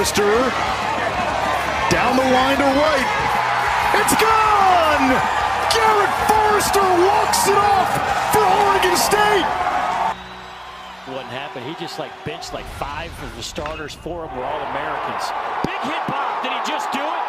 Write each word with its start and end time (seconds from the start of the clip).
Forrester 0.00 0.32
down 1.92 2.16
the 2.16 2.24
line 2.32 2.56
to 2.56 2.64
right. 2.64 3.04
It's 4.00 4.16
gone! 4.16 5.12
Garrett 5.68 6.14
Forrester 6.24 6.80
walks 6.80 7.46
it 7.46 7.58
off 7.58 8.32
for 8.32 8.40
Oregon 8.40 8.96
State. 8.96 9.44
What 11.12 11.26
happened? 11.26 11.66
He 11.66 11.74
just 11.74 11.98
like 11.98 12.12
benched 12.24 12.54
like 12.54 12.64
five 12.80 13.12
of 13.22 13.36
the 13.36 13.42
starters. 13.42 13.92
Four 13.92 14.24
of 14.24 14.30
them 14.30 14.38
were 14.38 14.46
all 14.46 14.62
Americans. 14.72 15.28
Big 15.66 15.80
hit 15.84 16.02
pop. 16.08 16.42
Did 16.42 16.52
he 16.52 16.60
just 16.64 16.90
do 16.92 17.04
it? 17.04 17.24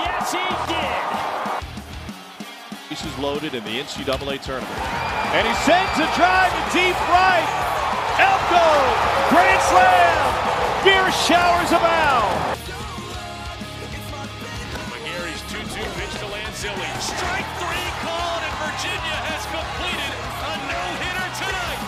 Yes, 0.00 0.32
he 0.32 0.48
did. 0.72 1.04
Bases 2.88 3.18
loaded 3.18 3.52
in 3.52 3.62
the 3.64 3.80
NCAA 3.80 4.40
tournament. 4.40 4.80
And 5.36 5.46
he 5.46 5.52
sends 5.68 5.92
a 6.00 6.08
drive 6.16 6.52
to 6.56 6.72
deep 6.72 6.96
right. 7.10 7.63
Elko, 8.14 8.66
grand 9.28 9.62
slam. 9.66 10.22
Beer 10.84 11.10
showers 11.26 11.70
abound. 11.74 12.30
McGarry's 14.86 15.42
2-2 15.50 15.82
pitch 15.98 16.14
to 16.22 16.26
Lanzilli. 16.30 16.90
Strike 17.02 17.50
three 17.58 17.90
called, 18.06 18.42
and 18.46 18.54
Virginia 18.62 19.18
has 19.26 19.42
completed 19.50 20.14
a 20.46 20.54
no-hitter 20.70 21.28
tonight. 21.42 21.82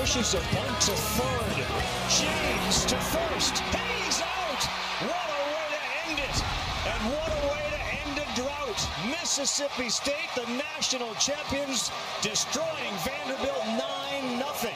Pushes 0.00 0.32
a 0.32 0.40
bunt 0.54 0.80
to 0.80 0.96
third. 0.96 1.60
James 2.08 2.84
to 2.86 2.96
first. 2.96 3.58
He's 3.58 4.22
out. 4.22 4.62
What 5.04 5.28
a 5.28 5.40
way 5.52 5.66
to 5.76 5.80
end 6.08 6.18
it. 6.24 6.36
And 6.88 7.00
what 7.12 7.28
a 7.28 7.40
way 7.52 7.64
to 7.68 7.80
end 8.00 8.16
a 8.16 8.26
drought. 8.32 8.80
Mississippi 9.08 9.88
State, 9.88 10.28
the 10.34 10.46
national 10.52 11.14
champions, 11.14 11.90
destroying 12.20 12.68
Vanderbilt 12.98 13.64
9 13.66 14.44
0. 14.56 14.74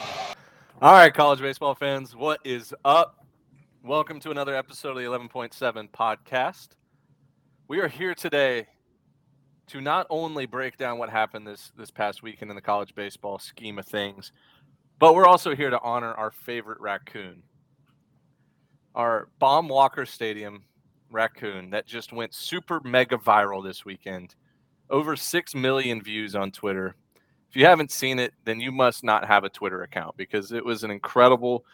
All 0.81 0.93
right, 0.93 1.13
college 1.13 1.41
baseball 1.41 1.75
fans, 1.75 2.15
what 2.15 2.39
is 2.43 2.73
up? 2.83 3.23
Welcome 3.83 4.19
to 4.21 4.31
another 4.31 4.55
episode 4.55 4.91
of 4.91 4.95
the 4.95 5.03
11.7 5.03 5.89
podcast. 5.91 6.69
We 7.67 7.79
are 7.81 7.87
here 7.87 8.15
today 8.15 8.65
to 9.67 9.79
not 9.79 10.07
only 10.09 10.47
break 10.47 10.77
down 10.77 10.97
what 10.97 11.09
happened 11.09 11.45
this 11.45 11.71
this 11.77 11.91
past 11.91 12.23
weekend 12.23 12.49
in 12.49 12.55
the 12.55 12.61
college 12.61 12.95
baseball 12.95 13.37
scheme 13.37 13.77
of 13.77 13.85
things, 13.85 14.31
but 14.97 15.13
we're 15.13 15.27
also 15.27 15.55
here 15.55 15.69
to 15.69 15.79
honor 15.81 16.13
our 16.13 16.31
favorite 16.31 16.79
raccoon, 16.79 17.43
our 18.95 19.27
Baum 19.37 19.67
Walker 19.67 20.05
Stadium 20.07 20.63
raccoon 21.15 21.71
that 21.71 21.87
just 21.87 22.13
went 22.13 22.33
super 22.33 22.79
mega 22.83 23.17
viral 23.17 23.63
this 23.63 23.85
weekend. 23.85 24.35
Over 24.89 25.15
6 25.15 25.55
million 25.55 26.01
views 26.01 26.35
on 26.35 26.51
Twitter. 26.51 26.95
If 27.49 27.55
you 27.55 27.65
haven't 27.65 27.91
seen 27.91 28.19
it, 28.19 28.33
then 28.43 28.59
you 28.59 28.71
must 28.71 29.03
not 29.03 29.25
have 29.25 29.43
a 29.43 29.49
Twitter 29.49 29.81
account 29.81 30.17
because 30.17 30.51
it 30.51 30.63
was 30.63 30.83
an 30.83 30.91
incredible 30.91 31.65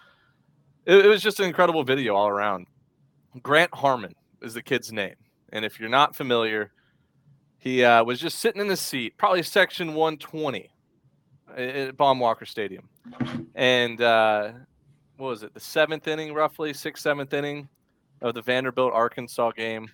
it, 0.86 1.06
it 1.06 1.09
was 1.09 1.22
just 1.22 1.39
an 1.39 1.45
incredible 1.45 1.83
video 1.83 2.16
all 2.16 2.28
around. 2.28 2.67
Grant 3.42 3.73
Harmon 3.73 4.16
is 4.42 4.53
the 4.53 4.61
kid's 4.61 4.92
name. 4.92 5.16
And 5.52 5.66
if 5.66 5.80
you're 5.80 5.89
not 5.89 6.16
familiar, 6.16 6.72
he 7.58 7.83
uh, 7.83 8.03
was 8.03 8.20
just 8.20 8.39
sitting 8.39 8.61
in 8.61 8.67
the 8.67 8.78
seat, 8.78 9.17
probably 9.17 9.44
section 9.44 9.94
120 9.94 10.70
at 11.55 11.98
Baum 11.98 12.20
Walker 12.20 12.45
Stadium. 12.45 12.89
And 13.55 14.02
uh, 14.02 14.52
what 15.17 15.28
was 15.28 15.44
it, 15.44 15.53
the 15.53 15.59
seventh 15.59 16.08
inning, 16.08 16.33
roughly, 16.33 16.73
sixth, 16.73 17.04
seventh 17.04 17.33
inning 17.33 17.70
of 18.21 18.33
the 18.33 18.42
Vanderbilt 18.42 18.93
Arkansas 18.93 19.52
game? 19.52 19.89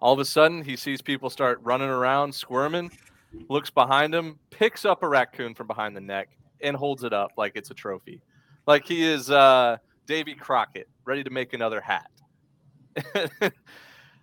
All 0.00 0.12
of 0.12 0.20
a 0.20 0.24
sudden, 0.24 0.62
he 0.62 0.76
sees 0.76 1.02
people 1.02 1.28
start 1.28 1.60
running 1.62 1.88
around, 1.88 2.32
squirming, 2.32 2.90
looks 3.48 3.70
behind 3.70 4.14
him, 4.14 4.38
picks 4.50 4.84
up 4.84 5.02
a 5.02 5.08
raccoon 5.08 5.54
from 5.54 5.66
behind 5.66 5.96
the 5.96 6.00
neck, 6.00 6.28
and 6.60 6.76
holds 6.76 7.04
it 7.04 7.12
up 7.12 7.32
like 7.36 7.52
it's 7.56 7.70
a 7.70 7.74
trophy. 7.74 8.22
Like 8.66 8.86
he 8.86 9.04
is 9.04 9.30
uh, 9.30 9.78
Davy 10.06 10.34
Crockett, 10.34 10.88
ready 11.04 11.24
to 11.24 11.30
make 11.30 11.52
another 11.52 11.80
hat. 11.80 12.10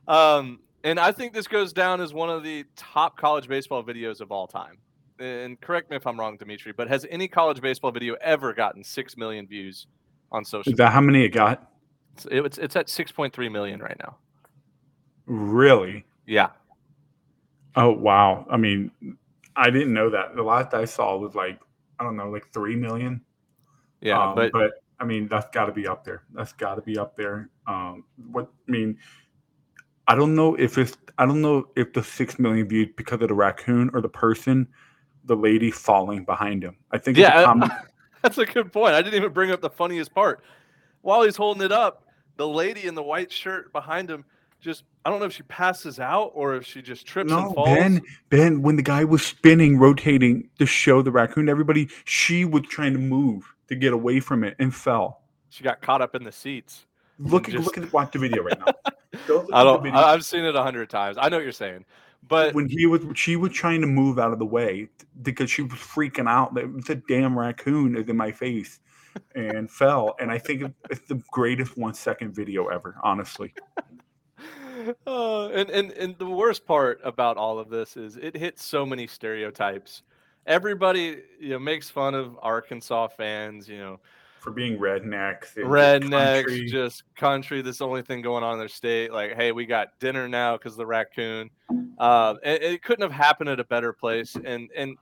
um, 0.07 0.59
and 0.83 0.99
I 0.99 1.11
think 1.11 1.33
this 1.33 1.47
goes 1.47 1.73
down 1.73 1.99
as 1.99 2.13
one 2.13 2.29
of 2.29 2.43
the 2.43 2.65
top 2.75 3.17
college 3.17 3.47
baseball 3.47 3.83
videos 3.83 4.21
of 4.21 4.31
all 4.31 4.47
time. 4.47 4.77
And 5.19 5.59
correct 5.61 5.89
me 5.89 5.95
if 5.95 6.05
I'm 6.05 6.19
wrong, 6.19 6.37
Dimitri, 6.37 6.73
but 6.73 6.87
has 6.89 7.05
any 7.09 7.27
college 7.27 7.61
baseball 7.61 7.91
video 7.91 8.15
ever 8.21 8.53
gotten 8.53 8.83
six 8.83 9.15
million 9.17 9.47
views 9.47 9.87
on 10.31 10.43
social? 10.43 10.71
Is 10.71 10.77
that 10.77 10.91
how 10.91 11.01
many 11.01 11.23
it 11.23 11.29
got? 11.29 11.71
It's, 12.15 12.27
it's 12.29 12.57
it's 12.57 12.75
at 12.75 12.87
6.3 12.87 13.51
million 13.51 13.79
right 13.79 13.97
now. 13.99 14.17
Really? 15.25 16.05
Yeah, 16.25 16.49
Oh 17.75 17.91
wow. 17.91 18.45
I 18.49 18.57
mean, 18.57 18.91
I 19.55 19.69
didn't 19.69 19.93
know 19.93 20.09
that. 20.09 20.35
The 20.35 20.43
last 20.43 20.73
I 20.73 20.85
saw 20.85 21.17
was 21.17 21.35
like 21.35 21.59
I 21.99 22.03
don't 22.03 22.15
know, 22.15 22.29
like 22.29 22.51
three 22.53 22.75
million. 22.75 23.21
yeah, 24.01 24.31
Um, 24.31 24.49
but, 24.51 24.71
I 24.99 25.05
mean, 25.05 25.27
that's 25.27 25.47
got 25.53 25.65
to 25.65 25.71
be 25.71 25.87
up 25.87 26.03
there. 26.05 26.23
That's 26.33 26.53
got 26.53 26.75
to 26.75 26.81
be 26.81 26.97
up 26.97 27.15
there. 27.17 27.49
Um, 27.67 28.05
what 28.31 28.49
I 28.67 28.71
mean, 28.71 28.97
I 30.07 30.15
don't 30.15 30.35
know 30.35 30.55
if 30.55 30.77
it's 30.77 30.97
I 31.17 31.25
don't 31.25 31.41
know 31.41 31.67
if 31.75 31.91
the 31.93 32.03
six 32.03 32.39
million 32.39 32.67
views 32.67 32.89
because 32.95 33.21
of 33.21 33.27
the 33.27 33.33
raccoon 33.33 33.89
or 33.93 34.01
the 34.01 34.09
person, 34.09 34.67
the 35.25 35.35
lady 35.35 35.71
falling 35.71 36.23
behind 36.23 36.63
him. 36.63 36.77
I 36.91 36.97
think 36.97 37.17
it's 37.17 37.27
yeah, 37.27 37.41
a 37.41 37.45
common, 37.45 37.71
that's 38.21 38.37
a 38.37 38.45
good 38.45 38.71
point. 38.71 38.93
I 38.93 39.01
didn't 39.01 39.15
even 39.15 39.33
bring 39.33 39.51
up 39.51 39.61
the 39.61 39.69
funniest 39.69 40.13
part. 40.13 40.43
While 41.01 41.23
he's 41.23 41.35
holding 41.35 41.63
it 41.63 41.71
up, 41.71 42.04
the 42.37 42.47
lady 42.47 42.85
in 42.85 42.95
the 42.95 43.03
white 43.03 43.31
shirt 43.31 43.71
behind 43.71 44.09
him 44.09 44.25
just 44.61 44.83
I 45.05 45.09
don't 45.09 45.19
know 45.19 45.25
if 45.25 45.33
she 45.33 45.43
passes 45.43 45.99
out 45.99 46.31
or 46.33 46.55
if 46.55 46.65
she 46.65 46.81
just 46.81 47.05
trips 47.05 47.31
and 47.31 47.41
no 47.41 47.53
falls. 47.53 47.77
Ben 47.77 48.01
Ben 48.29 48.61
when 48.61 48.75
the 48.75 48.81
guy 48.81 49.03
was 49.03 49.23
spinning, 49.23 49.77
rotating 49.77 50.49
to 50.59 50.65
show 50.65 51.01
the 51.01 51.11
raccoon, 51.11 51.47
everybody 51.47 51.87
she 52.03 52.45
was 52.45 52.63
trying 52.63 52.93
to 52.93 52.99
move 52.99 53.45
to 53.67 53.75
get 53.75 53.93
away 53.93 54.19
from 54.19 54.43
it 54.43 54.55
and 54.59 54.73
fell. 54.73 55.21
She 55.49 55.63
got 55.63 55.81
caught 55.81 56.01
up 56.01 56.15
in 56.15 56.23
the 56.23 56.31
seats. 56.31 56.85
Look 57.19 57.47
at 57.47 57.53
just- 57.53 57.65
look 57.65 57.77
at 57.77 57.93
watch 57.93 58.11
the 58.11 58.19
video 58.19 58.43
right 58.43 58.59
now. 58.59 58.73
Go 59.27 59.47
I 59.53 59.63
don't. 59.63 59.87
I've 59.87 60.25
seen 60.25 60.43
it 60.43 60.55
a 60.55 60.63
hundred 60.63 60.89
times. 60.89 61.17
I 61.17 61.29
know 61.29 61.37
what 61.37 61.43
you're 61.43 61.53
saying, 61.53 61.85
but 62.27 62.53
when 62.53 62.67
he 62.67 62.85
was 62.85 63.01
she 63.15 63.37
was 63.37 63.53
trying 63.53 63.79
to 63.79 63.87
move 63.87 64.19
out 64.19 64.33
of 64.33 64.39
the 64.39 64.45
way 64.45 64.89
because 65.21 65.49
she 65.49 65.61
was 65.61 65.79
freaking 65.79 66.27
out 66.27 66.53
that 66.55 66.85
the 66.85 66.95
damn 67.07 67.37
raccoon 67.39 67.95
is 67.95 68.09
in 68.09 68.17
my 68.17 68.33
face 68.33 68.79
and 69.35 69.69
fell 69.69 70.15
and 70.19 70.31
i 70.31 70.37
think 70.37 70.73
it's 70.89 71.07
the 71.07 71.21
greatest 71.31 71.77
one 71.77 71.93
second 71.93 72.33
video 72.33 72.67
ever 72.67 72.97
honestly 73.03 73.53
uh, 75.07 75.47
and 75.49 75.69
and 75.69 75.91
and 75.91 76.17
the 76.17 76.25
worst 76.25 76.65
part 76.65 76.99
about 77.03 77.37
all 77.37 77.59
of 77.59 77.69
this 77.69 77.97
is 77.97 78.17
it 78.17 78.35
hits 78.35 78.63
so 78.63 78.85
many 78.85 79.07
stereotypes. 79.07 80.03
Everybody, 80.45 81.21
you 81.39 81.49
know, 81.49 81.59
makes 81.59 81.89
fun 81.89 82.13
of 82.13 82.37
Arkansas 82.41 83.07
fans. 83.09 83.67
You 83.67 83.79
know, 83.79 83.99
for 84.39 84.51
being 84.51 84.77
rednecks 84.77 85.55
rednecks, 85.55 86.45
country. 86.45 86.65
just 86.67 87.03
country. 87.15 87.61
This 87.61 87.81
only 87.81 88.01
thing 88.01 88.21
going 88.21 88.43
on 88.43 88.53
in 88.53 88.59
their 88.59 88.67
state. 88.67 89.11
Like, 89.11 89.35
hey, 89.35 89.51
we 89.51 89.65
got 89.65 89.99
dinner 89.99 90.27
now 90.27 90.57
because 90.57 90.75
the 90.75 90.85
raccoon. 90.85 91.49
Uh, 91.97 92.35
it, 92.43 92.61
it 92.61 92.83
couldn't 92.83 93.03
have 93.03 93.11
happened 93.11 93.49
at 93.49 93.59
a 93.59 93.65
better 93.65 93.93
place, 93.93 94.35
and 94.43 94.69
and 94.75 94.97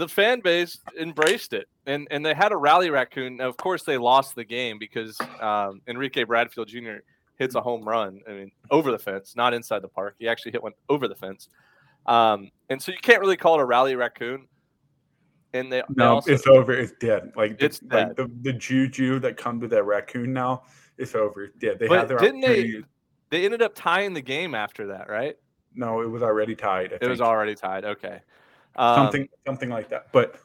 the 0.00 0.08
fan 0.08 0.40
base 0.40 0.78
embraced 0.98 1.52
it, 1.52 1.68
and 1.86 2.08
and 2.10 2.24
they 2.24 2.34
had 2.34 2.52
a 2.52 2.56
rally 2.56 2.90
raccoon. 2.90 3.36
Now, 3.36 3.48
of 3.48 3.56
course, 3.56 3.82
they 3.84 3.98
lost 3.98 4.34
the 4.34 4.44
game 4.44 4.78
because 4.78 5.16
um, 5.40 5.80
Enrique 5.86 6.24
Bradfield 6.24 6.68
Jr. 6.68 6.96
hits 7.38 7.54
a 7.54 7.60
home 7.60 7.84
run. 7.84 8.20
I 8.28 8.32
mean, 8.32 8.50
over 8.70 8.90
the 8.90 8.98
fence, 8.98 9.36
not 9.36 9.52
inside 9.54 9.82
the 9.82 9.88
park. 9.88 10.16
He 10.18 10.26
actually 10.26 10.52
hit 10.52 10.62
one 10.62 10.72
over 10.88 11.06
the 11.06 11.14
fence, 11.14 11.48
um, 12.06 12.50
and 12.70 12.80
so 12.82 12.92
you 12.92 12.98
can't 12.98 13.20
really 13.20 13.36
call 13.36 13.54
it 13.58 13.62
a 13.62 13.64
rally 13.64 13.94
raccoon. 13.94 14.48
And 15.52 15.70
they, 15.70 15.80
they 15.80 15.84
no 15.96 16.14
also, 16.14 16.32
it's 16.32 16.46
over 16.46 16.72
it's 16.72 16.92
dead 17.00 17.32
like 17.34 17.58
the, 17.58 17.64
It's 17.64 17.82
like 17.82 18.14
dead. 18.14 18.16
the, 18.16 18.30
the 18.42 18.52
juju 18.52 19.18
that 19.18 19.36
come 19.36 19.60
to 19.60 19.66
that 19.66 19.82
raccoon 19.82 20.32
now 20.32 20.62
it's 20.96 21.16
over 21.16 21.48
dead 21.58 21.80
they 21.80 21.88
But 21.88 21.98
had 21.98 22.08
their 22.08 22.18
didn't 22.18 22.40
they- 22.42 22.84
they 23.30 23.44
ended 23.44 23.60
up 23.60 23.74
tying 23.74 24.14
the 24.14 24.20
game 24.20 24.54
after 24.54 24.86
that, 24.88 25.08
right? 25.10 25.34
no 25.74 26.02
it 26.02 26.06
was 26.08 26.22
already 26.22 26.54
tied 26.54 26.96
It 27.00 27.08
was 27.08 27.20
already 27.20 27.56
tied. 27.56 27.84
Okay. 27.84 28.20
Um, 28.76 28.96
something 28.96 29.28
something 29.46 29.68
like 29.68 29.88
that 29.88 30.06
but 30.12 30.40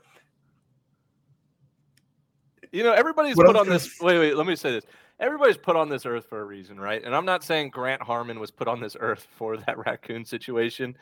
You 2.75 2.83
know, 2.83 2.91
everybody's 2.91 3.35
put 3.35 3.55
on 3.55 3.69
this. 3.69 4.01
Wait, 4.01 4.19
wait. 4.19 4.35
Let 4.35 4.45
me 4.45 4.55
say 4.57 4.71
this. 4.71 4.83
Everybody's 5.21 5.55
put 5.55 5.77
on 5.77 5.87
this 5.87 6.05
earth 6.05 6.25
for 6.27 6.41
a 6.41 6.43
reason, 6.43 6.77
right? 6.77 7.01
And 7.01 7.15
I'm 7.15 7.23
not 7.23 7.41
saying 7.41 7.69
Grant 7.69 8.01
Harmon 8.01 8.37
was 8.37 8.51
put 8.51 8.67
on 8.67 8.81
this 8.81 8.97
earth 8.99 9.25
for 9.37 9.55
that 9.65 9.77
raccoon 9.77 10.25
situation, 10.25 10.97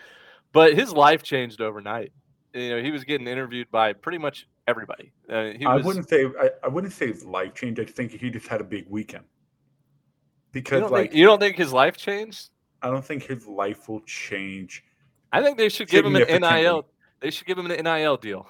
but 0.52 0.76
his 0.76 0.94
life 0.94 1.24
changed 1.24 1.62
overnight. 1.62 2.12
You 2.54 2.70
know, 2.70 2.84
he 2.84 2.92
was 2.92 3.04
getting 3.04 3.28
interviewed 3.28 3.72
by 3.72 3.94
pretty 3.94 4.20
much 4.20 4.48
everybody. 4.68 5.12
Uh, 5.28 5.46
he 5.58 5.66
I 5.66 5.78
wouldn't 5.78 6.08
say 6.08 6.26
I, 6.40 6.52
I 6.64 6.68
wouldn't 6.68 6.94
say 6.94 7.08
his 7.08 7.26
life 7.26 7.56
changed. 7.56 7.80
I 7.80 7.86
think 7.86 8.12
he 8.12 8.30
just 8.30 8.48
had 8.48 8.62
a 8.62 8.64
big 8.64 8.86
weekend. 8.88 9.24
You 9.24 10.62
Because 10.62 10.82
don't, 10.82 10.92
like 10.92 11.10
think, 11.10 11.16
you 11.20 11.26
don't 11.26 11.40
think 11.40 11.58
his 11.58 11.74
life 11.74 11.98
changed? 11.98 12.52
I 12.84 12.92
don't 12.92 13.04
think 13.04 13.24
his 13.24 13.48
life 13.48 13.90
will 13.90 14.02
change. 14.02 14.84
I 15.32 15.42
think 15.42 15.58
they 15.58 15.70
should 15.70 15.90
give 15.90 16.06
him 16.06 16.16
an. 16.16 16.42
NIL. 16.42 16.86
They 17.24 17.32
should 17.32 17.48
give 17.48 17.58
him 17.58 17.72
an 17.72 17.82
NIL 17.82 18.18
deal, 18.18 18.46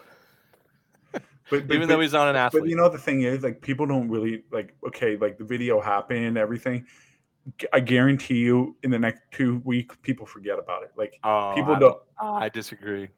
But, 1.13 1.67
but 1.67 1.75
even 1.75 1.87
though 1.87 1.99
he's 1.99 2.13
not 2.13 2.27
an 2.27 2.35
athlete. 2.35 2.63
but 2.63 2.69
you 2.69 2.75
know 2.75 2.89
the 2.89 2.97
thing 2.97 3.21
is 3.21 3.43
like 3.43 3.61
people 3.61 3.85
don't 3.85 4.09
really 4.09 4.41
like 4.51 4.75
okay 4.87 5.15
like 5.15 5.37
the 5.37 5.43
video 5.43 5.79
happened 5.79 6.25
and 6.25 6.37
everything. 6.39 6.87
I 7.71 7.81
guarantee 7.81 8.37
you 8.37 8.75
in 8.81 8.89
the 8.89 8.97
next 8.97 9.21
two 9.31 9.61
weeks 9.63 9.95
people 10.01 10.25
forget 10.25 10.57
about 10.57 10.81
it. 10.81 10.91
Like 10.97 11.19
oh, 11.23 11.53
people 11.55 11.75
I 11.75 11.79
don't. 11.79 11.97
Uh, 12.19 12.33
I 12.33 12.49
disagree. 12.49 13.09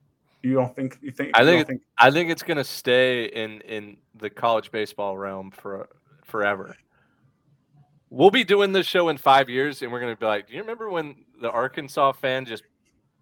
You 0.43 0.55
don't 0.55 0.75
think 0.75 0.97
you 1.01 1.11
think? 1.11 1.31
I 1.33 1.45
think 1.45 1.61
it- 1.61 1.67
think 1.67 1.81
I 1.97 2.11
think 2.11 2.29
it's 2.31 2.43
gonna 2.43 2.65
stay 2.65 3.25
in 3.25 3.61
in 3.61 3.95
the 4.13 4.29
college 4.29 4.71
baseball 4.73 5.17
realm 5.17 5.51
for 5.51 5.87
forever. 6.25 6.75
We'll 8.09 8.29
be 8.29 8.43
doing 8.43 8.73
this 8.73 8.87
show 8.87 9.07
in 9.07 9.17
five 9.17 9.49
years, 9.49 9.81
and 9.81 9.91
we're 9.91 10.01
gonna 10.01 10.17
be 10.17 10.25
like, 10.25 10.47
"Do 10.47 10.53
you 10.53 10.59
remember 10.59 10.89
when 10.89 11.15
the 11.39 11.49
Arkansas 11.49 12.11
fan 12.11 12.45
just 12.45 12.63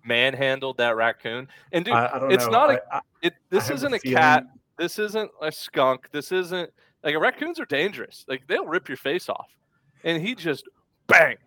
manhandled 0.05 0.77
that 0.77 0.95
raccoon?" 0.95 1.47
And 1.71 1.85
dude, 1.85 1.93
I, 1.93 2.05
I 2.05 2.29
it's 2.31 2.45
know. 2.45 2.51
not 2.51 2.71
a 2.71 2.81
I- 2.91 3.01
it. 3.21 3.33
This 3.49 3.69
isn't 3.69 3.93
a 3.93 3.99
feeling- 3.99 4.17
cat. 4.17 4.45
This 4.77 4.97
isn't 4.99 5.29
a 5.41 5.51
skunk. 5.51 6.09
This 6.11 6.31
isn't 6.31 6.69
like 7.03 7.17
raccoons 7.19 7.59
are 7.59 7.65
dangerous. 7.65 8.25
Like 8.27 8.47
they'll 8.47 8.65
rip 8.65 8.87
your 8.87 8.97
face 8.97 9.29
off, 9.29 9.49
and 10.03 10.21
he 10.21 10.33
just 10.35 10.67
bang 11.07 11.37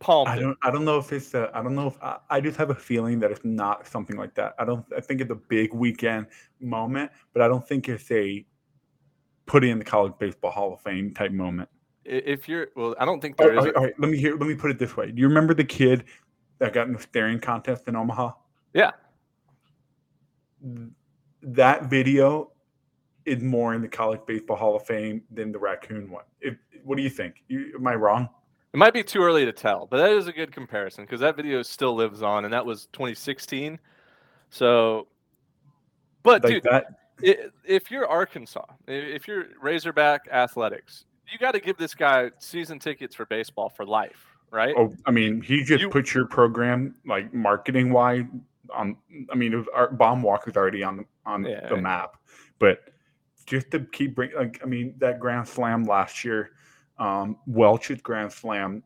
palmed 0.00 0.28
I 0.28 0.38
don't. 0.38 0.58
I 0.62 0.70
don't 0.70 0.84
know 0.84 0.98
if 0.98 1.12
it's. 1.12 1.34
I 1.34 1.46
don't 1.62 1.74
know 1.74 1.86
if. 1.86 2.02
I, 2.02 2.18
I 2.28 2.40
just 2.40 2.58
have 2.58 2.70
a 2.70 2.74
feeling 2.74 3.18
that 3.20 3.30
it's 3.30 3.44
not 3.44 3.86
something 3.86 4.16
like 4.16 4.34
that. 4.34 4.54
I 4.58 4.64
don't. 4.64 4.84
I 4.96 5.00
think 5.00 5.20
it's 5.22 5.30
a 5.30 5.34
big 5.36 5.72
weekend 5.72 6.26
moment, 6.60 7.10
but 7.32 7.40
I 7.42 7.48
don't 7.48 7.66
think 7.66 7.88
it's 7.88 8.10
a 8.10 8.44
put 9.46 9.64
in 9.64 9.78
the 9.78 9.84
college 9.84 10.12
baseball 10.18 10.50
Hall 10.50 10.74
of 10.74 10.80
Fame 10.82 11.14
type 11.14 11.32
moment. 11.32 11.68
If 12.04 12.48
you're 12.48 12.66
well, 12.76 12.94
I 12.98 13.04
don't 13.04 13.20
think 13.20 13.40
All 13.40 13.46
there 13.46 13.54
right, 13.56 13.58
is. 13.58 13.64
all 13.66 13.72
right, 13.72 13.76
all 13.76 13.84
right, 13.84 13.94
let 14.00 14.10
me 14.10 14.18
hear. 14.18 14.36
Let 14.36 14.48
me 14.48 14.56
put 14.56 14.70
it 14.72 14.78
this 14.78 14.96
way. 14.96 15.10
Do 15.10 15.20
you 15.20 15.28
remember 15.28 15.54
the 15.54 15.64
kid 15.64 16.04
that 16.62 16.72
got 16.72 16.86
in 16.86 16.92
the 16.92 17.00
staring 17.00 17.40
contest 17.40 17.88
in 17.88 17.96
Omaha? 17.96 18.30
Yeah, 18.72 18.92
That 21.42 21.90
video 21.90 22.52
is 23.24 23.42
more 23.42 23.74
in 23.74 23.82
the 23.82 23.88
college 23.88 24.20
baseball 24.26 24.56
Hall 24.56 24.76
of 24.76 24.86
Fame 24.86 25.22
than 25.32 25.50
the 25.50 25.58
raccoon 25.58 26.08
one. 26.08 26.22
If, 26.40 26.56
what 26.84 26.96
do 26.96 27.02
you 27.02 27.10
think? 27.10 27.42
You, 27.48 27.72
am 27.74 27.86
I 27.88 27.96
wrong? 27.96 28.28
It 28.72 28.76
might 28.76 28.94
be 28.94 29.02
too 29.02 29.22
early 29.22 29.44
to 29.44 29.52
tell, 29.52 29.86
but 29.86 29.96
that 29.98 30.10
is 30.10 30.28
a 30.28 30.32
good 30.32 30.52
comparison 30.52 31.04
because 31.04 31.20
that 31.20 31.36
video 31.36 31.62
still 31.62 31.94
lives 31.96 32.22
on, 32.22 32.44
and 32.44 32.54
that 32.54 32.64
was 32.64 32.86
2016. 32.92 33.78
So, 34.50 35.08
but 36.22 36.44
Like 36.44 36.52
dude, 36.52 36.62
that? 36.62 36.86
if 37.64 37.90
you're 37.90 38.06
Arkansas, 38.06 38.64
if 38.86 39.26
you're 39.26 39.46
Razorback 39.60 40.28
Athletics, 40.30 41.04
you 41.30 41.38
got 41.38 41.52
to 41.52 41.60
give 41.60 41.76
this 41.76 41.94
guy 41.94 42.30
season 42.38 42.78
tickets 42.78 43.16
for 43.16 43.26
baseball 43.26 43.68
for 43.68 43.84
life, 43.84 44.31
right? 44.52 44.74
Oh, 44.78 44.94
I 45.06 45.10
mean, 45.10 45.40
he 45.40 45.64
just 45.64 45.82
You- 45.82 45.90
put 45.90 46.14
your 46.14 46.26
program 46.26 46.94
like 47.04 47.34
marketing 47.34 47.92
wise 47.92 48.24
on. 48.70 48.96
I 49.30 49.34
mean, 49.34 49.56
was, 49.56 49.66
our 49.74 49.90
baum 49.90 50.22
walker's 50.22 50.56
already 50.56 50.84
on 50.84 50.98
the 50.98 51.04
on 51.26 51.44
Yeah, 51.44 51.68
the 51.68 51.76
map, 51.76 52.16
but 52.60 52.80
just 53.46 53.70
to 53.72 53.80
keep 53.80 54.14
bring 54.14 54.30
like 54.36 54.60
I 54.62 54.66
mean 54.66 54.94
that 54.98 55.18
grand 55.18 55.48
slam 55.48 55.84
last 55.84 56.24
year, 56.24 56.52
um, 56.98 57.38
Welch's 57.46 58.00
grand 58.02 58.32
slam 58.32 58.84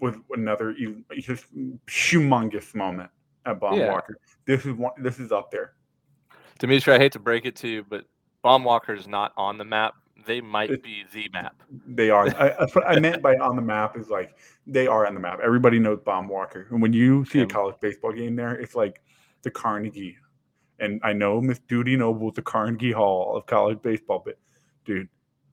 was 0.00 0.14
another 0.30 0.74
just 1.16 1.46
humongous 1.86 2.74
moment 2.74 3.10
at 3.46 3.58
baum 3.58 3.78
Yeah. 3.78 3.92
walker. 3.92 4.18
This 4.44 4.64
is 4.64 4.74
one. 4.74 4.92
This 5.02 5.18
is 5.18 5.32
up 5.32 5.50
there. 5.50 5.72
Dimitri, 6.58 6.94
I 6.94 6.98
hate 6.98 7.12
to 7.12 7.18
break 7.18 7.44
it 7.46 7.56
to 7.56 7.68
you, 7.68 7.84
but 7.88 8.04
Baum 8.42 8.64
Walker 8.64 8.92
is 8.92 9.06
not 9.06 9.32
on 9.36 9.58
the 9.58 9.64
map. 9.64 9.94
They 10.26 10.40
might 10.40 10.70
It- 10.70 10.82
be 10.82 11.04
the 11.12 11.28
map. 11.32 11.62
They 11.86 12.10
are. 12.10 12.26
I, 12.28 12.66
I 12.86 12.98
meant 13.00 13.22
by 13.22 13.36
on 13.36 13.56
the 13.56 13.62
map 13.76 13.96
is 13.96 14.08
like 14.10 14.36
they 14.66 14.86
are 14.86 15.06
on 15.06 15.14
the 15.14 15.20
map. 15.20 15.40
Everybody 15.42 15.78
knows 15.78 16.00
Baum 16.04 16.28
Walker, 16.28 16.66
and 16.70 16.82
when 16.82 16.92
you 16.92 17.24
see 17.24 17.38
Yeah. 17.38 17.44
a 17.44 17.48
college 17.48 17.76
baseball 17.80 18.12
game 18.12 18.36
there, 18.36 18.54
it's 18.54 18.74
like 18.74 19.00
the 19.42 19.50
Carnegie. 19.50 20.16
And 20.80 21.00
I 21.02 21.12
know 21.12 21.40
Miss 21.40 21.58
Dudy 21.60 21.96
Noble's 21.96 22.34
the 22.34 22.42
Carnegie 22.42 22.92
Hall 22.92 23.36
of 23.36 23.46
college 23.46 23.80
baseball, 23.82 24.22
but 24.24 24.38
dude, 24.84 25.08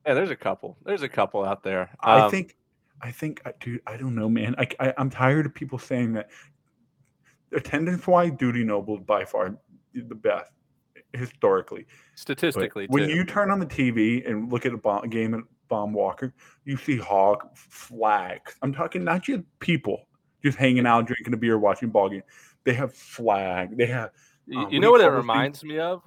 Yeah, 0.05 0.13
there's 0.13 0.29
a 0.29 0.35
couple. 0.35 0.77
There's 0.85 1.01
a 1.03 1.09
couple 1.09 1.43
out 1.43 1.63
there. 1.63 1.89
I 2.01 2.21
Um, 2.21 2.31
think, 2.31 2.55
I 3.01 3.11
think, 3.11 3.41
I- 3.45 3.53
dude, 3.59 3.81
I 3.87 3.97
don't 3.97 4.13
know, 4.15 4.29
man. 4.29 4.55
I, 4.57 4.67
I 4.79 4.93
I'm 4.97 5.09
tired 5.09 5.45
of 5.45 5.53
people 5.55 5.79
saying 5.79 6.13
that 6.13 6.29
attendance 7.53 8.05
wise, 8.07 8.31
Dudy 8.37 8.63
Noble 8.63 8.97
by 8.99 9.25
far 9.25 9.57
the 9.93 10.15
best 10.15 10.51
historically. 11.17 11.85
But 11.85 12.19
statistically, 12.19 12.85
when 12.89 13.07
too. 13.07 13.15
you 13.15 13.25
turn 13.25 13.51
on 13.51 13.59
the 13.59 13.65
TV 13.65 14.27
and 14.29 14.51
look 14.51 14.65
at 14.65 14.73
a 14.73 14.77
Baum, 14.77 15.09
game 15.09 15.33
at 15.33 15.41
Baum 15.67 15.93
Walker, 15.93 16.33
you 16.65 16.77
see 16.77 16.97
hog 16.97 17.45
flags. 17.55 18.55
I'm 18.61 18.73
talking 18.73 19.03
not 19.03 19.23
just 19.23 19.41
people 19.59 20.07
just 20.43 20.57
hanging 20.57 20.85
out, 20.85 21.07
drinking 21.07 21.33
a 21.33 21.37
beer, 21.37 21.57
watching 21.57 21.89
ball 21.89 22.09
game. 22.09 22.23
They 22.63 22.73
have 22.73 22.93
flag. 22.93 23.77
They 23.77 23.85
have 23.87 24.11
You, 24.47 24.59
Um, 24.59 24.71
you 24.71 24.79
know 24.79 24.91
what 24.91 25.01
it 25.01 25.05
those 25.05 25.11
things? 25.11 25.17
reminds 25.17 25.63
me 25.63 25.79
of? 25.79 26.01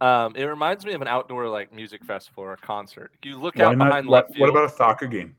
Um, 0.00 0.34
it 0.36 0.44
reminds 0.44 0.84
me 0.84 0.92
of 0.94 1.02
an 1.02 1.08
outdoor 1.08 1.48
like 1.48 1.72
music 1.72 2.04
festival 2.04 2.42
or 2.44 2.52
a 2.52 2.56
concert. 2.56 3.12
You 3.22 3.40
look 3.40 3.56
why 3.56 3.66
out 3.66 3.78
not? 3.78 3.84
behind 3.86 4.08
What, 4.08 4.24
left 4.26 4.34
field. 4.34 4.40
what 4.40 4.50
about 4.50 4.64
a 4.72 4.76
soccer 4.76 5.06
game? 5.06 5.36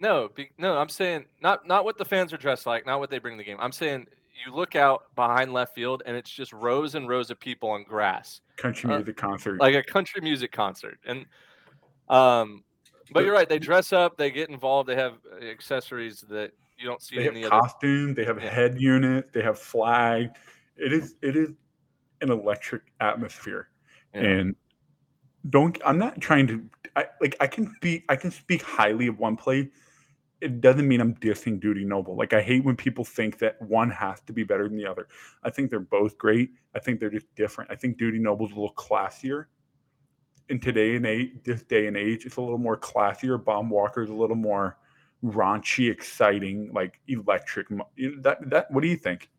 no, 0.00 0.28
be, 0.34 0.50
no, 0.58 0.76
I'm 0.76 0.88
saying 0.88 1.26
not 1.40 1.66
not 1.66 1.84
what 1.84 1.96
the 1.98 2.04
fans 2.04 2.32
are 2.32 2.36
dressed 2.36 2.66
like, 2.66 2.84
not 2.86 2.98
what 2.98 3.10
they 3.10 3.18
bring 3.20 3.36
to 3.36 3.38
the 3.38 3.44
game. 3.44 3.58
I'm 3.60 3.70
saying 3.72 4.08
you 4.32 4.54
look 4.54 4.74
out 4.76 5.04
behind 5.14 5.52
left 5.52 5.74
field 5.74 6.02
and 6.06 6.16
it's 6.16 6.30
just 6.30 6.52
rows 6.52 6.94
and 6.94 7.08
rows 7.08 7.30
of 7.30 7.38
people 7.38 7.70
on 7.70 7.84
grass, 7.84 8.40
Country 8.56 8.90
Uh, 8.90 8.96
music 8.98 9.16
concert. 9.16 9.60
like 9.60 9.74
a 9.74 9.82
country 9.82 10.20
music 10.20 10.52
concert. 10.52 10.98
And 11.06 11.26
um, 12.08 12.64
but 13.12 13.24
you're 13.24 13.34
right. 13.34 13.48
They 13.48 13.58
dress 13.58 13.92
up, 13.92 14.16
they 14.16 14.30
get 14.30 14.48
involved, 14.50 14.88
they 14.88 14.96
have 14.96 15.14
uh, 15.30 15.44
accessories 15.44 16.22
that 16.28 16.52
you 16.78 16.86
don't 16.86 17.02
see 17.02 17.16
they 17.16 17.22
in 17.22 17.26
have 17.26 17.34
any 17.36 17.44
other. 17.44 17.60
costumes. 17.60 18.16
They 18.16 18.24
have 18.24 18.42
Yeah. 18.42 18.50
head 18.50 18.80
unit, 18.80 19.32
They 19.32 19.42
have 19.42 19.58
flag. 19.58 20.30
It 20.76 20.92
is 20.92 21.14
it 21.22 21.36
is 21.36 21.50
an 22.22 22.30
electric 22.30 22.82
atmosphere. 23.00 23.68
Yeah. 24.14 24.20
and 24.22 24.56
don't 25.50 25.76
i'm 25.84 25.98
not 25.98 26.20
trying 26.20 26.46
to 26.46 26.62
I, 26.94 27.06
like 27.20 27.34
i 27.40 27.46
can 27.48 27.74
be 27.80 28.04
i 28.08 28.14
can 28.14 28.30
speak 28.30 28.62
highly 28.62 29.08
of 29.08 29.18
one 29.18 29.36
play 29.36 29.70
it 30.42 30.60
doesn't 30.60 30.88
mean 30.88 31.00
i'm 31.00 31.14
dissing 31.16 31.60
dudy 31.60 31.84
noble. 31.84 32.16
Like 32.16 32.32
i 32.32 32.42
hate 32.42 32.64
when 32.64 32.76
people 32.76 33.04
think 33.04 33.38
that 33.38 33.60
one 33.62 33.90
has 33.90 34.20
to 34.22 34.32
be 34.32 34.42
better 34.42 34.68
than 34.68 34.76
the 34.76 34.86
other. 34.86 35.08
I 35.42 35.50
think 35.50 35.70
they're 35.70 35.80
both 35.80 36.18
great. 36.18 36.50
I 36.74 36.80
think 36.80 37.00
they're 37.00 37.10
just 37.10 37.32
different. 37.36 37.70
I 37.70 37.76
think 37.76 37.96
dudy 37.96 38.18
noble's 38.18 38.50
a 38.50 38.54
little 38.54 38.74
classier. 38.74 39.46
In 40.48 40.58
today 40.58 40.96
and 40.96 41.06
age 41.06 41.30
this 41.44 41.62
day 41.62 41.86
and 41.86 41.96
age 41.96 42.26
it's 42.26 42.36
a 42.36 42.40
little 42.40 42.58
more 42.58 42.76
classier. 42.76 43.42
Baum 43.42 43.70
walker's 43.70 44.10
a 44.10 44.14
little 44.14 44.36
more 44.36 44.76
raunchy 45.24 45.90
exciting 45.90 46.70
like 46.74 47.00
electric 47.06 47.70
mo- 47.70 47.88
you 47.94 48.16
know, 48.16 48.22
that 48.22 48.50
that 48.50 48.70
what 48.70 48.82
do 48.82 48.88
you 48.88 48.96
think? 48.96 49.30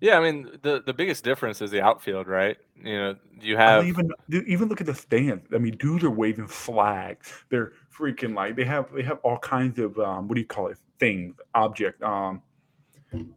Yeah, 0.00 0.18
I 0.18 0.22
mean 0.22 0.58
the 0.62 0.82
the 0.84 0.94
biggest 0.94 1.24
difference 1.24 1.60
is 1.60 1.70
the 1.70 1.82
outfield, 1.82 2.26
right? 2.26 2.56
You 2.82 2.96
know, 2.96 3.16
you 3.40 3.56
have 3.56 3.82
don't 3.82 3.88
even 3.88 4.10
even 4.46 4.68
look 4.68 4.80
at 4.80 4.86
the 4.86 4.94
stands. 4.94 5.46
I 5.52 5.58
mean, 5.58 5.76
dudes 5.76 6.04
are 6.04 6.10
waving 6.10 6.46
flags. 6.46 7.44
They're 7.50 7.72
freaking 8.00 8.34
like 8.34 8.56
they 8.56 8.64
have 8.64 8.92
they 8.92 9.02
have 9.02 9.18
all 9.22 9.38
kinds 9.38 9.78
of 9.78 9.98
um 9.98 10.28
what 10.28 10.34
do 10.34 10.40
you 10.40 10.46
call 10.46 10.68
it? 10.68 10.78
Things, 10.98 11.34
object. 11.54 12.02
Um, 12.02 12.42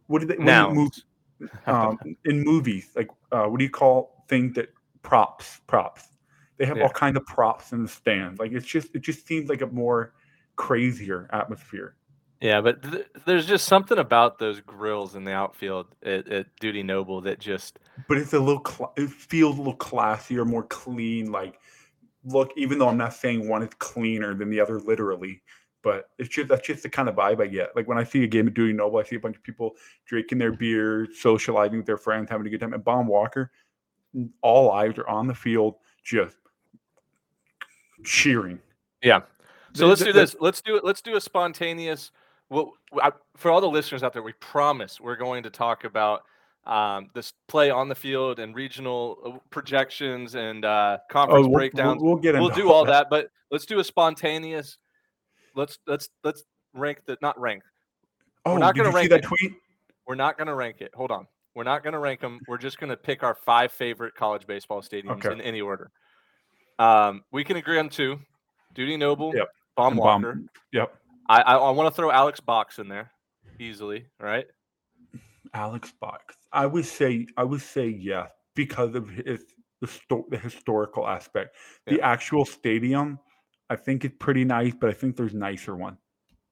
what 0.06 0.20
do 0.20 0.26
they? 0.26 0.36
What 0.36 0.92
um, 1.66 1.98
in 2.24 2.42
movies, 2.42 2.90
like 2.94 3.08
uh, 3.32 3.44
what 3.44 3.58
do 3.58 3.64
you 3.64 3.70
call 3.70 4.24
things 4.28 4.54
that 4.54 4.68
props? 5.02 5.60
Props. 5.66 6.08
They 6.58 6.66
have 6.66 6.76
Yeah. 6.76 6.84
all 6.84 6.90
kinds 6.90 7.16
of 7.16 7.26
props 7.26 7.72
in 7.72 7.82
the 7.82 7.88
stands. 7.88 8.38
Like 8.38 8.52
it's 8.52 8.66
just 8.66 8.94
it 8.94 9.00
just 9.00 9.26
seems 9.26 9.48
like 9.48 9.62
a 9.62 9.66
more 9.66 10.14
crazier 10.56 11.28
atmosphere. 11.32 11.96
Yeah, 12.40 12.60
but 12.60 12.82
th- 12.82 13.06
there's 13.24 13.46
just 13.46 13.66
something 13.66 13.98
about 13.98 14.38
those 14.38 14.60
grills 14.60 15.14
in 15.14 15.24
the 15.24 15.32
outfield 15.32 15.86
at, 16.04 16.28
at 16.28 16.46
Dudy 16.60 16.82
Noble 16.82 17.22
that 17.22 17.38
just 17.38 17.78
But 18.08 18.18
it's 18.18 18.34
a 18.34 18.38
little. 18.38 18.62
Cl- 18.64 18.92
it 18.96 19.08
feels 19.10 19.56
a 19.56 19.58
little 19.58 19.76
classier, 19.76 20.46
more 20.46 20.64
clean. 20.64 21.32
Like 21.32 21.58
look, 22.24 22.52
even 22.56 22.78
though 22.78 22.88
I'm 22.88 22.96
not 22.96 23.14
saying 23.14 23.48
one 23.48 23.62
is 23.62 23.70
cleaner 23.78 24.34
than 24.34 24.50
the 24.50 24.60
other, 24.60 24.80
literally. 24.80 25.42
But 25.82 26.08
it's 26.18 26.30
just 26.30 26.48
that's 26.48 26.66
just 26.66 26.82
the 26.82 26.88
kind 26.88 27.10
of 27.10 27.14
vibe 27.14 27.42
I 27.42 27.46
get. 27.46 27.76
Like 27.76 27.86
when 27.86 27.98
I 27.98 28.04
see 28.04 28.24
a 28.24 28.26
game 28.26 28.46
of 28.46 28.54
Dudy 28.54 28.72
Noble, 28.72 28.98
I 28.98 29.02
see 29.02 29.16
a 29.16 29.20
bunch 29.20 29.36
of 29.36 29.42
people 29.42 29.76
drinking 30.06 30.38
their 30.38 30.52
beer, 30.52 31.06
socializing 31.14 31.76
with 31.76 31.86
their 31.86 31.98
friends, 31.98 32.30
having 32.30 32.46
a 32.46 32.50
good 32.50 32.60
time. 32.60 32.72
And 32.72 32.82
Baum 32.82 33.06
Walker, 33.06 33.50
all 34.40 34.70
eyes 34.72 34.96
are 34.96 35.06
on 35.06 35.26
the 35.26 35.34
field, 35.34 35.74
just 36.02 36.36
cheering. 38.04 38.58
yeah. 39.02 39.20
So 39.74 39.86
let's 39.88 40.02
do 40.02 40.12
this. 40.12 40.36
Let's 40.40 40.62
do 40.62 40.76
it. 40.76 40.84
Let's 40.84 41.02
do 41.02 41.16
a 41.16 41.20
spontaneous. 41.20 42.12
Well, 42.48 42.74
I, 43.02 43.10
for 43.36 43.50
all 43.50 43.60
the 43.60 43.68
listeners 43.68 44.02
out 44.02 44.12
there, 44.12 44.22
we 44.22 44.32
promise 44.34 45.00
we're 45.00 45.16
going 45.16 45.42
to 45.42 45.50
talk 45.50 45.84
about 45.84 46.22
um, 46.66 47.10
this 47.14 47.32
play 47.48 47.70
on 47.70 47.88
the 47.88 47.94
field 47.94 48.38
and 48.38 48.54
regional 48.54 49.18
uh, 49.24 49.38
projections 49.50 50.34
and 50.34 50.64
uh, 50.64 50.98
conference 51.10 51.38
Oh, 51.38 51.40
we'll, 51.42 51.50
we'll, 51.50 51.58
breakdowns. 51.58 52.02
we'll 52.02 52.16
get 52.16 52.34
we'll 52.34 52.48
do 52.48 52.70
all 52.70 52.84
that, 52.86 53.08
but 53.10 53.28
let's 53.50 53.66
do 53.66 53.78
a 53.80 53.84
spontaneous. 53.84 54.78
Let's 55.54 55.78
let's 55.86 56.08
let's 56.22 56.42
rank 56.72 57.00
the 57.06 57.16
not 57.22 57.38
rank. 57.38 57.62
Oh, 58.46 58.56
not 58.56 58.74
did 58.74 58.80
gonna 58.82 58.88
you 58.88 58.92
see 58.92 58.96
rank 58.96 59.10
that 59.10 59.18
it. 59.20 59.22
tweet? 59.24 59.52
We're 60.06 60.14
not 60.16 60.36
going 60.36 60.48
to 60.48 60.54
rank 60.54 60.80
it. 60.80 60.90
Hold 60.94 61.10
on. 61.10 61.26
We're 61.54 61.62
not 61.64 61.82
going 61.82 61.94
to 61.94 61.98
rank 61.98 62.20
them. 62.20 62.40
We're 62.46 62.58
just 62.58 62.78
going 62.78 62.90
to 62.90 62.96
pick 62.96 63.22
our 63.22 63.34
five 63.34 63.72
favorite 63.72 64.14
college 64.14 64.46
baseball 64.46 64.82
stadiums 64.82 65.24
Okay. 65.24 65.32
in 65.32 65.40
any 65.40 65.60
order. 65.62 65.90
Um, 66.78 67.22
we 67.32 67.44
can 67.44 67.56
agree 67.56 67.78
on 67.78 67.88
two: 67.88 68.18
Dudy 68.74 68.96
Noble, 68.96 69.32
Yep. 69.34 69.48
Baum 69.76 69.96
Walker. 69.96 70.40
Yep. 70.72 70.94
I 71.28 71.40
I, 71.42 71.54
I 71.56 71.70
want 71.70 71.86
to 71.94 71.96
throw 71.96 72.10
Alex 72.10 72.40
Box 72.40 72.78
in 72.78 72.88
there 72.88 73.10
easily. 73.58 74.06
Right? 74.20 74.46
Alex 75.54 75.92
Box. 76.00 76.36
I 76.52 76.66
would 76.66 76.84
say 76.84 77.26
I 77.36 77.44
would 77.44 77.62
say 77.62 77.86
yes 77.88 78.30
because 78.54 78.94
of 78.94 79.08
his 79.08 79.44
the, 79.80 79.86
sto- 79.86 80.26
the 80.30 80.38
historical 80.38 81.06
aspect. 81.08 81.56
The 81.86 82.00
actual 82.00 82.44
stadium, 82.44 83.18
I 83.70 83.76
think 83.76 84.04
it's 84.04 84.16
pretty 84.18 84.44
nice, 84.44 84.72
but 84.78 84.90
I 84.90 84.92
think 84.92 85.16
there's 85.16 85.34
nicer 85.34 85.74
one. 85.76 85.98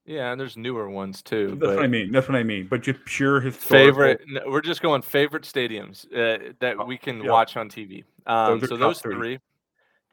Yeah, 0.05 0.33
and 0.33 0.41
there's 0.41 0.57
newer 0.57 0.91
ones 0.91 1.23
too. 1.23 1.49
That's 1.51 1.59
but 1.61 1.77
what 1.77 1.85
I 1.85 1.87
mean. 1.87 2.11
That's 2.11 2.29
what 2.29 2.37
I 2.37 2.43
mean. 2.43 2.67
But 2.69 2.83
just 2.83 3.05
pure 3.05 3.41
historical. 3.41 3.87
favorite. 3.87 4.21
no, 4.27 4.41
We're 4.47 4.61
just 4.61 4.83
going 4.83 5.01
favorite 5.03 5.45
stadiums 5.45 6.05
uh, 6.07 6.53
that 6.61 6.77
Oh, 6.81 6.85
we 6.85 6.99
can 6.99 7.23
yeah. 7.23 7.31
watch 7.31 7.57
on 7.57 7.69
TV. 7.69 8.05
Um, 8.27 8.59
Those 8.59 8.69
so 8.71 8.77
those 8.77 9.01
three. 9.01 9.15
three, 9.15 9.39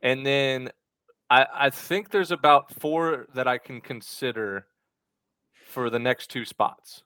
and 0.01 0.23
then 0.25 0.69
I, 1.31 1.45
I 1.53 1.69
think 1.71 2.11
there's 2.11 2.31
about 2.31 2.71
four 2.79 3.25
that 3.33 3.47
I 3.47 3.57
can 3.57 3.81
consider 3.81 4.67
for 5.67 5.89
the 5.89 5.99
next 5.99 6.27
two 6.29 6.45
spots. 6.45 7.03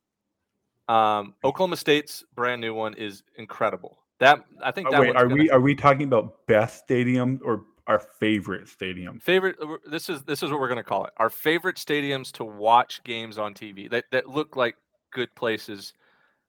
Um, 0.89 1.33
Oklahoma 1.43 1.77
State's 1.77 2.23
brand 2.35 2.59
new 2.61 2.73
one 2.73 2.93
is 2.95 3.23
incredible. 3.37 3.99
That 4.19 4.43
I 4.63 4.71
think 4.71 4.87
Oh, 4.87 4.91
that 4.91 5.01
wait, 5.01 5.15
are 5.15 5.27
gonna- 5.27 5.35
we 5.41 5.49
are 5.49 5.59
we 5.61 5.75
talking 5.75 6.03
about 6.03 6.45
best 6.47 6.83
stadium 6.83 7.39
or 7.43 7.63
our 7.87 7.99
favorite 7.99 8.67
stadium? 8.69 9.19
favorite 9.19 9.57
uh, 9.61 9.75
this 9.89 10.09
is 10.09 10.23
this 10.23 10.41
is 10.43 10.51
what 10.51 10.59
we're 10.59 10.67
going 10.69 10.77
to 10.77 10.83
call 10.83 11.03
it 11.05 11.11
our 11.17 11.29
favorite 11.29 11.75
stadiums 11.75 12.31
to 12.31 12.45
watch 12.45 13.03
games 13.03 13.37
on 13.37 13.53
tv 13.53 13.89
that, 13.89 14.05
that 14.11 14.29
look 14.29 14.55
like 14.55 14.77
good 15.11 15.33
places 15.35 15.93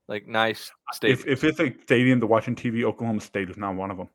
like 0.07 0.29
nice 0.29 0.71
stadiums 0.95 1.11
If 1.27 1.27
if 1.27 1.45
it's 1.45 1.59
a 1.59 1.75
stadium 1.83 2.21
to 2.21 2.27
watch 2.29 2.47
on 2.47 2.55
TV, 2.55 2.85
Oklahoma 2.85 3.21
State 3.21 3.51
is 3.51 3.57
not 3.57 3.75
one 3.75 3.91
of 3.91 3.97
them. 3.97 4.09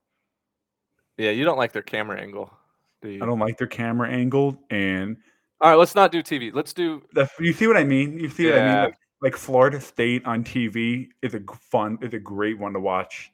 yeah 1.17 1.31
you 1.31 1.43
don't 1.43 1.57
like 1.57 1.73
their 1.73 1.81
camera 1.81 2.19
angle 2.21 2.53
do 3.01 3.09
you 3.09 3.21
I 3.21 3.25
don't 3.25 3.39
like 3.39 3.57
their 3.57 3.67
camera 3.67 4.09
angle, 4.09 4.57
and 4.69 5.17
all 5.59 5.71
right 5.71 5.75
let's 5.77 5.95
not 5.95 6.11
do 6.13 6.21
tv 6.23 6.53
let's 6.53 6.71
do 6.73 7.01
that's 7.13 7.31
you 7.39 7.51
see 7.53 7.67
what 7.67 7.75
I 7.77 7.83
mean. 7.83 8.17
You 8.19 8.29
see 8.29 8.45
what 8.49 8.59
I 8.59 8.65
mean? 8.65 8.83
Like, 8.85 8.95
like 9.21 9.35
Florida 9.35 9.81
State 9.81 10.25
on 10.25 10.43
TV 10.43 11.09
is 11.21 11.33
a 11.35 11.41
fun, 11.71 11.97
is 12.01 12.13
a 12.13 12.19
great 12.19 12.57
one 12.57 12.73
to 12.73 12.79
watch. 12.79 13.31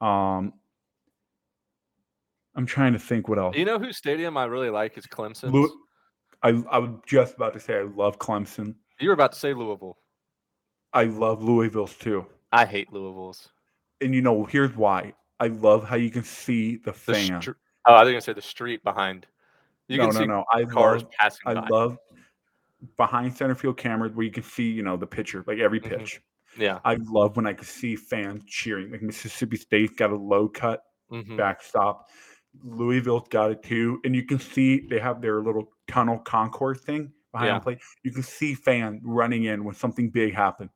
Um, 0.00 0.52
I'm 2.54 2.66
trying 2.66 2.92
to 2.94 2.98
think 2.98 3.28
what 3.28 3.38
else. 3.38 3.56
you 3.56 3.64
know 3.64 3.78
whose 3.78 3.96
stadium 3.98 4.36
i 4.36 4.44
really 4.44 4.70
like 4.70 4.96
is 4.96 5.06
clemson 5.06 5.52
Lew- 5.52 5.78
I 6.42 6.50
I 6.70 6.78
was 6.78 6.90
just 7.06 7.34
about 7.34 7.52
to 7.54 7.60
say 7.60 7.78
I 7.78 7.82
love 7.82 8.18
Clemson. 8.18 8.74
you 9.00 9.08
were 9.08 9.14
about 9.14 9.32
to 9.32 9.38
say 9.38 9.52
louisville 9.54 9.98
I 10.92 11.04
love 11.04 11.42
Louisville's 11.42 11.94
too. 11.96 12.24
i 12.52 12.64
hate 12.64 12.92
louisville's 12.92 13.48
And 14.00 14.14
you 14.14 14.22
know, 14.22 14.44
here's 14.44 14.74
why. 14.76 15.12
I 15.40 15.48
love 15.48 15.84
how 15.86 15.96
you 15.96 16.10
can 16.10 16.24
see 16.24 16.76
the 16.76 16.84
the 16.86 16.92
fan. 16.92 17.42
str- 17.42 17.50
oh 17.86 17.92
i 17.94 18.02
was 18.02 18.08
going 18.10 18.20
to 18.20 18.24
say 18.24 18.32
the 18.32 18.40
street 18.42 18.82
behind 18.84 19.26
you 19.88 19.98
no, 19.98 20.06
can 20.06 20.14
no, 20.14 20.20
see 20.20 20.26
no. 20.26 20.44
I 20.52 20.64
cars 20.64 21.02
love 21.02 21.10
passing 21.18 21.40
I 21.46 21.54
by 21.54 21.68
love 21.68 21.98
behind 22.96 23.34
center 23.36 23.54
field 23.54 23.76
cameras 23.76 24.12
where 24.14 24.24
you 24.26 24.32
can 24.32 24.42
see, 24.42 24.70
you 24.70 24.82
know, 24.82 24.96
the 24.96 25.06
pitcher, 25.06 25.42
like 25.46 25.58
every 25.58 25.80
Mhm. 25.80 25.88
pitch. 25.98 26.20
yeah 26.58 26.78
I 26.84 26.94
love 26.94 27.36
when 27.36 27.46
I 27.46 27.52
can 27.52 27.64
see 27.66 27.96
fans 27.96 28.42
cheering. 28.46 28.90
Like 28.90 29.02
Mississippi 29.02 29.56
State's 29.56 29.94
got 29.94 30.10
a 30.10 30.16
low 30.16 30.48
cut 30.48 30.82
mhm. 31.12 31.36
backstop. 31.36 32.08
Louisville's 32.62 33.28
got 33.28 33.50
it 33.50 33.62
too. 33.62 34.00
And 34.04 34.14
you 34.16 34.24
can 34.24 34.38
see 34.38 34.86
they 34.88 34.98
have 34.98 35.20
their 35.20 35.42
little 35.42 35.70
tunnel 35.88 36.18
concourse 36.18 36.80
thing 36.80 37.12
behind 37.32 37.48
Yeah. 37.48 37.58
the 37.58 37.62
plate. 37.62 37.78
You 38.04 38.10
can 38.12 38.22
see 38.22 38.54
fans 38.54 39.02
running 39.04 39.44
in 39.44 39.64
when 39.64 39.74
something 39.74 40.08
big 40.08 40.32
happens. 40.34 40.70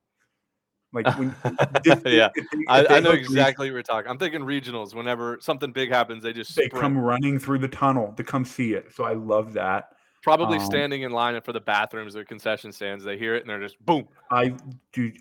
Like 0.93 1.07
when 1.17 1.35
this- 1.85 2.03
yeah 2.05 2.29
if 2.35 2.47
I, 2.69 2.81
if 2.83 2.89
they 2.89 2.97
I 2.97 3.01
know 3.01 3.13
exactly 3.13 3.69
what 3.71 3.75
you're 3.75 3.83
talking. 3.83 4.11
I'm 4.11 4.19
thinking 4.19 4.41
regionals. 4.43 4.95
Whenever 4.95 5.39
something 5.41 5.73
big 5.73 5.89
happens, 5.91 6.23
they 6.25 6.33
just 6.33 6.55
They 6.57 6.67
sprint. 6.67 6.83
come 6.83 6.99
running 6.99 7.39
through 7.39 7.61
the 7.61 7.69
tunnel 7.69 8.13
to 8.19 8.25
come 8.25 8.45
see 8.45 8.75
it. 8.75 8.93
So 8.95 9.05
I 9.05 9.15
love 9.15 9.53
that. 9.55 9.91
Probably 10.23 10.59
Um, 10.59 10.65
standing 10.67 11.03
in 11.03 11.13
line 11.13 11.41
for 11.43 11.53
the 11.53 11.61
bathrooms 11.61 12.15
or 12.15 12.25
concession 12.25 12.73
stands. 12.73 13.05
They 13.05 13.17
hear 13.17 13.35
it 13.35 13.43
and 13.43 13.51
they're 13.51 13.61
just 13.61 13.83
boom. 13.85 14.07
I 14.31 14.55
do. 14.93 15.13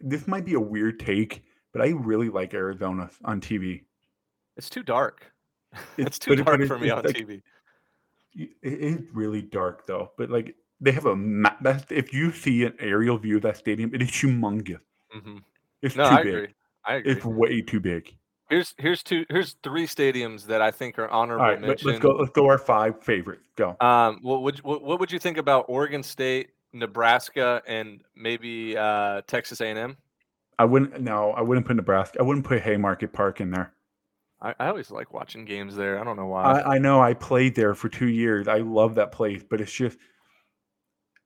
This 0.00 0.26
might 0.26 0.44
be 0.44 0.54
a 0.54 0.60
weird 0.60 1.00
take, 1.00 1.42
but 1.72 1.80
I 1.82 1.88
really 1.90 2.28
like 2.28 2.52
Arizona 2.52 3.10
on 3.24 3.40
TV. 3.40 3.84
It's 4.56 4.68
too 4.68 4.82
dark. 4.82 5.30
It's, 5.96 6.18
It's- 6.18 6.18
too 6.18 6.36
dark 6.36 6.60
it- 6.60 6.66
for 6.68 6.78
me 6.78 6.90
on 6.90 7.04
like- 7.04 7.16
TV. 7.16 7.42
It 8.36 8.50
is 8.62 9.00
really 9.12 9.42
dark 9.42 9.86
though, 9.86 10.10
but 10.18 10.28
like 10.28 10.56
they 10.80 10.90
have 10.92 11.06
a 11.06 11.14
ma- 11.16 11.54
that's 11.62 11.84
if 11.90 12.12
you 12.12 12.32
see 12.32 12.64
an 12.64 12.74
aerial 12.80 13.16
view 13.16 13.36
of 13.36 13.42
that 13.42 13.56
stadium, 13.56 13.94
it 13.94 14.02
is 14.02 14.08
humongous. 14.10 14.80
hmm 15.10 15.38
It's 15.82 15.94
No, 15.96 16.08
too 16.10 16.16
I 16.16 16.22
big. 16.22 16.34
agree. 16.34 16.54
I 16.84 16.94
agree. 16.96 17.12
It's 17.12 17.24
way 17.24 17.62
too 17.62 17.78
big. 17.80 18.12
Here's 18.54 18.72
here's 18.78 19.02
two 19.02 19.26
here's 19.28 19.56
three 19.64 19.84
stadiums 19.84 20.46
that 20.46 20.62
I 20.62 20.70
think 20.70 20.96
are 21.00 21.08
All 21.08 21.22
honorable 21.22 21.44
right, 21.44 21.60
Let's 21.60 21.82
go. 21.98 22.10
Let's 22.12 22.30
go. 22.30 22.46
Our 22.46 22.56
five 22.56 23.02
favorite. 23.02 23.40
Go. 23.56 23.76
Um, 23.80 24.20
what 24.22 24.42
would 24.42 24.60
what, 24.60 24.80
what 24.80 25.00
would 25.00 25.10
you 25.10 25.18
think 25.18 25.38
about 25.38 25.64
Oregon 25.66 26.04
State, 26.04 26.50
Nebraska, 26.72 27.62
and 27.66 28.02
maybe 28.14 28.76
uh, 28.76 29.22
Texas 29.26 29.60
A&M? 29.60 29.96
I 30.56 30.66
wouldn't. 30.66 31.00
No, 31.00 31.32
I 31.32 31.40
wouldn't 31.40 31.66
put 31.66 31.74
Nebraska. 31.74 32.20
I 32.20 32.22
wouldn't 32.22 32.46
put 32.46 32.62
Haymarket 32.62 33.12
Park 33.12 33.40
in 33.40 33.50
there. 33.50 33.72
I, 34.40 34.54
I 34.60 34.68
always 34.68 34.88
like 34.92 35.12
watching 35.12 35.44
games 35.44 35.74
there. 35.74 35.98
I 35.98 36.04
don't 36.04 36.16
know 36.16 36.26
why. 36.26 36.44
I, 36.44 36.74
I 36.74 36.78
know. 36.78 37.00
I 37.02 37.12
played 37.12 37.56
there 37.56 37.74
for 37.74 37.88
two 37.88 38.08
years. 38.08 38.46
I 38.46 38.58
love 38.58 38.94
that 38.94 39.10
place, 39.10 39.42
but 39.42 39.60
it's 39.60 39.72
just. 39.72 39.98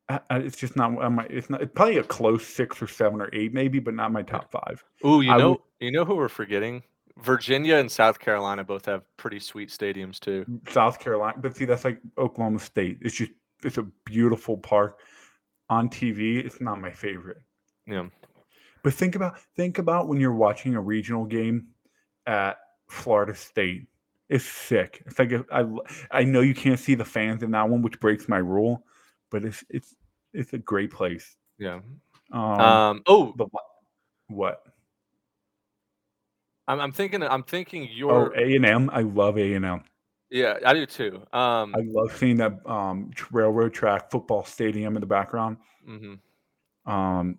I- 0.09 0.21
it's 0.31 0.57
just 0.57 0.77
not 0.77 0.93
my. 1.13 1.27
It's 1.29 1.51
not. 1.51 1.61
It's 1.61 1.73
probably 1.75 1.99
a 1.99 2.05
close 2.05 2.47
six 2.47 2.81
or 2.81 2.87
seven 2.87 3.21
or 3.21 3.29
eight, 3.35 3.53
maybe, 3.53 3.81
but 3.81 3.93
not 3.93 4.13
my 4.13 4.23
top 4.23 4.51
five. 4.51 4.83
Ooh, 5.05 5.21
you 5.21 5.37
know 5.37 5.51
would- 5.51 5.61
you 5.81 5.93
know 5.93 6.07
who 6.07 6.17
we're 6.17 6.31
forgetting? 6.31 6.83
Virginia 7.21 7.77
and 7.77 7.91
South 7.91 8.19
Carolina 8.19 8.65
both 8.65 8.87
have 8.87 9.03
pretty 9.17 9.41
sweet 9.41 9.71
stadiums 9.71 10.21
too. 10.21 10.45
South 10.69 11.01
Carolina, 11.01 11.37
but 11.39 11.57
see, 11.57 11.65
that's 11.65 11.85
like 11.85 12.01
Oklahoma 12.17 12.59
State. 12.61 12.99
It's 13.01 13.17
just 13.17 13.33
it's 13.63 13.79
a 13.79 13.87
beautiful 14.05 14.57
park. 14.57 15.01
On 15.71 15.91
TV, 15.91 16.43
it's 16.43 16.63
not 16.63 16.81
my 16.81 16.91
favorite. 16.91 17.43
Yeah. 17.87 18.07
But 18.83 18.95
think 18.95 19.17
about 19.17 19.39
think 19.57 19.79
about 19.79 20.09
when 20.09 20.19
you're 20.19 20.33
watching 20.33 20.75
a 20.75 20.81
regional 20.81 21.25
game 21.25 21.69
at 22.27 22.57
Florida 22.89 23.35
State. 23.35 23.89
It's 24.31 24.45
sick. 24.45 25.03
It's 25.07 25.19
like 25.19 25.33
I 25.53 25.67
I 26.11 26.25
know 26.25 26.41
you 26.41 26.55
can't 26.55 26.79
see 26.79 26.95
the 26.95 27.05
fans 27.05 27.43
in 27.43 27.51
that 27.51 27.69
one, 27.69 27.83
which 27.83 28.01
breaks 28.01 28.29
my 28.29 28.39
rule, 28.39 28.85
but 29.31 29.45
it's 29.45 29.65
it's 29.69 29.95
it's 30.33 30.53
a 30.53 30.59
great 30.59 30.91
place. 30.91 31.37
Yeah. 31.59 31.81
Um, 32.33 32.61
Um, 32.61 33.03
oh, 33.07 33.35
the 33.37 33.47
what? 34.29 34.63
I'm, 36.69 36.81
I'm 36.81 36.93
thinking 36.93 37.23
I'm 37.23 37.43
thinking 37.43 37.83
Oh, 37.85 37.89
your 37.97 38.35
A 38.39 38.55
and 38.57 38.65
M. 38.67 38.91
I 38.93 39.01
love 39.01 39.37
A 39.39 39.55
and 39.55 39.65
M. 39.65 39.83
yeah, 40.31 40.59
I 40.65 40.75
do 40.75 40.87
too. 40.87 41.17
Um, 41.33 41.75
I 41.75 41.81
love 41.85 42.17
seeing 42.17 42.37
that 42.37 42.53
um, 42.67 43.11
railroad 43.33 43.73
track 43.75 44.11
football 44.11 44.45
stadium 44.45 44.95
in 44.97 45.01
the 45.01 45.07
background. 45.07 45.57
mhm. 45.89 46.21
Um, 46.87 47.39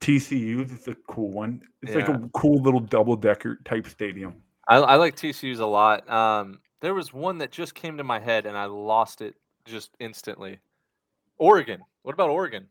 TCU 0.00 0.70
is 0.72 0.88
a 0.88 0.94
cool 1.08 1.30
one. 1.30 1.60
It's 1.82 1.94
like 1.94 2.08
a 2.08 2.18
cool 2.32 2.62
little 2.62 2.80
double 2.80 3.16
decker 3.16 3.58
type 3.64 3.86
stadium. 3.86 4.36
I, 4.66 4.76
I 4.76 4.96
like 4.96 5.16
TCU's 5.16 5.60
a 5.60 5.66
lot. 5.66 6.08
Um, 6.08 6.60
there 6.80 6.94
was 6.94 7.12
one 7.12 7.38
that 7.38 7.50
just 7.50 7.74
came 7.74 7.98
to 7.98 8.04
my 8.04 8.18
head 8.18 8.46
and 8.46 8.56
I 8.56 8.64
lost 8.64 9.20
it 9.20 9.34
just 9.66 9.90
instantly. 10.00 10.58
Oregon. 11.36 11.82
What 12.02 12.12
about 12.14 12.30
Oregon? 12.30 12.66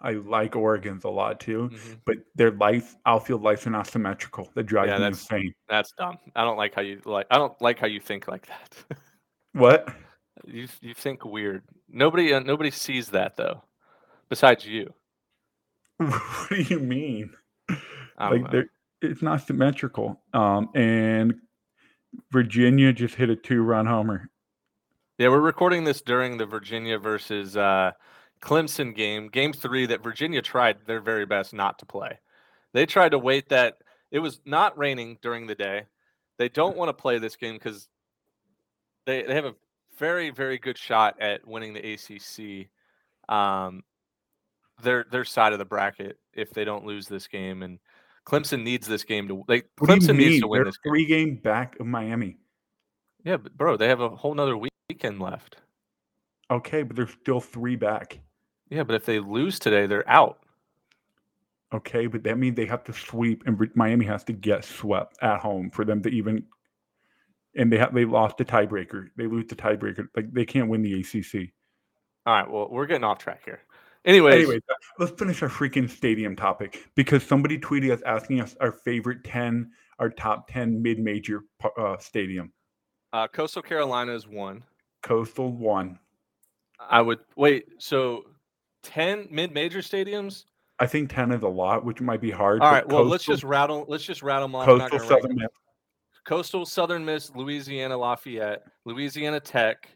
I 0.00 0.12
like 0.12 0.54
Oregon's 0.54 1.02
a 1.04 1.08
lot 1.08 1.40
too, 1.40 1.70
Mhm. 1.72 2.00
but 2.04 2.18
their 2.36 2.52
life 2.52 2.94
outfield 3.04 3.42
lights 3.42 3.66
are 3.66 3.70
not 3.70 3.86
symmetrical. 3.88 4.48
That 4.54 4.64
drives 4.64 4.88
Yeah, 4.90 4.98
me 4.98 5.02
that's- 5.04 5.22
insane. 5.22 5.52
That's 5.68 5.92
dumb. 5.92 6.18
I 6.36 6.44
don't 6.44 6.56
like 6.56 6.74
how 6.74 6.82
you 6.82 7.00
like. 7.04 7.26
I 7.30 7.36
don't 7.38 7.60
like 7.60 7.78
how 7.80 7.86
you 7.88 8.00
think 8.00 8.28
like 8.28 8.46
that. 8.46 8.74
What? 9.54 9.88
you 10.46 10.68
you 10.80 10.94
think 10.94 11.24
weird. 11.24 11.64
Nobody 11.88 12.32
uh, 12.32 12.38
nobody 12.40 12.70
sees 12.70 13.08
that 13.08 13.36
though, 13.36 13.64
besides 14.28 14.64
you. 14.64 14.94
what 15.96 16.48
do 16.50 16.62
you 16.62 16.78
mean? 16.78 17.30
Like 18.20 18.52
know. 18.52 18.64
it's 19.02 19.22
not 19.22 19.40
symmetrical. 19.46 20.20
Um, 20.32 20.68
and 20.74 21.40
Virginia 22.30 22.92
just 22.92 23.14
hit 23.16 23.30
a 23.30 23.36
two-run 23.36 23.86
homer. 23.86 24.30
Yeah, 25.18 25.28
we're 25.28 25.40
recording 25.40 25.82
this 25.84 26.00
during 26.02 26.36
the 26.38 26.46
Virginia 26.46 26.98
versus 26.98 27.56
uh, 27.56 27.92
Clemson 28.40 28.94
game, 28.94 29.28
game 29.28 29.52
three 29.52 29.86
that 29.86 30.02
Virginia 30.02 30.42
tried 30.42 30.78
their 30.86 31.00
very 31.00 31.26
best 31.26 31.52
not 31.52 31.78
to 31.80 31.86
play. 31.86 32.18
They 32.72 32.86
tried 32.86 33.10
to 33.10 33.18
wait 33.18 33.48
that 33.48 33.78
it 34.10 34.18
was 34.20 34.40
not 34.44 34.76
raining 34.78 35.18
during 35.22 35.46
the 35.46 35.54
day. 35.54 35.84
They 36.38 36.48
don't 36.48 36.76
want 36.76 36.88
to 36.88 36.92
play 36.92 37.18
this 37.18 37.36
game 37.36 37.54
because 37.54 37.88
they, 39.06 39.22
they 39.22 39.34
have 39.34 39.44
a 39.44 39.54
very, 39.98 40.30
very 40.30 40.58
good 40.58 40.78
shot 40.78 41.20
at 41.20 41.46
winning 41.46 41.74
the 41.74 41.92
ACC. 41.94 42.68
Um, 43.34 43.82
their 44.82 45.04
their 45.10 45.24
side 45.24 45.52
of 45.52 45.58
the 45.58 45.64
bracket 45.64 46.18
if 46.32 46.50
they 46.50 46.64
don't 46.64 46.86
lose 46.86 47.08
this 47.08 47.26
game, 47.26 47.62
and 47.64 47.80
Clemson 48.24 48.62
needs 48.62 48.86
this 48.86 49.02
game 49.02 49.26
to 49.28 49.44
like 49.48 49.68
Clemson 49.76 50.16
needs 50.16 50.40
to 50.40 50.46
win 50.46 50.58
They're 50.58 50.66
this 50.66 50.76
game. 50.78 50.92
three 50.92 51.04
game 51.06 51.36
back 51.36 51.78
of 51.80 51.86
Miami. 51.86 52.36
Yeah, 53.24 53.38
but 53.38 53.56
bro, 53.56 53.76
they 53.76 53.88
have 53.88 54.00
a 54.00 54.10
whole 54.10 54.34
nother 54.34 54.56
week- 54.56 54.72
weekend 54.88 55.20
left. 55.20 55.56
Okay, 56.50 56.84
but 56.84 56.94
they're 56.94 57.08
still 57.08 57.40
three 57.40 57.74
back. 57.76 58.20
Yeah, 58.70 58.82
but 58.82 58.94
if 58.94 59.04
they 59.04 59.18
lose 59.18 59.58
today, 59.58 59.86
they're 59.86 60.08
out. 60.08 60.38
Okay, 61.72 62.06
but 62.06 62.22
that 62.24 62.38
means 62.38 62.56
they 62.56 62.66
have 62.66 62.84
to 62.84 62.92
sweep, 62.92 63.42
and 63.46 63.58
Miami 63.74 64.06
has 64.06 64.24
to 64.24 64.32
get 64.32 64.64
swept 64.64 65.18
at 65.22 65.40
home 65.40 65.70
for 65.70 65.84
them 65.84 66.02
to 66.02 66.08
even. 66.08 66.44
And 67.56 67.72
they 67.72 67.78
have 67.78 67.92
they 67.94 68.04
lost 68.04 68.36
the 68.38 68.44
tiebreaker. 68.44 69.08
They 69.16 69.26
lose 69.26 69.46
the 69.48 69.56
tiebreaker. 69.56 70.08
Like 70.16 70.32
they 70.32 70.44
can't 70.44 70.68
win 70.68 70.82
the 70.82 71.00
ACC. 71.00 71.50
All 72.26 72.34
right, 72.34 72.50
well, 72.50 72.68
we're 72.70 72.86
getting 72.86 73.04
off 73.04 73.18
track 73.18 73.42
here. 73.44 73.60
Anyways, 74.04 74.34
Anyway, 74.34 74.60
let's 74.98 75.12
finish 75.12 75.42
our 75.42 75.48
freaking 75.48 75.90
stadium 75.90 76.36
topic 76.36 76.88
because 76.94 77.22
somebody 77.22 77.58
tweeted 77.58 77.90
us 77.92 78.00
asking 78.06 78.40
us 78.40 78.54
our 78.60 78.72
favorite 78.72 79.24
ten, 79.24 79.70
our 79.98 80.08
top 80.08 80.48
ten 80.50 80.80
mid-major 80.80 81.42
uh, 81.76 81.98
stadium. 81.98 82.52
uh, 83.12 83.28
Coastal 83.28 83.60
Carolina 83.62 84.14
is 84.14 84.26
one. 84.26 84.62
Coastal 85.02 85.52
one. 85.52 85.98
I 86.78 87.02
would 87.02 87.18
wait. 87.36 87.66
So 87.78 88.24
ten 88.82 89.26
mid-major 89.30 89.78
stadiums. 89.80 90.44
I 90.80 90.86
think 90.86 91.12
ten 91.12 91.32
is 91.32 91.42
a 91.42 91.48
lot, 91.48 91.84
which 91.84 92.00
might 92.00 92.20
be 92.20 92.30
hard. 92.30 92.60
All 92.60 92.70
right. 92.70 92.86
Well, 92.86 93.04
let's 93.04 93.24
just 93.24 93.42
rattle. 93.44 93.84
Let's 93.88 94.04
just 94.04 94.22
rattle 94.22 94.46
them 94.48 94.54
off. 94.54 94.66
Coastal 94.66 94.98
Southern. 95.00 95.36
Miss. 95.36 95.48
Coastal 96.24 96.66
Southern 96.66 97.04
Miss, 97.04 97.34
Louisiana 97.34 97.96
Lafayette, 97.96 98.62
Louisiana 98.84 99.40
Tech, 99.40 99.88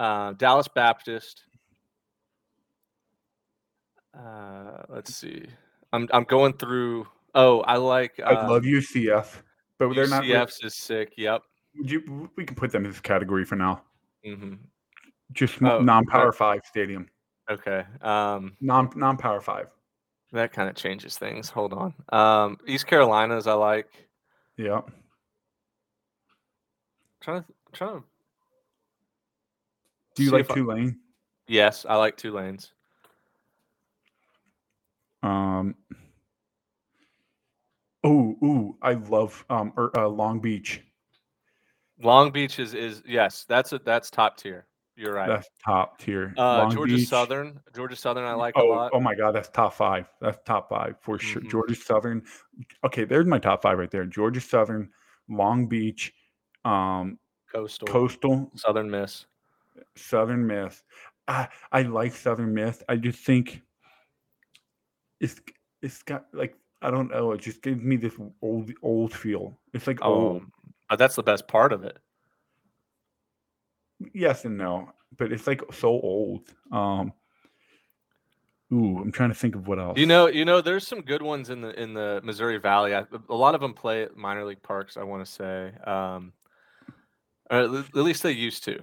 uh, 0.00 0.32
Dallas 0.32 0.66
Baptist. 0.68 1.44
Uh, 4.16 4.82
let's 4.88 5.14
see. 5.14 5.44
I'm 5.92 6.08
I'm 6.12 6.24
going 6.24 6.52
through. 6.54 7.06
Oh, 7.34 7.60
I 7.62 7.76
like. 7.76 8.20
Uh, 8.20 8.26
I 8.26 8.46
love 8.48 8.62
UCF, 8.62 9.42
but 9.78 9.94
they're 9.94 10.06
not. 10.08 10.22
really- 10.22 10.34
UCF's 10.34 10.62
is 10.64 10.74
sick. 10.74 11.12
Yep. 11.16 11.42
you, 11.74 12.30
we 12.36 12.44
can 12.44 12.54
put 12.56 12.70
them 12.70 12.84
in 12.84 12.90
this 12.90 13.00
category 13.00 13.44
for 13.44 13.56
now. 13.56 13.82
hmm 14.24 14.54
Just 15.32 15.60
Oh, 15.62 15.80
non-power 15.80 16.28
okay. 16.28 16.36
five 16.36 16.60
stadium, 16.64 17.08
Okay. 17.50 17.84
Um, 18.00 18.56
non 18.60 18.90
non-power 18.96 19.40
five. 19.40 19.68
that 20.32 20.52
kind 20.52 20.68
of 20.68 20.74
changes 20.74 21.16
things. 21.18 21.48
Hold 21.50 21.72
on. 21.72 21.94
Um, 22.10 22.58
East 22.66 22.86
Carolina's 22.86 23.46
I 23.46 23.52
like. 23.54 23.88
Yeah. 24.56 24.80
trying 27.20 27.42
to 27.42 27.48
trying 27.72 28.00
to. 28.00 28.04
Do 30.14 30.24
you 30.24 30.30
like 30.30 30.40
if 30.42 30.50
I- 30.50 30.54
Tulane? 30.54 30.98
Yes, 31.46 31.84
I 31.88 31.96
like 31.96 32.16
Tulane's. 32.16 32.72
Um. 35.22 35.74
Oh, 38.02 38.36
ooh, 38.42 38.76
I 38.82 38.94
love 38.94 39.44
um 39.50 39.72
er, 39.78 39.90
uh, 39.96 40.08
Long 40.08 40.40
Beach. 40.40 40.82
Long 42.02 42.30
Beach 42.30 42.58
is 42.58 42.74
is 42.74 43.02
yes, 43.06 43.44
that's 43.48 43.72
a 43.72 43.78
that's 43.78 44.10
top 44.10 44.36
tier. 44.36 44.66
You're 44.96 45.14
right. 45.14 45.28
That's 45.28 45.48
top 45.64 45.98
tier. 45.98 46.32
Uh, 46.36 46.70
Georgia 46.70 46.94
Beach- 46.96 47.08
Southern, 47.08 47.60
Georgia 47.74 47.96
Southern, 47.96 48.24
I 48.24 48.34
like 48.34 48.54
oh, 48.56 48.68
a 48.68 48.70
lot. 48.70 48.90
oh 48.94 49.00
my 49.00 49.14
God, 49.14 49.32
that's 49.32 49.48
top 49.48 49.74
five. 49.74 50.08
That's 50.20 50.38
top 50.44 50.68
five 50.68 50.96
for 51.00 51.18
sure. 51.18 51.42
Mhm. 51.42 51.50
Georgia 51.50 51.74
Southern. 51.74 52.22
Okay, 52.84 53.04
there's 53.04 53.26
my 53.26 53.38
top 53.38 53.62
five 53.62 53.76
right 53.78 53.90
there. 53.90 54.04
Georgia 54.06 54.40
Southern, 54.40 54.90
Long 55.28 55.66
Beach, 55.66 56.12
um, 56.64 57.18
Coastal, 57.52 57.88
Coastal, 57.88 58.52
Southern 58.54 58.88
Miss. 58.90 59.26
Southern 59.96 60.46
Miss. 60.46 60.82
I 61.26 61.48
I 61.72 61.82
like 61.82 62.14
Southern 62.14 62.54
Miss. 62.54 62.82
I 62.88 62.96
just 62.96 63.18
think 63.18 63.62
it's 65.20 65.40
it's 65.82 66.02
got 66.02 66.26
like 66.32 66.54
I 66.82 66.90
don't 66.90 67.10
know. 67.10 67.32
It 67.32 67.40
just 67.40 67.62
gives 67.62 67.82
me 67.82 67.96
this 67.96 68.14
old 68.42 68.70
old 68.82 69.12
feel. 69.12 69.58
It's 69.72 69.86
like 69.86 69.98
Oh, 70.02 70.14
old. 70.14 70.42
uh, 70.90 70.96
that's 70.96 71.16
the 71.16 71.22
best 71.22 71.48
part 71.48 71.72
of 71.72 71.82
it. 71.82 71.98
Yes 74.12 74.44
and 74.44 74.58
no, 74.58 74.90
but 75.16 75.32
it's 75.32 75.46
like 75.46 75.62
so 75.72 75.88
old. 75.88 76.48
Um. 76.72 77.12
Ooh, 78.72 78.98
I'm 78.98 79.12
trying 79.12 79.28
to 79.28 79.34
think 79.34 79.54
of 79.54 79.68
what 79.68 79.78
else. 79.78 79.98
You 79.98 80.06
know, 80.06 80.26
you 80.26 80.44
know, 80.44 80.60
there's 80.60 80.86
some 80.86 81.02
good 81.02 81.22
ones 81.22 81.50
in 81.50 81.60
the 81.60 81.80
in 81.80 81.94
the 81.94 82.20
Missouri 82.24 82.58
Valley. 82.58 82.94
I, 82.94 83.04
a 83.28 83.34
lot 83.34 83.54
of 83.54 83.60
them 83.60 83.72
play 83.74 84.02
at 84.02 84.16
minor 84.16 84.44
league 84.44 84.62
parks. 84.62 84.96
I 84.96 85.02
want 85.04 85.24
to 85.24 85.30
say, 85.30 85.72
um, 85.86 86.32
or 87.50 87.58
at, 87.58 87.94
least 87.94 88.22
they 88.22 88.32
used 88.32 88.64
to, 88.64 88.80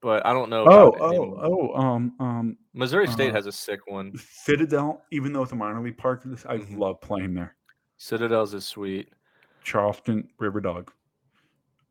but 0.00 0.26
I 0.26 0.32
don't 0.32 0.50
know. 0.50 0.64
Oh, 0.66 0.96
oh, 0.98 1.38
oh, 1.40 1.80
um, 1.80 2.14
um, 2.18 2.56
Missouri 2.74 3.06
State 3.06 3.30
uh, 3.30 3.34
has 3.34 3.46
a 3.46 3.52
sick 3.52 3.80
one. 3.86 4.12
Citadel. 4.18 5.02
Even 5.12 5.32
though 5.32 5.42
it's 5.42 5.52
a 5.52 5.56
minor 5.56 5.82
league 5.82 5.98
park, 5.98 6.22
I 6.48 6.56
Mhm. 6.56 6.78
love 6.78 7.00
playing 7.00 7.34
there. 7.34 7.54
Citadel's 7.98 8.54
is 8.54 8.64
sweet. 8.64 9.12
Charleston 9.62 10.28
River 10.38 10.60
Dog. 10.60 10.90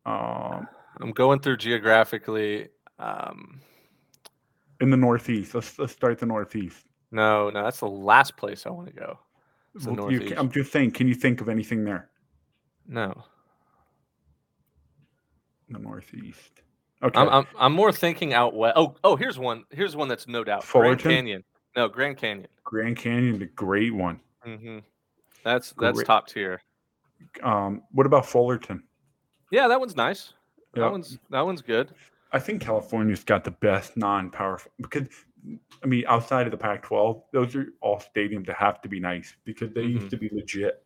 Um, 0.04 0.68
I'm 1.02 1.12
going 1.12 1.40
through 1.40 1.58
geographically. 1.58 2.68
Um, 2.98 3.60
in 4.80 4.90
the 4.90 4.96
Northeast. 4.96 5.54
Let's 5.54 5.78
let's 5.78 5.92
start 5.92 6.18
the 6.18 6.26
Northeast. 6.26 6.86
no, 7.10 7.50
no, 7.50 7.62
that's 7.64 7.80
the 7.80 7.88
last 7.88 8.36
place 8.36 8.66
I 8.66 8.70
want 8.70 8.88
to 8.88 8.92
go. 8.92 9.18
Well, 9.84 10.12
you. 10.12 10.34
I'm 10.36 10.50
just 10.50 10.70
saying. 10.72 10.92
Can 10.92 11.08
you 11.08 11.14
think 11.14 11.40
of 11.40 11.48
anything 11.48 11.84
there? 11.84 12.10
No, 12.86 13.24
The 15.70 15.78
Northeast. 15.78 16.62
Okay. 17.02 17.18
I'm, 17.18 17.28
I'm 17.28 17.46
I'm 17.58 17.72
more 17.72 17.92
thinking 17.92 18.34
out 18.34 18.54
west. 18.54 18.74
Oh, 18.76 18.94
oh, 19.02 19.16
here's 19.16 19.38
one. 19.38 19.64
Here's 19.70 19.96
one 19.96 20.08
that's 20.08 20.28
no 20.28 20.44
doubt. 20.44 20.60
Grand 20.60 21.00
Fullerton? 21.00 21.10
Canyon. 21.10 21.44
No, 21.76 21.88
Grand 21.88 22.18
Canyon. 22.18 22.48
Grand 22.64 22.96
Canyon, 22.96 23.38
the 23.38 23.46
great 23.46 23.94
one. 23.94 24.20
Mm-hmm. 24.46 24.78
That's 25.44 25.72
that's 25.78 25.96
Great. 25.96 26.06
top 26.06 26.28
tier. 26.28 26.60
Um, 27.42 27.82
what 27.92 28.06
about 28.06 28.26
Fullerton? 28.26 28.82
Yeah, 29.50 29.68
that 29.68 29.80
one's 29.80 29.96
nice. 29.96 30.34
That 30.74 30.90
one's 30.90 31.18
that 31.30 31.40
one's 31.42 31.62
good. 31.62 31.90
I 32.32 32.38
think 32.38 32.62
California's 32.62 33.24
got 33.24 33.44
the 33.44 33.50
best 33.50 33.96
non-power 33.96 34.54
f- 34.54 34.68
because 34.80 35.06
I 35.82 35.86
mean 35.86 36.04
outside 36.08 36.46
of 36.46 36.50
the 36.50 36.56
Pac-12, 36.56 37.22
those 37.32 37.54
are 37.56 37.66
all 37.82 37.98
stadiums 38.14 38.46
that 38.46 38.56
have 38.56 38.80
to 38.82 38.88
be 38.88 38.98
nice 39.00 39.34
because 39.44 39.70
they 39.72 39.82
Mhm. 39.82 39.92
used 39.94 40.10
to 40.10 40.16
be 40.16 40.30
legit. 40.32 40.82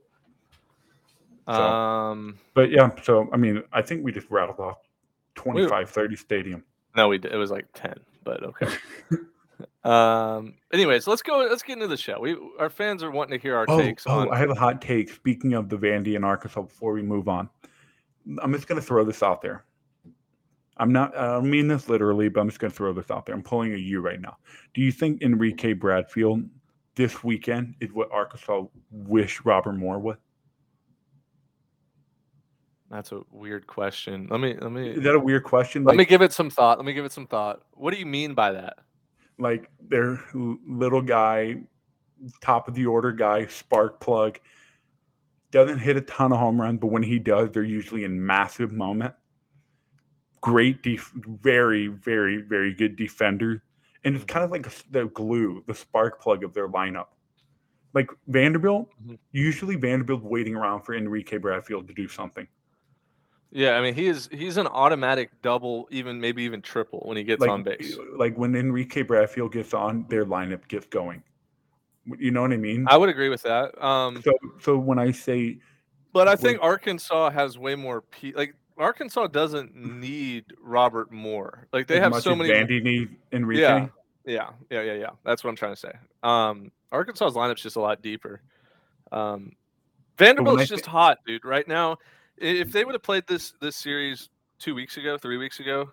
So- 1.47 1.53
Um, 1.53 2.39
But 2.55 2.71
yeah, 2.73 2.91
so 3.03 3.29
I 3.33 3.37
mean, 3.37 3.63
I 3.73 3.81
think 3.83 4.05
we 4.05 4.11
just 4.11 4.29
rattled 4.31 4.59
off 4.59 4.79
25, 5.37 5.89
30 5.91 6.17
stadium. 6.17 6.65
no, 6.97 7.09
we 7.09 7.19
did. 7.19 7.33
It 7.33 7.37
was 7.37 7.51
like 7.53 7.67
ten, 7.75 7.95
but 8.25 8.43
okay. 8.43 8.67
um. 9.85 10.55
Anyways, 10.73 11.07
let's 11.07 11.23
go. 11.23 11.39
Let's 11.49 11.63
get 11.63 11.75
into 11.75 11.87
the 11.87 11.97
show. 11.97 12.19
We 12.19 12.37
our 12.59 12.71
fans 12.71 13.03
are 13.05 13.11
wanting 13.13 13.39
to 13.39 13.43
hear 13.43 13.57
our 13.57 13.67
Oh, 13.69 13.79
takes 13.81 14.05
oh, 14.07 14.21
on. 14.21 14.31
I 14.33 14.37
have 14.39 14.51
a 14.51 14.55
hot 14.55 14.83
take. 14.83 15.11
Speaking 15.11 15.53
of 15.55 15.69
the 15.69 15.77
Vandy 15.79 16.17
and 16.17 16.25
Arkansas, 16.25 16.63
before 16.63 16.93
we 16.93 17.03
move 17.03 17.29
on, 17.29 17.49
I'm 18.43 18.53
just 18.53 18.67
going 18.67 18.81
to 18.81 18.87
throw 18.87 19.05
this 19.05 19.23
out 19.23 19.41
there. 19.43 19.65
I'm 20.79 20.93
not. 20.93 21.17
I 21.17 21.35
don't 21.35 21.51
mean 21.51 21.69
this 21.69 21.89
literally, 21.89 22.29
but 22.29 22.41
I'm 22.41 22.49
just 22.49 22.59
going 22.61 22.71
to 22.71 22.77
throw 22.77 22.93
this 22.93 23.11
out 23.11 23.25
there. 23.27 23.35
I'm 23.35 23.43
pulling 23.43 23.73
a 23.73 23.79
U 23.79 24.01
right 24.01 24.21
now. 24.21 24.37
Do 24.75 24.83
you 24.83 24.93
think 24.93 25.23
Enrique 25.23 25.73
Bradfield 25.73 26.43
this 26.97 27.25
weekend 27.25 27.75
is 27.81 27.93
what 27.93 28.11
Arkansas 28.13 28.65
wish 28.91 29.41
Robert 29.45 29.73
Moore 29.73 29.99
would? 29.99 30.19
That's 32.91 33.11
a 33.13 33.23
weird 33.33 33.67
question. 33.67 34.29
Let 34.31 34.41
me 34.41 34.57
let 34.61 34.71
me 34.71 34.91
Is 34.91 35.03
that 35.03 35.15
a 35.15 35.19
weird 35.19 35.45
question? 35.45 35.83
let 35.85 35.93
Like, 35.93 35.99
me 35.99 36.05
give 36.05 36.23
it 36.23 36.33
some 36.33 36.51
thought. 36.51 36.79
Let 36.79 36.85
me 36.85 36.93
give 36.93 37.05
it 37.05 37.13
some 37.13 37.27
thought. 37.27 37.63
What 37.73 37.93
do 37.93 37.99
you 37.99 38.07
mean 38.07 38.35
by 38.35 38.53
that? 38.53 38.79
like 39.39 39.71
their 39.89 40.19
little 40.35 41.03
guy, 41.03 41.57
top 42.41 42.69
of 42.69 42.75
the 42.75 42.87
order 42.87 43.13
guy, 43.13 43.47
spark 43.47 44.01
plug, 44.01 44.39
doesn't 45.51 45.79
hit 45.79 45.97
a 45.97 46.01
ton 46.03 46.33
of 46.33 46.39
home 46.39 46.59
runs, 46.61 46.81
but 46.81 46.87
when 46.87 47.03
he 47.03 47.19
does, 47.19 47.51
they're 47.51 47.63
usually 47.63 48.05
in 48.05 48.25
massive 48.25 48.73
moment. 48.73 49.15
Great, 50.47 50.81
def- 50.81 51.13
very, 51.43 51.89
very, 51.89 52.41
very 52.41 52.73
good 52.73 52.95
defender, 52.95 53.65
and 54.05 54.15
it's 54.15 54.25
kind 54.25 54.45
of 54.45 54.53
like 54.53 54.69
the 54.93 55.07
glue, 55.07 55.65
the 55.67 55.75
spark 55.75 56.23
plug 56.23 56.45
of 56.45 56.55
their 56.55 56.69
lineup. 56.69 57.07
Like 57.95 58.11
Vanderbilt, 58.29 58.89
Mhm. 59.05 59.19
usually 59.33 59.75
Vanderbilt 59.75 60.23
waiting 60.23 60.55
around 60.55 60.83
for 60.83 60.95
Enrique 60.95 61.39
Bradfield 61.39 61.89
to 61.89 61.95
do 61.95 62.07
something. 62.07 62.47
Yeah, 63.51 63.73
I 63.77 63.83
mean 63.83 63.95
he 63.95 64.07
is 64.07 64.29
he's 64.31 64.57
an 64.57 64.69
automatic 64.69 65.31
double, 65.43 65.89
even 65.91 66.21
maybe 66.21 66.45
even 66.45 66.63
triple 66.63 67.01
when 67.07 67.17
he 67.17 67.25
gets 67.25 67.41
like, 67.41 67.51
on 67.51 67.65
base. 67.65 67.99
like 68.17 68.39
when 68.39 68.55
Enrique 68.55 69.03
Bradfield 69.03 69.51
gets 69.53 69.75
on, 69.75 70.07
their 70.09 70.25
lineup 70.25 70.69
gets 70.69 70.87
going. 70.87 71.25
You 72.19 72.31
know 72.31 72.43
what 72.43 72.53
I 72.53 72.57
mean? 72.57 72.87
I 72.87 72.97
would 72.97 73.09
agree 73.09 73.31
with 73.31 73.43
that. 73.43 73.83
Um, 73.83 74.23
So, 74.23 74.33
so 74.61 74.79
when 74.79 75.01
I 75.01 75.11
say 75.11 75.59
but 76.13 76.29
I 76.29 76.37
think 76.37 76.61
Arkansas 76.63 77.31
has 77.31 77.59
way 77.59 77.75
more. 77.75 78.03
Pe- 78.03 78.33
like 78.33 78.55
Arkansas 78.79 79.29
doesn't 79.29 79.75
need 79.75 80.45
Robert 80.61 81.11
Moore. 81.11 81.67
Like 81.73 81.87
they 81.87 81.97
as 81.97 82.13
have 82.13 82.23
so 82.23 82.35
many. 82.35 82.51
Vandy 82.51 82.83
need 82.83 83.17
Enrique, 83.33 83.63
Yeah. 83.63 83.87
Yeah, 84.25 84.51
yeah, 84.71 84.83
yeah, 84.83 84.95
yeah. 84.95 85.11
That's 85.25 85.45
what 85.45 85.51
I'm 85.51 85.57
trying 85.57 85.75
to 85.75 85.81
say. 85.81 85.93
Um, 86.23 86.73
Arkansas's 86.91 87.37
lineup's 87.37 87.63
just 87.63 87.77
a 87.77 87.81
lot 87.81 88.03
deeper. 88.03 88.43
Um, 89.13 89.53
Vanderbilt's 90.19 90.69
just 90.69 90.87
hot, 90.87 91.19
dude. 91.25 91.45
Right 91.45 91.67
now, 91.69 91.99
if 92.37 92.73
they 92.73 92.85
would 92.85 92.95
have 92.95 93.03
played 93.03 93.25
this 93.29 93.55
this 93.61 93.77
series 93.77 94.29
two 94.59 94.75
weeks 94.75 94.97
ago, 94.97 95.17
three 95.17 95.37
weeks 95.37 95.61
ago, 95.61 95.93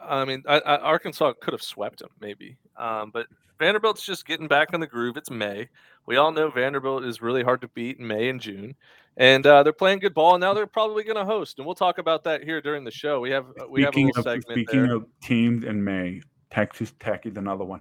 I 0.00 0.24
mean, 0.24 0.42
I, 0.48 0.58
I, 0.58 0.76
Arkansas 0.78 1.34
could 1.40 1.52
have 1.52 1.62
swept 1.62 2.00
them 2.00 2.10
maybe. 2.20 2.56
Um, 2.76 3.10
but 3.12 3.26
Vanderbilt's 3.58 4.04
just 4.04 4.26
getting 4.26 4.48
back 4.48 4.72
in 4.72 4.80
the 4.80 4.86
groove. 4.86 5.16
It's 5.16 5.30
May. 5.30 5.68
We 6.06 6.16
all 6.16 6.32
know 6.32 6.50
Vanderbilt 6.50 7.04
is 7.04 7.22
really 7.22 7.42
hard 7.42 7.60
to 7.60 7.68
beat 7.68 7.98
in 7.98 8.06
May 8.06 8.28
and 8.28 8.40
June, 8.40 8.74
and 9.16 9.46
uh, 9.46 9.62
they're 9.62 9.72
playing 9.72 10.00
good 10.00 10.14
ball. 10.14 10.34
And 10.34 10.40
now 10.40 10.54
they're 10.54 10.66
probably 10.66 11.04
going 11.04 11.16
to 11.16 11.24
host, 11.24 11.58
and 11.58 11.66
we'll 11.66 11.74
talk 11.74 11.98
about 11.98 12.24
that 12.24 12.42
here 12.42 12.60
during 12.60 12.84
the 12.84 12.90
show. 12.90 13.20
We 13.20 13.30
have 13.30 13.46
uh, 13.60 13.68
we 13.68 13.82
have 13.82 13.90
a 13.90 13.92
speaking 13.92 14.06
little 14.08 14.20
of 14.20 14.24
segment 14.24 14.60
speaking 14.60 14.82
there. 14.86 14.96
of 14.96 15.06
teams 15.22 15.64
in 15.64 15.82
May, 15.82 16.22
Texas 16.50 16.92
Tech 16.98 17.26
is 17.26 17.36
another 17.36 17.64
one. 17.64 17.80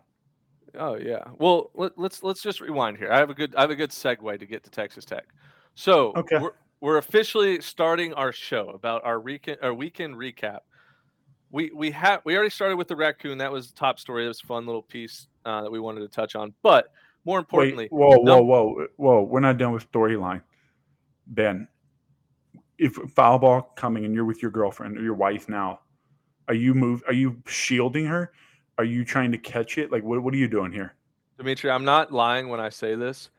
Oh 0.77 0.95
yeah. 0.95 1.23
Well, 1.38 1.71
let, 1.73 1.97
let's 1.97 2.23
let's 2.23 2.41
just 2.41 2.62
rewind 2.62 2.97
here. 2.97 3.12
I 3.12 3.17
have 3.17 3.29
a 3.29 3.34
good 3.34 3.55
I 3.55 3.62
have 3.62 3.71
a 3.71 3.75
good 3.75 3.91
segue 3.91 4.39
to 4.39 4.45
get 4.45 4.63
to 4.63 4.69
Texas 4.69 5.05
Tech. 5.05 5.25
So 5.75 6.13
Okay. 6.15 6.39
we're 6.39 6.51
we're 6.82 6.97
officially 6.97 7.62
starting 7.62 8.13
our 8.13 8.32
show 8.32 8.69
about 8.69 9.03
our 9.03 9.19
weekend 9.19 9.58
our 9.62 9.73
weekend 9.73 10.15
recap. 10.15 10.60
We 11.51 11.71
we 11.73 11.91
have 11.91 12.21
we 12.25 12.36
already 12.36 12.51
started 12.51 12.75
with 12.77 12.88
the 12.88 12.95
raccoon. 12.95 13.39
That 13.39 13.51
was 13.51 13.71
the 13.71 13.75
top 13.75 13.99
story. 13.99 14.25
It 14.25 14.27
was 14.27 14.41
a 14.43 14.47
fun 14.47 14.65
little 14.65 14.84
piece 14.84 15.27
uh, 15.45 15.63
that 15.63 15.71
we 15.71 15.79
wanted 15.79 16.01
to 16.01 16.08
touch 16.08 16.36
on. 16.36 16.53
But 16.62 16.91
more 17.25 17.39
importantly, 17.39 17.89
Wait, 17.91 17.91
whoa, 17.91 18.17
whoa, 18.19 18.41
whoa, 18.41 18.88
whoa! 18.95 19.23
We're 19.23 19.39
not 19.39 19.58
done 19.58 19.73
with 19.73 19.89
storyline. 19.91 20.41
Ben, 21.27 21.67
if 22.77 22.95
foul 23.15 23.39
ball 23.39 23.73
coming 23.75 24.05
and 24.05 24.13
you're 24.13 24.25
with 24.25 24.41
your 24.41 24.51
girlfriend 24.51 24.97
or 24.97 25.01
your 25.01 25.13
wife 25.13 25.49
now, 25.49 25.82
are 26.47 26.53
you 26.53 26.73
move? 26.73 27.03
Are 27.08 27.13
you 27.13 27.41
shielding 27.45 28.05
her? 28.05 28.32
Are 28.77 28.84
you 28.86 29.03
trying 29.03 29.32
to 29.34 29.38
catch 29.38 29.77
it? 29.77 29.91
Like, 29.91 30.03
what 30.03 30.21
what 30.23 30.34
are 30.34 30.38
you 30.38 30.47
doing 30.47 30.71
here? 30.71 30.95
Dimitri, 31.38 31.69
I'm 31.69 31.86
not 31.86 32.12
lying 32.12 32.49
when 32.49 32.60
I 32.60 32.69
say 32.69 32.95
this. 32.95 33.29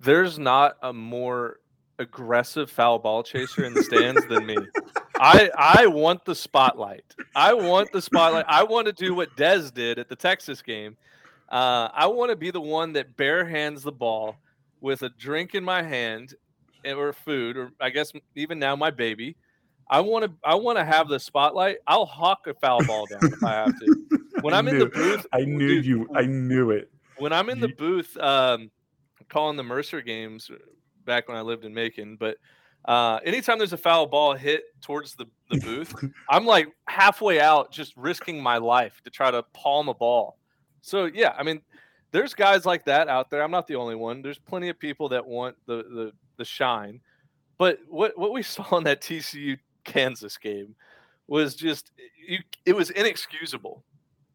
There's 0.00 0.38
not 0.38 0.76
a 0.82 0.92
more 0.92 1.60
aggressive 1.98 2.70
foul 2.70 2.98
ball 2.98 3.22
chaser 3.22 3.64
in 3.64 3.74
the 3.74 3.82
stands 3.82 4.26
than 4.26 4.44
me. 4.46 4.56
I 5.16 5.50
I 5.56 5.86
want 5.86 6.24
the 6.24 6.34
spotlight. 6.34 7.04
I 7.34 7.54
want 7.54 7.92
the 7.92 8.02
spotlight. 8.02 8.44
I 8.48 8.64
want 8.64 8.86
to 8.86 8.92
do 8.92 9.14
what 9.14 9.36
Dez 9.36 9.72
did 9.72 9.98
at 9.98 10.08
the 10.08 10.16
Texas 10.16 10.62
game. 10.62 10.96
Uh, 11.52 11.90
I 11.92 12.06
want 12.06 12.30
to 12.30 12.36
be 12.36 12.50
the 12.50 12.62
one 12.62 12.94
that 12.94 13.14
bare 13.18 13.44
hands 13.44 13.82
the 13.82 13.92
ball 13.92 14.36
with 14.80 15.02
a 15.02 15.10
drink 15.10 15.54
in 15.54 15.62
my 15.62 15.82
hand 15.82 16.34
eh, 16.84 16.94
or 16.94 17.12
food, 17.12 17.58
or 17.58 17.70
I 17.78 17.90
guess 17.90 18.10
even 18.34 18.58
now 18.58 18.74
my 18.74 18.90
baby. 18.90 19.36
I 19.90 20.00
want 20.00 20.24
to 20.24 20.32
I 20.42 20.54
want 20.54 20.78
to 20.78 20.84
have 20.84 21.08
the 21.08 21.20
spotlight. 21.20 21.76
I'll 21.86 22.06
hawk 22.06 22.46
a 22.46 22.54
foul 22.54 22.82
ball 22.86 23.04
down 23.06 23.20
if 23.24 23.44
I 23.44 23.52
have 23.52 23.78
to. 23.78 23.96
When 24.40 24.54
I'm 24.54 24.66
in 24.66 24.76
the 24.76 24.86
booth, 24.86 25.24
I 25.32 25.44
knew 25.44 25.68
dude, 25.68 25.86
you. 25.86 26.08
I 26.16 26.22
knew 26.22 26.72
it. 26.72 26.90
when 27.18 27.32
I'm 27.32 27.48
in 27.48 27.60
the 27.60 27.68
booth 27.68 28.16
um, 28.16 28.72
calling 29.28 29.56
the 29.56 29.62
Mercer 29.62 30.00
games 30.00 30.50
uh, 30.52 30.56
back 31.04 31.28
when 31.28 31.36
I 31.36 31.42
lived 31.42 31.64
in 31.64 31.72
Macon, 31.72 32.16
but 32.16 32.38
uh, 32.86 33.20
anytime 33.24 33.58
there's 33.58 33.72
a 33.72 33.76
foul 33.76 34.06
ball 34.06 34.34
hit 34.34 34.64
towards 34.80 35.14
the, 35.14 35.26
the 35.48 35.60
booth, 35.64 35.94
I'm 36.28 36.44
like 36.44 36.66
halfway 36.88 37.40
out 37.40 37.70
just 37.70 37.96
risking 37.96 38.42
my 38.42 38.56
life 38.56 39.00
to 39.04 39.10
try 39.10 39.30
to 39.30 39.44
palm 39.52 39.88
a 39.88 39.94
ball. 39.94 40.38
So 40.82 41.06
yeah, 41.06 41.34
I 41.38 41.42
mean, 41.42 41.62
there's 42.10 42.34
guys 42.34 42.66
like 42.66 42.84
that 42.84 43.08
out 43.08 43.30
there. 43.30 43.42
I'm 43.42 43.50
not 43.50 43.66
the 43.66 43.76
only 43.76 43.94
one. 43.94 44.20
There's 44.20 44.38
plenty 44.38 44.68
of 44.68 44.78
people 44.78 45.08
that 45.08 45.24
want 45.26 45.56
the 45.66 45.76
the, 45.76 46.12
the 46.36 46.44
shine. 46.44 47.00
But 47.56 47.78
what 47.88 48.18
what 48.18 48.32
we 48.32 48.42
saw 48.42 48.76
in 48.76 48.84
that 48.84 49.00
TCU 49.00 49.58
Kansas 49.84 50.36
game 50.36 50.74
was 51.28 51.54
just 51.54 51.92
eh, 51.98 52.02
you 52.34 52.38
it 52.66 52.74
was 52.76 52.90
inexcusable. 52.90 53.82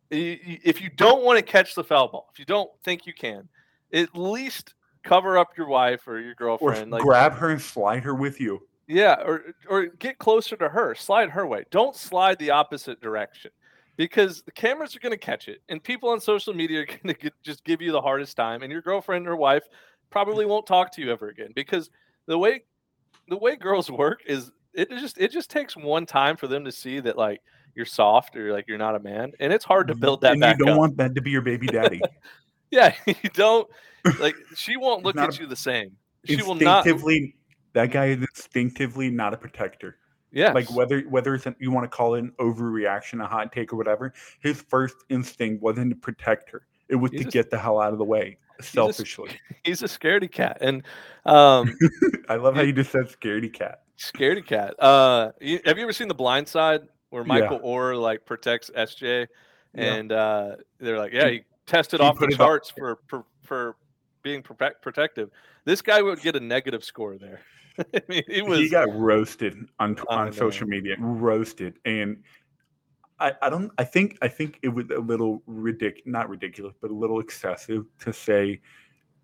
If 0.09 0.81
you 0.81 0.89
don't 0.89 1.23
want 1.25 1.37
to 1.37 1.43
catch 1.43 1.75
the 1.75 1.83
foul 1.83 2.07
ball, 2.07 2.29
if 2.31 2.39
you 2.39 2.45
don't 2.45 2.71
think 2.85 3.05
you 3.05 3.13
can, 3.13 3.49
at 3.91 4.15
least 4.17 4.73
cover 5.03 5.37
up 5.37 5.49
your 5.57 5.67
wife 5.67 6.07
or 6.07 6.19
your 6.19 6.31
Or 6.31 6.35
girlfriend. 6.35 6.91
Like 6.91 7.01
grab 7.03 7.33
her 7.33 7.49
and 7.49 7.61
slide 7.61 8.03
her 8.03 8.15
with 8.15 8.39
you. 8.39 8.61
yeah, 8.87 9.15
or 9.25 9.53
or 9.69 9.87
get 9.87 10.17
closer 10.17 10.55
to 10.55 10.69
her, 10.69 10.95
slide 10.95 11.29
her 11.31 11.45
way. 11.45 11.65
Don't 11.71 11.93
slide 11.93 12.39
the 12.39 12.51
opposite 12.51 13.01
direction 13.01 13.51
because 13.97 14.43
the 14.43 14.51
cameras 14.51 14.95
are 14.95 14.99
going 14.99 15.11
to 15.11 15.17
catch 15.17 15.47
it, 15.47 15.61
and 15.67 15.83
people 15.83 16.09
on 16.09 16.21
social 16.21 16.53
media 16.53 16.81
are 16.81 16.85
going 17.03 17.13
to 17.13 17.31
just 17.43 17.65
give 17.65 17.81
you 17.81 17.91
the 17.91 18.01
hardest 18.01 18.37
time, 18.37 18.63
and 18.63 18.71
your 18.71 18.81
girlfriend 18.81 19.27
or 19.27 19.35
wife 19.35 19.63
probably 20.09 20.45
won't 20.45 20.65
talk 20.65 20.93
to 20.93 21.01
you 21.01 21.11
ever 21.11 21.27
again 21.27 21.51
because 21.53 21.89
the 22.27 22.37
way 22.37 22.63
the 23.27 23.37
way 23.37 23.57
girls 23.57 23.91
work 23.91 24.21
is 24.25 24.51
it 24.73 24.89
just 24.91 25.17
it 25.17 25.31
just 25.31 25.49
takes 25.49 25.75
one 25.75 26.05
time 26.05 26.37
for 26.37 26.47
them 26.47 26.63
to 26.63 26.71
see 26.71 26.99
that 26.99 27.17
like 27.17 27.41
you're 27.75 27.85
soft 27.85 28.35
or 28.35 28.53
like 28.53 28.65
you're 28.67 28.77
not 28.77 28.95
a 28.95 28.99
man, 28.99 29.31
and 29.39 29.51
it's 29.51 29.65
hard 29.65 29.87
to 29.87 29.93
mm-hmm. 29.93 30.01
build 30.01 30.21
that 30.21 30.33
and 30.33 30.41
back 30.41 30.57
you 30.57 30.65
don't 30.65 30.73
up. 30.73 30.79
want 30.79 30.97
that 30.97 31.15
to 31.15 31.21
be 31.21 31.31
your 31.31 31.41
baby 31.41 31.67
daddy. 31.67 32.01
yeah, 32.71 32.93
you 33.05 33.15
don't 33.33 33.67
like 34.19 34.35
she 34.55 34.77
won't 34.77 35.03
look 35.03 35.17
at 35.17 35.35
a- 35.35 35.41
you 35.41 35.47
the 35.47 35.55
same. 35.55 35.91
She 36.25 36.41
will 36.41 36.55
not. 36.55 36.85
instinctively, 36.85 37.35
that 37.73 37.91
guy 37.91 38.07
is 38.07 38.17
instinctively 38.17 39.09
not 39.09 39.33
a 39.33 39.37
protector. 39.37 39.97
Yeah, 40.31 40.51
Like 40.51 40.69
whether 40.71 41.01
whether 41.01 41.33
it's 41.35 41.45
an, 41.45 41.55
you 41.59 41.71
want 41.71 41.89
to 41.89 41.95
call 41.95 42.15
it 42.15 42.19
an 42.19 42.33
overreaction, 42.39 43.23
a 43.23 43.27
hot 43.27 43.51
take, 43.53 43.71
or 43.71 43.77
whatever, 43.77 44.13
his 44.41 44.61
first 44.61 44.95
instinct 45.09 45.63
wasn't 45.63 45.89
to 45.91 45.95
protect 45.95 46.49
her. 46.51 46.63
It 46.89 46.95
was 46.95 47.11
He's 47.11 47.21
to 47.21 47.27
a- 47.27 47.31
get 47.31 47.49
the 47.49 47.57
hell 47.57 47.79
out 47.79 47.93
of 47.93 47.97
the 47.97 48.03
way, 48.05 48.37
selfishly. 48.61 49.31
he's 49.63 49.81
a 49.83 49.87
scaredy 49.87 50.29
cat, 50.31 50.57
and 50.61 50.83
um, 51.25 51.77
I 52.29 52.35
love 52.35 52.55
how 52.55 52.61
you 52.61 52.73
just 52.73 52.91
said 52.91 53.07
"scaredy 53.07 53.51
cat." 53.51 53.83
Scaredy 53.97 54.45
cat. 54.45 54.75
Uh, 54.81 55.31
you, 55.39 55.59
have 55.65 55.77
you 55.77 55.83
ever 55.83 55.93
seen 55.93 56.07
The 56.07 56.13
Blind 56.13 56.47
Side 56.47 56.81
where 57.09 57.23
Yeah. 57.23 57.27
Michael 57.27 57.59
Oher 57.61 57.99
like 57.99 58.25
protects 58.25 58.69
SJ, 58.69 59.27
Yeah. 59.73 59.93
and 59.95 60.11
uh, 60.11 60.55
they're 60.79 60.97
like, 60.99 61.13
yeah, 61.13 61.29
He- 61.29 61.43
tested 61.65 61.99
he 62.01 62.05
off 62.05 62.19
the 62.19 62.27
charts 62.27 62.69
for, 62.69 62.99
for 63.07 63.25
for 63.43 63.75
being 64.23 64.43
protect, 64.43 64.81
protective. 64.81 65.29
This 65.65 65.81
guy 65.81 66.01
would 66.01 66.21
get 66.21 66.35
a 66.35 66.39
negative 66.41 66.83
score 66.83 67.17
there. 67.17 67.39
I 67.93 68.01
mean, 68.07 68.23
he 68.27 68.41
was. 68.41 68.59
he 68.59 68.69
got 68.69 68.93
roasted 68.93 69.67
on 69.79 69.97
oh, 70.09 70.15
on 70.15 70.33
social 70.33 70.67
media, 70.67 70.95
roasted, 70.99 71.79
and 71.85 72.23
I, 73.19 73.33
I 73.41 73.49
don't. 73.49 73.71
I 73.77 73.83
think 73.83 74.17
I 74.21 74.27
think 74.27 74.59
it 74.61 74.69
was 74.69 74.85
a 74.95 74.99
little 74.99 75.41
ridiculous, 75.45 76.03
not 76.05 76.29
ridiculous, 76.29 76.73
but 76.81 76.91
a 76.91 76.93
little 76.93 77.19
excessive 77.19 77.85
to 77.99 78.13
say 78.13 78.61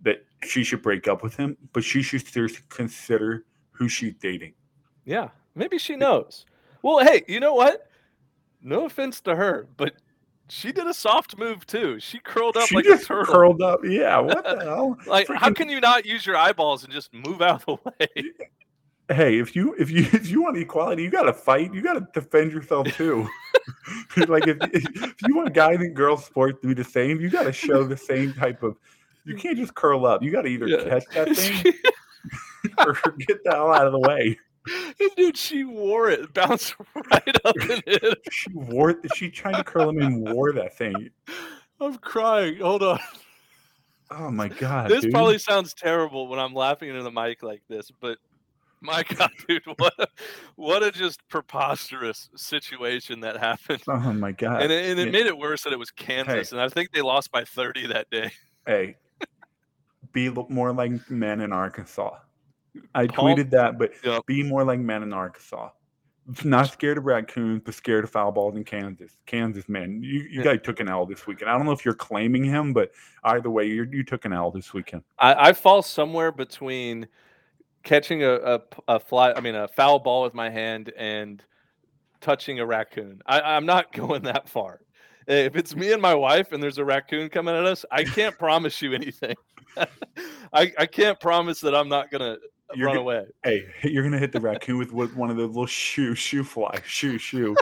that 0.01 0.25
she 0.43 0.63
should 0.63 0.81
break 0.81 1.07
up 1.07 1.23
with 1.23 1.35
him, 1.35 1.57
but 1.71 1.83
she 1.83 2.01
should 2.01 2.27
seriously 2.27 2.63
consider 2.69 3.45
who 3.71 3.87
she's 3.87 4.13
dating. 4.15 4.53
yeah, 5.05 5.29
maybe 5.55 5.77
she 5.77 5.95
knows. 5.95 6.45
Well, 6.81 6.99
hey, 6.99 7.23
you 7.27 7.39
know 7.39 7.53
what? 7.53 7.89
No 8.61 8.85
offense 8.85 9.21
to 9.21 9.35
her, 9.35 9.67
but 9.77 9.93
she 10.49 10.71
did 10.71 10.87
a 10.87 10.93
soft 10.93 11.37
move 11.37 11.65
too. 11.65 11.99
She 11.99 12.19
curled 12.19 12.57
up 12.57 12.67
she 12.67 12.75
like 12.75 12.85
just 12.85 13.03
a 13.03 13.07
turtle. 13.07 13.33
curled 13.33 13.61
up. 13.61 13.79
Yeah, 13.83 14.17
what 14.19 14.43
the 14.43 14.59
hell? 14.63 14.97
like, 15.07 15.27
how 15.29 15.51
can 15.51 15.69
you 15.69 15.79
not 15.79 16.05
use 16.05 16.25
your 16.25 16.35
eyeballs 16.37 16.83
and 16.83 16.91
just 16.93 17.13
move 17.13 17.41
out 17.41 17.63
of 17.67 17.79
the 17.83 17.91
way? 17.99 18.31
hey, 19.09 19.37
if 19.39 19.55
you 19.55 19.75
if 19.79 19.89
you 19.89 19.99
if 20.13 20.29
you 20.29 20.41
want 20.43 20.57
equality, 20.57 21.03
you 21.03 21.09
got 21.09 21.23
to 21.23 21.33
fight. 21.33 21.73
You 21.73 21.81
got 21.81 21.93
to 21.93 22.07
defend 22.19 22.51
yourself 22.51 22.87
too. 22.95 23.27
like 24.27 24.47
if, 24.47 24.57
if 24.73 25.15
you 25.27 25.35
want 25.35 25.53
guys 25.53 25.77
and 25.79 25.95
girls 25.95 26.25
sports 26.25 26.59
to 26.61 26.67
be 26.67 26.73
the 26.73 26.83
same, 26.83 27.19
you 27.19 27.29
got 27.29 27.43
to 27.43 27.53
show 27.53 27.83
the 27.83 27.97
same 27.97 28.33
type 28.33 28.63
of. 28.63 28.75
You 29.25 29.35
can't 29.35 29.57
just 29.57 29.73
curl 29.73 30.05
up. 30.05 30.21
You 30.21 30.31
got 30.31 30.41
to 30.41 30.49
either 30.49 30.67
Yeah. 30.67 30.83
catch 30.89 31.05
that 31.13 31.35
thing 31.35 31.73
or 32.77 32.93
get 33.19 33.41
the 33.45 33.51
hell 33.51 33.73
out 33.73 33.85
of 33.87 33.93
the 33.93 33.99
way. 33.99 34.37
And 34.65 35.11
dude, 35.17 35.37
she 35.37 35.63
wore 35.63 36.09
it, 36.09 36.33
bounced 36.33 36.75
right 37.11 37.35
up 37.45 37.55
in 37.69 37.81
it. 37.85 38.19
She 38.31 38.51
wore. 38.53 38.91
It. 38.91 39.15
She 39.15 39.29
tried 39.29 39.57
to 39.57 39.63
curl 39.63 39.89
him 39.89 39.99
and 39.99 40.33
wore 40.33 40.53
that 40.53 40.77
thing. 40.77 41.09
I'm 41.79 41.97
crying. 41.97 42.57
Hold 42.57 42.83
on. 42.83 42.99
Oh 44.11 44.29
my 44.29 44.47
god! 44.47 44.89
this 44.89 45.01
dude. 45.01 45.11
probably 45.11 45.39
sounds 45.39 45.73
terrible 45.73 46.27
when 46.27 46.39
I'm 46.39 46.53
laughing 46.53 46.89
into 46.89 47.03
the 47.03 47.11
mic 47.11 47.41
like 47.41 47.63
this, 47.67 47.89
but 47.99 48.17
my 48.79 49.03
God, 49.17 49.31
dude, 49.47 49.63
what 49.77 49.93
a, 49.97 50.07
what 50.55 50.83
a 50.83 50.91
just 50.91 51.27
preposterous 51.29 52.29
situation 52.35 53.21
that 53.21 53.37
happened. 53.37 53.81
Oh 53.87 54.13
my 54.13 54.31
god! 54.31 54.61
And 54.61 54.71
it, 54.71 54.91
and 54.91 54.99
it 54.99 55.11
made 55.11 55.25
it 55.25 55.37
worse 55.37 55.63
that 55.63 55.73
it 55.73 55.79
was 55.79 55.89
Kansas, 55.89 56.51
and 56.51 56.61
I 56.61 56.69
think 56.69 56.91
they 56.91 57.01
lost 57.01 57.31
by 57.31 57.43
30 57.43 57.87
that 57.87 58.09
day. 58.11 58.31
hey, 58.67 58.97
be 60.11 60.29
more 60.29 60.71
like 60.71 61.09
men 61.09 61.41
in 61.41 61.51
Arkansas. 61.51 62.11
I 62.95 63.07
Paul- 63.07 63.25
tweeted 63.35 63.49
that, 63.51 63.77
but 63.77 63.91
be 64.25 64.43
more 64.43 64.63
like 64.63 64.79
men 64.79 65.03
in 65.03 65.13
Arkansas. 65.13 65.69
Not 66.45 66.71
scared 66.71 66.97
of 66.97 67.03
raccoons, 67.05 67.61
but 67.65 67.73
scared 67.73 68.05
of 68.05 68.09
foul 68.09 68.31
balls 68.31 68.55
in 68.55 68.63
Kansas. 68.63 69.17
Kansas, 69.25 69.67
man, 69.67 70.01
you, 70.01 70.21
you 70.21 70.27
Yeah. 70.39 70.43
guys 70.43 70.59
took 70.63 70.79
an 70.79 70.87
L 70.87 71.05
this 71.05 71.27
weekend. 71.27 71.49
I 71.51 71.57
don't 71.57 71.65
know 71.65 71.73
if 71.73 71.83
you're 71.83 71.93
claiming 71.93 72.45
him, 72.45 72.71
but 72.71 72.91
either 73.25 73.49
way, 73.49 73.65
you 73.65 73.85
you 73.91 74.03
took 74.05 74.23
an 74.23 74.31
L 74.31 74.49
this 74.49 74.73
weekend. 74.73 75.03
I, 75.19 75.49
I 75.49 75.53
fall 75.53 75.81
somewhere 75.81 76.31
between 76.31 77.07
catching 77.83 78.23
a 78.23 78.61
a 78.87 78.99
fly, 79.01 79.33
I 79.33 79.41
mean, 79.41 79.55
a 79.55 79.67
foul 79.67 79.99
ball 79.99 80.23
with 80.23 80.33
my 80.33 80.49
hand 80.49 80.93
and 80.97 81.43
touching 82.21 82.59
a 82.61 82.65
raccoon. 82.65 83.21
I, 83.25 83.41
I'm 83.41 83.65
not 83.65 83.91
going 83.93 84.23
that 84.23 84.47
far. 84.47 84.79
If 85.27 85.57
it's 85.57 85.75
me 85.75 85.91
and 85.91 86.01
my 86.01 86.15
wife 86.15 86.53
and 86.53 86.63
there's 86.63 86.77
a 86.77 86.85
raccoon 86.85 87.27
coming 87.29 87.53
at 87.53 87.65
us, 87.65 87.83
I 87.91 88.05
can't 88.05 88.37
promise 88.39 88.81
you 88.81 88.93
anything. 88.93 89.35
I, 90.53 90.71
I 90.77 90.85
can't 90.85 91.19
promise 91.19 91.59
that 91.61 91.75
I'm 91.75 91.89
not 91.89 92.11
gonna 92.11 92.37
You're 92.75 92.87
run 92.87 92.95
go- 92.95 93.01
away. 93.01 93.25
Hey, 93.43 93.65
you're 93.83 94.03
gonna 94.03 94.19
hit 94.19 94.31
the 94.31 94.39
raccoon 94.39 94.77
with, 94.77 94.91
with 94.91 95.15
one 95.15 95.29
of 95.29 95.37
the 95.37 95.45
little 95.45 95.65
shoe 95.65 96.15
shoe 96.15 96.43
fly 96.43 96.79
shoe 96.85 97.17
shoe. 97.17 97.55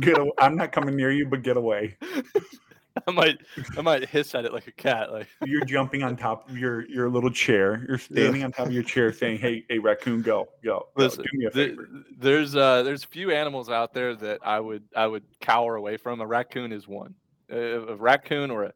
Get 0.00 0.18
away. 0.18 0.32
I'm 0.38 0.56
not 0.56 0.72
coming 0.72 0.96
near 0.96 1.10
you, 1.10 1.26
but 1.26 1.42
get 1.42 1.56
away. 1.56 1.96
I 3.06 3.10
might 3.10 3.38
I 3.76 3.80
might 3.80 4.08
hiss 4.08 4.34
at 4.34 4.44
it 4.44 4.52
like 4.52 4.68
a 4.68 4.72
cat. 4.72 5.12
Like 5.12 5.28
You're 5.44 5.64
jumping 5.64 6.02
on 6.02 6.16
top 6.16 6.48
of 6.48 6.56
your 6.56 6.88
your 6.88 7.10
little 7.10 7.30
chair. 7.30 7.84
You're 7.88 7.98
standing 7.98 8.44
on 8.44 8.52
top 8.52 8.66
of 8.66 8.72
your 8.72 8.84
chair, 8.84 9.12
saying, 9.12 9.38
"Hey, 9.38 9.64
hey, 9.68 9.78
raccoon, 9.78 10.22
go, 10.22 10.48
go, 10.62 10.88
go. 10.96 11.02
Listen, 11.02 11.24
do 11.24 11.38
me 11.38 11.46
a 11.46 11.50
favor." 11.50 11.88
there's 12.18 12.54
uh 12.54 12.84
there's 12.84 13.02
few 13.02 13.32
animals 13.32 13.68
out 13.68 13.94
there 13.94 14.14
that 14.14 14.40
I 14.44 14.60
would 14.60 14.84
I 14.94 15.06
would 15.06 15.24
cower 15.40 15.74
away 15.74 15.96
from. 15.96 16.20
A 16.20 16.26
raccoon 16.26 16.72
is 16.72 16.86
one. 16.86 17.14
A, 17.50 17.58
a 17.58 17.96
raccoon 17.96 18.50
or 18.50 18.64
a 18.64 18.72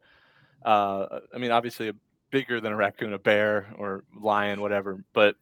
uh 0.69 1.21
I 1.33 1.39
mean 1.39 1.53
obviously 1.53 1.89
a 1.89 1.95
bigger 2.31 2.61
than 2.61 2.73
a 2.73 2.77
raccoon, 2.77 3.13
a 3.13 3.19
bear 3.19 3.73
or 3.79 4.05
lion, 4.21 4.61
whatever. 4.61 5.05
But 5.13 5.37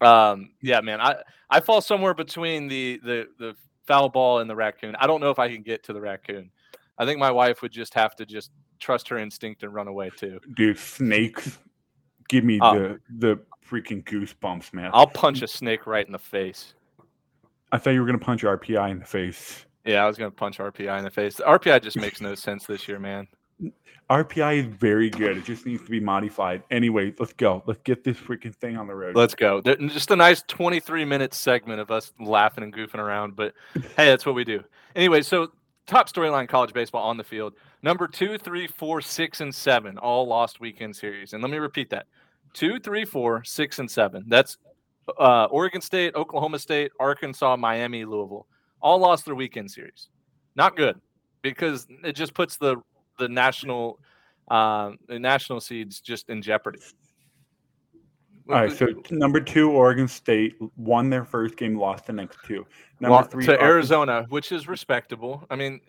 um 0.00 0.50
yeah, 0.62 0.80
man, 0.80 1.00
I 1.00 1.16
I 1.50 1.60
fall 1.60 1.80
somewhere 1.80 2.14
between 2.14 2.68
the 2.68 3.00
the 3.02 3.28
the 3.38 3.56
foul 3.86 4.08
ball 4.08 4.38
and 4.40 4.48
the 4.48 4.56
raccoon. 4.56 4.96
I 4.96 5.06
don't 5.06 5.20
know 5.20 5.30
if 5.30 5.38
I 5.38 5.48
can 5.52 5.62
get 5.62 5.82
to 5.84 5.92
the 5.92 6.00
raccoon. 6.00 6.50
I 6.98 7.04
think 7.04 7.18
my 7.18 7.30
wife 7.30 7.60
would 7.62 7.72
just 7.72 7.94
have 7.94 8.14
to 8.16 8.26
just 8.26 8.50
trust 8.80 9.08
her 9.08 9.18
instinct 9.18 9.62
and 9.62 9.72
run 9.74 9.88
away 9.88 10.10
too. 10.16 10.40
Dude, 10.54 10.78
snakes 10.78 11.58
give 12.28 12.44
me 12.44 12.58
Oh. 12.62 12.78
the 12.78 13.00
the 13.18 13.40
freaking 13.68 14.04
goosebumps, 14.04 14.72
man. 14.72 14.90
I'll 14.92 15.06
punch 15.06 15.42
a 15.42 15.48
snake 15.48 15.86
right 15.86 16.04
in 16.06 16.12
the 16.12 16.18
face. 16.18 16.74
I 17.72 17.78
thought 17.78 17.90
you 17.90 18.00
were 18.00 18.06
gonna 18.06 18.18
punch 18.18 18.42
RPI 18.42 18.90
in 18.90 18.98
the 18.98 19.04
face. 19.06 19.64
Yeah, 19.84 20.04
I 20.04 20.06
was 20.06 20.16
gonna 20.16 20.30
punch 20.30 20.58
RPI 20.58 20.98
in 20.98 21.04
the 21.04 21.10
face. 21.10 21.36
The 21.36 21.44
RPI 21.44 21.82
just 21.82 21.96
makes 21.96 22.20
no 22.20 22.34
sense 22.34 22.66
this 22.66 22.86
year, 22.88 22.98
man. 22.98 23.26
RPI 24.10 24.58
is 24.58 24.66
very 24.66 25.08
good. 25.08 25.38
It 25.38 25.44
just 25.44 25.64
needs 25.64 25.82
to 25.82 25.90
be 25.90 26.00
modified. 26.00 26.62
Anyway, 26.70 27.14
let's 27.18 27.32
go. 27.32 27.62
Let's 27.66 27.80
get 27.84 28.04
this 28.04 28.18
freaking 28.18 28.54
thing 28.54 28.76
on 28.76 28.86
the 28.86 28.94
road. 28.94 29.16
Let's 29.16 29.34
go. 29.34 29.62
Just 29.62 30.10
a 30.10 30.16
nice 30.16 30.42
23 30.46 31.04
minute 31.04 31.32
segment 31.32 31.80
of 31.80 31.90
us 31.90 32.12
laughing 32.20 32.64
and 32.64 32.74
goofing 32.74 32.98
around, 32.98 33.34
but 33.34 33.54
hey, 33.74 34.06
that's 34.06 34.26
what 34.26 34.34
we 34.34 34.44
do. 34.44 34.62
Anyway, 34.94 35.22
so 35.22 35.48
top 35.86 36.12
storyline 36.12 36.48
college 36.48 36.72
baseball 36.74 37.02
on 37.02 37.16
the 37.16 37.24
field. 37.24 37.54
Number 37.82 38.06
two, 38.06 38.36
three, 38.36 38.66
four, 38.66 39.00
six, 39.00 39.40
and 39.40 39.54
seven 39.54 39.96
all 39.98 40.26
lost 40.26 40.60
weekend 40.60 40.94
series. 40.94 41.32
And 41.32 41.42
let 41.42 41.50
me 41.50 41.58
repeat 41.58 41.90
that: 41.90 42.06
two, 42.52 42.78
three, 42.78 43.06
four, 43.06 43.42
six, 43.44 43.78
and 43.78 43.90
seven. 43.90 44.24
That's 44.26 44.58
uh, 45.18 45.46
Oregon 45.46 45.80
State, 45.80 46.14
Oklahoma 46.14 46.58
State, 46.58 46.92
Arkansas, 47.00 47.56
Miami, 47.56 48.04
Louisville. 48.04 48.46
All 48.82 48.98
lost 48.98 49.24
their 49.24 49.34
weekend 49.34 49.70
series. 49.70 50.08
Not 50.56 50.76
good 50.76 51.00
because 51.42 51.86
it 52.02 52.14
just 52.14 52.34
puts 52.34 52.56
the 52.56 52.76
the 53.18 53.28
national 53.28 54.00
uh, 54.48 54.92
the 55.08 55.18
national 55.18 55.60
seeds 55.60 56.00
just 56.00 56.28
in 56.28 56.42
jeopardy. 56.42 56.80
All 58.46 58.56
right, 58.56 58.70
so 58.70 58.88
number 59.10 59.40
two, 59.40 59.70
Oregon 59.70 60.06
State 60.06 60.54
won 60.76 61.08
their 61.08 61.24
first 61.24 61.56
game, 61.56 61.78
lost 61.78 62.06
the 62.06 62.12
next 62.12 62.36
two. 62.44 62.66
Number 63.00 63.14
Well, 63.16 63.22
three, 63.22 63.46
to 63.46 63.52
Arkansas- 63.52 63.66
Arizona, 63.72 64.26
which 64.28 64.52
is 64.52 64.68
respectable. 64.68 65.46
I 65.48 65.56
mean, 65.56 65.80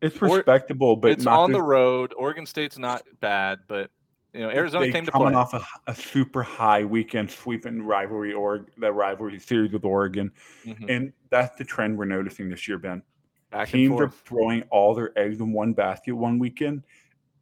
It's 0.00 0.20
respectable, 0.20 0.96
but 0.96 1.12
it's 1.12 1.24
not 1.24 1.38
on 1.38 1.52
the 1.52 1.62
road. 1.62 2.12
Oregon 2.16 2.46
State's 2.46 2.78
not 2.78 3.02
bad, 3.20 3.60
but 3.68 3.90
you 4.34 4.40
know, 4.40 4.50
Arizona 4.50 4.86
they 4.86 4.92
came 4.92 5.04
to 5.06 5.12
coming 5.12 5.28
play. 5.28 5.36
off 5.36 5.54
a, 5.54 5.64
a 5.86 5.94
super 5.94 6.42
high 6.42 6.84
weekend 6.84 7.30
sweeping 7.30 7.82
rivalry 7.82 8.32
or 8.32 8.66
the 8.76 8.92
rivalry 8.92 9.38
series 9.38 9.72
with 9.72 9.84
Oregon, 9.84 10.32
Mhm. 10.66 10.84
and 10.90 11.12
that's 11.30 11.56
the 11.58 11.64
trend 11.64 11.96
we're 11.96 12.04
noticing 12.06 12.48
this 12.48 12.66
year, 12.66 12.78
Ben. 12.78 13.02
Back 13.50 13.72
and 13.72 13.80
Teams 13.80 14.00
are 14.00 14.10
throwing 14.10 14.62
all 14.70 14.94
their 14.94 15.16
eggs 15.18 15.40
in 15.40 15.52
one 15.52 15.72
basket 15.72 16.12
one 16.12 16.38
weekend, 16.38 16.84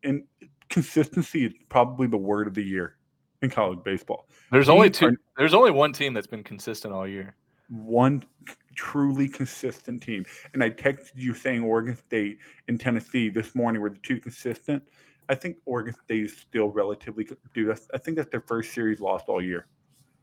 and 0.04 0.22
consistency 0.68 1.46
is 1.46 1.52
probably 1.68 2.06
the 2.06 2.16
word 2.16 2.46
of 2.46 2.54
the 2.54 2.62
year 2.62 2.96
in 3.42 3.50
college 3.50 3.80
baseball. 3.84 4.28
There's 4.52 4.68
only 4.68 4.88
teams 4.90 5.02
are- 5.02 5.16
two. 5.16 5.22
There's 5.36 5.54
only 5.54 5.70
one 5.72 5.92
team 5.92 6.14
that's 6.14 6.26
been 6.26 6.44
consistent 6.44 6.94
all 6.94 7.06
year. 7.08 7.34
One 7.68 8.22
truly 8.76 9.28
consistent 9.28 10.02
team, 10.02 10.24
and 10.54 10.62
I 10.62 10.70
texted 10.70 11.12
you 11.16 11.34
saying 11.34 11.64
Oregon 11.64 11.96
State 11.96 12.38
and 12.68 12.78
Tennessee 12.78 13.28
this 13.28 13.54
morning 13.54 13.82
were 13.82 13.90
the 13.90 13.98
two 13.98 14.20
consistent. 14.20 14.82
I 15.28 15.34
think 15.34 15.56
Oregon 15.64 15.94
State 16.04 16.24
is 16.26 16.36
still 16.36 16.68
relatively 16.68 17.24
co- 17.24 17.36
dude. 17.52 17.76
I 17.92 17.98
think 17.98 18.16
that's 18.16 18.30
their 18.30 18.42
first 18.42 18.72
series 18.72 19.00
lost 19.00 19.24
all 19.28 19.42
year. 19.42 19.66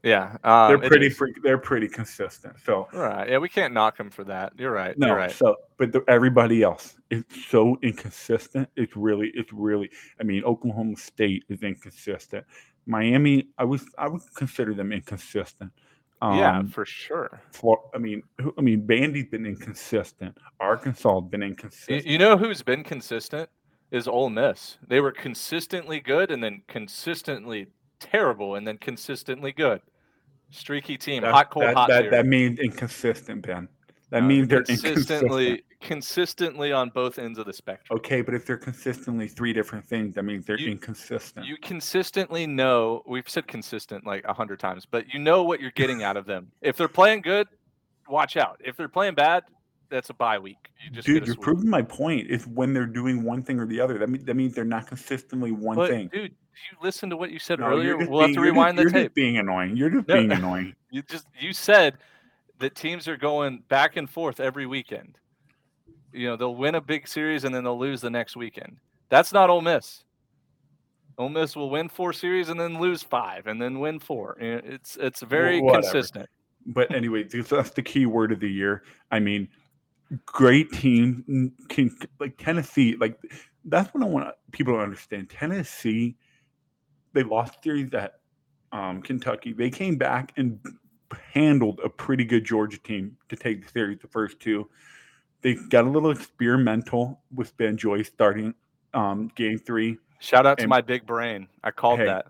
Yeah, 0.04 0.36
um, 0.44 0.68
they're 0.70 0.90
pretty 0.90 1.08
is. 1.08 1.16
freak, 1.18 1.42
they're 1.42 1.58
pretty 1.58 1.88
consistent. 1.88 2.56
So 2.66 2.90
Right. 2.92 3.30
Yeah, 3.30 3.38
we 3.38 3.48
can't 3.48 3.74
knock 3.74 3.98
them 3.98 4.10
for 4.10 4.26
that. 4.26 4.52
You're 4.58 4.72
right. 4.74 4.98
no, 4.98 5.08
You're 5.08 5.16
right. 5.16 5.32
so 5.32 5.56
but 5.78 5.94
the, 5.94 6.04
everybody 6.10 6.62
else 6.62 6.98
is 7.10 7.24
so 7.50 7.78
inconsistent. 7.82 8.68
It's 8.76 8.96
really 8.98 9.32
it's 9.34 9.54
really. 9.54 9.90
I 10.20 10.24
mean, 10.24 10.44
Oklahoma 10.44 10.98
State 10.98 11.46
is 11.48 11.64
inconsistent. 11.64 12.46
Miami, 12.86 13.48
I 13.58 13.64
was 13.64 13.86
I 13.98 14.10
would 14.10 14.22
consider 14.36 14.74
them 14.74 14.92
inconsistent. 14.92 15.72
yeah, 16.22 16.58
Um, 16.60 16.68
for 16.68 16.86
sure. 16.86 17.42
Flor- 17.52 17.90
I 17.96 17.98
mean, 17.98 18.24
who- 18.42 18.54
I 18.58 18.62
mean, 18.62 18.86
Vandy's 18.86 19.30
been 19.30 19.46
inconsistent. 19.46 20.38
Arkansas 20.60 21.22
has 21.22 21.30
been 21.30 21.44
inconsistent. 21.44 22.06
you 22.06 22.18
know 22.18 22.36
who's 22.38 22.62
been 22.62 22.84
consistent 22.84 23.50
is 23.92 24.08
Ole 24.08 24.30
Miss. 24.30 24.78
They 24.86 25.00
were 25.00 25.12
consistently 25.14 26.02
good 26.02 26.30
and 26.30 26.44
then 26.44 26.62
consistently 26.68 27.68
terrible 28.02 28.56
and 28.56 28.68
then 28.68 28.78
consistently 28.80 29.54
good. 29.54 29.82
Streaky 30.54 30.98
team, 30.98 31.24
That- 31.24 31.34
hot 31.34 31.50
cold 31.50 31.66
that, 31.66 31.76
hot 31.76 31.90
that, 31.90 32.12
that 32.12 32.26
means 32.26 32.60
inconsistent, 32.60 33.42
Ben. 33.46 33.68
That 34.12 34.22
Uh, 34.24 34.28
means 34.28 34.48
they're 34.48 34.64
consistently 34.64 35.64
consistently 35.82 36.72
on 36.72 36.90
both 36.90 37.20
ends 37.20 37.38
of 37.38 37.46
the 37.46 37.52
spectrum. 37.52 37.98
Okay, 37.98 38.22
but 38.22 38.34
if 38.34 38.46
they're 38.46 38.56
consistently 38.58 39.28
three 39.28 39.52
different 39.52 39.86
things, 39.86 40.16
that 40.16 40.24
means 40.24 40.46
they're 40.46 40.58
You- 40.60 40.72
inconsistent. 40.72 41.46
You 41.46 41.58
consistently 41.58 42.48
know 42.48 43.02
we've 43.06 43.28
said 43.28 43.48
consistent 43.48 44.06
like 44.06 44.24
a 44.26 44.34
hundred 44.34 44.60
times, 44.60 44.86
but 44.86 45.12
you 45.14 45.20
know 45.20 45.44
what 45.44 45.60
you're 45.60 45.72
getting 45.72 46.02
out 46.04 46.16
of 46.16 46.26
them. 46.26 46.52
If 46.62 46.78
they're 46.78 46.88
playing 46.88 47.22
good, 47.22 47.48
watch 48.08 48.38
out. 48.38 48.62
If 48.64 48.78
they're 48.78 48.88
playing 48.88 49.16
bad, 49.16 49.44
that's 49.90 50.10
a 50.10 50.14
bye 50.14 50.40
week. 50.40 50.70
You 50.84 50.92
just 50.92 51.06
Dude, 51.06 51.26
you're 51.28 51.36
proving 51.36 51.70
my 51.70 51.82
point. 51.82 52.30
Is 52.30 52.48
when 52.48 52.74
they're 52.74 52.86
doing 52.86 53.24
one 53.24 53.44
thing 53.44 53.60
or 53.60 53.66
the 53.66 53.80
other. 53.82 53.98
That 53.98 54.10
means 54.10 54.24
that 54.26 54.36
means 54.36 54.54
they're 54.56 54.64
not 54.64 54.88
consistently 54.88 55.52
one 55.52 55.76
But, 55.76 55.90
thing. 55.90 56.10
dude, 56.14 56.34
you 56.72 56.78
listen 56.82 57.10
to 57.10 57.18
what 57.18 57.32
you 57.32 57.40
said 57.40 57.60
No, 57.60 57.68
earlier. 57.68 57.98
We'll 57.98 58.22
have 58.22 58.30
to 58.30 58.34
you're 58.34 58.44
just- 58.46 58.54
rewind 58.54 58.78
the 58.78 58.84
you're 58.84 58.92
tape. 58.92 59.06
Just 59.08 59.16
being 59.16 59.38
annoying. 59.38 59.76
You're 59.78 59.90
just 59.90 60.08
No. 60.08 60.16
being 60.16 60.32
annoying. 60.40 60.76
You 60.92 61.02
just 61.04 61.28
you 61.40 61.54
said 61.54 61.98
that 62.60 62.76
teams 62.76 63.08
are 63.08 63.18
going 63.18 63.64
back 63.70 63.98
and 63.98 64.10
forth 64.10 64.40
every 64.40 64.66
weekend. 64.66 65.18
You 66.12 66.28
know, 66.30 66.36
they'll 66.36 66.56
win 66.56 66.76
a 66.76 66.82
big 66.82 67.08
series 67.08 67.44
and 67.44 67.54
then 67.54 67.64
they'll 67.64 67.80
lose 67.80 68.00
the 68.02 68.10
next 68.10 68.36
weekend. 68.36 68.78
That's 69.10 69.34
not 69.34 69.50
Ole 69.50 69.62
Miss. 69.62 70.04
Ole 71.18 71.30
Miss 71.30 71.56
will 71.56 71.70
win 71.70 71.90
four 71.90 72.14
series 72.14 72.50
and 72.50 72.60
then 72.60 72.80
lose 72.80 73.04
five 73.04 73.48
and 73.48 73.62
then 73.62 73.80
win 73.80 74.00
four. 74.00 74.38
It's 74.40 74.96
it's 74.98 75.22
very 75.22 75.60
whatever. 75.62 75.82
consistent. 75.84 76.30
But 76.66 76.94
anyway, 76.94 77.24
that's 77.24 77.72
the 77.72 77.82
key 77.82 78.06
word 78.06 78.32
of 78.32 78.40
the 78.40 78.50
year. 78.50 78.84
I 79.12 79.20
mean, 79.20 79.48
great 80.26 80.72
team 80.72 81.52
can 81.70 81.96
like 82.20 82.38
Tennessee. 82.38 82.96
Like 83.00 83.20
that's 83.66 83.94
what 83.94 84.04
I 84.04 84.08
want 84.08 84.30
people 84.52 84.74
to 84.76 84.80
understand. 84.80 85.30
Tennessee, 85.30 86.16
they 87.14 87.24
lost 87.24 87.64
series 87.64 87.94
at 87.94 88.20
um, 88.72 89.02
Kentucky. 89.02 89.54
They 89.54 89.70
came 89.70 89.98
back 89.98 90.34
and 90.38 90.60
handled 91.34 91.80
a 91.84 91.90
pretty 91.90 92.26
good 92.26 92.44
Georgia 92.44 92.80
team 92.80 93.18
to 93.30 93.36
take 93.36 93.64
the 93.66 93.72
series. 93.72 94.00
The 94.00 94.08
first 94.08 94.40
two, 94.40 94.70
they 95.42 95.56
got 95.70 95.86
a 95.86 95.90
little 95.90 96.12
experimental 96.12 97.22
with 97.34 97.56
Ben 97.58 97.78
Joyce 97.78 98.08
starting 98.08 98.54
um, 98.94 99.30
game 99.36 99.58
three. 99.60 99.98
Shout 100.20 100.46
out 100.46 100.58
to 100.60 100.68
my 100.68 100.82
big 100.82 101.06
brain. 101.06 101.48
I 101.64 101.72
called 101.72 102.00
Hey. 102.00 102.06
that. 102.06 102.26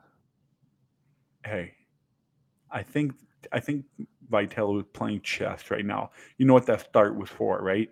hey, 1.45 1.73
I 2.71 2.81
think 2.83 3.13
I 3.51 3.59
think 3.59 3.85
Vitello 4.31 4.79
is 4.79 4.85
playing 4.93 5.21
chess 5.21 5.69
right 5.69 5.85
now. 5.85 6.11
You 6.37 6.45
know 6.45 6.53
what 6.53 6.65
that 6.65 6.81
start 6.81 7.15
was 7.15 7.29
for, 7.29 7.61
right? 7.61 7.91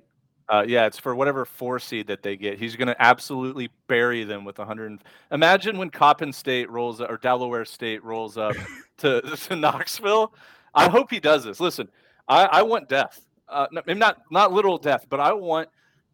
Uh, 0.52 0.66
yeah, 0.68 0.86
it's 0.86 1.00
for 1.00 1.16
whatever 1.16 1.46
four 1.46 1.80
seed 1.80 2.08
that 2.08 2.22
they 2.24 2.36
get. 2.36 2.60
He's 2.60 2.76
going 2.76 2.90
to 2.90 3.02
absolutely 3.02 3.70
bury 3.88 4.26
them 4.26 4.44
with 4.44 4.58
100. 4.58 5.02
Imagine 5.32 5.78
when 5.78 5.90
Coppin 5.90 6.34
State 6.34 6.70
rolls 6.70 7.00
up, 7.00 7.10
or 7.10 7.16
Delaware 7.16 7.64
State 7.64 8.04
rolls 8.04 8.38
up 8.38 8.56
to, 8.98 9.22
to 9.48 9.56
Knoxville. 9.56 10.34
I 10.76 10.90
hope 10.90 11.10
he 11.10 11.22
does 11.22 11.46
this. 11.46 11.62
Listen, 11.62 11.88
I, 12.28 12.46
I 12.46 12.62
want 12.64 12.90
death. 12.90 13.22
Uh, 13.48 13.68
no- 13.72 13.94
not 13.94 14.18
not 14.30 14.52
literal 14.52 14.78
death, 14.78 15.06
but 15.10 15.22
I 15.22 15.32
want 15.34 15.70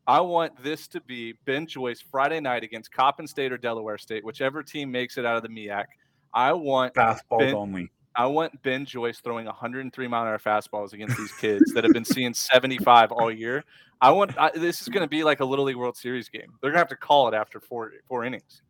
I 0.05 0.21
want 0.21 0.63
this 0.63 0.87
to 0.89 1.01
be 1.01 1.33
Ben 1.45 1.65
Joyce 1.67 2.01
Friday 2.01 2.39
night 2.39 2.63
against 2.63 2.91
Coppin 2.91 3.27
State 3.27 3.51
or 3.51 3.57
Delaware 3.57 3.97
State, 3.97 4.23
whichever 4.23 4.63
team 4.63 4.91
makes 4.91 5.17
it 5.17 5.25
out 5.25 5.35
of 5.35 5.43
the 5.43 5.49
MEAC. 5.49 5.85
I 6.33 6.53
want 6.53 6.93
Ben- 7.39 7.55
only. 7.55 7.91
I 8.17 8.25
want 8.25 8.63
Ben 8.63 8.83
Joyce 8.83 9.19
throwing 9.19 9.45
103 9.45 10.07
mile 10.07 10.23
an 10.23 10.27
hour 10.27 10.39
fastballs 10.39 10.93
against 10.93 11.17
these 11.17 11.31
kids 11.33 11.71
that 11.73 11.83
have 11.83 11.93
been 11.93 12.03
seeing 12.03 12.33
75 12.33 13.11
all 13.11 13.31
year. 13.31 13.63
I 14.01 14.09
want 14.09 14.35
I, 14.39 14.49
this 14.55 14.81
is 14.81 14.89
going 14.89 15.03
to 15.03 15.09
be 15.09 15.23
like 15.23 15.39
a 15.39 15.45
little 15.45 15.65
league 15.65 15.75
World 15.75 15.95
Series 15.95 16.27
game. 16.27 16.51
They're 16.59 16.71
going 16.71 16.73
to 16.73 16.79
have 16.79 16.89
to 16.89 16.95
call 16.95 17.27
it 17.27 17.35
after 17.35 17.59
four 17.59 17.93
four 18.07 18.25
innings. 18.25 18.63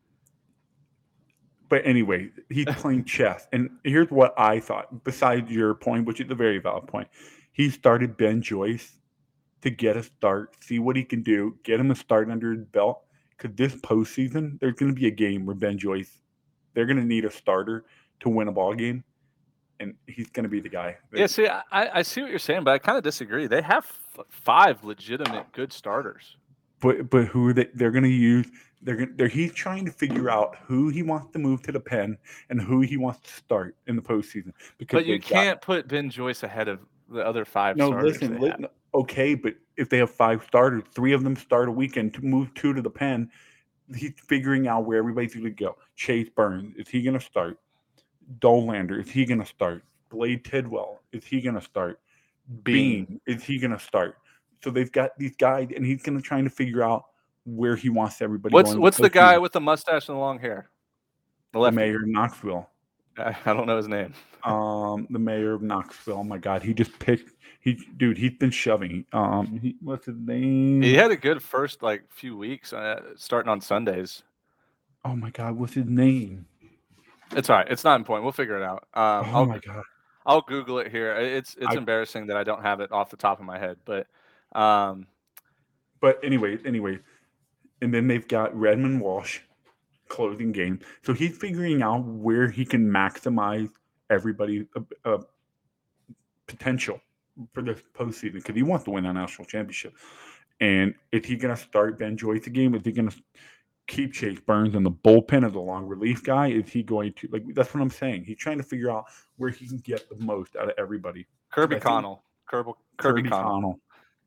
But 1.70 1.82
anyway, 1.86 2.30
he's 2.50 2.66
playing 2.78 3.06
chess. 3.06 3.48
And 3.54 3.70
here's 3.86 4.10
what 4.12 4.38
I 4.38 4.60
thought, 4.60 5.06
besides 5.06 5.50
your 5.50 5.76
point, 5.76 6.06
which 6.06 6.20
is 6.20 6.30
a 6.30 6.36
very 6.36 6.60
valid 6.60 6.88
point. 6.88 7.08
He 7.54 7.70
started 7.70 8.18
Ben 8.18 8.42
Joyce 8.42 8.98
to 9.62 9.70
get 9.70 9.96
a 9.96 10.04
start, 10.04 10.56
see 10.62 10.80
what 10.80 10.98
he 10.98 11.04
can 11.04 11.24
do, 11.24 11.58
get 11.64 11.80
him 11.80 11.92
a 11.92 11.96
start 11.96 12.30
under 12.30 12.54
his 12.54 12.66
belt. 12.66 13.02
Because 13.30 13.56
this 13.56 13.76
postseason, 13.76 14.60
there's 14.60 14.74
going 14.74 14.94
to 14.94 15.00
be 15.00 15.08
a 15.08 15.12
game 15.12 15.46
where 15.46 15.56
Ben 15.56 15.78
Joyce, 15.78 16.12
they're 16.74 16.86
going 16.86 16.98
to 16.98 17.06
need 17.06 17.24
a 17.24 17.32
starter 17.32 17.86
to 18.22 18.30
win 18.30 18.48
a 18.48 18.52
ball 18.52 18.74
game. 18.74 19.04
And 19.80 19.94
he's 20.08 20.30
going 20.30 20.44
to 20.44 20.50
be 20.50 20.60
the 20.60 20.70
guy. 20.70 20.98
that- 21.12 21.20
Yeah, 21.20 21.28
see, 21.28 21.48
I, 21.48 22.00
I 22.00 22.02
see 22.02 22.22
what 22.22 22.30
you're 22.32 22.40
saying, 22.40 22.64
but 22.64 22.72
I 22.72 22.78
kind 22.80 22.98
of 22.98 23.04
disagree. 23.04 23.46
They 23.48 23.62
have 23.62 23.86
five 24.30 24.84
legitimate 24.84 25.52
good 25.52 25.72
starters. 25.72 26.38
but 26.80 27.10
but 27.10 27.26
who 27.26 27.54
they 27.54 27.68
they're 27.76 27.92
going 27.92 28.04
to 28.04 28.10
use 28.10 28.48
they're 28.84 28.96
going 28.96 29.14
they're 29.16 29.28
he's 29.28 29.52
trying 29.54 29.84
to 29.86 29.92
figure 29.92 30.30
out 30.30 30.56
who 30.66 30.90
he 30.90 31.02
wants 31.04 31.32
to 31.34 31.40
move 31.40 31.62
to 31.64 31.72
the 31.72 31.80
pen 31.80 32.18
and 32.50 32.62
who 32.62 32.82
he 32.82 32.98
wants 32.98 33.20
to 33.22 33.30
start 33.34 33.76
in 33.88 33.96
the 33.96 34.02
postseason 34.02 34.52
because 34.78 34.98
But 35.00 35.06
you 35.08 35.16
they've 35.16 35.22
got- 35.22 35.30
can't 35.44 35.62
put 35.62 35.88
Ben 35.88 36.10
Joyce 36.10 36.44
ahead 36.44 36.68
of 36.68 36.80
the 37.10 37.22
other 37.26 37.46
five 37.46 37.78
no 37.78 37.88
starters. 37.90 38.14
listen, 38.22 38.34
they 38.36 38.40
li- 38.40 38.50
have. 38.50 38.70
okay 38.94 39.34
but 39.36 39.56
if 39.78 39.90
they 39.90 39.98
have 39.98 40.12
five 40.12 40.44
starters 40.48 40.84
three 40.94 41.14
of 41.14 41.24
them 41.24 41.36
start 41.36 41.68
a 41.70 41.72
weekend 41.72 42.14
to 42.16 42.22
move 42.22 42.54
two 42.54 42.74
to 42.74 42.82
the 42.82 42.90
pen 42.90 43.30
he's 43.96 44.14
figuring 44.28 44.68
out 44.68 44.86
where 44.86 44.98
everybody's 45.00 45.34
going 45.34 45.46
to 45.46 45.50
go 45.52 45.76
chase 45.96 46.30
burns 46.30 46.76
is 46.78 46.88
he 46.88 47.02
going 47.02 47.18
to 47.18 47.26
start 47.26 47.58
Dollander 48.40 49.00
is 49.00 49.10
he 49.10 49.26
going 49.26 49.40
to 49.40 49.46
start 49.46 49.84
Blade 50.10 50.44
Tidwell 50.46 51.02
is 51.12 51.26
he 51.26 51.42
going 51.42 51.56
to 51.56 51.62
start 51.62 52.00
Beam. 52.64 53.06
Beam 53.06 53.22
is 53.26 53.44
he 53.44 53.58
going 53.58 53.72
to 53.72 53.80
start 53.80 54.18
so 54.64 54.70
they've 54.70 54.92
got 54.92 55.18
these 55.18 55.36
guys 55.36 55.70
and 55.76 55.86
he's 55.86 56.02
going 56.02 56.18
to 56.18 56.22
trying 56.22 56.44
to 56.44 56.50
figure 56.50 56.84
out 56.84 57.06
where 57.46 57.76
he 57.76 57.90
wants 57.90 58.22
everybody 58.22 58.54
What's 58.54 58.76
what's 58.76 58.98
the 58.98 59.10
guy 59.10 59.38
with 59.38 59.54
the 59.54 59.62
mustache 59.62 60.10
and 60.10 60.18
the 60.18 60.20
long 60.20 60.40
hair? 60.40 60.70
The 61.54 61.62
the 61.62 61.72
mayor 61.72 61.98
of 61.98 62.08
Knoxville. 62.08 62.70
I 63.18 63.36
I 63.46 63.54
don't 63.54 63.66
know 63.66 63.78
his 63.78 63.88
name. 63.88 64.14
Um, 64.44 65.08
the 65.10 65.20
mayor 65.20 65.54
of 65.54 65.62
Knoxville. 65.62 66.20
Oh 66.20 66.24
my 66.24 66.38
God, 66.38 66.64
he 66.64 66.74
just 66.74 66.98
picked. 67.00 67.34
He, 67.60 67.78
dude, 67.98 68.18
he's 68.18 68.36
been 68.36 68.52
shoving. 68.52 69.04
Um, 69.12 69.60
he, 69.62 69.76
what's 69.82 70.06
his 70.06 70.16
name? 70.16 70.82
He 70.82 70.94
had 70.94 71.12
a 71.12 71.18
good 71.18 71.44
first 71.44 71.84
like 71.84 72.04
few 72.10 72.38
weeks, 72.38 72.72
uh, 72.72 73.02
starting 73.18 73.50
on 73.50 73.60
Sundays. 73.60 74.24
Oh 75.04 75.18
my 75.18 75.32
God, 75.32 75.58
what's 75.58 75.74
his 75.74 75.86
name? 75.86 76.46
It's 77.36 77.50
all 77.50 77.58
right. 77.58 77.68
It's 77.70 77.84
not 77.84 78.00
important. 78.00 78.24
We'll 78.24 78.32
figure 78.32 78.58
it 78.58 78.64
out. 78.64 78.88
Um, 78.94 79.30
oh 79.34 79.38
I'll, 79.40 79.46
my 79.46 79.60
God. 79.60 79.84
I'll 80.26 80.42
Google 80.42 80.80
it 80.80 80.92
here. 80.92 81.16
It's 81.16 81.56
it's 81.56 81.76
I- 81.76 81.78
embarrassing 81.78 82.28
that 82.28 82.38
I 82.38 82.44
don't 82.44 82.62
have 82.62 82.80
it 82.80 82.92
off 82.92 83.10
the 83.10 83.18
top 83.18 83.40
of 83.40 83.46
my 83.46 83.58
head, 83.58 83.78
but 83.86 84.08
um, 84.54 85.08
But 86.00 86.20
anyway, 86.24 86.58
anyway, 86.66 87.00
and 87.82 87.94
then 87.94 88.08
they've 88.08 88.28
got 88.28 88.58
Redmond 88.58 89.02
Walsh 89.02 89.40
closing 90.10 90.52
game. 90.52 90.80
So 91.04 91.14
he's 91.14 91.38
figuring 91.38 91.82
out 91.82 92.04
where 92.06 92.50
he 92.50 92.66
can 92.66 92.90
maximize 92.90 93.70
everybody's 94.10 94.66
uh, 94.76 94.82
uh, 95.06 95.18
potential 96.48 97.02
for 97.54 97.62
the 97.62 97.76
postseason 97.94 98.34
because 98.34 98.56
he 98.56 98.64
wants 98.64 98.86
to 98.86 98.92
win 98.92 99.06
a 99.06 99.14
national 99.14 99.46
championship. 99.46 99.94
And 100.60 100.96
is 101.12 101.26
he 101.26 101.36
going 101.36 101.56
to 101.56 101.62
start 101.62 102.00
Ben 102.00 102.18
Joyce 102.18 102.48
again? 102.48 102.74
Is 102.74 102.84
he 102.84 102.92
going 102.92 103.10
to 103.10 103.18
keep 103.88 104.14
Chase 104.14 104.40
Burns 104.40 104.76
in 104.76 104.84
the 104.84 104.92
bullpen 104.92 105.46
as 105.46 105.56
a 105.56 105.60
long 105.60 105.86
relief 105.86 106.24
guy? 106.24 106.48
Is 106.48 106.70
he 106.70 106.84
going 106.84 107.14
to 107.14 107.28
like? 107.32 107.44
That's 107.54 107.74
what 107.74 107.82
I'm 107.82 107.90
saying. 107.90 108.26
He's 108.26 108.38
trying 108.38 108.58
to 108.58 108.64
figure 108.64 108.92
out 108.92 109.06
where 109.38 109.50
he 109.50 109.68
can 109.68 109.78
get 109.78 110.08
the 110.10 110.24
most 110.24 110.56
out 110.56 110.70
of 110.70 110.76
everybody. 110.78 111.26
Kirby 111.52 111.80
Connell. 111.80 112.24
Kirby, 112.46 112.72
Kirby, 112.98 113.22
Kirby 113.22 113.30
Connell. 113.30 113.50
Connell. 113.52 113.80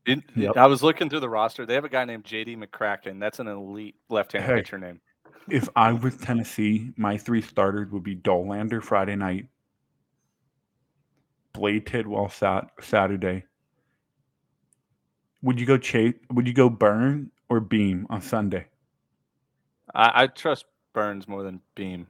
In- 0.07 0.23
Yep. 0.35 0.57
I 0.57 0.65
was 0.67 0.81
looking 0.81 1.09
through 1.09 1.19
the 1.19 1.29
roster. 1.29 1.65
They 1.65 1.75
have 1.75 1.85
a 1.85 1.89
guy 1.89 2.05
named 2.05 2.23
JD 2.23 2.57
McCracken. 2.57 3.19
That's 3.19 3.39
an 3.39 3.47
elite 3.47 3.95
left-handed 4.09 4.47
Hey. 4.49 4.55
pitcher 4.61 4.77
name. 4.79 4.99
If 5.47 5.69
I 5.75 5.93
was 5.93 6.17
Tennessee, 6.17 6.91
my 6.97 7.17
three 7.17 7.41
starters 7.41 7.91
would 7.91 8.03
be 8.03 8.15
Dollander 8.15 8.81
Friday 8.81 9.15
night, 9.15 9.47
Blade 11.53 11.85
Tidwell 11.85 12.29
sat 12.29 12.69
Saturday. 12.79 13.43
Would 15.43 15.59
you 15.59 15.65
go 15.65 15.77
Chase? 15.77 16.13
Would 16.31 16.47
you 16.47 16.53
go 16.53 16.69
Burn 16.69 17.31
or 17.49 17.59
Beam 17.59 18.07
on 18.09 18.21
Sunday? 18.21 18.67
I, 19.93 20.23
I 20.23 20.27
trust 20.27 20.65
Burns 20.93 21.27
more 21.27 21.43
than 21.43 21.61
Beam. 21.75 22.07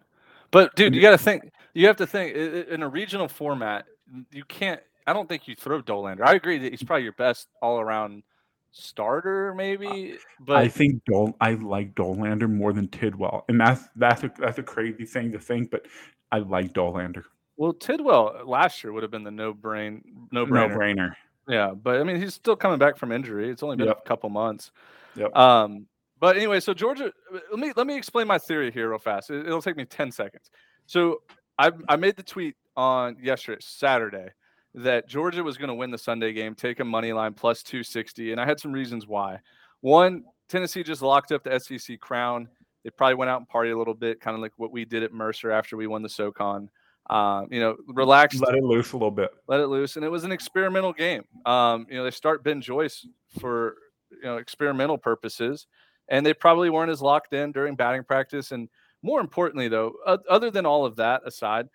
But 0.51 0.75
dude, 0.75 0.93
you 0.95 1.01
got 1.01 1.11
to 1.11 1.17
think. 1.17 1.51
You 1.73 1.87
have 1.87 1.97
to 1.97 2.07
think 2.07 2.35
in 2.35 2.83
a 2.83 2.87
regional 2.89 3.27
format. 3.27 3.85
You 4.31 4.43
can't. 4.45 4.81
I 5.07 5.13
don't 5.13 5.27
think 5.29 5.47
you 5.47 5.55
throw 5.55 5.81
Dollander. 5.81 6.21
I 6.25 6.33
agree 6.33 6.57
that 6.59 6.71
he's 6.71 6.83
probably 6.83 7.03
your 7.03 7.13
best 7.13 7.47
all-around 7.61 8.23
starter, 8.71 9.53
maybe. 9.55 10.17
But 10.39 10.57
I 10.57 10.67
think 10.67 11.03
Dol. 11.05 11.35
I 11.39 11.53
like 11.53 11.95
Dollander 11.95 12.49
more 12.49 12.73
than 12.73 12.87
Tidwell, 12.87 13.45
and 13.49 13.59
that's 13.59 13.83
that's 13.95 14.23
a 14.23 14.31
that's 14.37 14.57
a 14.59 14.63
crazy 14.63 15.05
thing 15.05 15.31
to 15.31 15.39
think, 15.39 15.71
but 15.71 15.85
I 16.31 16.39
like 16.39 16.73
Dollander. 16.73 17.23
well, 17.57 17.73
Tidwell 17.73 18.41
last 18.45 18.83
year 18.83 18.91
would 18.93 19.03
have 19.03 19.11
been 19.11 19.23
the 19.23 19.31
no-brain, 19.31 20.01
No 20.31 20.45
no-brainer. 20.45 20.75
brainer. 20.75 21.15
Yeah, 21.47 21.71
but 21.71 21.99
I 21.99 22.03
mean, 22.03 22.17
he's 22.21 22.33
still 22.33 22.55
coming 22.55 22.79
back 22.79 22.97
from 22.97 23.11
injury. 23.11 23.49
It's 23.49 23.63
only 23.63 23.75
been 23.77 23.87
Yep. 23.87 24.01
a 24.05 24.07
couple 24.07 24.29
months. 24.29 24.71
Yep. 25.15 25.35
Um, 25.35 25.87
but 26.21 26.37
anyway, 26.37 26.59
so 26.59 26.73
Georgia, 26.73 27.11
let 27.49 27.59
me 27.59 27.73
let 27.75 27.87
me 27.87 27.97
explain 27.97 28.27
my 28.27 28.37
theory 28.37 28.71
here 28.71 28.89
real 28.89 28.99
fast. 28.99 29.31
It, 29.31 29.47
will 29.47 29.61
take 29.61 29.75
me 29.75 29.85
ten 29.85 30.11
seconds. 30.11 30.51
So 30.85 31.23
I 31.57 31.71
I 31.89 31.95
made 31.95 32.15
the 32.15 32.23
tweet 32.23 32.55
on 32.77 33.17
yesterday, 33.21 33.59
Saturday, 33.59 34.27
that 34.75 35.09
Georgia 35.09 35.43
was 35.43 35.57
going 35.57 35.69
to 35.69 35.73
win 35.73 35.89
the 35.89 35.97
Sunday 35.97 36.31
game, 36.31 36.53
take 36.53 36.79
a 36.79 36.85
money 36.85 37.11
line 37.11 37.33
plus 37.33 37.63
two 37.63 37.83
sixty, 37.83 38.31
and 38.31 38.39
I 38.39 38.45
had 38.45 38.59
some 38.59 38.71
reasons 38.71 39.07
why. 39.07 39.39
One, 39.81 40.23
Tennessee 40.47 40.83
just 40.83 41.01
locked 41.01 41.31
up 41.31 41.43
the 41.43 41.59
SEC 41.59 41.99
crown. 41.99 42.47
They 42.83 42.91
probably 42.91 43.15
went 43.15 43.31
out 43.31 43.39
and 43.39 43.49
party 43.49 43.71
a 43.71 43.77
little 43.77 43.95
bit, 43.95 44.21
kind 44.21 44.35
of 44.35 44.41
like 44.41 44.53
what 44.57 44.71
we 44.71 44.85
did 44.85 45.01
at 45.01 45.11
Mercer 45.11 45.51
after 45.51 45.75
we 45.75 45.87
won 45.87 46.03
the 46.03 46.09
SoCon. 46.09 46.69
Um, 47.09 47.47
you 47.49 47.59
know, 47.59 47.77
relax. 47.87 48.39
Let 48.39 48.53
it 48.53 48.63
loose 48.63 48.91
a 48.91 48.95
little 48.95 49.09
bit. 49.09 49.31
let 49.47 49.59
it 49.59 49.67
loose, 49.67 49.95
and 49.95 50.05
it 50.05 50.09
was 50.09 50.23
an 50.23 50.31
experimental 50.31 50.93
game. 50.93 51.23
Um, 51.47 51.87
you 51.89 51.97
know, 51.97 52.03
they 52.03 52.11
start 52.11 52.43
Ben 52.43 52.61
Joyce 52.61 53.07
for 53.39 53.75
you 54.11 54.23
know 54.23 54.37
experimental 54.37 54.99
purposes, 54.99 55.65
and 56.11 56.23
they 56.25 56.33
probably 56.35 56.69
weren't 56.69 56.91
as 56.91 57.01
locked 57.01 57.33
in 57.33 57.51
during 57.51 57.73
batting 57.75 58.03
practice. 58.03 58.51
And 58.51 58.69
more 59.01 59.19
importantly, 59.21 59.67
though, 59.69 59.93
other 60.29 60.51
than 60.51 60.67
all 60.67 60.85
of 60.85 60.97
that 60.97 61.21
aside, 61.25 61.67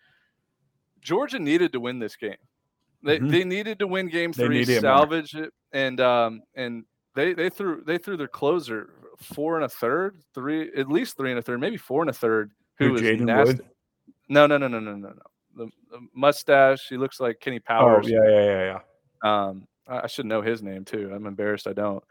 Georgia 1.00 1.40
needed 1.40 1.72
to 1.72 1.80
win 1.80 1.98
this 1.98 2.14
game. 2.14 2.36
They 3.02 3.18
Mhm. 3.18 3.30
they 3.30 3.44
needed 3.44 3.78
to 3.80 3.86
win 3.86 4.08
game 4.08 4.32
three, 4.32 4.62
it 4.62 4.68
more. 4.68 4.80
salvage 4.80 5.34
it, 5.34 5.52
and 5.72 6.00
um 6.00 6.42
and 6.54 6.84
they 7.14 7.32
they 7.34 7.48
threw 7.50 7.82
they 7.84 7.98
threw 7.98 8.16
their 8.16 8.28
closer 8.28 8.90
four 9.18 9.56
and 9.56 9.64
a 9.64 9.68
third, 9.68 10.18
three 10.34 10.70
at 10.76 10.88
least 10.88 11.16
three 11.16 11.30
and 11.30 11.38
a 11.38 11.42
third, 11.42 11.60
maybe 11.60 11.76
four 11.76 12.02
and 12.02 12.10
a 12.10 12.12
third. 12.12 12.50
Who 12.78 12.86
Who, 12.86 12.92
was 12.94 13.02
Jaden 13.02 13.20
nasty? 13.20 13.54
Wood? 13.54 13.70
No, 14.28 14.46
no, 14.46 14.58
no, 14.58 14.68
no, 14.68 14.80
no, 14.80 14.94
no, 14.96 15.08
no. 15.08 15.22
The, 15.54 15.70
the 15.90 16.06
mustache. 16.14 16.88
He 16.88 16.96
looks 16.96 17.20
like 17.20 17.38
Kenny 17.40 17.60
Powers. 17.60 18.06
Oh 18.06 18.08
yeah, 18.08 18.28
yeah, 18.28 18.44
yeah, 18.44 18.80
yeah. 19.24 19.46
Um, 19.46 19.68
I 19.86 20.00
I 20.00 20.06
should 20.08 20.26
know 20.26 20.42
his 20.42 20.62
name 20.62 20.84
too. 20.84 21.12
I'm 21.14 21.26
embarrassed 21.26 21.66
I 21.68 21.72
don't. 21.72 22.04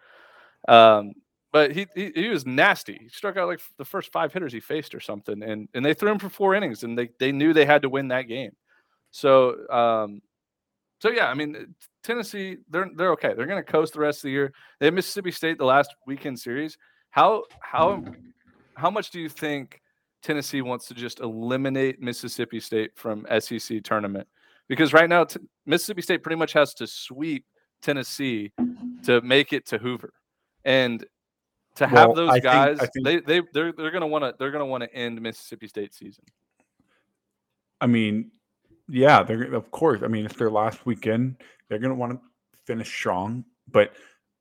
Um, 0.68 1.14
but 1.56 1.72
he, 1.72 1.88
he 1.96 2.12
he 2.14 2.28
was 2.28 2.46
nasty. 2.46 3.00
He 3.04 3.08
struck 3.08 3.38
out 3.38 3.48
like 3.48 3.62
the 3.78 3.86
first 3.86 4.12
five 4.12 4.34
hitters 4.34 4.52
he 4.52 4.60
faced 4.60 4.94
or 4.94 5.00
something, 5.00 5.42
and 5.42 5.70
and 5.74 5.86
they 5.86 5.94
threw 5.94 6.12
him 6.12 6.20
for 6.20 6.28
four 6.28 6.54
innings, 6.54 6.84
and 6.84 6.98
they 6.98 7.08
they 7.18 7.32
knew 7.32 7.54
they 7.54 7.64
had 7.64 7.84
to 7.84 7.88
win 7.88 8.10
that 8.10 8.24
game. 8.24 8.52
So 9.12 9.66
um, 9.70 10.22
so 11.00 11.10
yeah, 11.12 11.28
I 11.28 11.34
mean 11.34 11.56
uh, 11.56 11.60
Tennessee 12.04 12.58
they're 12.70 12.90
they're 12.98 13.12
okay. 13.14 13.34
They're 13.34 13.46
going 13.46 13.64
to 13.64 13.72
coast 13.72 13.94
the 13.94 14.02
rest 14.02 14.18
of 14.18 14.24
the 14.24 14.32
year. 14.32 14.52
They 14.82 14.88
have 14.88 14.94
Mississippi 14.94 15.32
State 15.32 15.58
the 15.58 15.64
last 15.64 15.96
weekend 16.06 16.38
series. 16.38 16.78
How 17.12 17.46
how 17.62 18.04
how 18.74 18.90
much 18.90 19.12
do 19.12 19.22
you 19.22 19.30
think 19.30 19.80
Tennessee 20.24 20.62
wants 20.62 20.90
to 20.90 20.94
just 20.94 21.22
eliminate 21.22 22.02
Mississippi 22.02 22.60
State 22.60 22.92
from 22.96 23.26
SEC 23.40 23.82
tournament? 23.82 24.28
Because 24.68 24.92
right 24.92 25.08
now 25.08 25.24
t- 25.24 25.40
Mississippi 25.66 26.02
State 26.02 26.22
pretty 26.22 26.36
much 26.36 26.52
has 26.52 26.74
to 26.74 26.86
sweep 26.86 27.46
Tennessee 27.82 28.52
to 29.06 29.22
make 29.22 29.54
it 29.54 29.66
to 29.68 29.78
Hoover, 29.78 30.12
and 30.66 31.06
to 31.76 31.88
have 31.88 32.08
Well, 32.10 32.14
those 32.16 32.30
I 32.30 32.40
guys, 32.40 32.80
I 32.80 32.86
think- 32.88 33.06
they 33.06 33.20
they 33.20 33.42
they're 33.54 33.72
they're 33.72 33.92
gonna 33.92 34.08
want 34.08 34.24
to 34.24 34.36
they're 34.40 34.52
gonna 34.52 34.66
want 34.66 34.84
to 34.84 34.94
end 34.94 35.22
Mississippi 35.22 35.68
State 35.68 35.94
season. 35.94 36.24
I 37.82 37.88
mean, 37.88 38.32
yeah, 38.88 39.24
they're 39.24 39.54
of 39.54 39.72
course. 39.72 40.02
I 40.04 40.08
mean, 40.08 40.26
it's 40.26 40.36
their 40.38 40.52
last 40.52 40.86
weekend. 40.86 41.38
They're 41.68 41.80
gonna 41.80 41.96
want 41.96 42.14
to 42.14 42.20
finish 42.66 42.88
strong, 42.88 43.46
but 43.70 43.94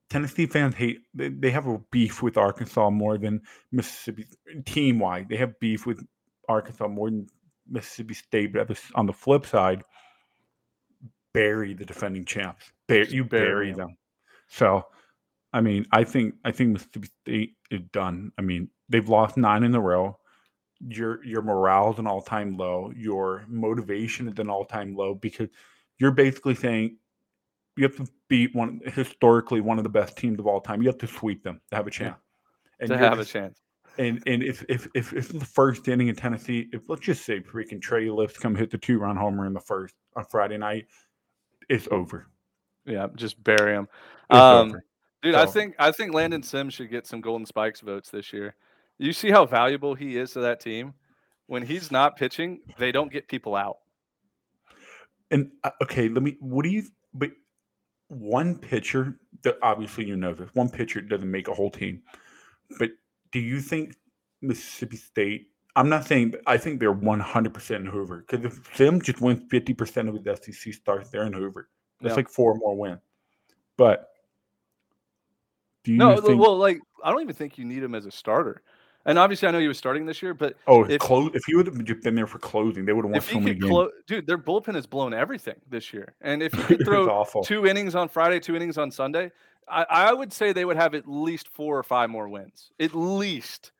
Tennessee 0.09 0.45
fans 0.45 0.75
hate. 0.75 1.01
They, 1.13 1.29
they 1.29 1.51
have 1.51 1.67
a 1.67 1.79
beef 1.91 2.21
with 2.21 2.37
Arkansas 2.37 2.89
more 2.91 3.17
than 3.17 3.41
Mississippi 3.71 4.25
team 4.65 4.99
wide. 4.99 5.27
They 5.29 5.37
have 5.37 5.59
beef 5.59 5.85
with 5.85 6.05
Arkansas 6.47 6.87
more 6.87 7.09
than 7.09 7.27
Mississippi 7.67 8.13
State. 8.13 8.53
But 8.53 8.79
on 8.93 9.07
the 9.07 9.13
flip 9.13 9.45
side, 9.45 9.83
bury 11.33 11.73
the 11.73 11.85
defending 11.85 12.23
champs. 12.25 12.71
Bury, 12.87 13.09
you 13.09 13.23
bury 13.23 13.45
bury 13.47 13.71
'em. 13.71 13.77
them. 13.77 13.97
So, 14.47 14.85
I 15.55 15.61
mean, 15.61 15.87
I 15.91 16.03
think 16.03 16.35
I 16.43 16.51
think 16.51 16.71
Mississippi 16.71 17.09
State 17.23 17.55
is 17.71 17.81
done. 17.91 18.31
I 18.37 18.41
mean, 18.41 18.69
they've 18.89 19.07
lost 19.07 19.37
nine 19.37 19.63
in 19.63 19.73
a 19.73 19.81
row 19.81 20.19
your 20.87 21.23
your 21.23 21.41
morale 21.41 21.93
is 21.93 21.99
an 21.99 22.07
all 22.07 22.21
time 22.21 22.57
low. 22.57 22.91
Your 22.95 23.45
motivation 23.47 24.27
is 24.27 24.37
an 24.39 24.49
all 24.49 24.65
time 24.65 24.95
low 24.95 25.15
because 25.15 25.49
you're 25.97 26.11
basically 26.11 26.55
saying 26.55 26.97
you 27.77 27.83
have 27.83 27.95
to 27.97 28.07
beat 28.27 28.53
one 28.55 28.81
historically 28.85 29.61
one 29.61 29.77
of 29.77 29.83
the 29.83 29.89
best 29.89 30.17
teams 30.17 30.39
of 30.39 30.47
all 30.47 30.61
time. 30.61 30.81
You 30.81 30.89
have 30.89 30.97
to 30.99 31.07
sweep 31.07 31.43
them 31.43 31.61
to 31.69 31.75
have 31.75 31.87
a 31.87 31.91
chance. 31.91 32.17
And 32.79 32.89
to 32.89 32.97
have 32.97 33.19
a 33.19 33.25
chance. 33.25 33.59
And 33.97 34.21
and 34.27 34.43
if 34.43 34.63
if 34.67 34.87
if 34.93 35.13
if 35.13 35.29
the 35.29 35.45
first 35.45 35.87
inning 35.87 36.09
in 36.09 36.15
Tennessee, 36.15 36.67
if 36.73 36.81
let's 36.89 37.01
just 37.01 37.25
say 37.25 37.39
freaking 37.39 37.81
Trey 37.81 38.09
Lipscomb 38.09 38.55
hit 38.55 38.69
the 38.69 38.77
two 38.77 38.99
run 38.99 39.15
homer 39.15 39.45
in 39.45 39.53
the 39.53 39.61
first 39.61 39.95
on 40.15 40.25
Friday 40.25 40.57
night, 40.57 40.87
it's 41.69 41.87
over. 41.91 42.27
Yeah, 42.85 43.07
just 43.15 43.41
bury 43.41 43.73
them. 43.73 43.87
It's 44.29 44.39
Um, 44.39 44.69
over. 44.69 44.85
Dude, 45.25 45.33
I 45.33 45.47
think 45.47 45.73
I 45.79 45.91
think 45.91 46.13
Landon 46.13 46.43
Sims 46.43 46.75
should 46.75 46.91
get 46.91 47.07
some 47.07 47.19
Golden 47.19 47.47
Spikes 47.47 47.81
votes 47.81 48.11
this 48.11 48.31
year. 48.31 48.55
You 48.99 49.11
see 49.11 49.31
how 49.31 49.43
valuable 49.47 49.95
he 49.95 50.17
is 50.17 50.33
to 50.33 50.39
that 50.41 50.59
team. 50.59 50.93
When 51.47 51.63
he's 51.65 51.89
not 51.91 52.15
pitching, 52.15 52.59
they 52.77 52.91
don't 52.91 53.11
get 53.11 53.27
people 53.27 53.55
out. 53.55 53.77
And 55.31 55.49
uh, 55.63 55.71
okay, 55.81 56.09
let 56.09 56.21
me. 56.21 56.37
What 56.39 56.61
do 56.61 56.69
you? 56.69 56.83
But 57.15 57.31
one 58.09 58.55
pitcher 58.59 59.17
that 59.41 59.57
obviously 59.63 60.05
you 60.05 60.15
know 60.15 60.35
this. 60.35 60.47
One 60.53 60.69
pitcher 60.69 61.01
doesn't 61.01 61.29
make 61.29 61.47
a 61.47 61.53
whole 61.55 61.71
team. 61.71 62.03
But 62.77 62.91
do 63.31 63.39
you 63.39 63.61
think 63.61 63.95
Mississippi 64.43 64.97
State? 64.97 65.47
I'm 65.75 65.89
not 65.89 66.05
saying. 66.05 66.29
but 66.31 66.41
I 66.45 66.57
think 66.57 66.79
they're 66.79 66.91
100 66.91 67.51
percent 67.51 67.83
in 67.83 67.91
Hoover 67.91 68.23
because 68.29 68.45
if 68.45 68.59
Sim 68.75 69.01
just 69.01 69.21
wins 69.21 69.41
50 69.49 69.73
percent 69.73 70.07
of 70.07 70.23
his 70.23 70.55
SEC 70.55 70.71
starts, 70.75 71.09
they're 71.09 71.25
in 71.25 71.33
Hoover. 71.33 71.69
That's 71.99 72.11
Yeah. 72.11 72.17
like 72.17 72.29
four 72.29 72.53
more 72.57 72.77
wins. 72.77 72.99
But 73.75 74.09
do 75.85 75.91
you 75.93 75.97
No, 75.97 76.19
think? 76.19 76.41
well, 76.41 76.57
like 76.57 76.81
I 77.03 77.11
don't 77.11 77.21
even 77.21 77.35
think 77.35 77.57
you 77.57 77.63
need 77.65 77.81
him 77.83 77.95
as 77.95 78.05
a 78.05 78.11
starter. 78.11 78.61
And 79.07 79.19
obviously, 79.19 79.47
I 79.47 79.51
know 79.51 79.59
he 79.59 79.67
was 79.67 79.77
starting 79.77 80.07
this 80.07 80.23
year, 80.23 80.33
but 80.33 80.57
oh, 80.65 80.83
if- 80.85 80.99
close, 80.99 81.29
if 81.35 81.43
he 81.45 81.55
would 81.55 81.67
have 81.67 82.01
been 82.01 82.15
there 82.15 82.25
for 82.25 82.39
closing, 82.39 82.85
they 82.85 82.91
would 82.93 83.05
have 83.05 83.11
won 83.11 83.21
so 83.21 83.39
many 83.39 83.53
could 83.53 83.69
games. 83.69 83.91
dude, 84.07 84.25
their 84.25 84.39
bullpen 84.39 84.73
has 84.73 84.87
blown 84.87 85.13
everything 85.13 85.55
this 85.69 85.93
year. 85.93 86.15
And 86.21 86.41
if 86.41 86.53
It 86.55 86.65
could 86.65 86.79
throw 86.85 87.23
two 87.43 87.67
innings 87.67 87.93
on 87.93 88.09
Friday, 88.09 88.39
two 88.39 88.55
innings 88.55 88.79
on 88.79 88.89
Sunday, 88.89 89.31
I, 89.69 89.85
I 89.89 90.13
would 90.13 90.33
say 90.33 90.53
they 90.53 90.65
would 90.65 90.75
have 90.77 90.95
at 90.95 91.07
least 91.07 91.47
four 91.49 91.77
or 91.77 91.83
five 91.83 92.09
more 92.09 92.27
wins, 92.27 92.71
at 92.79 92.95
least. 92.95 93.71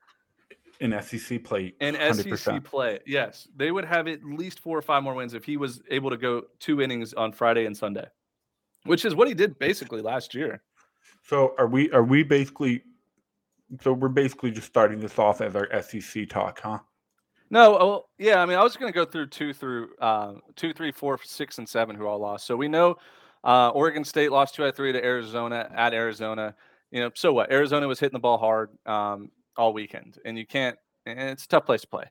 in 0.78 0.94
SEC 1.02 1.42
play. 1.42 1.74
in 1.80 1.96
SEC 2.14 2.62
play. 2.62 3.00
Yes, 3.04 3.48
they 3.56 3.72
would 3.72 3.84
have 3.84 4.06
at 4.06 4.22
least 4.22 4.60
four 4.60 4.78
or 4.78 4.82
five 4.82 5.02
more 5.02 5.14
wins 5.14 5.34
if 5.34 5.44
he 5.44 5.56
was 5.56 5.82
able 5.90 6.10
to 6.10 6.16
go 6.16 6.42
two 6.60 6.80
innings 6.80 7.14
on 7.14 7.32
Friday 7.32 7.66
and 7.66 7.76
Sunday, 7.76 8.06
which 8.84 9.04
is 9.04 9.12
what 9.16 9.26
he 9.26 9.34
did 9.34 9.58
basically 9.58 10.02
last 10.02 10.34
year. 10.36 10.62
So 11.26 11.54
are 11.58 11.66
we? 11.66 11.90
Are 11.90 12.04
we 12.04 12.22
basically? 12.22 12.82
So 13.82 13.92
we're 13.92 14.08
basically 14.08 14.52
just 14.52 14.68
starting 14.68 15.00
this 15.00 15.18
off 15.18 15.40
as 15.40 15.56
our 15.56 15.68
SEC 15.82 16.28
talk, 16.28 16.60
huh? 16.62 16.78
No, 17.50 17.76
oh, 17.76 18.06
yeah, 18.18 18.42
I 18.42 18.46
mean, 18.46 18.58
I 18.58 18.62
was 18.62 18.76
going 18.76 18.92
to 18.92 18.94
go 18.96 19.04
through 19.04 19.26
two 19.28 19.52
through 19.52 19.90
uh, 20.00 20.34
two, 20.54 20.72
three, 20.72 20.92
four, 20.92 21.18
six, 21.22 21.58
and 21.58 21.68
seven 21.68 21.96
who 21.96 22.06
all 22.06 22.18
lost. 22.18 22.46
So 22.46 22.56
we 22.56 22.68
know 22.68 22.96
uh, 23.44 23.70
Oregon 23.70 24.04
State 24.04 24.30
lost 24.30 24.54
two 24.54 24.64
out 24.64 24.68
of 24.68 24.76
three 24.76 24.92
to 24.92 25.04
Arizona 25.04 25.68
at 25.74 25.94
Arizona. 25.94 26.54
you 26.90 27.00
know, 27.00 27.10
so 27.14 27.32
what? 27.32 27.50
Arizona 27.52 27.86
was 27.88 28.00
hitting 28.00 28.14
the 28.14 28.20
ball 28.20 28.38
hard 28.38 28.70
um, 28.86 29.30
all 29.56 29.72
weekend, 29.72 30.18
and 30.24 30.38
you 30.38 30.46
can't. 30.46 30.76
And 31.06 31.30
it's 31.30 31.44
a 31.44 31.48
tough 31.48 31.66
place 31.66 31.82
to 31.82 31.88
play. 31.88 32.04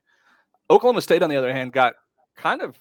Oklahoma 0.70 1.00
State, 1.00 1.22
on 1.22 1.30
the 1.30 1.36
other 1.36 1.52
hand, 1.52 1.72
got 1.72 1.94
kind 2.34 2.60
of 2.60 2.78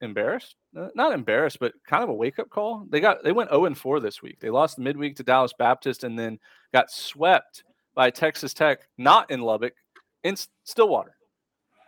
embarrassed. 0.00 0.56
Uh, 0.76 0.88
Not 0.94 1.12
embarrassed, 1.12 1.58
but 1.60 1.72
kind 1.86 2.02
of 2.02 2.08
a 2.08 2.14
wake 2.14 2.38
up 2.38 2.50
call. 2.50 2.86
They 2.88 3.00
got 3.00 3.22
they 3.24 3.32
went 3.32 3.50
0 3.50 3.66
and 3.66 3.76
4 3.78 4.00
this 4.00 4.22
week. 4.22 4.40
They 4.40 4.50
lost 4.50 4.78
midweek 4.78 5.16
to 5.16 5.22
Dallas 5.22 5.52
Baptist, 5.58 6.04
and 6.04 6.18
then 6.18 6.38
got 6.72 6.90
swept 6.90 7.64
by 7.94 8.10
Texas 8.10 8.54
Tech, 8.54 8.80
not 8.96 9.30
in 9.30 9.40
Lubbock, 9.40 9.74
in 10.22 10.36
Stillwater. 10.64 11.14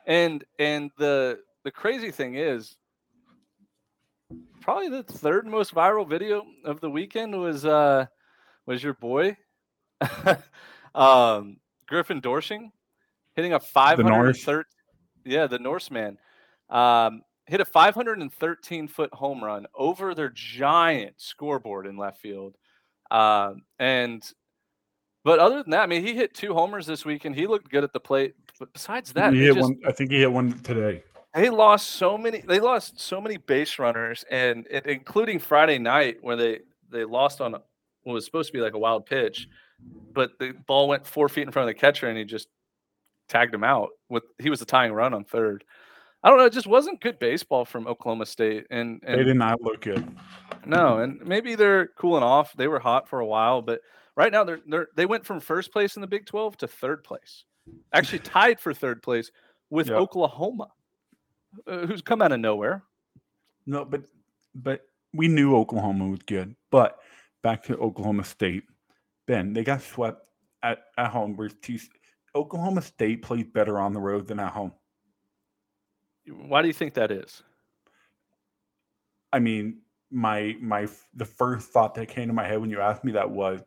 And 0.06 0.44
and 0.58 0.90
the 0.98 1.40
the 1.64 1.70
crazy 1.70 2.10
thing 2.10 2.36
is, 2.36 2.76
probably 4.60 4.88
the 4.88 5.02
third 5.02 5.46
most 5.46 5.74
viral 5.74 6.08
video 6.08 6.44
of 6.64 6.80
the 6.80 6.90
weekend 6.90 7.38
was 7.38 7.64
uh 7.64 8.06
was 8.66 8.82
your 8.82 8.94
boy 8.94 9.36
um 10.94 11.56
Griffin 11.86 12.20
Doersching 12.20 12.70
hitting 13.34 13.52
a 13.52 13.60
513 13.60 14.64
yeah 15.24 15.46
the 15.46 15.58
Norseman 15.58 16.18
um 16.68 17.22
hit 17.50 17.60
a 17.60 17.64
513 17.64 18.88
foot 18.88 19.12
home 19.12 19.42
run 19.42 19.66
over 19.74 20.14
their 20.14 20.30
giant 20.30 21.14
scoreboard 21.18 21.86
in 21.86 21.96
left 21.96 22.20
field 22.20 22.56
um 23.10 23.62
and 23.78 24.32
but 25.24 25.38
other 25.40 25.62
than 25.62 25.70
that 25.72 25.82
I 25.82 25.86
mean 25.86 26.04
he 26.06 26.14
hit 26.14 26.32
two 26.34 26.54
homers 26.54 26.86
this 26.86 27.04
week 27.04 27.24
and 27.24 27.34
he 27.34 27.46
looked 27.46 27.70
good 27.70 27.84
at 27.84 27.92
the 27.92 28.00
plate 28.00 28.34
but 28.58 28.72
besides 28.72 29.12
that 29.14 29.32
he 29.34 29.40
hit 29.44 29.54
just- 29.54 29.60
one. 29.68 29.80
I 29.86 29.92
think 29.92 30.10
he 30.12 30.20
hit 30.20 30.30
one 30.32 30.52
today. 30.60 31.02
they 31.34 31.50
lost 31.50 31.90
so 31.90 32.16
many 32.16 32.40
they 32.40 32.60
lost 32.60 33.00
so 33.00 33.20
many 33.20 33.36
base 33.36 33.78
runners 33.78 34.24
and 34.30 34.66
it, 34.70 34.86
including 34.86 35.38
friday 35.38 35.78
night 35.78 36.18
where 36.22 36.36
they 36.36 36.60
they 36.90 37.04
lost 37.04 37.40
on 37.40 37.52
what 37.52 38.12
was 38.14 38.24
supposed 38.24 38.48
to 38.48 38.52
be 38.52 38.60
like 38.60 38.74
a 38.74 38.78
wild 38.78 39.06
pitch 39.06 39.48
but 40.12 40.38
the 40.38 40.52
ball 40.66 40.88
went 40.88 41.06
four 41.06 41.28
feet 41.28 41.42
in 41.46 41.50
front 41.52 41.68
of 41.68 41.74
the 41.74 41.80
catcher 41.80 42.08
and 42.08 42.16
he 42.16 42.24
just 42.24 42.48
tagged 43.28 43.54
him 43.54 43.64
out 43.64 43.90
with 44.08 44.22
he 44.38 44.50
was 44.50 44.58
the 44.60 44.64
tying 44.64 44.92
run 44.92 45.14
on 45.14 45.24
third 45.24 45.64
i 46.22 46.28
don't 46.28 46.38
know 46.38 46.44
it 46.44 46.52
just 46.52 46.66
wasn't 46.66 47.00
good 47.00 47.18
baseball 47.18 47.64
from 47.64 47.86
oklahoma 47.86 48.26
state 48.26 48.66
and, 48.70 49.00
They 49.06 49.24
did 49.24 49.36
not 49.36 49.60
look 49.62 49.80
good. 49.82 50.06
no 50.66 50.98
and 50.98 51.20
maybe 51.24 51.54
they're 51.54 51.88
cooling 51.98 52.22
off 52.22 52.52
they 52.56 52.68
were 52.68 52.78
hot 52.80 53.08
for 53.08 53.20
a 53.20 53.26
while 53.26 53.62
but 53.62 53.80
right 54.16 54.32
now 54.32 54.44
they're, 54.44 54.60
they're 54.66 54.88
they 54.96 55.06
went 55.06 55.24
from 55.24 55.40
first 55.40 55.72
place 55.72 55.96
in 55.96 56.00
the 56.02 56.06
big 56.08 56.26
12 56.26 56.56
to 56.58 56.66
third 56.68 57.02
place 57.04 57.44
actually 57.92 58.18
tied 58.36 58.60
for 58.60 58.72
third 58.74 59.02
place 59.02 59.30
with 59.70 59.88
Yep. 59.88 59.96
oklahoma 59.96 60.68
uh, 61.66 61.86
who's 61.86 62.00
come 62.00 62.22
out 62.22 62.30
of 62.30 62.38
nowhere. 62.38 62.84
No, 63.66 63.84
but 63.84 64.02
but 64.54 64.82
we 65.12 65.26
knew 65.26 65.56
Oklahoma 65.56 66.06
was 66.08 66.20
good. 66.24 66.54
But 66.70 66.96
back 67.42 67.64
to 67.64 67.76
Oklahoma 67.76 68.24
State, 68.24 68.62
Ben, 69.26 69.52
they 69.52 69.64
got 69.64 69.82
swept 69.82 70.22
at, 70.62 70.78
at 70.96 71.10
home. 71.10 71.34
Whereas 71.36 71.54
T- 71.60 71.80
Oklahoma 72.36 72.82
State 72.82 73.22
plays 73.22 73.46
better 73.52 73.80
on 73.80 73.92
the 73.92 73.98
road 74.00 74.28
than 74.28 74.38
at 74.38 74.52
home. 74.52 74.72
Why 76.26 76.62
do 76.62 76.68
you 76.68 76.74
think 76.74 76.94
that 76.94 77.10
is? 77.10 77.42
I 79.32 79.38
mean, 79.38 79.78
my 80.10 80.56
my 80.60 80.88
the 81.14 81.24
first 81.24 81.70
thought 81.70 81.94
that 81.94 82.08
came 82.08 82.28
to 82.28 82.34
my 82.34 82.46
head 82.46 82.60
when 82.60 82.70
you 82.70 82.80
asked 82.80 83.04
me 83.04 83.12
that 83.12 83.30
was 83.30 83.60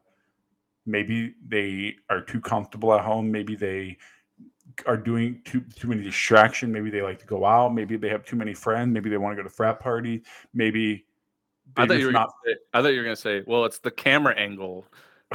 maybe 0.85 1.35
they 1.47 1.95
are 2.09 2.21
too 2.21 2.41
comfortable 2.41 2.93
at 2.93 3.01
home. 3.01 3.31
Maybe 3.31 3.55
they 3.55 3.97
are 4.85 4.97
doing 4.97 5.41
too 5.45 5.61
too 5.75 5.87
many 5.87 6.03
distraction. 6.03 6.71
Maybe 6.71 6.89
they 6.89 7.01
like 7.01 7.19
to 7.19 7.25
go 7.25 7.45
out. 7.45 7.73
Maybe 7.73 7.97
they 7.97 8.09
have 8.09 8.25
too 8.25 8.35
many 8.35 8.53
friends. 8.53 8.93
Maybe 8.93 9.09
they 9.09 9.17
want 9.17 9.33
to 9.33 9.41
go 9.41 9.47
to 9.47 9.53
frat 9.53 9.79
parties. 9.79 10.21
Maybe 10.53 11.05
I 11.77 11.87
thought 11.87 11.99
you 11.99 12.05
were 12.07 12.11
not 12.11 12.29
gonna 12.43 12.55
say, 12.55 12.59
I 12.73 12.81
thought 12.81 12.87
you 12.89 12.97
were 12.97 13.03
going 13.03 13.15
to 13.15 13.21
say, 13.21 13.43
well, 13.47 13.65
it's 13.65 13.79
the 13.79 13.91
camera 13.91 14.35
angle. 14.35 14.85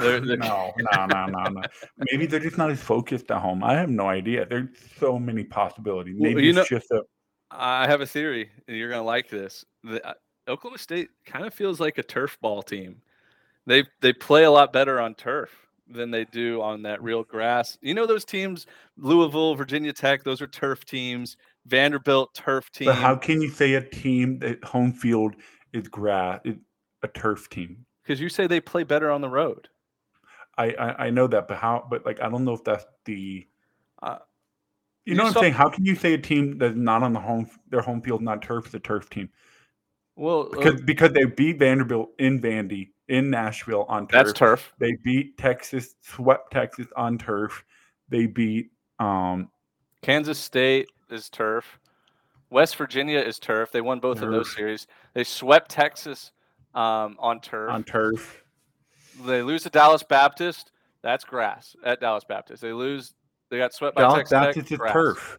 They're- 0.00 0.20
they're- 0.26 0.36
no, 0.36 0.72
no, 0.78 1.06
no, 1.06 1.26
no, 1.26 1.42
no. 1.50 1.62
Maybe 2.10 2.26
they're 2.26 2.40
just 2.40 2.58
not 2.58 2.70
as 2.70 2.80
focused 2.80 3.30
at 3.30 3.40
home. 3.40 3.62
I 3.64 3.74
have 3.74 3.90
no 3.90 4.08
idea. 4.08 4.46
There's 4.46 4.68
so 4.98 5.18
many 5.18 5.44
possibilities. 5.44 6.16
Well, 6.18 6.30
Maybe 6.30 6.46
you 6.46 6.58
it's 6.58 6.68
just 6.68 6.90
a 6.90 7.02
I 7.50 7.86
have 7.86 8.00
a 8.00 8.06
theory. 8.06 8.50
and 8.66 8.76
You're 8.76 8.90
going 8.90 9.00
to 9.00 9.06
like 9.06 9.28
this. 9.30 9.64
The, 9.82 10.06
uh, 10.06 10.14
Oklahoma 10.48 10.78
State 10.78 11.08
kind 11.26 11.46
of 11.46 11.54
feels 11.54 11.80
like 11.80 11.98
a 11.98 12.02
turf 12.02 12.36
ball 12.40 12.62
team. 12.62 13.00
They 13.66 13.84
they 14.00 14.12
play 14.12 14.44
a 14.44 14.50
lot 14.50 14.72
better 14.72 14.98
on 15.00 15.14
turf 15.14 15.50
than 15.90 16.10
they 16.10 16.24
do 16.26 16.60
on 16.62 16.82
that 16.82 17.02
real 17.02 17.22
grass. 17.22 17.76
You 17.82 17.94
know 17.94 18.06
those 18.06 18.24
teams, 18.24 18.66
Louisville, 18.96 19.54
Virginia 19.54 19.92
Tech. 19.92 20.24
Those 20.24 20.40
are 20.42 20.46
turf 20.46 20.84
teams. 20.84 21.36
Vanderbilt 21.66 22.34
turf 22.34 22.70
team. 22.70 22.86
But 22.86 22.94
how 22.96 23.14
can 23.14 23.42
you 23.42 23.50
say 23.50 23.74
a 23.74 23.82
team 23.82 24.38
that 24.38 24.62
home 24.64 24.92
field 24.92 25.34
is 25.74 25.86
grass, 25.88 26.40
is 26.44 26.56
a 27.02 27.08
turf 27.08 27.48
team? 27.50 27.84
Because 28.02 28.20
you 28.20 28.30
say 28.30 28.46
they 28.46 28.60
play 28.60 28.84
better 28.84 29.10
on 29.10 29.20
the 29.20 29.28
road. 29.28 29.68
I, 30.58 30.66
I 30.78 31.06
I 31.06 31.10
know 31.10 31.26
that, 31.28 31.48
but 31.48 31.56
how? 31.56 31.86
But 31.88 32.04
like, 32.04 32.20
I 32.20 32.28
don't 32.28 32.44
know 32.44 32.54
if 32.54 32.64
that's 32.64 32.84
the. 33.04 33.46
Uh, 34.02 34.18
you 35.04 35.12
you 35.12 35.16
know 35.16 35.24
what 35.24 35.32
saw- 35.32 35.38
I'm 35.40 35.44
saying? 35.44 35.54
How 35.54 35.70
can 35.70 35.84
you 35.84 35.94
say 35.94 36.12
a 36.14 36.18
team 36.18 36.58
that's 36.58 36.76
not 36.76 37.02
on 37.02 37.12
the 37.14 37.20
home 37.20 37.48
their 37.70 37.80
home 37.80 38.02
field 38.02 38.20
not 38.20 38.42
turf 38.42 38.66
is 38.66 38.74
a 38.74 38.80
turf 38.80 39.08
team? 39.08 39.30
Well, 40.16 40.48
uh, 40.52 40.56
Because 40.56 40.80
because 40.82 41.12
they 41.12 41.24
beat 41.24 41.58
Vanderbilt 41.58 42.10
in 42.18 42.40
Vandy 42.40 42.90
in 43.08 43.30
Nashville 43.30 43.86
on 43.88 44.06
turf. 44.08 44.26
that's 44.26 44.32
turf. 44.32 44.72
They 44.78 44.96
beat 45.04 45.38
Texas, 45.38 45.94
swept 46.02 46.52
Texas 46.52 46.88
on 46.96 47.16
turf. 47.16 47.64
They 48.08 48.26
beat 48.26 48.70
um 48.98 49.48
Kansas 50.02 50.38
State 50.38 50.88
is 51.10 51.30
turf. 51.30 51.78
West 52.50 52.76
Virginia 52.76 53.18
is 53.20 53.38
turf. 53.38 53.70
They 53.72 53.80
won 53.80 54.00
both 54.00 54.22
of 54.22 54.30
those 54.30 54.54
series. 54.54 54.86
They 55.14 55.24
swept 55.24 55.70
Texas 55.70 56.32
um, 56.74 57.16
on 57.18 57.40
turf. 57.40 57.70
on 57.70 57.84
turf. 57.84 58.42
They 59.24 59.42
lose 59.42 59.62
to 59.64 59.70
Dallas 59.70 60.02
Baptist. 60.02 60.72
That's 61.02 61.24
grass 61.24 61.76
at 61.84 62.00
Dallas 62.00 62.24
Baptist. 62.24 62.62
They 62.62 62.72
lose. 62.72 63.14
They 63.50 63.58
got 63.58 63.72
swept 63.72 63.96
by 63.96 64.02
Dallas 64.02 64.28
Texas 64.28 64.30
Tech. 64.30 64.54
Baptist 64.54 64.72
is 64.72 64.92
turf. 64.92 65.38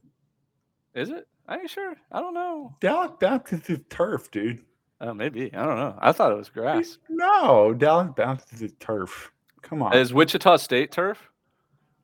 Is 0.96 1.10
it? 1.10 1.28
Are 1.48 1.60
you 1.60 1.68
sure? 1.68 1.96
I 2.12 2.20
don't 2.20 2.34
know. 2.34 2.76
Dallas 2.80 3.12
Baptist 3.20 3.70
is 3.70 3.80
turf, 3.90 4.32
dude. 4.32 4.64
Oh, 5.02 5.14
maybe. 5.14 5.54
I 5.54 5.66
don't 5.66 5.78
know. 5.78 5.96
I 6.00 6.12
thought 6.12 6.32
it 6.32 6.38
was 6.38 6.50
grass. 6.50 6.98
No, 7.10 7.74
Dallas 7.74 8.12
Baptist 8.16 8.62
is 8.62 8.74
turf. 8.80 9.32
Come 9.62 9.82
on. 9.82 9.96
Is 9.96 10.14
Wichita 10.14 10.58
State 10.58 10.92
turf? 10.92 11.30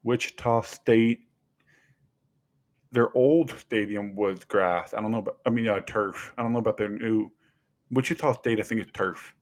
Wichita 0.03 0.61
State. 0.61 1.19
Their 2.91 3.15
old 3.15 3.53
stadium 3.59 4.15
was 4.15 4.45
grass. 4.45 4.93
I 4.93 5.01
don't 5.01 5.11
know 5.11 5.19
about. 5.19 5.37
I 5.45 5.49
mean, 5.49 5.67
uh, 5.67 5.79
turf. 5.81 6.33
I 6.37 6.43
don't 6.43 6.53
know 6.53 6.59
about 6.59 6.77
their 6.77 6.89
new. 6.89 7.31
Wichita 7.91 8.33
State, 8.33 8.59
I 8.59 8.63
think 8.63 8.81
is 8.81 8.87
turf. 8.93 9.33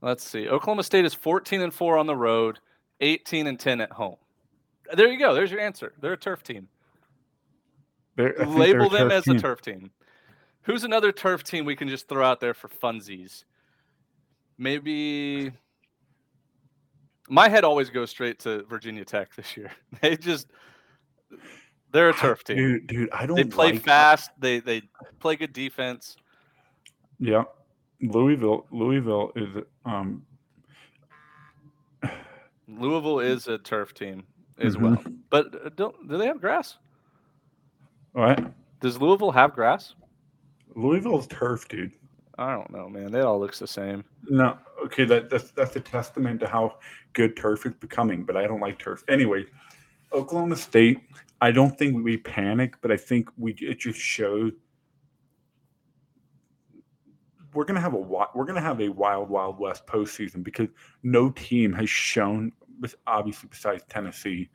Let's 0.00 0.24
see. 0.24 0.48
Oklahoma 0.48 0.82
State 0.84 1.04
is 1.04 1.14
14 1.14 1.60
and 1.60 1.74
4 1.74 1.98
on 1.98 2.06
the 2.06 2.16
road, 2.16 2.58
18 3.00 3.46
and 3.46 3.58
10 3.58 3.80
at 3.80 3.90
home. 3.92 4.16
There 4.94 5.08
you 5.08 5.18
go. 5.18 5.34
There's 5.34 5.50
your 5.50 5.60
answer. 5.60 5.92
They're 6.00 6.12
a 6.12 6.16
turf 6.16 6.42
team. 6.42 6.68
They're, 8.16 8.34
I 8.40 8.44
think 8.44 8.56
they're 8.56 8.58
label 8.58 8.88
them 8.90 9.10
as 9.10 9.24
team. 9.24 9.36
a 9.36 9.40
turf 9.40 9.60
team. 9.60 9.90
Who's 10.62 10.84
another 10.84 11.12
turf 11.12 11.44
team 11.44 11.64
we 11.64 11.76
can 11.76 11.88
just 11.88 12.08
throw 12.08 12.24
out 12.24 12.40
there 12.40 12.54
for 12.54 12.68
funsies? 12.68 13.44
Maybe 14.56 15.52
my 17.28 17.48
head 17.48 17.64
always 17.64 17.90
goes 17.90 18.10
straight 18.10 18.38
to 18.40 18.62
Virginia 18.64 19.04
Tech 19.04 19.34
this 19.34 19.56
year. 19.56 19.70
They 20.00 20.16
just 20.16 20.48
they're 21.92 22.10
a 22.10 22.14
turf 22.14 22.44
team. 22.44 22.56
dude. 22.56 22.86
Dude, 22.86 23.10
I 23.12 23.26
don't. 23.26 23.36
They 23.36 23.44
play 23.44 23.72
like- 23.72 23.82
fast. 23.82 24.30
They 24.38 24.60
they 24.60 24.82
play 25.20 25.36
good 25.36 25.52
defense. 25.52 26.16
Yeah, 27.18 27.44
Louisville. 28.00 28.66
Louisville 28.70 29.32
is 29.36 29.48
um. 29.84 30.24
Louisville 32.68 33.20
is 33.20 33.48
a 33.48 33.58
turf 33.58 33.94
team 33.94 34.24
as 34.58 34.76
Mhm. 34.76 34.80
well. 34.80 35.04
But 35.30 35.66
uh, 35.66 35.70
don't 35.74 36.08
do 36.08 36.16
they 36.18 36.26
have 36.26 36.40
grass? 36.40 36.76
What? 38.12 38.52
Does 38.80 39.00
Louisville 39.00 39.32
have 39.32 39.54
grass? 39.54 39.94
Louisville's 40.74 41.26
turf, 41.26 41.66
dude. 41.68 41.92
I 42.36 42.52
don't 42.52 42.70
know, 42.70 42.88
man. 42.88 43.14
It 43.14 43.22
all 43.22 43.40
looks 43.40 43.58
the 43.58 43.66
same. 43.66 44.04
No, 44.28 44.56
okay, 44.84 45.04
that, 45.06 45.28
that's 45.28 45.50
that's 45.50 45.74
a 45.76 45.80
testament 45.80 46.38
to 46.40 46.46
how 46.46 46.78
good 47.14 47.36
turf 47.36 47.66
is 47.66 47.72
becoming. 47.74 48.22
But 48.24 48.36
I 48.36 48.46
don't 48.46 48.60
like 48.60 48.78
turf 48.78 49.02
anyway. 49.08 49.46
Oklahoma 50.12 50.56
State. 50.56 51.00
I 51.40 51.50
don't 51.50 51.76
think 51.78 52.04
we 52.04 52.16
panic, 52.16 52.74
but 52.80 52.90
I 52.92 52.96
think 52.96 53.28
we 53.36 53.52
it 53.54 53.78
just 53.80 53.98
shows 53.98 54.52
we're 57.54 57.64
gonna 57.64 57.80
have 57.80 57.94
a 57.94 57.98
we're 57.98 58.44
gonna 58.44 58.60
have 58.60 58.80
a 58.80 58.88
wild 58.88 59.28
wild 59.28 59.58
west 59.58 59.86
postseason 59.86 60.42
because 60.42 60.68
no 61.02 61.30
team 61.30 61.72
has 61.72 61.88
shown, 61.88 62.52
obviously 63.06 63.48
besides 63.50 63.82
Tennessee, 63.88 64.48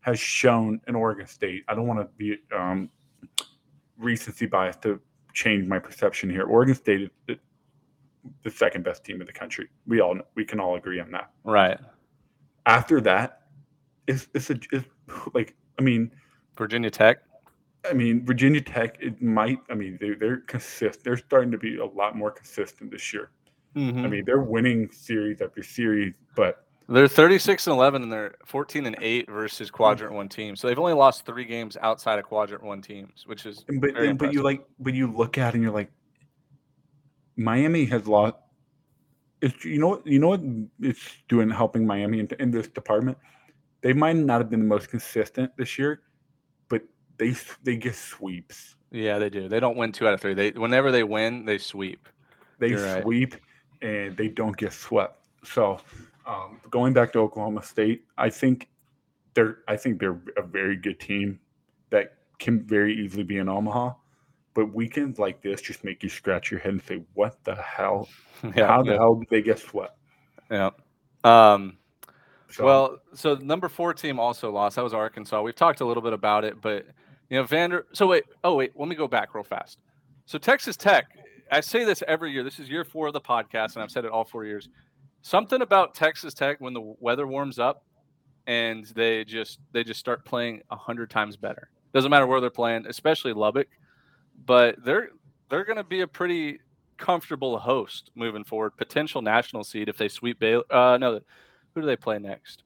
has 0.00 0.18
shown 0.18 0.80
in 0.88 0.94
Oregon 0.94 1.26
State. 1.26 1.64
I 1.68 1.74
don't 1.74 1.86
want 1.86 2.00
to 2.00 2.08
be 2.16 2.36
um, 2.56 2.88
recency 3.98 4.46
bias 4.46 4.76
to 4.82 5.00
change 5.34 5.66
my 5.68 5.78
perception 5.78 6.30
here. 6.30 6.44
Oregon 6.44 6.74
State 6.74 7.02
is 7.02 7.10
the- 7.26 7.38
the 8.42 8.50
second 8.50 8.84
best 8.84 9.02
team 9.04 9.20
in 9.20 9.26
the 9.26 9.32
country. 9.32 9.68
We 9.86 10.00
all 10.00 10.18
we 10.34 10.44
can 10.44 10.60
all 10.60 10.76
agree 10.76 11.00
on 11.00 11.10
that. 11.12 11.30
Right. 11.42 11.78
After 12.66 13.00
that, 13.02 13.46
it's 14.06 14.28
it's 14.34 14.50
a 14.50 14.58
it's 14.72 14.86
like 15.32 15.54
I 15.78 15.82
mean 15.82 16.10
Virginia 16.56 16.90
Tech. 16.90 17.22
I 17.88 17.92
mean 17.92 18.24
Virginia 18.24 18.60
Tech 18.60 18.96
it 19.00 19.20
might 19.22 19.58
I 19.70 19.74
mean 19.74 19.98
they 20.00 20.14
they're 20.14 20.38
consistent. 20.38 21.04
They're 21.04 21.16
starting 21.16 21.50
to 21.52 21.58
be 21.58 21.78
a 21.78 21.86
lot 21.86 22.16
more 22.16 22.30
consistent 22.30 22.90
this 22.90 23.12
year. 23.12 23.30
Mhm. 23.76 24.04
I 24.04 24.08
mean 24.08 24.24
they're 24.24 24.42
winning 24.42 24.90
series 24.90 25.40
after 25.40 25.62
series, 25.62 26.14
but 26.36 26.66
They're 26.88 27.06
36 27.06 27.68
and 27.68 27.74
11 27.74 28.02
and 28.02 28.12
they're 28.12 28.34
14 28.46 28.86
and 28.86 28.96
8 29.00 29.30
versus 29.30 29.70
quadrant 29.70 30.12
1 30.12 30.28
teams. 30.28 30.60
So 30.60 30.66
they've 30.66 30.78
only 30.78 30.92
lost 30.92 31.24
3 31.24 31.44
games 31.44 31.76
outside 31.80 32.18
of 32.18 32.24
quadrant 32.24 32.64
1 32.64 32.82
teams, 32.82 33.24
which 33.26 33.46
is 33.46 33.64
And 33.68 33.80
But 33.80 33.96
and, 33.96 34.18
but 34.18 34.32
you 34.32 34.42
like 34.42 34.64
but 34.78 34.94
you 34.94 35.10
look 35.12 35.38
at 35.38 35.48
it 35.50 35.54
and 35.54 35.62
you're 35.62 35.72
like 35.72 35.90
Miami 37.36 37.84
has 37.86 38.06
lost 38.06 38.36
it's 39.42 39.64
you 39.64 39.78
know 39.78 39.88
what 39.88 40.06
you 40.06 40.18
know 40.18 40.28
what 40.28 40.42
it's 40.80 41.16
doing 41.28 41.48
helping 41.48 41.86
Miami 41.86 42.20
in, 42.20 42.28
in 42.38 42.50
this 42.50 42.68
department. 42.68 43.16
They 43.80 43.92
might 43.94 44.16
not 44.16 44.40
have 44.40 44.50
been 44.50 44.60
the 44.60 44.66
most 44.66 44.90
consistent 44.90 45.56
this 45.56 45.78
year, 45.78 46.02
but 46.02 46.09
they 47.20 47.34
they 47.62 47.76
get 47.76 47.94
sweeps. 47.94 48.76
Yeah, 48.90 49.18
they 49.18 49.30
do. 49.30 49.48
They 49.48 49.60
don't 49.60 49.76
win 49.76 49.92
2 49.92 50.08
out 50.08 50.14
of 50.14 50.20
3. 50.20 50.34
They 50.34 50.50
whenever 50.52 50.90
they 50.90 51.04
win, 51.04 51.44
they 51.44 51.58
sweep. 51.58 52.08
They 52.58 52.70
You're 52.70 52.82
right. 52.84 53.02
sweep 53.02 53.36
and 53.82 54.16
they 54.16 54.28
don't 54.28 54.56
get 54.56 54.72
swept. 54.72 55.24
So 55.44 55.78
um, 56.26 56.60
going 56.70 56.92
back 56.92 57.12
to 57.12 57.20
Oklahoma 57.20 57.62
State, 57.62 58.04
I 58.18 58.30
think 58.30 58.68
they're 59.34 59.58
I 59.68 59.76
think 59.76 60.00
they're 60.00 60.20
a 60.36 60.42
very 60.42 60.76
good 60.76 60.98
team 60.98 61.38
that 61.90 62.14
can 62.38 62.62
very 62.64 62.94
easily 62.94 63.22
be 63.22 63.36
in 63.38 63.48
Omaha. 63.48 63.92
But 64.54 64.74
weekends 64.74 65.18
like 65.18 65.42
this 65.42 65.60
just 65.62 65.84
make 65.84 66.02
you 66.02 66.08
scratch 66.08 66.50
your 66.50 66.58
head 66.60 66.72
and 66.72 66.82
say, 66.82 67.02
"What 67.14 67.42
the 67.44 67.54
hell? 67.54 68.08
Yeah. 68.56 68.68
How 68.68 68.82
the 68.82 68.92
yeah, 68.92 68.96
hell 68.96 69.16
did 69.16 69.28
they 69.30 69.42
get 69.42 69.58
swept?" 69.58 69.96
yeah. 70.50 70.70
Um 71.24 71.76
So, 72.48 72.64
Well, 72.64 72.98
so 73.14 73.34
number 73.36 73.68
four 73.68 73.94
team 73.94 74.18
also 74.18 74.50
lost. 74.50 74.76
That 74.76 74.82
was 74.82 74.94
Arkansas. 74.94 75.40
We've 75.42 75.54
talked 75.54 75.80
a 75.80 75.84
little 75.84 76.02
bit 76.02 76.12
about 76.14 76.44
it, 76.44 76.60
but 76.60 76.86
you 77.30 77.38
know, 77.38 77.44
Vander. 77.44 77.86
So 77.92 78.06
wait, 78.06 78.24
oh 78.44 78.56
wait, 78.56 78.72
let 78.76 78.88
me 78.88 78.96
go 78.96 79.08
back 79.08 79.34
real 79.34 79.44
fast. 79.44 79.78
So 80.26 80.38
Texas 80.38 80.76
Tech. 80.76 81.06
I 81.52 81.60
say 81.60 81.84
this 81.84 82.02
every 82.06 82.30
year. 82.30 82.44
This 82.44 82.60
is 82.60 82.68
year 82.68 82.84
four 82.84 83.08
of 83.08 83.12
the 83.12 83.20
podcast, 83.20 83.74
and 83.74 83.82
I've 83.82 83.90
said 83.90 84.04
it 84.04 84.12
all 84.12 84.24
four 84.24 84.44
years. 84.44 84.68
Something 85.22 85.62
about 85.62 85.94
Texas 85.94 86.32
Tech 86.32 86.60
when 86.60 86.74
the 86.74 86.94
weather 87.00 87.26
warms 87.26 87.58
up, 87.58 87.84
and 88.46 88.84
they 88.94 89.24
just 89.24 89.58
they 89.72 89.82
just 89.82 89.98
start 89.98 90.24
playing 90.24 90.62
a 90.70 90.76
hundred 90.76 91.10
times 91.10 91.36
better. 91.36 91.70
Doesn't 91.92 92.10
matter 92.10 92.26
where 92.26 92.40
they're 92.40 92.50
playing, 92.50 92.86
especially 92.86 93.32
Lubbock, 93.32 93.68
but 94.46 94.76
they're 94.84 95.10
they're 95.48 95.64
going 95.64 95.76
to 95.76 95.84
be 95.84 96.02
a 96.02 96.06
pretty 96.06 96.60
comfortable 96.96 97.58
host 97.58 98.12
moving 98.14 98.44
forward. 98.44 98.76
Potential 98.76 99.22
national 99.22 99.64
seed 99.64 99.88
if 99.88 99.96
they 99.96 100.08
sweep 100.08 100.38
Baylor. 100.38 100.62
Uh, 100.70 100.96
no, 100.98 101.20
who 101.74 101.80
do 101.80 101.86
they 101.86 101.96
play 101.96 102.18
next? 102.18 102.62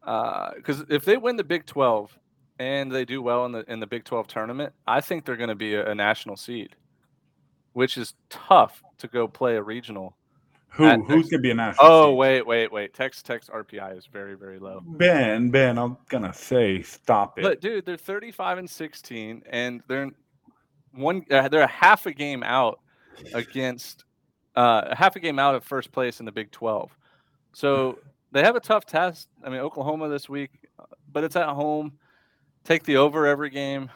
Because 0.00 0.84
if 0.88 1.04
they 1.04 1.16
win 1.16 1.36
the 1.36 1.44
Big 1.44 1.66
Twelve 1.66 2.16
and 2.58 2.90
they 2.90 3.04
do 3.04 3.22
well 3.22 3.44
in 3.46 3.52
the 3.52 3.70
in 3.70 3.80
the 3.80 3.86
Big 3.86 4.04
Twelve 4.04 4.26
tournament, 4.26 4.72
I 4.86 5.00
think 5.00 5.24
they're 5.24 5.36
going 5.36 5.48
to 5.48 5.54
be 5.54 5.74
a, 5.74 5.90
a 5.90 5.94
national 5.94 6.36
seed, 6.36 6.76
which 7.72 7.96
is 7.96 8.14
tough 8.30 8.82
to 8.98 9.08
go 9.08 9.28
play 9.28 9.56
a 9.56 9.62
regional. 9.62 10.16
who 10.70 10.88
who's 11.04 11.28
gonna 11.28 11.40
be 11.40 11.50
a 11.50 11.54
national? 11.54 11.86
Oh 11.86 12.10
seed? 12.10 12.18
wait, 12.18 12.46
wait, 12.46 12.72
wait! 12.72 12.94
Texas 12.94 13.22
Tech's 13.22 13.48
RPI 13.48 13.96
is 13.96 14.06
very 14.06 14.34
very 14.34 14.58
low. 14.58 14.82
Ben, 14.84 15.50
Ben, 15.50 15.78
I'm 15.78 15.96
gonna 16.08 16.32
say 16.32 16.82
stop 16.82 17.38
it. 17.38 17.42
But 17.42 17.60
dude, 17.60 17.86
they're 17.86 17.96
35 17.96 18.58
and 18.58 18.70
16, 18.70 19.42
and 19.48 19.82
they're 19.88 20.10
one. 20.92 21.24
Uh, 21.30 21.48
they're 21.48 21.62
a 21.62 21.66
half 21.66 22.06
a 22.06 22.12
game 22.12 22.42
out 22.42 22.80
against 23.34 24.04
uh, 24.56 24.94
half 24.94 25.14
a 25.16 25.20
game 25.20 25.38
out 25.38 25.54
of 25.54 25.64
first 25.64 25.92
place 25.92 26.18
in 26.18 26.26
the 26.26 26.32
Big 26.32 26.50
12. 26.50 26.90
So 27.52 27.98
they 28.32 28.42
have 28.42 28.56
a 28.56 28.60
tough 28.60 28.84
test. 28.84 29.28
I 29.44 29.50
mean, 29.50 29.60
Oklahoma 29.60 30.08
this 30.08 30.28
week, 30.28 30.50
uh, 30.78 30.84
but 31.12 31.24
it's 31.24 31.36
at 31.36 31.48
home. 31.48 31.92
Take 32.68 32.84
the 32.84 32.98
over 32.98 33.26
every 33.26 33.50
game. 33.50 33.90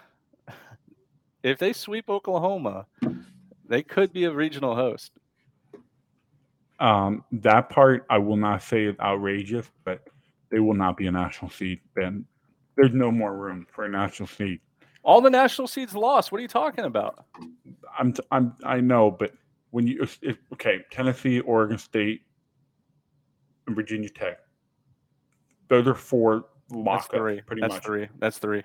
If 1.43 1.59
they 1.59 1.73
sweep 1.73 2.09
Oklahoma, 2.09 2.87
they 3.69 3.83
could 3.83 4.13
be 4.13 4.27
a 4.27 4.33
regional 4.33 4.77
host. 4.77 5.11
Um, 6.79 7.25
that 7.33 7.69
part 7.69 8.07
I 8.09 8.19
will 8.19 8.37
not 8.37 8.63
say 8.63 8.85
is 8.85 8.95
outrageous, 9.01 9.69
but 9.85 10.07
they 10.53 10.61
will 10.61 10.75
not 10.75 10.97
be 10.97 11.09
a 11.09 11.11
national 11.11 11.51
seed. 11.51 11.81
Ben, 11.97 12.25
there's 12.77 12.93
no 12.93 13.11
more 13.11 13.37
room 13.37 13.67
for 13.73 13.87
a 13.87 13.89
national 13.89 14.29
seed. 14.29 14.61
All 15.03 15.21
the 15.21 15.31
national 15.31 15.67
seeds 15.67 15.97
lost. 15.97 16.31
What 16.31 16.39
are 16.39 16.43
you 16.43 16.49
talking 16.49 16.85
about? 16.85 17.25
I'm, 17.99 18.13
t- 18.13 18.23
I'm, 18.31 18.55
I 18.65 18.81
know, 18.81 19.11
but 19.11 19.33
when 19.73 19.89
you, 19.89 20.01
if, 20.01 20.21
if- 20.23 20.39
okay, 20.53 20.85
Tennessee, 20.93 21.41
Oregon 21.41 21.77
State, 21.77 22.23
and 23.67 23.75
Virginia 23.75 24.11
Tech, 24.11 24.39
those 25.69 25.89
are 25.89 25.95
four 25.95 26.45
That's 26.73 27.07
lockups, 27.09 27.17
three. 27.17 27.41
pretty 27.43 27.61
That's 27.61 27.75
much. 27.75 27.85
three. 27.85 28.09
That's 28.19 28.39
three. 28.39 28.63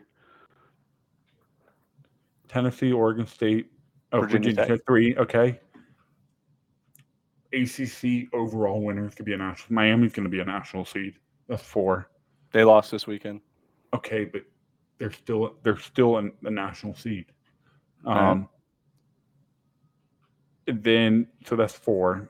Tennessee, 2.48 2.94
Oregon 2.94 3.28
State, 3.28 3.72
oh, 4.14 4.22
Virginia 4.22 4.52
Virginia, 4.52 4.68
Tech. 4.68 4.78
Tech, 4.78 4.86
three. 4.88 5.16
Okay. 5.18 5.60
ACC 7.54 8.34
overall 8.34 8.82
winners 8.82 9.16
could 9.16 9.26
be 9.26 9.34
a 9.34 9.38
national. 9.38 9.74
Miami's 9.74 10.14
going 10.14 10.26
to 10.26 10.30
be 10.30 10.40
a 10.40 10.46
national 10.46 10.86
seed. 10.86 11.16
That's 11.48 11.64
four. 11.64 12.10
They 12.52 12.64
lost 12.64 12.92
this 12.92 13.08
weekend. 13.08 13.42
Okay, 13.94 14.26
but 14.26 14.44
they're 14.98 15.12
still 15.12 15.56
they're 15.64 15.80
still 15.80 16.18
in 16.18 16.32
the 16.42 16.52
national 16.52 16.96
seed. 16.96 17.26
Um. 18.06 18.50
and 20.68 20.84
Then 20.84 21.28
so 21.46 21.56
that's 21.56 21.74
four. 21.74 22.30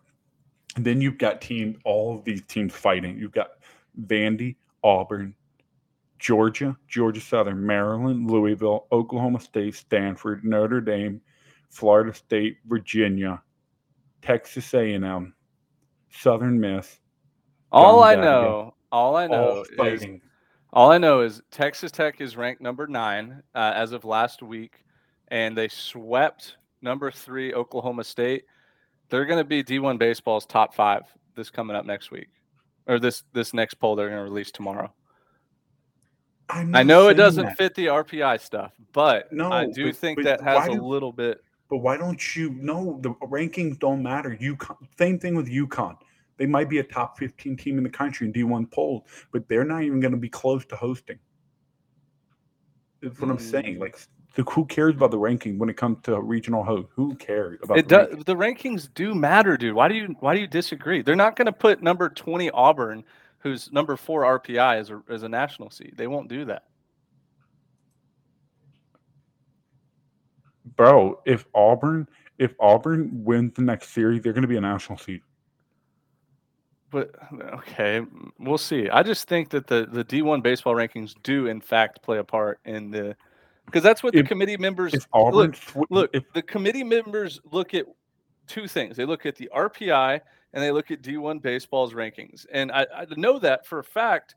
And 0.75 0.85
then 0.85 1.01
you've 1.01 1.17
got 1.17 1.41
teams. 1.41 1.77
All 1.83 2.15
of 2.15 2.23
these 2.23 2.43
teams 2.45 2.73
fighting. 2.73 3.17
You've 3.17 3.31
got 3.31 3.51
Vandy, 4.05 4.55
Auburn, 4.83 5.33
Georgia, 6.19 6.75
Georgia 6.87 7.21
Southern, 7.21 7.65
Maryland, 7.65 8.29
Louisville, 8.29 8.87
Oklahoma 8.91 9.39
State, 9.39 9.75
Stanford, 9.75 10.43
Notre 10.43 10.81
Dame, 10.81 11.21
Florida 11.69 12.13
State, 12.13 12.57
Virginia, 12.65 13.41
Texas 14.21 14.73
A&M, 14.73 15.33
Southern 16.09 16.59
Miss. 16.59 16.99
All 17.71 18.03
I 18.03 18.15
know, 18.15 18.73
all 18.91 19.15
I 19.15 19.27
know 19.27 19.63
all 19.77 19.85
is 19.85 20.05
all 20.73 20.91
I 20.91 20.97
know 20.97 21.21
is 21.21 21.41
Texas 21.51 21.91
Tech 21.91 22.21
is 22.21 22.37
ranked 22.37 22.61
number 22.61 22.87
nine 22.87 23.41
uh, 23.55 23.73
as 23.75 23.91
of 23.91 24.05
last 24.05 24.41
week, 24.41 24.83
and 25.29 25.57
they 25.57 25.67
swept 25.67 26.57
number 26.81 27.11
three 27.11 27.53
Oklahoma 27.53 28.03
State. 28.03 28.43
They're 29.09 29.25
going 29.25 29.39
to 29.39 29.45
be 29.45 29.63
D1 29.63 29.97
baseball's 29.97 30.45
top 30.45 30.73
five 30.73 31.03
this 31.35 31.49
coming 31.49 31.75
up 31.75 31.85
next 31.85 32.11
week, 32.11 32.27
or 32.87 32.99
this 32.99 33.23
this 33.33 33.53
next 33.53 33.75
poll 33.75 33.95
they're 33.95 34.09
going 34.09 34.19
to 34.19 34.23
release 34.23 34.51
tomorrow. 34.51 34.93
I'm 36.49 36.73
I 36.75 36.83
know 36.83 37.09
it 37.09 37.15
doesn't 37.15 37.45
that. 37.45 37.57
fit 37.57 37.75
the 37.75 37.87
RPI 37.87 38.39
stuff, 38.39 38.71
but 38.93 39.31
no, 39.33 39.51
I 39.51 39.65
do 39.65 39.87
but- 39.87 39.95
think 39.97 40.17
but 40.17 40.25
that 40.25 40.41
has 40.41 40.69
why 40.69 40.75
a 40.75 40.81
little 40.81 41.11
bit. 41.11 41.43
But 41.69 41.77
why 41.79 41.97
don't 41.97 42.35
you 42.35 42.51
know 42.51 42.97
the 43.01 43.09
rankings 43.15 43.77
don't 43.79 44.01
matter? 44.01 44.37
UConn, 44.39 44.77
same 44.97 45.19
thing 45.19 45.35
with 45.35 45.47
UConn. 45.49 45.97
They 46.37 46.45
might 46.45 46.69
be 46.69 46.77
a 46.79 46.83
top 46.83 47.17
15 47.19 47.57
team 47.57 47.77
in 47.77 47.83
the 47.83 47.89
country 47.89 48.25
in 48.27 48.31
D1 48.31 48.71
polls, 48.71 49.03
but 49.33 49.47
they're 49.49 49.65
not 49.65 49.83
even 49.83 49.99
going 49.99 50.11
to 50.13 50.17
be 50.17 50.29
close 50.29 50.65
to 50.67 50.75
hosting. 50.77 51.19
That's 53.01 53.19
what 53.19 53.29
I'm 53.29 53.37
Mm. 53.37 53.41
saying. 53.41 53.79
Like, 53.79 53.97
so 54.35 54.43
who 54.43 54.65
cares 54.65 54.95
about 54.95 55.11
the 55.11 55.17
ranking 55.17 55.57
when 55.59 55.67
it 55.69 55.75
comes 55.77 55.97
to 56.03 56.21
regional 56.21 56.63
host? 56.63 56.87
Who 56.95 57.15
cares 57.15 57.59
about 57.63 57.77
It 57.79 57.87
the 57.89 57.95
does. 57.97 58.07
ranking? 58.07 58.23
The 58.23 58.35
rankings 58.35 58.89
do 58.93 59.13
matter, 59.15 59.57
dude. 59.57 59.73
Why 59.75 59.87
do 59.87 59.95
you 59.95 60.15
why 60.19 60.35
do 60.35 60.39
you 60.41 60.47
disagree? 60.47 61.01
They're 61.01 61.15
not 61.15 61.35
going 61.35 61.47
to 61.47 61.51
put 61.51 61.81
number 61.83 62.07
twenty 62.09 62.49
Auburn, 62.51 63.03
who's 63.39 63.71
number 63.71 63.95
four 63.95 64.23
RPI, 64.39 64.77
as 64.77 64.89
a 64.89 65.01
as 65.09 65.23
a 65.23 65.29
national 65.29 65.69
seed. 65.69 65.93
They 65.95 66.07
won't 66.07 66.27
do 66.27 66.45
that. 66.45 66.63
Bro, 70.75 71.21
if 71.25 71.45
Auburn 71.55 72.07
if 72.37 72.53
Auburn 72.59 73.09
wins 73.23 73.53
the 73.55 73.63
next 73.63 73.89
series, 73.89 74.21
they're 74.21 74.33
going 74.33 74.43
to 74.43 74.47
be 74.47 74.57
a 74.57 74.61
national 74.61 74.97
seed. 74.97 75.21
But 76.89 77.11
okay, 77.53 78.01
we'll 78.39 78.57
see. 78.57 78.89
I 78.89 79.03
just 79.03 79.27
think 79.27 79.49
that 79.49 79.67
the 79.67 79.87
the 79.91 80.05
D1 80.05 80.41
baseball 80.41 80.73
rankings 80.73 81.13
do 81.23 81.47
in 81.47 81.59
fact 81.59 82.01
play 82.01 82.19
a 82.19 82.23
part 82.23 82.59
in 82.65 82.91
the 82.91 83.15
because 83.65 83.83
that's 83.83 84.03
what 84.03 84.13
the 84.13 84.19
If- 84.19 84.27
committee 84.27 84.57
members 84.57 84.95
Auburn 85.13 85.53
look. 85.75 85.87
Look, 85.89 86.09
if 86.13 86.23
the 86.33 86.41
committee 86.41 86.83
members 86.83 87.41
look 87.51 87.73
at 87.73 87.85
two 88.47 88.67
things. 88.67 88.97
They 88.97 89.05
look 89.05 89.25
at 89.25 89.35
the 89.35 89.49
RPI 89.53 90.21
and 90.53 90.63
they 90.63 90.71
look 90.71 90.91
at 90.91 91.01
D1 91.01 91.41
baseball's 91.41 91.93
rankings. 91.93 92.45
And 92.51 92.71
I, 92.71 92.87
I 92.95 93.05
know 93.15 93.39
that 93.39 93.65
for 93.65 93.79
a 93.79 93.83
fact 93.83 94.35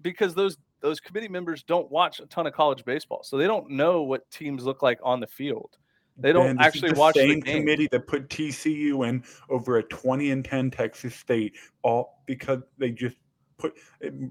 because 0.00 0.34
those 0.34 0.56
those 0.80 0.98
committee 0.98 1.28
members 1.28 1.62
don't 1.62 1.88
watch 1.92 2.18
a 2.18 2.26
ton 2.26 2.46
of 2.46 2.52
college 2.52 2.84
baseball, 2.84 3.22
so 3.22 3.36
they 3.36 3.46
don't 3.46 3.70
know 3.70 4.02
what 4.02 4.28
teams 4.30 4.64
look 4.64 4.82
like 4.82 4.98
on 5.02 5.20
the 5.20 5.26
field. 5.26 5.78
They 6.18 6.32
don't 6.32 6.56
Ben, 6.56 6.60
actually 6.60 6.90
the 6.92 6.98
watch 6.98 7.14
the 7.14 7.20
same 7.20 7.40
game. 7.40 7.62
committee 7.62 7.88
that 7.92 8.06
put 8.06 8.28
TCU 8.28 9.08
in 9.08 9.24
over 9.48 9.78
a 9.78 9.82
20 9.84 10.30
and 10.30 10.44
10 10.44 10.70
Texas 10.70 11.14
State, 11.14 11.54
all 11.82 12.22
because 12.26 12.60
they 12.78 12.90
just 12.90 13.16
put 13.58 13.74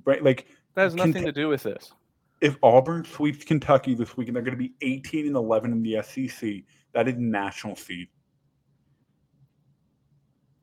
right 0.05 0.23
like 0.23 0.47
That 0.75 0.83
has 0.83 0.95
nothing 0.95 1.25
to 1.25 1.31
do 1.31 1.47
with 1.47 1.63
this. 1.63 1.93
if 2.41 2.57
Auburn 2.63 3.05
sweeps 3.05 3.45
Kentucky 3.45 3.95
this 3.95 4.17
week 4.17 4.27
and 4.27 4.35
they're 4.35 4.43
going 4.43 4.57
to 4.57 4.61
be 4.61 4.73
18 4.81 5.27
and 5.27 5.35
11 5.35 5.71
in 5.71 5.81
the 5.83 6.01
SEC, 6.03 6.63
that 6.93 7.07
is 7.07 7.15
national 7.17 7.75
seed. 7.75 8.09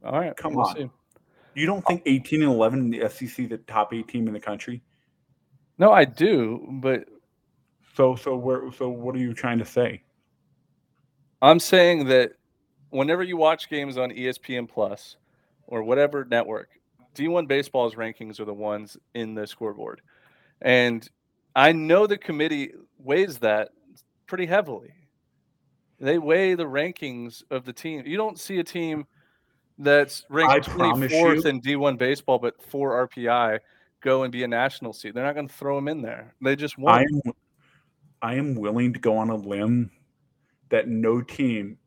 All 0.09 0.21
right, 0.21 0.35
Come 0.37 0.55
we'll 0.55 0.67
on. 0.67 0.77
see. 0.77 0.91
You 1.55 1.67
don't 1.67 1.85
think 1.87 2.03
18 2.07 2.43
and 2.43 2.53
11 2.53 2.79
in 2.81 2.91
the 2.91 3.09
SEC 3.11 3.49
the 3.49 3.59
top 3.59 3.93
eight 3.93 4.09
team 4.09 4.27
in 4.29 4.35
the 4.35 4.41
country? 4.41 4.83
No, 5.79 5.93
I 5.93 6.05
do, 6.05 6.67
but 6.83 7.05
So 7.95 8.17
so 8.17 8.37
where 8.37 8.71
so 8.73 8.89
what 8.89 9.15
are 9.15 9.19
you 9.19 9.35
trying 9.35 9.59
to 9.59 9.65
say? 9.65 10.03
I'm 11.43 11.61
saying 11.61 12.07
that 12.07 12.33
whenever 12.91 13.23
you 13.23 13.37
watch 13.37 13.69
games 13.69 13.99
on 13.99 14.11
ESPN 14.11 14.69
Plus 14.69 15.17
or 15.67 15.83
whatever 15.83 16.25
network, 16.25 16.69
D1 17.15 17.47
baseball's 17.47 17.95
rankings 17.95 18.41
are 18.41 18.45
the 18.45 18.55
ones 18.55 18.97
in 19.15 19.35
the 19.35 19.47
scoreboard. 19.47 20.01
And 20.63 21.09
I 21.55 21.73
know 21.73 22.07
the 22.07 22.19
committee 22.19 22.73
weighs 22.99 23.39
that 23.39 23.71
pretty 24.27 24.47
heavily. 24.47 24.91
They 26.01 26.19
weigh 26.19 26.55
the 26.55 26.65
rankings 26.67 27.43
of 27.51 27.65
the 27.65 27.73
team. 27.73 28.05
You 28.07 28.17
don't 28.17 28.39
see 28.39 28.59
a 28.59 28.65
team 28.65 29.07
that's 29.79 30.25
ranked 30.29 30.69
24th 30.69 31.47
in 31.47 31.61
D1 31.61 31.99
baseball, 31.99 32.39
but 32.39 32.61
four 32.63 33.09
RPI 33.09 33.61
go 34.01 34.23
and 34.23 34.33
be 34.33 34.45
a 34.45 34.49
national 34.49 34.93
seed. 34.93 35.15
They're 35.15 35.25
not 35.25 35.35
going 35.35 35.49
to 35.49 35.55
throw 35.55 35.77
them 35.77 35.89
in 35.89 36.03
there. 36.03 36.35
They 36.41 36.57
just 36.57 36.79
I 36.79 36.81
won't. 36.81 37.27
am 37.27 37.33
I 38.21 38.35
am 38.35 38.55
willing 38.57 38.93
to 38.93 38.99
go 38.99 39.17
on 39.17 39.31
a 39.31 39.37
limb 39.37 39.91
that 40.71 40.89
no 40.89 41.21
team 41.21 41.79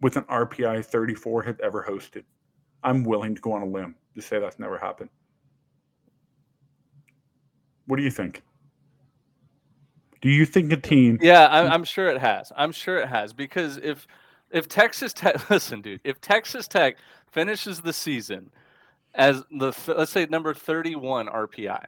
with 0.00 0.16
an 0.16 0.24
RPI 0.24 0.84
34 0.84 1.42
has 1.44 1.56
ever 1.62 1.84
hosted. 1.88 2.24
I'm 2.82 3.02
willing 3.02 3.34
to 3.34 3.40
go 3.40 3.52
on 3.52 3.62
a 3.62 3.66
limb 3.66 3.96
to 4.14 4.22
say 4.22 4.38
that's 4.38 4.58
never 4.58 4.78
happened. 4.78 5.10
What 7.86 7.96
do 7.96 8.02
you 8.02 8.10
think? 8.10 8.42
Do 10.20 10.28
you 10.28 10.44
think 10.44 10.72
a 10.72 10.76
team 10.76 11.18
Yeah, 11.22 11.48
I'm, 11.50 11.70
I'm 11.70 11.84
sure 11.84 12.08
it 12.08 12.20
has. 12.20 12.52
I'm 12.56 12.72
sure 12.72 12.98
it 12.98 13.08
has 13.08 13.32
because 13.32 13.78
if 13.78 14.06
if 14.50 14.68
Texas 14.68 15.12
Tech, 15.12 15.50
listen, 15.50 15.80
dude, 15.80 16.00
if 16.04 16.20
Texas 16.20 16.68
Tech 16.68 16.96
finishes 17.30 17.80
the 17.80 17.92
season 17.92 18.50
as 19.14 19.42
the 19.50 19.72
let's 19.88 20.12
say 20.12 20.26
number 20.26 20.54
31 20.54 21.26
RPI, 21.26 21.84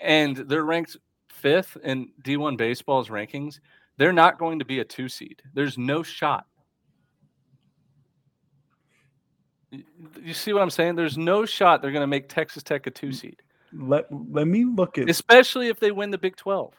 and 0.00 0.36
they're 0.36 0.64
ranked 0.64 0.96
fifth 1.28 1.76
in 1.82 2.08
D1 2.22 2.56
baseball's 2.56 3.08
rankings, 3.08 3.60
they're 3.96 4.12
not 4.12 4.38
going 4.38 4.58
to 4.58 4.64
be 4.64 4.80
a 4.80 4.84
two 4.84 5.08
seed. 5.08 5.42
There's 5.54 5.78
no 5.78 6.02
shot. 6.02 6.46
You 9.70 10.32
see 10.32 10.52
what 10.52 10.62
I'm 10.62 10.70
saying? 10.70 10.94
There's 10.94 11.18
no 11.18 11.44
shot 11.44 11.82
they're 11.82 11.92
going 11.92 12.02
to 12.02 12.06
make 12.06 12.28
Texas 12.28 12.62
Tech 12.62 12.86
a 12.86 12.90
two 12.90 13.12
seed, 13.12 13.42
let 13.72 14.06
let 14.30 14.46
me 14.46 14.64
look 14.64 14.98
at 14.98 15.08
especially 15.10 15.68
if 15.68 15.80
they 15.80 15.90
win 15.90 16.10
the 16.10 16.18
Big 16.18 16.36
12. 16.36 16.74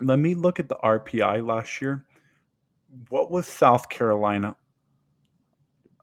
let 0.00 0.18
me 0.18 0.34
look 0.34 0.60
at 0.60 0.68
the 0.68 0.76
RPI 0.76 1.46
last 1.46 1.80
year. 1.80 2.04
What 3.08 3.30
was 3.30 3.46
South 3.46 3.88
Carolina? 3.88 4.56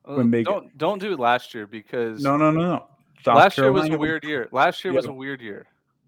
Uh, 0.05 0.15
When 0.15 0.31
they 0.31 0.43
don't 0.43 0.77
don't 0.77 0.99
do 0.99 1.13
it 1.13 1.19
last 1.19 1.53
year 1.53 1.65
because 1.67 2.21
No, 2.21 2.37
no, 2.37 2.51
no, 2.51 2.61
no. 2.61 2.87
South 3.23 3.35
last 3.37 3.57
year 3.57 3.71
was 3.71 3.85
a 3.85 3.87
Carolina 3.87 3.99
weird 3.99 4.23
year. 4.25 4.49
Last 4.51 4.83
year 4.83 4.93
was 4.93 5.05
a 5.05 5.13
weird 5.13 5.41
year. 5.41 5.65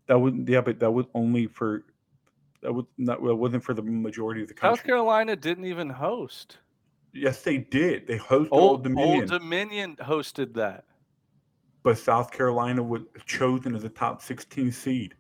That 0.08 0.20
was 0.20 0.34
yeah, 0.48 0.62
but 0.62 0.80
that 0.80 0.92
was 0.92 1.06
only 1.16 1.48
for 1.48 1.84
that 2.62 2.74
was 2.74 2.86
not 2.98 3.24
that 3.24 3.36
wasn't 3.36 3.64
for 3.64 3.74
the 3.74 3.82
majority 3.82 4.42
of 4.42 4.48
the 4.50 4.54
country. 4.54 4.78
South 4.78 4.86
Carolina 4.86 5.36
didn't 5.36 5.66
even 5.66 5.90
host. 5.90 6.58
Yes, 7.14 7.42
they 7.44 7.58
did. 7.60 8.06
They 8.08 8.18
hosted 8.18 8.50
Old, 8.52 8.62
Old 8.72 8.84
Dominion, 8.84 9.22
Old 9.22 9.30
Dominion 9.30 9.96
hosted 9.96 10.54
that. 10.56 10.84
but 11.84 11.98
South 11.98 12.32
Carolina 12.32 12.84
was 12.84 13.04
chosen 13.26 13.74
as 13.76 13.86
a 13.86 13.90
top 13.90 14.22
16 14.22 14.72
seed 14.74 15.16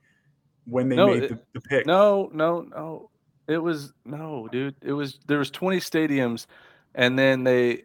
when 0.65 0.89
they 0.89 0.97
No, 0.97 1.07
made 1.07 1.29
the, 1.29 1.39
the 1.53 1.61
pick. 1.61 1.85
No, 1.85 2.29
no, 2.33 2.61
no. 2.61 3.09
It 3.47 3.57
was 3.59 3.93
no, 4.05 4.47
dude. 4.51 4.75
It 4.81 4.93
was 4.93 5.19
there 5.27 5.39
was 5.39 5.51
20 5.51 5.77
stadiums, 5.79 6.47
and 6.95 7.17
then 7.17 7.43
they 7.43 7.83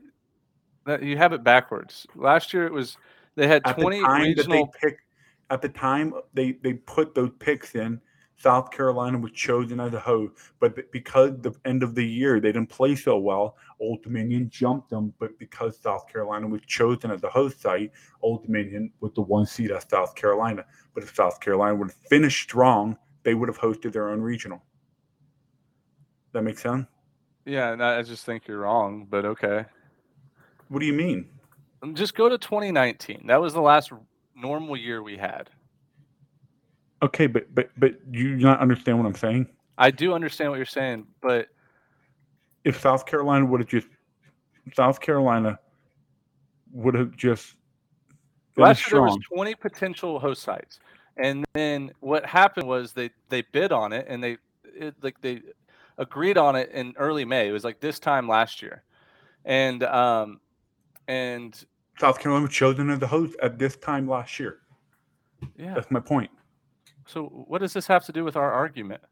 you 1.03 1.17
have 1.17 1.33
it 1.33 1.45
backwards. 1.45 2.07
Last 2.15 2.53
year 2.55 2.67
it 2.67 2.73
was 2.73 2.97
they 3.37 3.47
had 3.47 3.63
at 3.65 3.79
20 3.79 3.99
the 3.99 4.07
time 4.07 4.23
regional. 4.23 4.67
that 4.67 4.73
they 4.81 4.89
picked, 4.89 5.03
at 5.51 5.63
the 5.63 5.69
time 5.69 6.15
they 6.35 6.53
they 6.53 6.75
put 6.75 7.15
those 7.15 7.31
picks 7.39 7.75
in. 7.75 8.01
South 8.37 8.71
Carolina 8.71 9.19
was 9.19 9.33
chosen 9.33 9.81
as 9.81 9.93
a 9.93 10.01
host, 10.01 10.33
but 10.61 10.91
because 10.93 11.33
the 11.43 11.53
end 11.67 11.83
of 11.83 11.95
the 11.95 12.07
year 12.07 12.41
they 12.41 12.51
didn't 12.51 12.71
play 12.71 12.95
so 12.95 13.19
well, 13.19 13.59
Old 13.81 14.03
Dominion 14.03 14.49
jumped 14.49 14.89
them. 14.89 15.13
But 15.19 15.39
because 15.39 15.79
South 15.79 16.09
Carolina 16.11 16.47
was 16.47 16.63
chosen 16.67 17.11
as 17.11 17.21
the 17.21 17.29
host 17.29 17.61
site, 17.61 17.93
Old 18.23 18.47
Dominion 18.47 18.93
was 19.01 19.13
the 19.13 19.21
one 19.21 19.45
seed 19.45 19.71
at 19.71 19.91
South 19.91 20.15
Carolina. 20.15 20.65
But 20.95 21.03
if 21.03 21.15
South 21.15 21.39
Carolina 21.41 21.75
would 21.75 21.89
have 21.89 22.09
finished 22.09 22.43
strong, 22.43 22.97
they 23.25 23.35
would 23.35 23.51
have 23.51 23.59
hosted 23.59 23.93
their 23.93 24.09
own 24.09 24.23
regional. 24.23 24.63
That 26.33 26.43
makes 26.43 26.63
sense. 26.63 26.87
yeah, 27.45 27.73
and 27.73 27.83
I 27.83 28.03
just 28.03 28.25
think 28.25 28.47
you're 28.47 28.61
wrong, 28.61 29.07
but 29.09 29.25
okay. 29.25 29.65
What 30.69 30.81
do 30.81 30.87
you 30.87 30.93
mean? 30.93 31.29
Um, 31.83 31.95
just 31.95 32.15
go 32.15 32.29
to 32.29 32.39
2019. 32.39 33.27
That 33.27 33.41
was 33.41 33.53
the 33.53 33.61
last 33.61 33.93
normal 34.37 34.77
year 34.77 35.03
we 35.03 35.17
had. 35.17 35.51
Okay, 37.03 37.27
but 37.27 37.53
but 37.55 37.71
but 37.79 37.95
you 38.11 38.37
not 38.37 38.61
understand 38.61 38.99
what 38.99 39.07
I'm 39.07 39.15
saying? 39.15 39.49
I 39.79 39.91
do 39.91 40.13
understand 40.13 40.51
what 40.51 40.57
you're 40.57 40.67
saying, 40.67 41.07
but 41.23 41.49
if 42.65 42.79
South 42.81 43.07
Carolina 43.07 43.47
would 43.47 43.61
have 43.61 43.69
just 43.69 43.89
South 44.75 45.01
Carolina 45.01 45.59
would 46.73 46.95
have 46.95 47.17
just 47.17 47.57
last 48.57 48.87
year 48.87 49.01
there 49.01 49.03
was 49.03 49.19
20 49.33 49.55
potential 49.55 50.19
host 50.19 50.43
sites, 50.43 50.79
and 51.17 51.45
then 51.55 51.91
what 52.01 52.27
happened 52.27 52.69
was 52.69 52.93
they 52.93 53.11
they 53.31 53.43
bid 53.43 53.73
on 53.73 53.93
it 53.95 54.07
and 54.09 54.23
they 54.23 54.37
it, 54.65 54.95
like 55.03 55.21
they 55.23 55.41
agreed 56.01 56.37
on 56.39 56.57
it 56.57 56.71
in 56.73 56.95
early 56.97 57.25
May. 57.25 57.49
It 57.49 57.53
was 57.53 57.63
like 57.63 57.79
this 57.81 58.01
time 58.01 58.27
last 58.27 58.61
year, 58.63 58.83
and 59.45 59.85
um 59.85 60.41
and 61.07 61.63
South 62.01 62.19
Carolina 62.19 62.47
was 62.47 62.55
chosen 62.55 62.91
as 62.91 62.99
the 62.99 63.07
host 63.07 63.37
at 63.43 63.59
this 63.59 63.77
time 63.77 64.09
last 64.09 64.41
year. 64.41 64.61
yeah. 65.57 65.75
That's 65.75 65.91
my 65.91 66.01
point. 66.01 66.31
So 67.07 67.25
what 67.47 67.59
does 67.61 67.73
this 67.73 67.87
have 67.87 68.05
to 68.07 68.13
do 68.13 68.25
with 68.25 68.37
our 68.37 68.51
argument? 68.53 69.03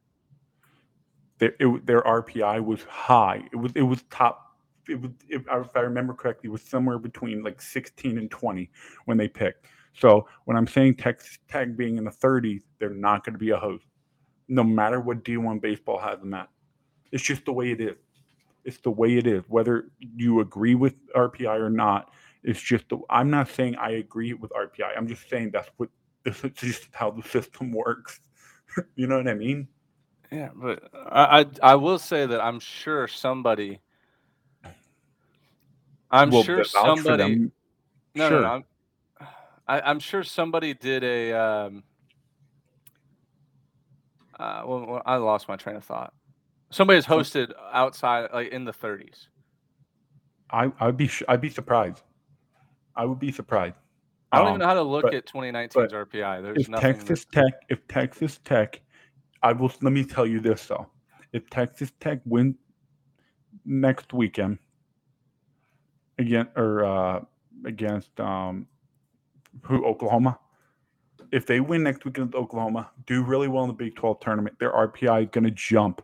Their 1.39 1.55
it, 1.61 1.87
their 1.87 2.03
RPI 2.03 2.65
was 2.65 2.83
high. 2.85 3.43
It 3.53 3.57
was 3.57 3.73
it 3.75 3.83
was 3.83 4.03
top. 4.11 4.57
It 4.89 5.01
was 5.01 5.11
if, 5.29 5.47
I- 5.49 5.61
if 5.61 5.77
I 5.77 5.81
remember 5.81 6.15
correctly, 6.15 6.49
it 6.49 6.53
was 6.53 6.63
somewhere 6.63 6.99
between 6.99 7.43
like 7.43 7.61
16 7.61 8.19
and 8.19 8.31
20 8.31 8.71
when 9.05 9.19
they 9.19 9.29
picked. 9.29 9.67
So 9.95 10.27
when 10.47 10.57
I'm 10.57 10.67
saying 10.67 10.95
Texas 10.97 11.39
Tech 11.49 11.77
being 11.77 11.99
in 11.99 12.05
the 12.05 12.11
30s, 12.11 12.63
they're 12.79 12.91
not 12.91 13.25
going 13.25 13.35
to 13.35 13.39
be 13.39 13.51
a 13.51 13.57
host, 13.57 13.85
no 14.47 14.63
matter 14.63 15.01
what 15.01 15.25
D1 15.25 15.61
baseball 15.61 15.99
has 15.99 16.21
them 16.21 16.35
at. 16.35 16.49
It's 17.13 17.23
just 17.25 17.45
the 17.47 17.53
way 17.53 17.73
it 17.73 17.81
is. 17.81 17.97
It's 18.65 18.79
the 18.79 18.91
way 18.91 19.17
it 19.19 19.27
is. 19.27 19.45
Whether 19.49 19.91
you 20.01 20.41
agree 20.41 20.75
with 20.77 20.95
RPI 21.15 21.59
or 21.61 21.71
not, 21.71 22.13
it's 22.45 22.61
just. 22.61 22.89
The, 22.91 22.99
I'm 23.11 23.31
not 23.31 23.49
saying 23.51 23.77
I 23.77 23.93
agree 23.93 24.35
with 24.35 24.53
RPI. 24.53 24.97
I'm 24.97 25.09
just 25.09 25.29
saying 25.31 25.53
that's 25.53 25.71
what 25.79 25.91
this 26.25 26.45
is 26.45 26.53
just 26.55 26.89
how 26.93 27.11
the 27.11 27.23
system 27.29 27.73
works. 27.75 28.21
you 28.97 29.07
know 29.09 29.19
what 29.19 29.29
I 29.29 29.35
mean? 29.35 29.69
Yeah, 30.33 30.51
but 30.55 30.83
I, 30.95 31.41
I 31.41 31.47
I 31.63 31.77
will 31.77 31.99
say 31.99 32.27
that 32.27 32.41
I'm 32.41 32.61
sure 32.61 33.09
somebody. 33.09 33.81
I'm 36.11 36.31
Well, 36.31 36.33
sure 36.33 36.65
somebody. 36.65 37.43
No, 38.15 38.29
Sure. 38.29 38.39
no, 38.41 38.41
no. 38.41 38.49
I'm, 38.49 38.65
I, 39.69 39.81
I'm 39.83 40.01
sure 40.01 40.25
somebody 40.25 40.75
did 40.75 41.05
a. 41.05 41.33
Um, 41.35 41.85
uh, 44.39 44.63
well, 44.67 44.87
well, 44.87 45.03
I 45.07 45.17
lost 45.17 45.49
my 45.49 45.57
train 45.57 45.77
of 45.77 45.85
thought. 45.85 46.15
Somebody's 46.71 47.07
hosted 47.07 47.53
outside, 47.73 48.29
like 48.33 48.49
in 48.49 48.65
the 48.65 48.73
30s. 48.73 49.29
I 50.51 50.71
I'd 50.81 50.97
be 50.97 51.09
sh- 51.09 51.23
I'd 51.29 51.41
be 51.41 51.51
surprised. 51.51 52.03
I 52.97 53.05
would 53.05 53.19
be 53.19 53.33
surprised. 53.33 53.77
I 54.33 54.39
don't 54.39 54.47
Um, 54.47 54.53
even 54.55 54.61
know 54.61 54.67
how 54.67 54.75
to 54.75 54.83
look 54.83 55.03
but- 55.05 55.15
at 55.15 55.27
2019's 55.27 55.93
RPI. 55.93 56.43
There's 56.43 56.59
if 56.63 56.69
nothing. 56.69 56.93
Texas 56.95 57.25
Tech, 57.33 57.55
if 57.71 57.87
Texas 57.89 58.39
Tech, 58.45 58.81
I 59.43 59.53
will 59.53 59.73
let 59.81 59.93
me 59.93 60.05
tell 60.05 60.27
you 60.27 60.41
this 60.41 60.67
though. 60.67 60.87
If 61.33 61.49
Texas 61.51 61.93
Tech 62.01 62.21
win 62.25 62.57
next 63.65 64.13
weekend 64.13 64.59
again 66.19 66.49
or 66.57 66.85
uh, 66.85 67.21
against 67.65 68.19
um, 68.21 68.67
who 69.63 69.85
Oklahoma, 69.87 70.39
if 71.33 71.47
they 71.47 71.61
win 71.61 71.83
next 71.83 72.05
weekend 72.05 72.29
with 72.29 72.35
Oklahoma, 72.35 72.91
do 73.07 73.23
really 73.23 73.49
well 73.49 73.65
in 73.65 73.69
the 73.69 73.75
Big 73.75 73.95
12 73.97 74.21
tournament, 74.21 74.59
their 74.59 74.73
RPI 74.73 75.23
is 75.25 75.29
going 75.31 75.45
to 75.45 75.51
jump 75.51 76.03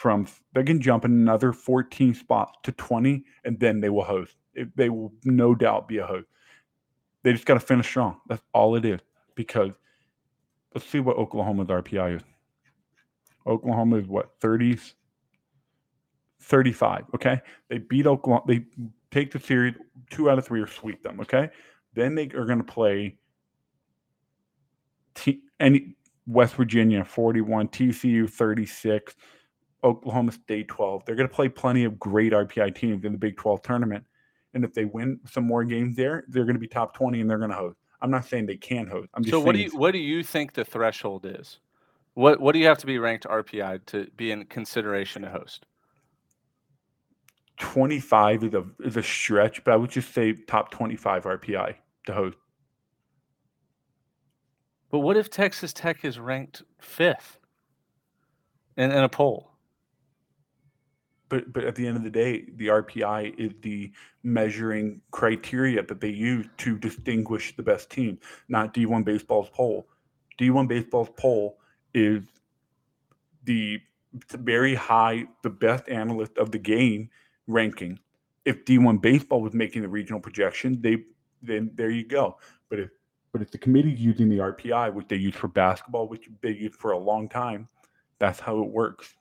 from 0.00 0.26
they 0.54 0.62
can 0.62 0.80
jump 0.80 1.04
in 1.04 1.10
another 1.10 1.52
14 1.52 2.14
spots 2.14 2.56
to 2.62 2.72
20, 2.72 3.22
and 3.44 3.60
then 3.60 3.80
they 3.82 3.90
will 3.90 4.02
host. 4.02 4.34
It, 4.54 4.74
they 4.74 4.88
will 4.88 5.12
no 5.24 5.54
doubt 5.54 5.88
be 5.88 5.98
a 5.98 6.06
host. 6.06 6.26
They 7.22 7.34
just 7.34 7.44
got 7.44 7.54
to 7.54 7.60
finish 7.60 7.86
strong. 7.86 8.16
That's 8.26 8.40
all 8.54 8.76
it 8.76 8.86
is. 8.86 9.00
Because 9.34 9.72
let's 10.74 10.86
see 10.86 11.00
what 11.00 11.18
Oklahoma's 11.18 11.68
RPI 11.68 12.16
is. 12.16 12.22
Oklahoma 13.46 13.96
is 13.96 14.06
what 14.06 14.40
30s, 14.40 14.94
35. 16.40 17.04
Okay, 17.16 17.38
they 17.68 17.76
beat 17.76 18.06
Oklahoma. 18.06 18.44
They 18.48 18.64
take 19.10 19.30
the 19.30 19.38
series 19.38 19.74
two 20.08 20.30
out 20.30 20.38
of 20.38 20.46
three 20.46 20.62
or 20.62 20.66
sweep 20.66 21.02
them. 21.02 21.20
Okay, 21.20 21.50
then 21.92 22.14
they 22.14 22.28
are 22.28 22.46
going 22.46 22.56
to 22.56 22.64
play 22.64 23.18
T, 25.14 25.42
any 25.60 25.94
West 26.26 26.54
Virginia 26.54 27.04
41, 27.04 27.68
TCU 27.68 28.30
36, 28.30 29.14
Oklahoma 29.84 30.32
State 30.32 30.68
12. 30.68 31.04
They're 31.04 31.14
going 31.14 31.28
to 31.28 31.34
play 31.34 31.48
plenty 31.48 31.84
of 31.84 31.98
great 31.98 32.32
RPI 32.32 32.74
teams 32.74 33.04
in 33.04 33.12
the 33.12 33.18
Big 33.18 33.36
12 33.36 33.62
tournament. 33.62 34.04
And 34.54 34.64
if 34.64 34.74
they 34.74 34.84
win 34.84 35.20
some 35.30 35.44
more 35.44 35.64
games 35.64 35.96
there, 35.96 36.24
they're 36.28 36.44
going 36.44 36.54
to 36.54 36.60
be 36.60 36.68
top 36.68 36.94
20 36.94 37.20
and 37.20 37.30
they're 37.30 37.38
going 37.38 37.50
to 37.50 37.56
host. 37.56 37.78
I'm 38.02 38.10
not 38.10 38.24
saying 38.24 38.46
they 38.46 38.56
can 38.56 38.86
host. 38.86 39.08
I'm 39.14 39.22
just 39.22 39.32
so 39.32 39.40
what 39.40 39.54
do 39.54 39.60
you 39.60 39.70
what 39.76 39.92
do 39.92 39.98
you 39.98 40.22
think 40.22 40.54
the 40.54 40.64
threshold 40.64 41.26
is? 41.26 41.60
What 42.14 42.40
what 42.40 42.52
do 42.52 42.58
you 42.58 42.66
have 42.66 42.78
to 42.78 42.86
be 42.86 42.98
ranked 42.98 43.26
RPI 43.26 43.86
to 43.86 44.06
be 44.16 44.30
in 44.30 44.46
consideration 44.46 45.22
to 45.22 45.30
host? 45.30 45.66
25 47.58 48.44
is 48.44 48.54
a 48.54 48.64
is 48.80 48.96
a 48.96 49.02
stretch, 49.02 49.62
but 49.64 49.72
I 49.72 49.76
would 49.76 49.90
just 49.90 50.14
say 50.14 50.32
top 50.32 50.70
25 50.70 51.24
RPI 51.24 51.74
to 52.06 52.12
host. 52.12 52.38
But 54.90 55.00
what 55.00 55.16
if 55.16 55.30
Texas 55.30 55.72
Tech 55.72 56.04
is 56.04 56.18
ranked 56.18 56.62
fifth 56.80 57.38
in, 58.76 58.90
in 58.90 59.04
a 59.04 59.08
poll? 59.08 59.49
But 61.30 61.50
but 61.52 61.64
at 61.64 61.74
the 61.74 61.86
end 61.86 61.96
of 61.96 62.04
the 62.04 62.10
day, 62.10 62.44
the 62.56 62.66
RPI 62.66 63.38
is 63.38 63.52
the 63.62 63.90
measuring 64.22 65.00
criteria 65.12 65.82
that 65.82 66.00
they 66.00 66.10
use 66.10 66.46
to 66.58 66.76
distinguish 66.76 67.56
the 67.56 67.62
best 67.62 67.88
team, 67.88 68.18
not 68.48 68.74
D1 68.74 69.04
baseball's 69.04 69.48
poll. 69.48 69.88
D1 70.38 70.68
baseball's 70.68 71.08
poll 71.16 71.58
is 71.94 72.22
the 73.44 73.80
very 74.32 74.74
high, 74.74 75.24
the 75.42 75.50
best 75.50 75.88
analyst 75.88 76.36
of 76.36 76.50
the 76.50 76.58
game 76.58 77.08
ranking. 77.46 77.98
If 78.44 78.64
D1 78.64 79.00
baseball 79.00 79.40
was 79.40 79.54
making 79.54 79.82
the 79.82 79.88
regional 79.88 80.20
projection, 80.20 80.82
they 80.82 81.04
then 81.42 81.70
there 81.74 81.90
you 81.90 82.04
go. 82.04 82.36
But 82.68 82.80
if 82.80 82.90
but 83.32 83.40
if 83.40 83.52
the 83.52 83.58
committee's 83.58 84.00
using 84.00 84.28
the 84.28 84.38
RPI, 84.38 84.92
which 84.92 85.06
they 85.06 85.16
use 85.16 85.36
for 85.36 85.46
basketball, 85.46 86.08
which 86.08 86.28
they 86.42 86.50
use 86.50 86.74
for 86.74 86.90
a 86.90 86.98
long 86.98 87.28
time, 87.28 87.68
that's 88.18 88.40
how 88.40 88.60
it 88.60 88.68
works. 88.68 89.14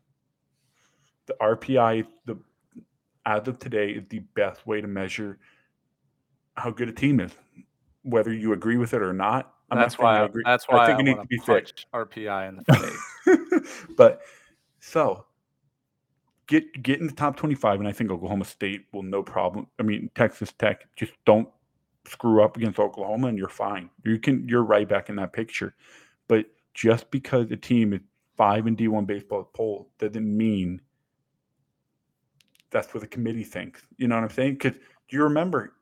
The 1.29 1.35
RPI, 1.41 2.05
the 2.25 2.37
as 3.25 3.47
of 3.47 3.59
today, 3.59 3.91
is 3.91 4.03
the 4.09 4.19
best 4.35 4.67
way 4.67 4.81
to 4.81 4.87
measure 4.87 5.37
how 6.55 6.71
good 6.71 6.89
a 6.89 6.91
team 6.91 7.19
is. 7.19 7.31
Whether 8.03 8.33
you 8.33 8.53
agree 8.53 8.77
with 8.77 8.93
it 8.93 9.01
or 9.01 9.13
not, 9.13 9.53
I'm 9.71 9.77
that's 9.77 9.93
not 9.93 10.01
saying 10.01 10.15
I 10.17 10.19
why. 10.21 10.25
agree. 10.25 10.43
That's 10.45 10.65
why 10.67 10.79
I 10.79 10.85
think 10.87 10.97
I 10.97 11.01
it 11.01 11.03
needs 11.05 11.17
wanna 11.17 11.27
be 11.27 11.37
fixed. 11.37 11.85
RPI 11.93 12.49
in 12.49 12.55
the 12.57 12.73
face. 13.63 13.85
but 13.95 14.21
so 14.79 15.25
get 16.47 16.81
get 16.81 16.99
in 16.99 17.05
the 17.07 17.13
top 17.13 17.35
25 17.37 17.79
and 17.79 17.87
i 17.87 17.91
think 17.91 18.09
oklahoma 18.09 18.43
state 18.43 18.85
will 18.91 19.03
no 19.03 19.21
problem 19.21 19.67
i 19.77 19.83
mean 19.83 20.09
texas 20.15 20.51
tech 20.57 20.87
just 20.95 21.11
don't 21.25 21.47
screw 22.07 22.41
up 22.43 22.57
against 22.57 22.79
oklahoma 22.79 23.27
and 23.27 23.37
you're 23.37 23.47
fine 23.47 23.89
you 24.03 24.17
can 24.17 24.47
you're 24.49 24.63
right 24.63 24.89
back 24.89 25.09
in 25.09 25.15
that 25.15 25.31
picture 25.31 25.75
but 26.27 26.45
just 26.73 27.11
because 27.11 27.51
a 27.51 27.55
team 27.57 27.93
is 27.93 28.01
five 28.35 28.65
in 28.65 28.75
d1 28.75 29.05
baseball 29.05 29.43
poll 29.53 29.89
doesn't 29.99 30.25
mean 30.25 30.81
that's 32.71 32.93
what 32.93 33.01
the 33.01 33.07
committee 33.07 33.43
thinks 33.43 33.81
you 33.97 34.07
know 34.07 34.15
what 34.15 34.23
i'm 34.23 34.29
saying 34.29 34.53
because 34.53 34.73
do 34.73 35.17
you 35.17 35.23
remember 35.23 35.73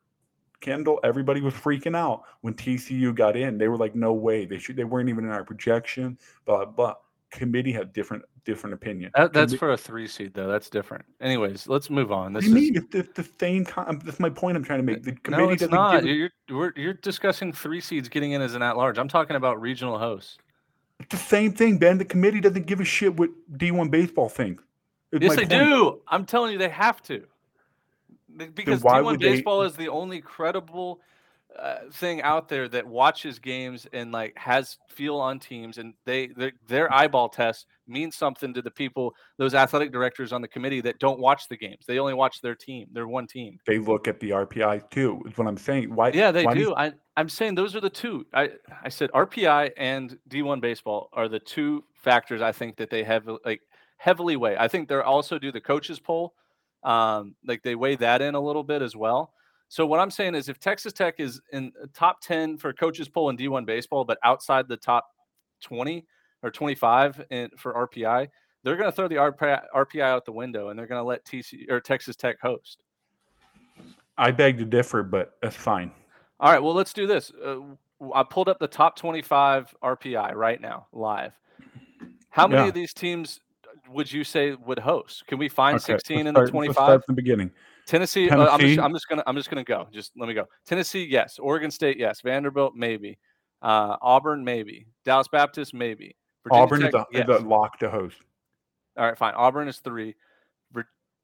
Kendall, 0.60 1.00
everybody 1.04 1.42
was 1.42 1.54
freaking 1.54 1.96
out 1.96 2.24
when 2.42 2.54
TCU 2.54 3.14
got 3.14 3.38
in. 3.38 3.58
They 3.58 3.68
were 3.68 3.78
like, 3.78 3.96
"No 3.96 4.14
way! 4.14 4.46
They 4.46 4.58
should. 4.58 4.76
They 4.76 4.84
weren't 4.84 5.10
even 5.10 5.26
in 5.26 5.32
our 5.32 5.44
projection." 5.44 6.18
Blah 6.46 6.66
blah. 6.66 6.96
Committee 7.30 7.72
had 7.72 7.94
different 7.94 8.24
different 8.46 8.74
opinion. 8.74 9.12
That, 9.16 9.34
that's 9.34 9.54
for 9.54 9.72
a 9.72 9.78
three 9.78 10.08
seed 10.08 10.34
though. 10.34 10.48
That's 10.48 10.70
different. 10.70 11.06
Anyways, 11.22 11.68
let's 11.68 11.90
move 11.90 12.12
on. 12.12 12.34
This 12.34 12.46
do 12.46 12.50
is 12.50 12.54
mean? 12.54 12.88
The, 12.90 13.08
the 13.14 13.30
same. 13.40 13.66
Con- 13.66 13.88
um, 13.88 14.00
that's 14.04 14.20
my 14.20 14.30
point. 14.30 14.58
I'm 14.58 14.64
trying 14.64 14.80
to 14.80 14.84
make. 14.84 15.04
The 15.04 15.12
committee 15.12 15.44
no, 15.44 15.50
it's 15.50 15.70
not. 15.70 16.04
give. 16.04 16.16
You're 16.16 16.30
we're, 16.50 16.74
you're 16.76 16.94
discussing 16.94 17.54
three 17.54 17.82
seeds 17.82 18.10
getting 18.10 18.32
in 18.32 18.42
as 18.42 18.56
an 18.56 18.64
at 18.64 18.78
large. 18.78 18.98
I'm 18.98 19.10
talking 19.10 19.36
about 19.36 19.62
regional 19.62 20.00
hosts. 20.00 20.38
It's 21.00 21.12
the 21.12 21.18
same 21.18 21.52
thing, 21.52 21.78
Ben. 21.78 22.00
The 22.00 22.06
committee 22.06 22.40
doesn't 22.40 22.66
give 22.66 22.80
a 22.80 22.86
shit 22.86 23.16
what 23.16 23.30
D1 23.54 23.92
baseball 23.92 24.30
thinks. 24.30 24.64
Yes, 25.12 25.36
they 25.36 25.46
point. 25.46 25.50
do. 25.50 26.02
I'm 26.08 26.26
telling 26.26 26.52
you, 26.52 26.58
they 26.58 26.70
have 26.70 27.02
to. 27.04 27.24
Because 28.54 28.84
why 28.84 29.00
D1 29.00 29.06
would 29.06 29.20
they- 29.20 29.36
baseball 29.36 29.64
is 29.64 29.74
the 29.74 29.88
only 29.90 30.22
credible 30.22 31.00
uh, 31.58 31.78
thing 31.94 32.22
out 32.22 32.48
there 32.50 32.68
that 32.68 32.86
watches 32.86 33.40
games 33.40 33.88
and 33.94 34.12
like 34.12 34.38
has 34.38 34.78
feel 34.90 35.16
on 35.16 35.40
teams, 35.40 35.78
and 35.80 35.94
they 36.06 36.30
their, 36.68 36.94
eyeball 36.94 37.30
test 37.30 37.66
means 37.88 38.16
something 38.16 38.54
to 38.54 38.62
the 38.62 38.70
people, 38.70 39.16
those 39.38 39.56
athletic 39.56 39.92
directors 39.92 40.32
on 40.34 40.42
the 40.42 40.48
committee 40.48 40.82
that 40.82 41.00
don't 41.00 41.20
watch 41.20 41.48
the 41.48 41.58
games. 41.58 41.86
They 41.88 41.98
only 41.98 42.14
watch 42.14 42.42
their 42.42 42.54
team, 42.54 42.88
their 42.92 43.08
one 43.08 43.26
team. 43.26 43.58
They 43.66 43.80
look 43.80 44.08
at 44.08 44.20
the 44.20 44.32
RPI 44.32 44.90
too. 44.92 45.24
Is 45.26 45.38
what 45.38 45.48
I'm 45.48 45.58
saying. 45.58 45.96
Why? 45.96 46.12
Yeah, 46.12 46.32
they 46.32 46.46
why 46.46 46.54
do. 46.54 46.76
I, 46.76 46.92
I'm 47.16 47.30
saying 47.30 47.56
those 47.56 47.76
are 47.76 47.82
the 47.82 47.90
two. 47.90 48.28
I, 48.34 48.52
I 48.84 48.90
said 48.90 49.10
RPI 49.12 49.72
and 49.78 50.20
D1 50.30 50.62
baseball 50.62 51.10
are 51.14 51.28
the 51.28 51.40
two 51.40 51.84
factors 51.96 52.42
I 52.42 52.52
think 52.52 52.76
that 52.78 52.92
they 52.92 53.04
have 53.04 53.28
like 53.46 53.62
heavily 53.98 54.36
weigh. 54.38 54.58
I 54.58 54.68
think 54.68 54.88
they're 54.88 55.04
also 55.04 55.38
do 55.38 55.52
the 55.52 55.62
coaches 55.62 56.00
poll. 56.00 56.34
Um, 56.84 57.36
like 57.46 57.64
they 57.64 57.76
weigh 57.76 57.96
that 57.98 58.22
in 58.22 58.36
a 58.36 58.40
little 58.40 58.64
bit 58.64 58.82
as 58.82 58.96
well. 58.96 59.34
So 59.68 59.86
what 59.86 60.00
I'm 60.00 60.12
saying 60.12 60.36
is 60.36 60.48
if 60.48 60.60
Texas 60.60 60.94
Tech 60.94 61.16
is 61.20 61.42
in 61.52 61.74
top 61.94 62.22
10 62.22 62.58
for 62.58 62.72
coaches 62.72 63.10
poll 63.10 63.30
in 63.30 63.36
D1 63.38 63.66
baseball, 63.66 64.06
but 64.06 64.18
outside 64.24 64.68
the 64.70 64.78
top 64.78 65.06
20 65.62 66.06
or 66.44 66.52
25 66.52 67.26
in, 67.32 67.50
for 67.58 67.74
RPI, 67.74 68.30
they're 68.64 68.78
going 68.78 68.90
to 68.90 68.96
throw 68.96 69.08
the 69.08 69.16
RPI, 69.16 69.62
RPI 69.76 70.02
out 70.02 70.24
the 70.24 70.32
window 70.32 70.70
and 70.70 70.80
they're 70.80 70.88
going 70.88 71.02
to 71.02 71.08
let 71.08 71.26
TC 71.26 71.70
or 71.70 71.82
Texas 71.82 72.16
Tech 72.16 72.40
host. 72.40 72.84
I 74.18 74.32
beg 74.32 74.58
to 74.60 74.66
differ, 74.66 75.04
but 75.04 75.34
that's 75.42 75.56
fine. 75.56 75.92
All 76.40 76.52
right, 76.52 76.62
well, 76.62 76.74
let's 76.74 76.94
do 76.94 77.08
this. 77.08 77.32
Uh, 77.44 77.58
I 78.14 78.24
pulled 78.24 78.48
up 78.48 78.60
the 78.60 78.68
top 78.68 78.96
25 78.96 79.76
RPI 79.84 80.34
right 80.36 80.62
now, 80.62 80.88
live. 80.94 81.34
How 82.30 82.48
many 82.48 82.62
Yeah. 82.64 82.68
of 82.70 82.74
these 82.74 82.94
teams 82.94 83.42
would 83.90 84.12
you 84.12 84.24
say 84.24 84.54
would 84.54 84.80
host? 84.80 85.26
Can 85.28 85.38
we 85.38 85.50
find 85.50 85.76
Okay, 85.76 85.94
16 85.94 86.18
let's 86.18 86.28
in 86.28 86.34
the 86.34 86.40
let's 86.40 86.52
25? 86.52 86.74
start 86.74 87.06
from 87.06 87.16
the 87.16 87.22
beginning. 87.22 87.52
Tennessee, 87.86 88.30
uh, 88.30 88.48
I'm, 88.48 88.60
just, 88.60 88.80
I'm 88.80 88.94
just 88.94 89.08
gonna 89.08 89.24
I'm 89.28 89.36
just 89.36 89.50
gonna 89.50 89.64
go. 89.64 89.88
Just 89.92 90.12
let 90.18 90.28
me 90.28 90.34
go. 90.34 90.46
Tennessee, 90.66 91.06
yes. 91.06 91.40
Oregon 91.40 91.72
State, 91.72 91.98
yes. 91.98 92.20
Vanderbilt, 92.22 92.76
maybe. 92.76 93.18
Uh, 93.62 93.96
Auburn, 94.02 94.44
maybe. 94.44 94.88
Dallas 95.06 95.28
Baptist, 95.30 95.74
maybe. 95.74 96.16
Virginia 96.44 96.64
Auburn 96.64 96.82
Tech, 96.82 96.90
is, 96.90 96.96
a, 96.96 97.06
yes. 97.12 97.30
is 97.30 97.44
a 97.44 97.48
lock 97.48 97.80
to 97.80 97.90
host. 97.90 98.18
All 98.98 99.06
right, 99.06 99.18
fine. 99.18 99.34
Auburn 99.36 99.68
is 99.68 99.78
three. 99.80 100.16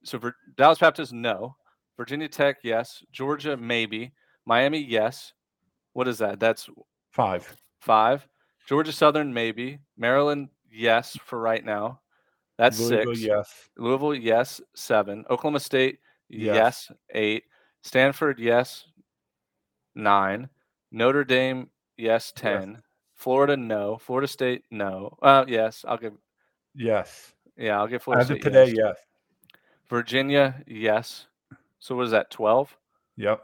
So 0.03 0.20
for 0.20 0.36
Dallas 0.57 0.80
Baptist, 0.80 1.14
no. 1.14 1.55
Virginia 1.97 2.28
Tech, 2.28 2.57
yes. 2.64 3.03
Georgia, 3.11 3.55
maybe. 3.55 4.11
Miami, 4.45 4.80
yes. 4.80 5.34
What 5.93 6.07
is 6.07 6.18
that? 6.18 6.39
That's 6.39 6.70
Five. 7.11 7.55
five. 7.80 8.28
Georgia 8.68 8.91
Southern, 8.91 9.34
maybe. 9.34 9.80
Maryland, 9.97 10.49
yes, 10.72 11.18
for 11.26 11.39
right 11.39 11.64
now. 11.64 11.99
That's 12.58 12.80
Louisville, 12.80 13.16
six. 13.16 13.26
yes. 13.26 13.70
Louisville, 13.78 14.14
yes, 14.16 14.62
seven. 14.76 15.26
Oklahoma 15.30 15.60
State, 15.60 15.99
Yes. 16.30 16.88
yes, 16.89 16.91
eight. 17.14 17.43
Stanford, 17.82 18.39
yes, 18.39 18.86
nine. 19.95 20.49
Notre 20.91 21.24
Dame, 21.24 21.70
yes, 21.97 22.32
ten. 22.36 22.82
Florida, 23.16 23.58
no. 23.58 23.97
Florida 23.97 24.28
State, 24.28 24.64
no. 24.72 25.18
Uh, 25.22 25.45
yes, 25.47 25.84
I'll 25.88 25.97
give. 25.97 26.14
Yes. 26.76 27.34
Yeah, 27.58 27.78
I'll 27.80 27.88
give 27.88 28.04
Florida 28.04 28.24
As 28.24 28.30
of 28.30 28.36
State. 28.38 28.43
today, 28.43 28.66
yes. 28.68 28.76
yes. 28.78 28.95
Virginia, 29.89 30.62
yes. 30.68 31.28
So 31.80 31.95
what 31.95 32.06
is 32.06 32.12
that? 32.12 32.32
Twelve. 32.32 32.76
Yep. 33.18 33.41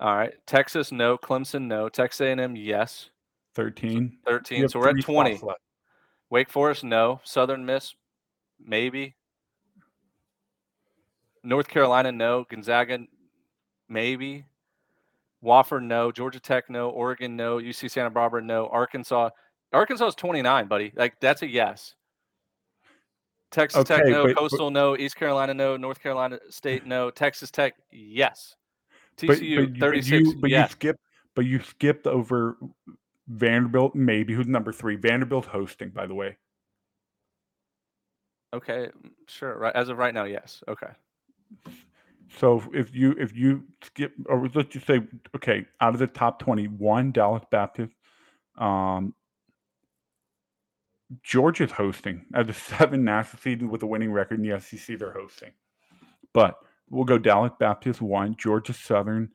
All 0.00 0.14
right. 0.16 0.34
Texas, 0.46 0.92
no. 0.92 1.16
Clemson, 1.18 1.62
no. 1.62 1.88
Texas 1.88 2.20
A&M, 2.22 2.56
yes. 2.56 3.10
13. 3.54 4.18
Thirteen. 4.26 4.68
So 4.68 4.80
we're 4.80 4.90
at 4.90 5.00
twenty. 5.00 5.40
Wake 6.30 6.50
Forest, 6.50 6.84
no. 6.84 7.20
Southern 7.24 7.64
Miss, 7.64 7.94
maybe. 8.58 9.14
North 11.42 11.68
Carolina, 11.68 12.10
no. 12.12 12.44
Gonzaga, 12.48 12.98
maybe. 13.88 14.44
Wofford, 15.44 15.82
no. 15.82 16.10
Georgia 16.10 16.40
Tech, 16.40 16.70
no. 16.70 16.90
Oregon, 16.90 17.36
no. 17.36 17.58
UC 17.58 17.90
Santa 17.90 18.10
Barbara, 18.10 18.42
no. 18.42 18.66
Arkansas, 18.68 19.30
Arkansas 19.72 20.06
is 20.06 20.14
29, 20.14 20.66
buddy. 20.68 20.92
Like, 20.96 21.20
that's 21.20 21.42
a 21.42 21.48
yes. 21.48 21.94
Texas 23.50 23.84
Tech, 23.84 24.06
no. 24.06 24.24
but- 24.24 24.34
but- 24.34 24.40
Coastal, 24.40 24.70
no. 24.70 24.96
East 24.96 25.16
Carolina, 25.16 25.52
no. 25.54 25.76
North 25.76 26.02
Carolina 26.02 26.38
State, 26.50 26.86
no. 26.86 27.10
Texas 27.10 27.50
Tech, 27.50 27.74
yes. 27.90 28.56
TCU, 29.16 29.66
but, 29.66 29.72
but 29.74 29.80
36, 29.80 30.10
you, 30.10 30.36
but 30.40 30.50
yes. 30.50 30.70
you 30.70 30.72
skipped, 30.72 31.00
but 31.34 31.44
you 31.44 31.60
skipped 31.60 32.06
over 32.06 32.56
Vanderbilt, 33.28 33.94
maybe. 33.94 34.34
Who's 34.34 34.46
number 34.46 34.72
three? 34.72 34.96
Vanderbilt 34.96 35.46
hosting, 35.46 35.90
by 35.90 36.06
the 36.06 36.14
way. 36.14 36.36
Okay, 38.54 38.88
mm, 39.04 39.10
sure. 39.26 39.58
Right 39.58 39.74
as 39.74 39.88
of 39.88 39.98
right 39.98 40.14
now, 40.14 40.24
yes. 40.24 40.62
Okay. 40.68 40.90
So 42.38 42.62
if 42.72 42.94
you 42.94 43.12
if 43.18 43.34
you 43.34 43.64
skip 43.82 44.12
or 44.26 44.48
let's 44.54 44.72
just 44.72 44.86
say 44.86 45.00
okay, 45.34 45.66
out 45.80 45.94
of 45.94 45.98
the 45.98 46.06
top 46.06 46.38
twenty, 46.38 46.68
one 46.68 47.10
Dallas 47.10 47.42
Baptist, 47.50 47.92
um, 48.56 49.12
Georgia's 51.22 51.72
hosting 51.72 52.24
as 52.34 52.48
a 52.48 52.54
seven 52.54 53.04
national 53.04 53.40
seed 53.40 53.62
with 53.62 53.82
a 53.82 53.86
winning 53.86 54.12
record 54.12 54.40
in 54.40 54.48
the 54.48 54.60
SEC. 54.60 54.98
They're 54.98 55.12
hosting, 55.12 55.50
but 56.32 56.54
we'll 56.88 57.04
go 57.04 57.18
Dallas 57.18 57.52
Baptist 57.58 58.00
one, 58.00 58.36
Georgia 58.36 58.72
Southern, 58.72 59.30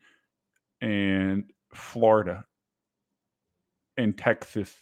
and 0.82 1.44
Florida, 1.74 2.46
and 3.98 4.18
Texas, 4.18 4.74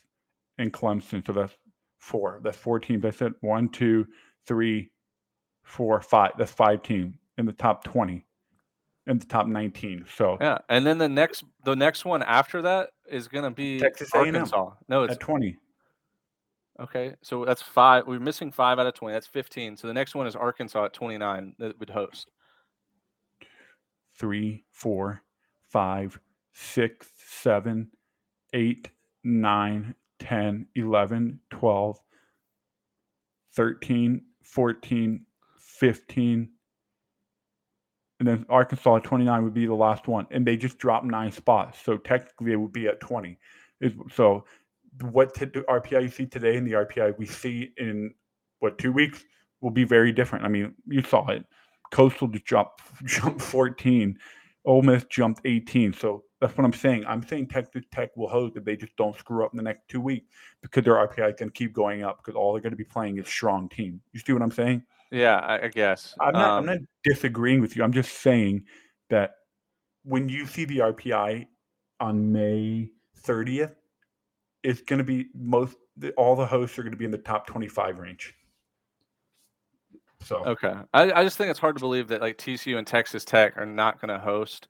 and 0.60 0.72
Clemson. 0.72 1.26
So 1.26 1.34
that's 1.34 1.54
four. 2.00 2.40
That's 2.44 2.58
four 2.58 2.80
teams. 2.80 3.06
I 3.06 3.12
said 3.12 3.34
one, 3.42 3.70
two, 3.70 4.08
three, 4.48 4.90
four, 5.64 6.02
five. 6.02 6.32
That's 6.38 6.52
five 6.52 6.82
teams 6.82 7.16
in 7.38 7.46
the 7.46 7.54
top 7.54 7.84
twenty, 7.84 8.26
in 9.06 9.20
the 9.20 9.26
top 9.26 9.48
nineteen. 9.48 10.06
So 10.16 10.38
Yeah, 10.42 10.58
and 10.70 10.86
then 10.86 10.98
the 10.98 11.10
next 11.10 11.44
the 11.64 11.76
next 11.76 12.06
one 12.06 12.24
after 12.24 12.62
that 12.64 12.90
is 13.10 13.28
gonna 13.28 13.52
be 13.52 13.80
Texas 13.80 14.10
A&M 14.16 14.28
Arkansas. 14.28 14.72
No, 14.88 15.04
it's 15.04 15.14
at 15.14 15.20
twenty. 15.20 15.58
okay. 16.80 17.16
So 17.22 17.46
that's 17.46 17.62
five. 17.62 18.08
We're 18.08 18.20
missing 18.20 18.52
five 18.52 18.80
out 18.80 18.88
of 18.88 18.94
twenty. 18.94 19.14
That's 19.14 19.28
fifteen. 19.28 19.78
So 19.78 19.88
the 19.88 19.94
next 19.94 20.16
one 20.16 20.26
is 20.28 20.36
Arkansas 20.36 20.86
at 20.86 20.94
twenty 20.94 21.18
nine 21.18 21.54
that 21.60 21.80
would 21.80 21.90
host. 21.90 22.30
three, 24.18 24.64
four, 24.72 25.22
five, 25.70 26.20
six, 26.54 27.08
seven, 27.30 27.90
eight, 28.54 28.90
nine, 29.24 29.94
10, 30.20 30.66
11, 30.76 31.40
12, 31.52 32.00
13, 33.54 34.22
14, 34.48 35.26
15. 35.60 36.50
And 38.20 38.28
then 38.28 38.46
Arkansas 38.50 38.96
at 38.96 39.04
29 39.04 39.44
would 39.44 39.54
be 39.54 39.68
the 39.68 39.74
last 39.76 40.08
one. 40.08 40.26
And 40.32 40.46
they 40.46 40.58
just 40.58 40.78
dropped 40.80 41.06
nine 41.06 41.32
spots. 41.32 41.80
So 41.84 41.98
technically 41.98 42.54
it 42.54 42.56
would 42.56 42.74
be 42.74 42.88
at 42.88 43.00
20. 43.00 43.38
So 44.14 44.46
what 45.02 45.36
t- 45.36 45.46
the 45.46 45.62
RPI 45.62 46.02
you 46.02 46.10
see 46.10 46.26
today 46.26 46.58
and 46.58 46.66
the 46.66 46.74
RPI 46.74 47.18
we 47.20 47.28
see 47.28 47.74
in 47.78 48.14
what 48.60 48.80
two 48.80 48.92
weeks 48.92 49.24
will 49.62 49.72
be 49.72 49.84
very 49.84 50.12
different. 50.12 50.46
I 50.46 50.48
mean, 50.48 50.74
you 50.88 51.04
saw 51.04 51.28
it. 51.28 51.46
Coastal 51.92 52.28
just 52.28 52.46
jumped 52.46 52.82
jumped 53.06 53.42
14. 53.42 54.18
Ole 54.68 54.82
Miss 54.82 55.06
jumped 55.06 55.42
18. 55.46 55.94
So 55.94 56.26
that's 56.42 56.56
what 56.58 56.66
I'm 56.66 56.74
saying. 56.74 57.06
I'm 57.08 57.26
saying 57.26 57.48
Texas 57.48 57.86
Tech 57.92 58.16
will 58.18 58.28
host 58.28 58.58
if 58.58 58.66
they 58.66 58.76
just 58.76 58.96
don't 58.98 59.18
screw 59.18 59.44
up 59.46 59.54
in 59.54 59.58
the 59.58 59.64
next 59.64 59.88
two 59.88 60.02
weeks 60.02 60.28
because 60.62 60.84
their 60.84 60.96
RPI 60.96 61.30
is 61.30 61.36
going 61.40 61.50
to 61.50 61.52
keep 61.52 61.74
going 61.74 62.04
up 62.04 62.18
because 62.18 62.36
all 62.36 62.52
they're 62.52 62.62
going 62.62 62.72
to 62.72 62.78
be 62.78 62.84
playing 62.84 63.18
is 63.18 63.28
strong 63.28 63.70
team. 63.70 64.02
You 64.12 64.20
see 64.20 64.34
what 64.34 64.42
I'm 64.42 64.52
saying? 64.52 64.84
Yeah, 65.10 65.38
I, 65.38 65.64
I 65.64 65.68
guess. 65.70 66.14
I'm 66.20 66.34
not, 66.34 66.58
I'm 66.58 66.60
Um, 66.60 66.66
not 66.66 66.78
disagreeing 67.06 67.62
with 67.62 67.78
you. 67.78 67.84
I'm 67.84 67.94
just 67.94 68.20
saying 68.20 68.66
that 69.10 69.36
when 70.04 70.28
you 70.28 70.46
see 70.46 70.66
the 70.66 70.80
RPI 70.80 71.48
on 72.02 72.32
May 72.32 72.92
30th, 73.26 73.74
it's 74.64 74.82
going 74.82 75.00
to 75.00 75.06
be 75.06 75.28
most 75.34 75.78
all 76.18 76.36
the 76.36 76.46
hosts 76.46 76.78
are 76.78 76.84
going 76.84 76.92
to 76.92 76.98
be 76.98 77.06
in 77.06 77.12
the 77.12 77.18
top 77.18 77.48
25 77.48 78.00
range. 78.00 78.36
So 80.22 80.44
Okay. 80.46 80.74
I, 80.94 81.12
I 81.12 81.24
just 81.24 81.38
think 81.38 81.50
it's 81.50 81.60
hard 81.60 81.76
to 81.76 81.80
believe 81.80 82.08
that 82.10 82.22
like 82.22 82.38
TCU 82.38 82.78
and 82.78 82.86
Texas 82.88 83.24
Tech 83.24 83.58
are 83.58 83.66
not 83.66 84.02
going 84.02 84.10
to 84.10 84.20
host, 84.20 84.68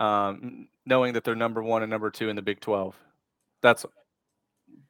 um, 0.00 0.68
knowing 0.86 1.12
that 1.12 1.24
they're 1.24 1.34
number 1.36 1.62
one 1.62 1.82
and 1.82 1.90
number 1.90 2.10
two 2.10 2.28
in 2.28 2.36
the 2.36 2.42
Big 2.42 2.60
12. 2.60 2.96
That's 3.62 3.84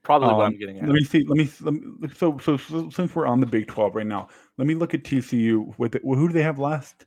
probably 0.03 0.28
what 0.28 0.44
Um, 0.44 0.53
I'm 0.53 0.59
getting 0.59 0.78
at. 0.78 0.86
let 0.86 0.94
me 0.94 1.05
see. 1.05 1.24
Let 1.24 1.36
me, 1.36 1.51
let 1.61 1.74
me 1.74 2.09
so, 2.16 2.38
so 2.38 2.57
so 2.57 2.88
since 2.90 3.14
we're 3.14 3.26
on 3.26 3.40
the 3.40 3.46
Big 3.46 3.66
12 3.66 3.94
right 3.94 4.07
now, 4.07 4.28
let 4.57 4.66
me 4.66 4.74
look 4.74 4.94
at 4.94 5.03
TCU 5.05 5.76
with 5.78 5.94
it. 5.94 6.03
Who 6.05 6.28
do 6.28 6.32
they 6.34 6.42
have 6.42 6.59
last? 6.59 7.07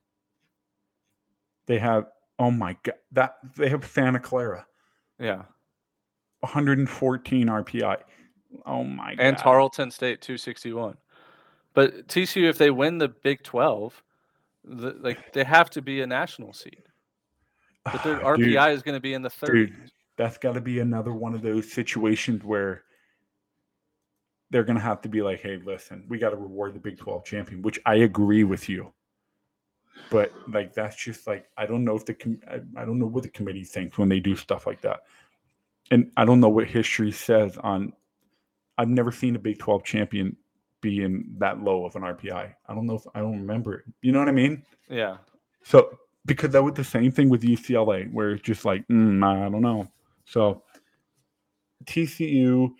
They 1.67 1.79
have 1.79 2.05
oh 2.39 2.51
my 2.51 2.75
god 2.83 2.95
that 3.11 3.35
they 3.55 3.69
have 3.69 3.85
Santa 3.85 4.19
Clara 4.19 4.65
Yeah. 5.19 5.43
114 6.41 7.47
RPI. 7.47 7.97
Oh 8.65 8.83
my 8.83 9.11
And 9.11 9.17
god. 9.17 9.25
And 9.25 9.37
Tarleton 9.37 9.91
State 9.91 10.21
261. 10.21 10.97
But 11.73 12.07
TCU, 12.07 12.49
if 12.49 12.57
they 12.57 12.69
win 12.69 12.97
the 12.97 13.07
Big 13.07 13.43
12, 13.43 14.03
the, 14.63 14.95
like 14.99 15.33
they 15.33 15.43
have 15.43 15.69
to 15.71 15.81
be 15.81 16.01
a 16.01 16.07
national 16.07 16.53
seed. 16.53 16.83
But 17.91 18.03
their 18.03 18.23
Ah, 18.23 18.35
Dude, 18.35 18.47
RPI 18.47 18.73
is 18.75 18.83
going 18.83 18.93
to 18.95 19.01
be 19.01 19.13
in 19.15 19.23
the 19.23 19.29
30s. 19.29 19.51
dude, 19.51 19.73
that's 20.17 20.37
got 20.37 20.53
to 20.53 20.61
be 20.61 20.79
another 20.79 21.13
one 21.13 21.33
of 21.33 21.41
those 21.41 21.71
situations 21.71 22.43
where 22.43 22.83
they're 24.51 24.63
going 24.63 24.77
to 24.77 24.83
have 24.83 25.01
to 25.01 25.09
be 25.09 25.21
like, 25.23 25.41
hey, 25.41 25.59
listen, 25.65 26.03
we 26.07 26.19
got 26.19 26.29
to 26.29 26.35
reward 26.35 26.75
the 26.75 26.79
Big 26.79 26.99
12 26.99 27.25
champion, 27.25 27.61
which 27.63 27.79
I 27.85 27.95
agree 27.95 28.43
with 28.43 28.69
you. 28.69 28.93
But 30.11 30.31
like, 30.47 30.73
that's 30.73 30.95
just 30.95 31.25
like, 31.25 31.47
I 31.57 31.65
don't 31.65 31.83
know 31.83 31.95
if 31.95 32.05
the, 32.05 32.13
com- 32.13 32.41
I, 32.47 32.59
I 32.79 32.85
don't 32.85 32.99
know 32.99 33.07
what 33.07 33.23
the 33.23 33.29
committee 33.29 33.63
thinks 33.63 33.97
when 33.97 34.09
they 34.09 34.19
do 34.19 34.35
stuff 34.35 34.67
like 34.67 34.81
that. 34.81 34.99
And 35.89 36.11
I 36.17 36.25
don't 36.25 36.39
know 36.39 36.49
what 36.49 36.67
history 36.67 37.11
says 37.11 37.57
on, 37.57 37.93
I've 38.77 38.89
never 38.89 39.11
seen 39.11 39.35
a 39.35 39.39
Big 39.39 39.57
12 39.57 39.83
champion 39.83 40.35
be 40.81 41.03
in 41.03 41.33
that 41.37 41.61
low 41.63 41.85
of 41.85 41.95
an 41.95 42.01
RPI. 42.01 42.53
I 42.67 42.73
don't 42.73 42.85
know 42.87 42.95
if, 42.95 43.03
I 43.15 43.19
don't 43.19 43.39
remember 43.39 43.75
it. 43.75 43.85
You 44.01 44.11
know 44.11 44.19
what 44.19 44.27
I 44.27 44.33
mean? 44.33 44.63
Yeah. 44.89 45.17
So 45.63 45.97
because 46.25 46.51
that 46.51 46.63
was 46.63 46.73
the 46.73 46.83
same 46.83 47.11
thing 47.11 47.29
with 47.29 47.43
UCLA, 47.43 48.11
where 48.11 48.31
it's 48.31 48.41
just 48.43 48.65
like, 48.65 48.87
mm, 48.87 49.23
I 49.25 49.49
don't 49.49 49.61
know. 49.61 49.87
So 50.25 50.63
TCU 51.85 52.71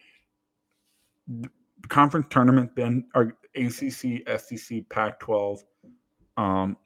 conference 1.90 2.28
tournament, 2.30 2.76
then 2.76 3.06
our 3.16 3.36
ACC, 3.56 4.24
SEC, 4.40 4.88
Pac-12, 4.90 5.64
um, 6.38 6.78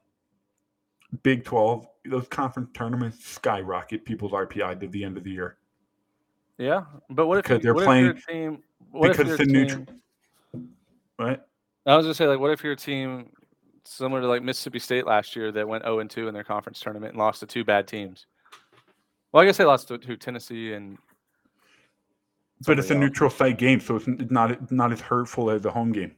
Big 1.24 1.44
12. 1.46 1.88
Those 2.06 2.28
conference 2.28 2.70
tournaments 2.74 3.26
skyrocket 3.26 4.06
people's 4.06 4.32
RPI 4.34 4.80
to 4.82 4.88
the 4.88 5.04
end 5.04 5.18
of 5.18 5.24
the 5.24 5.32
year 5.32 5.58
Yeah. 6.58 6.84
But 7.10 7.28
what 7.28 7.40
if, 7.40 7.44
Because 7.44 7.58
you- 7.58 7.64
they're 7.64 7.74
what 7.74 7.86
playing- 7.86 8.06
if 8.08 8.26
team. 8.28 8.64
What 8.92 9.12
if 9.12 9.18
because 9.18 9.28
your 9.30 9.38
the 9.38 9.46
neutral- 9.52 9.86
right? 11.20 11.40
I 11.86 11.96
was 11.96 12.06
gonna 12.06 12.14
say, 12.14 12.28
like, 12.28 12.40
what 12.40 12.52
if 12.52 12.64
your 12.64 12.76
team, 12.76 13.30
similar 13.86 14.22
to 14.22 14.28
like 14.28 14.42
Mississippi 14.42 14.80
State 14.80 15.06
last 15.06 15.36
year, 15.36 15.52
that 15.52 15.68
went 15.68 15.84
0 15.84 16.00
and 16.00 16.10
2 16.10 16.28
in 16.28 16.34
their 16.34 16.44
conference 16.44 16.80
tournament 16.80 17.14
and 17.14 17.20
lost 17.20 17.42
to 17.42 17.46
two 17.46 17.64
bad 17.64 17.88
teams? 17.88 18.26
Well, 19.32 19.44
I 19.44 19.46
guess 19.46 19.58
they 19.58 19.66
lost 19.66 19.90
to, 19.90 19.98
to 19.98 20.18
Tennessee 20.18 20.74
and. 20.74 20.98
But 22.66 22.80
it's 22.80 22.90
a 22.90 22.94
else. 22.94 23.02
neutral 23.02 23.30
site 23.30 23.58
game, 23.58 23.82
so 23.82 23.98
it's 23.98 24.08
not 24.08 24.72
not 24.72 24.94
as 24.94 25.02
hurtful 25.02 25.50
as 25.50 25.66
a 25.66 25.72
home 25.72 25.92
game. 25.92 26.16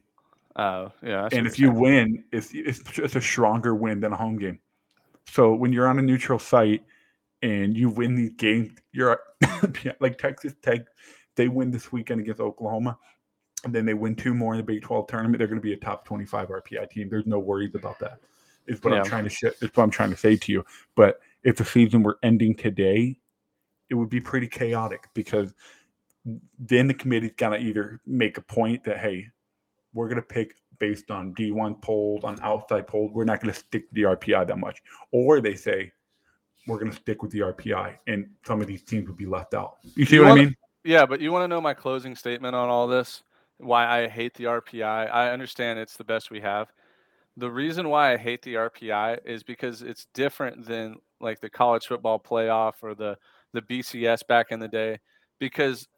Oh, 0.54 0.92
yeah. 1.02 1.28
And 1.32 1.46
if 1.46 1.56
saying. 1.56 1.74
win, 1.74 2.24
it's, 2.32 2.50
it's 2.52 2.80
it's 2.98 3.16
a 3.16 3.20
stronger 3.20 3.74
win 3.74 4.00
than 4.00 4.12
a 4.12 4.16
home 4.16 4.38
game. 4.38 4.58
So 5.26 5.52
when 5.54 5.72
you're 5.72 5.88
on 5.88 5.98
a 5.98 6.02
neutral 6.02 6.38
site 6.38 6.84
and 7.42 7.76
you 7.76 7.90
win 7.90 8.14
these 8.14 8.30
games, 8.30 8.70
you're 8.92 9.20
like 10.00 10.18
Texas 10.18 10.54
Tech. 10.62 10.80
They 11.36 11.48
win 11.48 11.70
this 11.70 11.92
weekend 11.92 12.20
against 12.20 12.40
Oklahoma, 12.40 12.98
and 13.64 13.74
then 13.74 13.84
they 13.86 13.94
win 13.94 14.14
two 14.14 14.34
more 14.34 14.54
in 14.54 14.58
the 14.58 14.64
Big 14.64 14.82
12 14.82 15.06
tournament. 15.08 15.38
They're 15.38 15.46
going 15.48 15.60
to 15.60 15.62
be 15.62 15.72
a 15.72 15.76
top 15.76 16.04
25 16.04 16.48
RPI 16.48 16.90
team. 16.90 17.08
There's 17.08 17.26
no 17.26 17.38
worries 17.38 17.74
about 17.74 17.98
that. 18.00 18.18
Is 18.66 18.82
what 18.82 18.92
Yeah. 18.92 19.00
I'm 19.00 19.04
trying 19.06 19.24
to 19.24 19.30
sh- 19.30 19.44
It's 19.44 19.76
what 19.76 19.82
I'm 19.84 19.90
trying 19.90 20.10
to 20.10 20.16
say 20.16 20.36
to 20.36 20.52
you. 20.52 20.64
But 20.94 21.20
if 21.42 21.56
the 21.56 21.64
season 21.64 22.02
were 22.02 22.18
ending 22.22 22.54
today, 22.54 23.18
it 23.90 23.94
would 23.94 24.10
be 24.10 24.20
pretty 24.20 24.46
chaotic 24.46 25.08
because 25.14 25.54
then 26.58 26.86
the 26.86 26.94
committee's 26.94 27.32
got 27.36 27.50
to 27.50 27.58
either 27.58 28.00
make 28.06 28.36
a 28.38 28.42
point 28.42 28.84
that 28.84 28.98
hey, 28.98 29.26
we're 29.94 30.06
going 30.08 30.16
to 30.16 30.22
pick 30.22 30.54
based 30.78 31.10
on 31.10 31.34
D1 31.34 31.80
polls, 31.80 32.22
on 32.24 32.38
outside 32.42 32.86
polls. 32.86 33.10
We're 33.12 33.24
not 33.24 33.40
going 33.40 33.52
to 33.52 33.58
stick 33.58 33.88
to 33.88 33.94
the 33.94 34.02
RPI 34.02 34.46
that 34.46 34.58
much. 34.58 34.82
Or 35.10 35.40
they 35.40 35.54
say, 35.54 35.90
we're 36.66 36.78
going 36.78 36.90
to 36.90 36.96
stick 36.96 37.22
with 37.22 37.32
the 37.32 37.40
RPI, 37.40 37.96
and 38.06 38.28
some 38.46 38.60
of 38.60 38.66
these 38.66 38.82
teams 38.82 39.08
would 39.08 39.16
be 39.16 39.24
left 39.26 39.54
out. 39.54 39.76
You 39.96 40.04
see 40.04 40.16
You 40.16 40.22
what 40.22 40.28
wanna- 40.28 40.40
I 40.42 40.44
mean? 40.44 40.56
Yeah, 40.84 41.06
but 41.06 41.20
you 41.20 41.32
want 41.32 41.42
to 41.44 41.48
know 41.48 41.60
my 41.60 41.74
closing 41.74 42.14
statement 42.14 42.54
on 42.54 42.68
all 42.68 42.86
this? 42.86 43.22
Why 43.58 44.02
I 44.02 44.08
hate 44.08 44.34
the 44.34 44.44
RPI? 44.44 45.06
I 45.06 45.30
understand 45.32 45.78
it's 45.78 45.96
the 45.96 46.04
best 46.04 46.30
we 46.30 46.40
have. 46.40 46.68
The 47.36 47.50
reason 47.50 47.88
why 47.88 48.12
I 48.12 48.16
hate 48.16 48.42
the 48.42 48.54
RPI 48.54 49.18
is 49.24 49.42
because 49.42 49.82
it's 49.82 50.06
different 50.14 50.66
than 50.66 50.96
like 51.20 51.40
the 51.40 51.50
college 51.50 51.86
football 51.86 52.18
playoff 52.18 52.74
or 52.82 52.94
the 52.94 53.16
the 53.52 53.62
BCS 53.62 54.26
back 54.26 54.48
in 54.50 54.60
the 54.60 54.68
day 54.68 54.98
because 55.38 55.88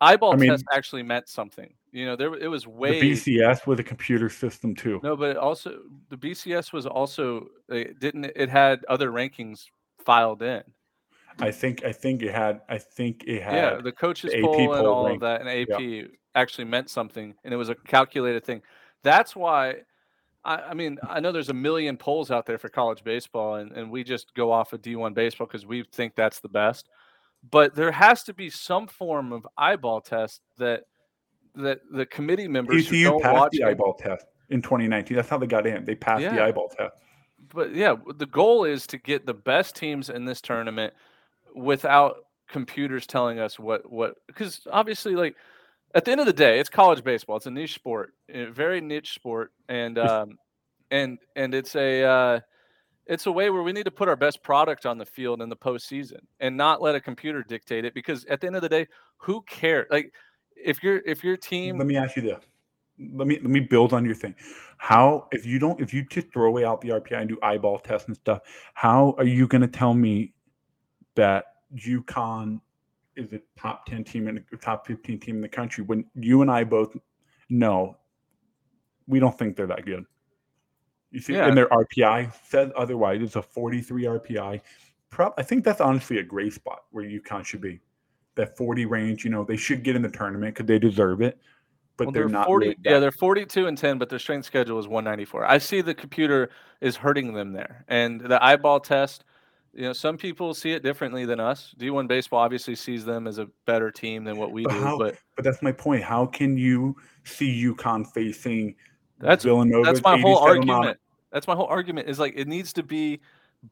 eyeball 0.00 0.34
I 0.34 0.36
mean- 0.36 0.50
test 0.50 0.64
actually 0.72 1.02
meant 1.02 1.28
something. 1.28 1.72
You 1.92 2.04
know, 2.04 2.16
there 2.16 2.34
it 2.34 2.48
was 2.48 2.66
way 2.66 3.00
The 3.00 3.12
BCS 3.12 3.66
with 3.66 3.80
a 3.80 3.84
computer 3.84 4.28
system 4.28 4.74
too. 4.74 5.00
no, 5.02 5.16
but 5.16 5.30
it 5.30 5.36
also 5.38 5.78
the 6.10 6.16
BCS 6.16 6.72
was 6.72 6.84
also 6.86 7.46
it 7.68 7.98
didn't 7.98 8.26
it 8.36 8.48
had 8.50 8.84
other 8.88 9.10
rankings 9.10 9.66
filed 10.04 10.42
in. 10.42 10.62
I 11.38 11.50
think 11.50 11.84
I 11.84 11.92
think 11.92 12.22
it 12.22 12.34
had 12.34 12.60
I 12.68 12.78
think 12.78 13.24
it 13.26 13.42
had 13.42 13.54
yeah, 13.54 13.80
the 13.80 13.92
coaches 13.92 14.32
AP 14.32 14.42
poll 14.42 14.58
and 14.58 14.68
poll 14.68 14.86
all 14.86 15.06
rank- 15.06 15.16
of 15.16 15.20
that, 15.20 15.40
and 15.42 15.50
AP 15.70 16.10
actually 16.34 16.64
meant 16.64 16.90
something, 16.90 17.34
and 17.44 17.52
it 17.52 17.56
was 17.56 17.68
a 17.68 17.74
calculated 17.74 18.44
thing. 18.44 18.62
That's 19.02 19.36
why. 19.36 19.76
I, 20.44 20.56
I 20.56 20.74
mean, 20.74 20.98
I 21.02 21.18
know 21.20 21.32
there's 21.32 21.48
a 21.48 21.54
million 21.54 21.96
polls 21.96 22.30
out 22.30 22.46
there 22.46 22.58
for 22.58 22.68
college 22.68 23.02
baseball, 23.02 23.56
and, 23.56 23.72
and 23.72 23.90
we 23.90 24.04
just 24.04 24.32
go 24.34 24.52
off 24.52 24.72
of 24.72 24.80
D1 24.80 25.12
baseball 25.12 25.48
because 25.48 25.66
we 25.66 25.82
think 25.92 26.14
that's 26.14 26.38
the 26.38 26.48
best. 26.48 26.88
But 27.50 27.74
there 27.74 27.90
has 27.90 28.22
to 28.24 28.34
be 28.34 28.48
some 28.48 28.86
form 28.86 29.32
of 29.32 29.46
eyeball 29.58 30.00
test 30.00 30.40
that 30.58 30.84
that 31.56 31.80
the 31.90 32.06
committee 32.06 32.48
members 32.48 32.86
TCU 32.86 33.04
don't 33.04 33.22
passed 33.22 33.34
watch 33.34 33.52
the 33.52 33.64
eyeball 33.64 33.94
test 33.94 34.26
in 34.50 34.62
2019. 34.62 35.16
That's 35.16 35.28
how 35.28 35.38
they 35.38 35.46
got 35.46 35.66
in. 35.66 35.84
They 35.84 35.94
passed 35.94 36.22
the 36.22 36.42
eyeball 36.42 36.68
test. 36.68 36.96
but 37.52 37.74
yeah, 37.74 37.94
the 38.16 38.26
goal 38.26 38.64
is 38.64 38.86
to 38.88 38.98
get 38.98 39.26
the 39.26 39.34
best 39.34 39.74
teams 39.74 40.10
in 40.10 40.24
this 40.24 40.40
tournament 40.40 40.94
without 41.56 42.16
computers 42.48 43.06
telling 43.06 43.40
us 43.40 43.58
what 43.58 43.90
what 43.90 44.14
because 44.28 44.60
obviously 44.70 45.16
like 45.16 45.34
at 45.94 46.04
the 46.04 46.12
end 46.12 46.20
of 46.20 46.26
the 46.26 46.32
day 46.32 46.60
it's 46.60 46.68
college 46.68 47.02
baseball 47.02 47.36
it's 47.36 47.46
a 47.46 47.50
niche 47.50 47.74
sport 47.74 48.12
a 48.32 48.44
very 48.44 48.80
niche 48.80 49.14
sport 49.14 49.50
and 49.68 49.98
um 49.98 50.38
and 50.92 51.18
and 51.34 51.54
it's 51.54 51.74
a 51.74 52.04
uh 52.04 52.40
it's 53.06 53.26
a 53.26 53.32
way 53.32 53.50
where 53.50 53.62
we 53.62 53.72
need 53.72 53.84
to 53.84 53.90
put 53.90 54.08
our 54.08 54.16
best 54.16 54.42
product 54.42 54.86
on 54.86 54.98
the 54.98 55.06
field 55.06 55.42
in 55.42 55.48
the 55.48 55.56
postseason 55.56 56.20
and 56.38 56.56
not 56.56 56.80
let 56.80 56.94
a 56.94 57.00
computer 57.00 57.42
dictate 57.42 57.84
it 57.84 57.94
because 57.94 58.24
at 58.26 58.40
the 58.40 58.46
end 58.46 58.54
of 58.54 58.62
the 58.62 58.68
day 58.68 58.86
who 59.16 59.42
cares 59.42 59.86
like 59.90 60.12
if 60.56 60.82
your 60.82 61.02
if 61.06 61.22
your 61.22 61.36
team 61.36 61.78
Let 61.78 61.86
me 61.86 61.96
ask 61.96 62.16
you 62.16 62.22
this. 62.22 62.44
Let 63.12 63.28
me 63.28 63.36
let 63.36 63.50
me 63.50 63.60
build 63.60 63.92
on 63.92 64.04
your 64.04 64.14
thing. 64.14 64.34
How 64.78 65.28
if 65.32 65.44
you 65.44 65.58
don't 65.58 65.80
if 65.80 65.92
you 65.92 66.04
just 66.04 66.32
throw 66.32 66.48
away 66.48 66.64
out 66.64 66.80
the 66.80 66.88
RPI 66.88 67.20
and 67.20 67.28
do 67.28 67.38
eyeball 67.42 67.78
tests 67.78 68.08
and 68.08 68.16
stuff, 68.16 68.40
how 68.74 69.14
are 69.18 69.24
you 69.24 69.46
going 69.46 69.62
to 69.62 69.68
tell 69.68 69.94
me 69.94 70.32
that 71.16 71.46
UConn 71.76 72.60
is 73.16 73.32
a 73.32 73.40
top 73.58 73.86
ten 73.86 74.04
team 74.04 74.28
in 74.28 74.44
the 74.50 74.56
top 74.56 74.86
fifteen 74.86 75.18
team 75.18 75.36
in 75.36 75.40
the 75.42 75.48
country 75.48 75.82
when 75.84 76.04
you 76.14 76.42
and 76.42 76.50
I 76.50 76.64
both 76.64 76.96
know 77.48 77.96
we 79.08 79.18
don't 79.20 79.36
think 79.38 79.56
they're 79.56 79.66
that 79.66 79.84
good. 79.84 80.04
You 81.10 81.20
see, 81.20 81.34
Yeah. 81.34 81.48
in 81.48 81.54
their 81.54 81.68
RPI 81.68 82.30
said 82.44 82.72
otherwise. 82.72 83.22
It's 83.22 83.36
a 83.36 83.42
43 83.42 84.04
RPI. 84.06 84.60
Prob- 85.10 85.34
I 85.38 85.42
think 85.44 85.64
that's 85.64 85.80
honestly 85.80 86.18
a 86.18 86.22
great 86.24 86.52
spot 86.52 86.84
where 86.90 87.04
UConn 87.04 87.44
should 87.44 87.60
be. 87.60 87.80
That 88.34 88.56
40 88.56 88.84
range, 88.86 89.24
you 89.24 89.30
know, 89.30 89.44
they 89.44 89.56
should 89.56 89.84
get 89.84 89.94
in 89.94 90.02
the 90.02 90.10
tournament 90.10 90.54
because 90.54 90.66
they 90.66 90.78
deserve 90.80 91.22
it. 91.22 91.38
But 91.96 92.08
Well, 92.08 92.12
they're, 92.12 92.28
not. 92.28 92.46
40 92.46 92.66
really 92.66 92.78
yeah 92.84 92.98
they're 92.98 93.10
42 93.12 93.68
and 93.68 93.78
10 93.78 93.96
but 93.96 94.10
their 94.10 94.18
strength 94.18 94.44
schedule 94.44 94.78
is 94.78 94.86
194 94.86 95.46
i 95.46 95.56
see 95.56 95.80
the 95.80 95.94
computer 95.94 96.50
is 96.82 96.94
hurting 96.94 97.32
them 97.32 97.52
there 97.52 97.86
and 97.88 98.20
the 98.20 98.44
eyeball 98.44 98.80
test 98.80 99.24
you 99.76 99.82
know 99.82 99.92
some 99.92 100.16
people 100.16 100.54
see 100.54 100.72
it 100.72 100.82
differently 100.82 101.24
than 101.26 101.38
us 101.38 101.74
d1 101.78 102.08
baseball 102.08 102.40
obviously 102.40 102.74
sees 102.74 103.04
them 103.04 103.26
as 103.26 103.38
a 103.38 103.46
better 103.66 103.90
team 103.90 104.24
than 104.24 104.36
what 104.36 104.50
we 104.50 104.64
But 104.64 104.72
do 104.72 104.80
how- 104.80 104.98
but 104.98 105.16
But 105.36 105.44
that's 105.44 105.62
my 105.62 105.72
point. 105.72 106.02
How 106.02 106.24
can 106.26 106.56
you 106.56 106.96
see 107.24 107.62
UConn 107.64 108.06
facing 108.12 108.74
That's- 109.18 109.44
Villanova? 109.44 109.84
that's 109.84 110.02
my 110.02 110.18
whole 110.18 110.38
87 110.48 110.70
on- 110.70 110.76
argument 110.76 110.98
that's 111.30 111.46
my 111.46 111.54
whole 111.54 111.66
argument 111.66 112.08
is 112.08 112.18
like 112.18 112.32
it 112.36 112.48
needs 112.48 112.72
to 112.74 112.82
be 112.82 113.20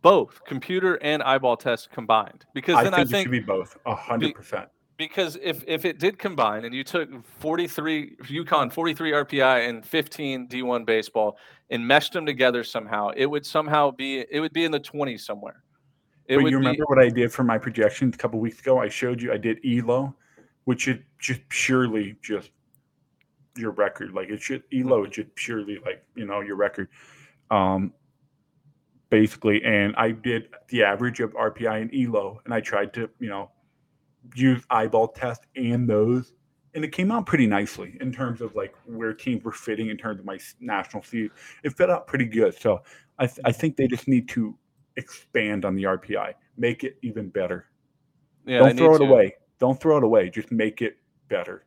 both 0.02 0.44
computer 0.44 0.96
and 1.02 1.22
eyeball 1.22 1.56
test 1.56 1.90
combined 1.90 2.44
because 2.52 2.76
then 2.84 2.92
I 2.94 2.98
think, 2.98 3.08
i 3.08 3.10
think 3.10 3.14
it 3.14 3.22
should 3.22 3.30
be 3.30 3.40
both. 3.40 3.76
A 3.86 3.94
hundred 3.94 4.34
percent. 4.34 4.68
because 4.98 5.38
if 5.42 5.64
if 5.66 5.84
it 5.84 5.98
did 5.98 6.18
combine 6.18 6.64
and 6.66 6.74
you 6.74 6.84
took 6.84 7.08
43 7.38 8.16
UConn 8.24 8.70
43 8.72 9.12
RPI 9.12 9.68
and 9.68 9.84
15 9.86 10.48
D1 10.48 10.84
baseball 10.84 11.38
and 11.70 11.86
meshed 11.86 12.12
them 12.12 12.26
together 12.26 12.62
somehow, 12.64 13.10
it 13.16 13.26
would 13.26 13.46
somehow 13.46 13.90
be 13.90 14.24
it 14.30 14.40
would 14.40 14.52
be 14.52 14.64
in 14.64 14.72
the 14.72 14.80
20s 14.80 15.20
somewhere. 15.24 15.62
It 16.26 16.36
But 16.36 16.44
you 16.44 16.50
be 16.50 16.54
remember 16.56 16.84
what 16.86 16.98
I 16.98 17.08
did 17.08 17.32
for 17.32 17.44
my 17.44 17.58
projections 17.58 18.14
a 18.14 18.18
couple 18.18 18.40
weeks 18.40 18.60
ago? 18.60 18.78
I 18.78 18.88
showed 18.88 19.20
you 19.20 19.32
I 19.32 19.36
did 19.36 19.58
ELO, 19.64 20.14
which 20.64 20.88
is 20.88 20.98
just 21.18 21.46
purely 21.48 22.16
just 22.22 22.50
your 23.56 23.72
record. 23.72 24.12
Like 24.12 24.30
it 24.30 24.40
should 24.40 24.62
ELO 24.72 25.04
is 25.04 25.10
just 25.12 25.34
purely 25.34 25.78
like 25.84 26.04
you 26.14 26.24
know 26.24 26.40
your 26.40 26.56
record. 26.56 26.88
Um, 27.50 27.92
basically, 29.10 29.62
and 29.64 29.94
I 29.96 30.12
did 30.12 30.48
the 30.68 30.82
average 30.82 31.20
of 31.20 31.32
RPI 31.34 31.82
and 31.82 31.94
ELO, 31.94 32.40
and 32.44 32.54
I 32.54 32.60
tried 32.60 32.94
to 32.94 33.10
you 33.20 33.28
know 33.28 33.50
use 34.34 34.62
eyeball 34.70 35.08
test 35.08 35.42
and 35.56 35.88
those, 35.88 36.32
and 36.74 36.84
it 36.84 36.92
came 36.92 37.12
out 37.12 37.26
pretty 37.26 37.46
nicely 37.46 37.98
in 38.00 38.12
terms 38.12 38.40
of 38.40 38.54
like 38.54 38.74
where 38.86 39.12
teams 39.12 39.44
were 39.44 39.52
fitting 39.52 39.90
in 39.90 39.96
terms 39.98 40.20
of 40.20 40.24
my 40.24 40.38
national 40.58 41.02
seed. 41.02 41.30
It 41.62 41.76
fit 41.76 41.90
out 41.90 42.06
pretty 42.06 42.26
good. 42.26 42.58
So 42.58 42.82
I, 43.18 43.26
th- 43.26 43.40
I 43.44 43.52
think 43.52 43.76
they 43.76 43.86
just 43.86 44.08
need 44.08 44.28
to 44.30 44.56
expand 44.96 45.64
on 45.64 45.74
the 45.74 45.84
RPI, 45.84 46.34
make 46.56 46.84
it 46.84 46.96
even 47.02 47.28
better. 47.28 47.66
yeah, 48.46 48.58
Don't 48.58 48.76
throw 48.76 48.94
it 48.94 48.98
to. 48.98 49.04
away. 49.04 49.34
Don't 49.58 49.80
throw 49.80 49.96
it 49.98 50.04
away. 50.04 50.30
Just 50.30 50.50
make 50.52 50.82
it 50.82 50.96
better. 51.28 51.64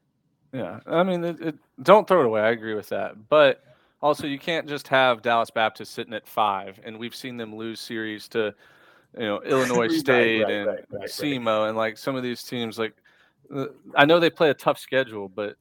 Yeah, 0.53 0.79
I 0.85 1.03
mean, 1.03 1.23
it, 1.23 1.41
it, 1.41 1.55
don't 1.83 2.07
throw 2.07 2.21
it 2.21 2.25
away. 2.25 2.41
I 2.41 2.49
agree 2.49 2.73
with 2.73 2.89
that, 2.89 3.29
but 3.29 3.63
also 4.01 4.27
you 4.27 4.39
can't 4.39 4.67
just 4.67 4.87
have 4.87 5.21
Dallas 5.21 5.49
Baptist 5.49 5.93
sitting 5.93 6.13
at 6.13 6.27
five, 6.27 6.79
and 6.83 6.97
we've 6.97 7.15
seen 7.15 7.37
them 7.37 7.55
lose 7.55 7.79
series 7.79 8.27
to, 8.29 8.53
you 9.17 9.25
know, 9.25 9.41
Illinois 9.45 9.89
State 9.89 10.43
right, 10.43 10.51
and 10.53 10.67
right, 10.67 10.85
right. 10.89 11.09
SEMO, 11.09 11.67
and 11.67 11.77
like 11.77 11.97
some 11.97 12.15
of 12.15 12.23
these 12.23 12.43
teams. 12.43 12.79
Like, 12.79 12.93
uh, 13.53 13.65
I 13.95 14.05
know 14.05 14.19
they 14.19 14.29
play 14.29 14.49
a 14.49 14.53
tough 14.53 14.79
schedule, 14.79 15.27
but 15.27 15.55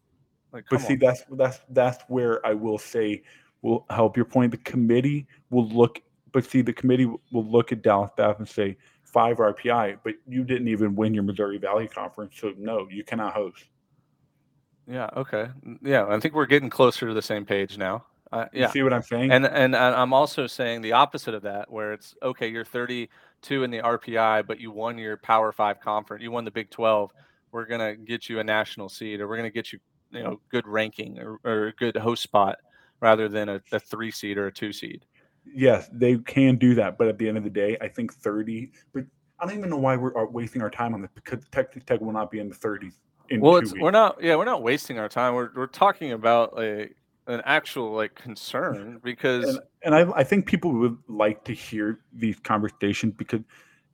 like, 0.52 0.64
But 0.70 0.80
see, 0.80 0.94
on. 0.94 0.98
that's 1.00 1.22
that's 1.32 1.60
that's 1.70 2.04
where 2.08 2.44
I 2.46 2.54
will 2.54 2.78
say 2.78 3.22
will 3.62 3.84
help 3.90 4.16
your 4.16 4.26
point. 4.26 4.52
The 4.52 4.58
committee 4.58 5.26
will 5.50 5.68
look, 5.68 6.00
but 6.36 6.44
see, 6.44 6.60
the 6.60 6.72
committee 6.74 7.06
will 7.06 7.46
look 7.46 7.72
at 7.72 7.80
Dallas 7.80 8.10
Baptist 8.14 8.40
and 8.40 8.46
say 8.46 8.76
five 9.04 9.38
RPI, 9.38 10.00
but 10.04 10.16
you 10.28 10.44
didn't 10.44 10.68
even 10.68 10.94
win 10.94 11.14
your 11.14 11.22
Missouri 11.22 11.56
Valley 11.56 11.88
Conference, 11.88 12.34
so 12.38 12.52
no, 12.58 12.86
you 12.90 13.04
cannot 13.04 13.32
host. 13.32 13.64
Yeah. 14.86 15.08
Okay. 15.16 15.48
Yeah. 15.82 16.04
I 16.06 16.20
think 16.20 16.34
we're 16.34 16.44
getting 16.44 16.68
closer 16.68 17.08
to 17.08 17.14
the 17.14 17.22
same 17.22 17.46
page 17.46 17.78
now. 17.78 18.04
Uh, 18.30 18.44
You 18.52 18.60
yeah. 18.60 18.70
see 18.70 18.82
what 18.82 18.92
I'm 18.92 19.02
saying? 19.02 19.32
And 19.32 19.46
and 19.46 19.74
and 19.74 19.94
I'm 19.94 20.12
also 20.12 20.46
saying 20.46 20.82
the 20.82 20.92
opposite 20.92 21.32
of 21.32 21.40
that, 21.44 21.72
where 21.72 21.94
it's 21.94 22.14
okay, 22.22 22.48
you're 22.48 22.66
32 22.66 23.64
in 23.64 23.70
the 23.70 23.78
RPI, 23.78 24.46
but 24.46 24.60
you 24.60 24.70
won 24.70 24.98
your 24.98 25.16
Power 25.16 25.52
Five 25.52 25.80
conference, 25.80 26.22
you 26.22 26.30
won 26.30 26.44
the 26.44 26.50
Big 26.50 26.68
12. 26.68 27.14
We're 27.50 27.64
gonna 27.64 27.96
get 27.96 28.28
you 28.28 28.40
a 28.40 28.44
national 28.44 28.90
seed, 28.90 29.22
or 29.22 29.26
we're 29.26 29.38
gonna 29.38 29.48
get 29.48 29.72
you, 29.72 29.78
you 30.10 30.22
know, 30.22 30.38
good 30.50 30.66
ranking 30.66 31.18
or, 31.18 31.40
or 31.44 31.68
a 31.68 31.72
good 31.72 31.96
host 31.96 32.22
spot, 32.22 32.58
rather 33.00 33.26
than 33.26 33.48
a, 33.48 33.62
a 33.72 33.80
three 33.80 34.10
seed 34.10 34.36
or 34.36 34.48
a 34.48 34.52
two 34.52 34.74
seed. 34.74 35.06
Yes, 35.54 35.88
they 35.92 36.16
can 36.18 36.56
do 36.56 36.74
that, 36.74 36.98
but 36.98 37.08
at 37.08 37.18
the 37.18 37.28
end 37.28 37.38
of 37.38 37.44
the 37.44 37.50
day, 37.50 37.76
I 37.80 37.88
think 37.88 38.12
30. 38.12 38.72
But 38.92 39.04
I 39.38 39.46
don't 39.46 39.56
even 39.56 39.70
know 39.70 39.76
why 39.76 39.96
we're 39.96 40.16
uh, 40.16 40.26
wasting 40.30 40.62
our 40.62 40.70
time 40.70 40.94
on 40.94 41.02
this 41.02 41.10
because 41.14 41.44
Texas 41.50 41.82
Tech 41.86 42.00
will 42.00 42.12
not 42.12 42.30
be 42.30 42.38
in 42.38 42.48
the 42.48 42.54
30s 42.54 42.94
in 43.28 43.40
Well, 43.40 43.54
two 43.54 43.58
it's 43.58 43.72
weeks. 43.72 43.82
we're 43.82 43.90
not, 43.90 44.22
yeah, 44.22 44.36
we're 44.36 44.44
not 44.44 44.62
wasting 44.62 44.98
our 44.98 45.08
time. 45.08 45.34
We're 45.34 45.50
we're 45.54 45.66
talking 45.66 46.12
about 46.12 46.58
a 46.58 46.88
an 47.26 47.42
actual 47.44 47.92
like 47.92 48.14
concern 48.14 49.00
because 49.04 49.44
and, 49.48 49.58
and 49.82 49.94
I, 49.94 50.18
I 50.18 50.24
think 50.24 50.46
people 50.46 50.72
would 50.72 50.96
like 51.08 51.44
to 51.44 51.52
hear 51.52 52.00
these 52.12 52.38
conversations 52.38 53.14
because 53.16 53.40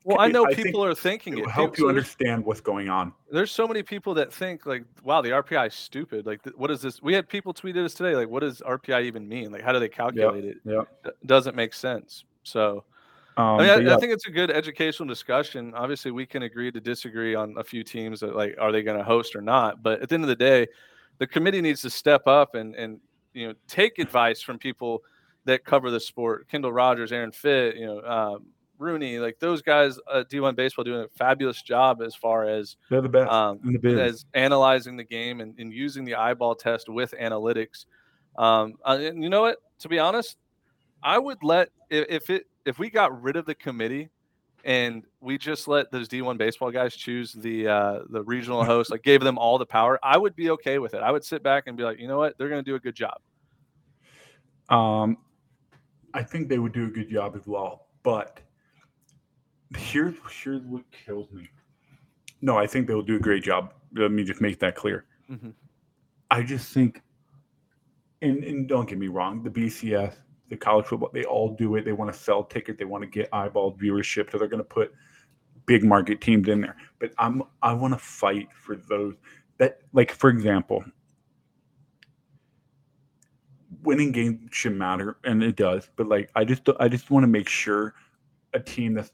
well, 0.04 0.20
I 0.20 0.28
know 0.28 0.46
I 0.46 0.54
people 0.54 0.84
are 0.84 0.94
thinking 0.94 1.34
it 1.34 1.38
it. 1.38 1.42
will 1.46 1.50
help 1.52 1.78
you 1.78 1.88
understand 1.88 2.44
what's 2.44 2.60
going 2.60 2.88
on. 2.88 3.12
there's 3.30 3.50
so 3.50 3.66
many 3.68 3.82
people 3.82 4.14
that 4.14 4.32
think 4.32 4.66
like, 4.66 4.84
wow, 5.02 5.20
the 5.22 5.30
RPI 5.30 5.68
is 5.68 5.74
stupid. 5.74 6.26
Like, 6.26 6.42
th- 6.42 6.56
what 6.56 6.70
is 6.70 6.80
this? 6.82 7.02
We 7.02 7.14
had 7.14 7.28
people 7.28 7.54
tweeted 7.54 7.84
us 7.84 7.94
today, 7.94 8.16
like, 8.16 8.28
what 8.28 8.40
does 8.40 8.60
RPI 8.60 9.04
even 9.04 9.28
mean? 9.28 9.52
Like, 9.52 9.62
how 9.62 9.72
do 9.72 9.78
they 9.78 9.88
calculate 9.88 10.44
it? 10.44 10.56
Yeah. 10.64 10.82
D- 11.04 11.10
doesn't 11.26 11.54
make 11.56 11.72
sense. 11.74 12.24
So, 12.42 12.84
Um, 13.36 13.44
I 13.44 13.58
mean, 13.58 13.70
I, 13.70 13.76
yeah, 13.78 13.96
I 13.96 13.98
think 13.98 14.12
it's 14.12 14.26
a 14.26 14.30
good 14.30 14.50
educational 14.50 15.08
discussion. 15.08 15.72
Obviously, 15.74 16.10
we 16.10 16.26
can 16.26 16.42
agree 16.42 16.70
to 16.72 16.80
disagree 16.80 17.34
on 17.34 17.54
a 17.56 17.64
few 17.64 17.82
teams 17.84 18.20
that 18.20 18.34
like, 18.36 18.56
are 18.60 18.72
they 18.72 18.82
going 18.82 18.98
to 18.98 19.04
host 19.04 19.34
or 19.36 19.40
not? 19.40 19.82
But 19.82 20.02
at 20.02 20.08
the 20.08 20.14
end 20.16 20.24
of 20.24 20.28
the 20.28 20.36
day, 20.36 20.66
the 21.18 21.26
committee 21.26 21.60
needs 21.60 21.80
to 21.82 21.90
step 21.90 22.26
up 22.26 22.54
and 22.54 22.74
and 22.74 23.00
you 23.32 23.46
know 23.48 23.54
take 23.68 23.98
advice 23.98 24.42
from 24.42 24.58
people 24.58 25.02
that 25.44 25.64
cover 25.64 25.90
the 25.90 26.00
sport. 26.00 26.48
Kendall 26.48 26.72
Rogers, 26.72 27.12
Aaron 27.12 27.32
Fitt, 27.32 27.76
you 27.76 27.86
know. 27.86 28.00
Um, 28.02 28.46
Rooney, 28.82 29.18
like 29.18 29.38
those 29.38 29.62
guys 29.62 29.98
at 30.12 30.28
D1 30.28 30.56
baseball 30.56 30.84
doing 30.84 31.04
a 31.04 31.08
fabulous 31.16 31.62
job 31.62 32.02
as 32.02 32.14
far 32.14 32.46
as 32.46 32.76
they're 32.90 33.00
the 33.00 33.08
best 33.08 33.30
um, 33.30 33.60
in 33.64 33.78
the 33.80 34.02
as 34.02 34.24
analyzing 34.34 34.96
the 34.96 35.04
game 35.04 35.40
and, 35.40 35.58
and 35.58 35.72
using 35.72 36.04
the 36.04 36.16
eyeball 36.16 36.54
test 36.54 36.88
with 36.88 37.14
analytics. 37.20 37.86
Um, 38.36 38.74
uh, 38.84 38.98
and 39.00 39.22
you 39.22 39.30
know 39.30 39.42
what? 39.42 39.58
To 39.80 39.88
be 39.88 39.98
honest, 39.98 40.36
I 41.02 41.18
would 41.18 41.42
let 41.42 41.70
if, 41.90 42.06
if 42.08 42.30
it 42.30 42.46
if 42.64 42.78
we 42.78 42.90
got 42.90 43.22
rid 43.22 43.36
of 43.36 43.46
the 43.46 43.54
committee 43.54 44.10
and 44.64 45.04
we 45.20 45.38
just 45.38 45.66
let 45.66 45.90
those 45.90 46.08
D1 46.08 46.38
baseball 46.38 46.70
guys 46.70 46.94
choose 46.94 47.32
the 47.32 47.68
uh, 47.68 48.00
the 48.10 48.22
regional 48.22 48.64
host, 48.64 48.90
like 48.90 49.02
gave 49.02 49.20
them 49.20 49.38
all 49.38 49.58
the 49.58 49.66
power, 49.66 49.98
I 50.02 50.18
would 50.18 50.36
be 50.36 50.50
okay 50.50 50.78
with 50.78 50.94
it. 50.94 51.02
I 51.02 51.10
would 51.10 51.24
sit 51.24 51.42
back 51.42 51.64
and 51.66 51.76
be 51.76 51.82
like, 51.82 51.98
you 51.98 52.08
know 52.08 52.18
what? 52.18 52.36
They're 52.38 52.48
going 52.48 52.62
to 52.64 52.70
do 52.70 52.74
a 52.74 52.80
good 52.80 52.94
job. 52.94 53.20
Um, 54.68 55.18
I 56.14 56.22
think 56.22 56.48
they 56.48 56.58
would 56.58 56.72
do 56.72 56.86
a 56.86 56.90
good 56.90 57.10
job 57.10 57.36
as 57.36 57.46
well. 57.46 57.86
But 58.02 58.40
here's 59.76 60.14
here's 60.42 60.62
what 60.62 60.84
kills 60.90 61.30
me. 61.32 61.48
No, 62.40 62.58
I 62.58 62.66
think 62.66 62.86
they'll 62.86 63.02
do 63.02 63.16
a 63.16 63.20
great 63.20 63.42
job. 63.42 63.72
Let 63.94 64.10
me 64.10 64.24
just 64.24 64.40
make 64.40 64.58
that 64.60 64.74
clear. 64.74 65.04
Mhm. 65.30 65.54
I 66.30 66.42
just 66.42 66.72
think, 66.72 67.02
and, 68.22 68.42
and 68.42 68.68
don't 68.68 68.88
get 68.88 68.98
me 68.98 69.08
wrong, 69.08 69.42
the 69.42 69.50
BCS, 69.50 70.14
the 70.48 70.56
college 70.56 70.86
football, 70.86 71.10
they 71.12 71.24
all 71.24 71.54
do 71.54 71.76
it. 71.76 71.84
They 71.84 71.92
want 71.92 72.12
to 72.12 72.18
sell 72.18 72.42
tickets. 72.42 72.78
They 72.78 72.84
want 72.84 73.02
to 73.02 73.08
get 73.08 73.28
eyeball 73.32 73.74
viewership. 73.76 74.30
So 74.32 74.38
they're 74.38 74.48
going 74.48 74.58
to 74.58 74.64
put 74.64 74.92
big 75.66 75.84
market 75.84 76.20
teams 76.20 76.48
in 76.48 76.60
there. 76.60 76.76
But 76.98 77.12
I'm 77.18 77.42
I 77.62 77.72
want 77.72 77.94
to 77.94 77.98
fight 77.98 78.48
for 78.52 78.76
those 78.76 79.14
that, 79.58 79.80
like 79.92 80.10
for 80.10 80.30
example, 80.30 80.84
winning 83.82 84.12
games 84.12 84.40
should 84.52 84.74
matter, 84.76 85.18
and 85.24 85.42
it 85.42 85.56
does. 85.56 85.88
But 85.96 86.08
like, 86.08 86.30
I 86.34 86.44
just 86.44 86.68
I 86.80 86.88
just 86.88 87.10
want 87.10 87.24
to 87.24 87.28
make 87.28 87.48
sure 87.48 87.94
a 88.54 88.60
team 88.60 88.94
that's 88.94 89.10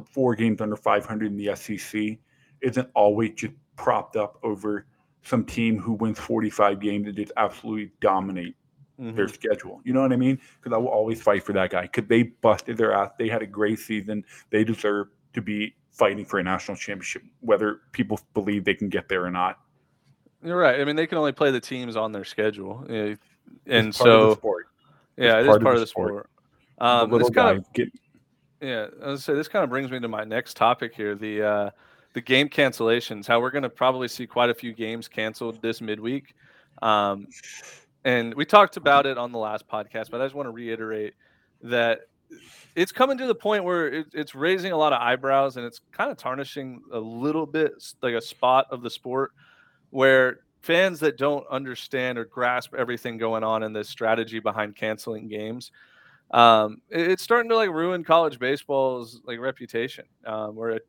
four 0.00 0.34
games 0.34 0.60
under 0.60 0.76
500 0.76 1.26
in 1.26 1.36
the 1.36 1.54
SEC 1.56 2.18
isn't 2.60 2.88
always 2.94 3.32
just 3.34 3.52
propped 3.76 4.16
up 4.16 4.38
over 4.42 4.86
some 5.22 5.44
team 5.44 5.78
who 5.78 5.92
wins 5.92 6.18
45 6.18 6.80
games 6.80 7.06
and 7.06 7.16
just 7.16 7.32
absolutely 7.36 7.92
dominate 8.00 8.54
their 8.98 9.28
schedule. 9.28 9.80
You 9.84 9.92
know 9.92 10.00
what 10.00 10.12
I 10.12 10.16
mean? 10.16 10.40
Because 10.58 10.74
I 10.74 10.78
will 10.78 10.88
always 10.88 11.20
fight 11.20 11.42
for 11.44 11.52
that 11.52 11.70
guy. 11.70 11.82
Because 11.82 12.08
they 12.08 12.22
busted 12.22 12.78
their 12.78 12.92
ass. 12.92 13.10
They 13.18 13.28
had 13.28 13.42
a 13.42 13.46
great 13.46 13.78
season. 13.78 14.24
They 14.50 14.64
deserve 14.64 15.08
to 15.34 15.42
be 15.42 15.74
fighting 15.92 16.24
for 16.24 16.38
a 16.38 16.42
national 16.42 16.76
championship, 16.76 17.22
whether 17.40 17.80
people 17.92 18.18
believe 18.34 18.64
they 18.64 18.74
can 18.74 18.88
get 18.88 19.08
there 19.08 19.24
or 19.24 19.30
not. 19.30 19.58
You're 20.42 20.56
right. 20.56 20.80
I 20.80 20.84
mean, 20.84 20.96
they 20.96 21.06
can 21.06 21.18
only 21.18 21.32
play 21.32 21.50
the 21.50 21.60
teams 21.60 21.96
on 21.96 22.12
their 22.12 22.24
schedule, 22.24 22.84
and 22.88 23.18
It's 23.66 23.98
part 23.98 24.10
of 24.10 24.28
the 24.28 24.30
so 24.30 24.34
sport. 24.34 24.66
yeah, 25.16 25.38
it's 25.38 25.48
it 25.48 25.50
is 25.50 25.58
part 25.58 25.74
of 25.74 25.80
the 25.80 25.86
sport. 25.86 26.30
Um, 26.78 27.10
the 27.10 27.16
little 27.16 27.30
kind 27.30 27.58
of 27.58 27.64
guy 27.64 27.70
get 27.72 27.88
Yeah, 28.60 28.86
I 29.02 29.08
was 29.08 29.24
say 29.24 29.34
this 29.34 29.48
kind 29.48 29.62
of 29.62 29.70
brings 29.70 29.90
me 29.90 30.00
to 30.00 30.08
my 30.08 30.24
next 30.24 30.56
topic 30.56 30.94
here 30.94 31.14
the 31.14 31.42
uh, 31.42 31.70
the 32.14 32.20
game 32.20 32.48
cancellations. 32.48 33.26
How 33.26 33.40
we're 33.40 33.50
going 33.50 33.62
to 33.62 33.68
probably 33.68 34.08
see 34.08 34.26
quite 34.26 34.48
a 34.48 34.54
few 34.54 34.72
games 34.72 35.08
canceled 35.08 35.60
this 35.60 35.80
midweek, 35.80 36.34
um, 36.80 37.26
and 38.04 38.32
we 38.34 38.46
talked 38.46 38.78
about 38.78 39.04
it 39.04 39.18
on 39.18 39.32
the 39.32 39.38
last 39.38 39.68
podcast. 39.68 40.10
But 40.10 40.20
I 40.20 40.24
just 40.24 40.34
want 40.34 40.46
to 40.46 40.52
reiterate 40.52 41.14
that 41.62 42.00
it's 42.74 42.92
coming 42.92 43.18
to 43.18 43.26
the 43.26 43.34
point 43.34 43.64
where 43.64 43.88
it, 43.88 44.06
it's 44.12 44.34
raising 44.34 44.72
a 44.72 44.76
lot 44.76 44.92
of 44.92 45.00
eyebrows 45.00 45.56
and 45.56 45.66
it's 45.66 45.80
kind 45.92 46.10
of 46.10 46.16
tarnishing 46.16 46.82
a 46.92 46.98
little 46.98 47.46
bit 47.46 47.72
like 48.02 48.14
a 48.14 48.20
spot 48.20 48.66
of 48.70 48.82
the 48.82 48.90
sport 48.90 49.32
where 49.90 50.40
fans 50.60 50.98
that 51.00 51.16
don't 51.16 51.46
understand 51.48 52.18
or 52.18 52.24
grasp 52.24 52.74
everything 52.74 53.16
going 53.16 53.44
on 53.44 53.62
in 53.62 53.72
this 53.72 53.88
strategy 53.88 54.40
behind 54.40 54.74
canceling 54.74 55.28
games 55.28 55.70
um, 56.30 56.80
it's 56.90 57.22
starting 57.22 57.48
to 57.50 57.56
like 57.56 57.70
ruin 57.70 58.04
college 58.04 58.38
baseball's 58.38 59.20
like 59.24 59.38
reputation. 59.38 60.04
Um, 60.24 60.56
where 60.56 60.70
it, 60.70 60.86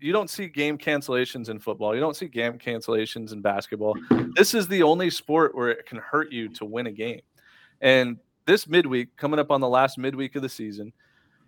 you 0.00 0.12
don't 0.12 0.30
see 0.30 0.46
game 0.46 0.78
cancellations 0.78 1.48
in 1.48 1.58
football, 1.58 1.94
you 1.94 2.00
don't 2.00 2.16
see 2.16 2.28
game 2.28 2.58
cancellations 2.58 3.32
in 3.32 3.40
basketball. 3.40 3.96
This 4.34 4.54
is 4.54 4.68
the 4.68 4.82
only 4.82 5.10
sport 5.10 5.54
where 5.54 5.68
it 5.70 5.86
can 5.86 5.98
hurt 5.98 6.30
you 6.30 6.48
to 6.50 6.64
win 6.64 6.86
a 6.86 6.92
game. 6.92 7.22
And 7.80 8.18
this 8.46 8.68
midweek, 8.68 9.16
coming 9.16 9.40
up 9.40 9.50
on 9.50 9.60
the 9.60 9.68
last 9.68 9.98
midweek 9.98 10.36
of 10.36 10.42
the 10.42 10.48
season, 10.48 10.92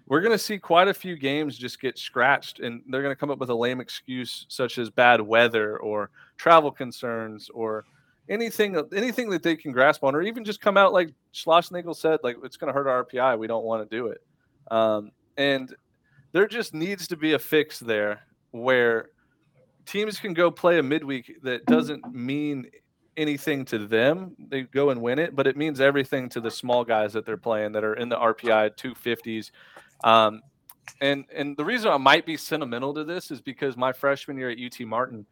we're 0.07 0.23
going 0.23 0.33
to 0.33 0.39
see 0.39 0.59
quite 0.59 0.89
a 0.89 0.95
few 0.95 1.17
games 1.17 1.59
just 1.59 1.81
get 1.81 1.99
scratched, 1.99 2.61
and 2.61 2.83
they're 2.89 3.03
going 3.03 3.15
to 3.15 3.19
come 3.19 3.31
up 3.31 3.39
with 3.39 3.51
a 3.51 3.55
lame 3.55 3.81
excuse 3.81 4.47
such 4.49 4.79
as 4.79 4.89
bad 4.89 5.21
weather 5.21 5.77
or 5.79 6.11
travel 6.39 6.71
concerns 6.71 7.51
or 7.53 7.85
anything 8.29 8.77
anything 8.95 9.31
that 9.31 9.43
they 9.43 9.57
can 9.57 9.73
grasp 9.73 10.05
on, 10.05 10.15
or 10.15 10.23
even 10.23 10.45
just 10.45 10.61
come 10.61 10.77
out 10.77 10.93
like 10.93 11.13
Schlossnagle 11.35 11.97
said, 11.97 12.21
like 12.23 12.37
it's 12.45 12.57
going 12.57 12.73
to 12.73 12.73
hurt 12.73 12.87
our 12.87 13.05
RPI. 13.05 13.39
We 13.39 13.47
don't 13.47 13.65
want 13.65 13.89
to 13.89 13.97
do 13.97 14.09
it. 14.09 14.23
Um, 14.71 15.13
and 15.37 15.75
there 16.33 16.47
just 16.47 16.75
needs 16.75 17.09
to 17.09 17.17
be 17.17 17.33
a 17.33 17.39
fix 17.39 17.79
there 17.79 18.23
where 18.51 19.11
teams 19.87 20.19
can 20.19 20.35
go 20.35 20.51
play 20.51 20.79
a 20.79 20.83
midweek 20.83 21.43
that 21.43 21.65
doesn't 21.67 22.13
mean 22.13 22.71
anything 23.17 23.65
to 23.67 23.87
them. 23.87 24.37
They 24.39 24.63
go 24.63 24.91
and 24.91 25.03
win 25.03 25.19
it, 25.19 25.35
but 25.35 25.47
it 25.47 25.57
means 25.57 25.81
everything 25.81 26.29
to 26.31 26.41
the 26.41 26.51
small 26.51 26.85
guys 26.85 27.13
that 27.15 27.27
they're 27.27 27.37
playing 27.37 27.73
that 27.73 27.85
are 27.85 27.95
in 27.95 28.09
the 28.09 28.17
RPI 28.17 28.77
250s. 28.77 29.51
Um, 30.05 30.43
and 31.01 31.25
and 31.35 31.57
the 31.57 31.65
reason 31.65 31.91
I 31.91 31.99
might 31.99 32.25
be 32.25 32.37
sentimental 32.37 32.95
to 32.95 33.05
this 33.05 33.31
is 33.31 33.41
because 33.41 33.77
my 33.77 33.93
freshman 33.93 34.39
year 34.39 34.51
at 34.51 34.59
UT 34.59 34.87
Martin, 34.87 35.27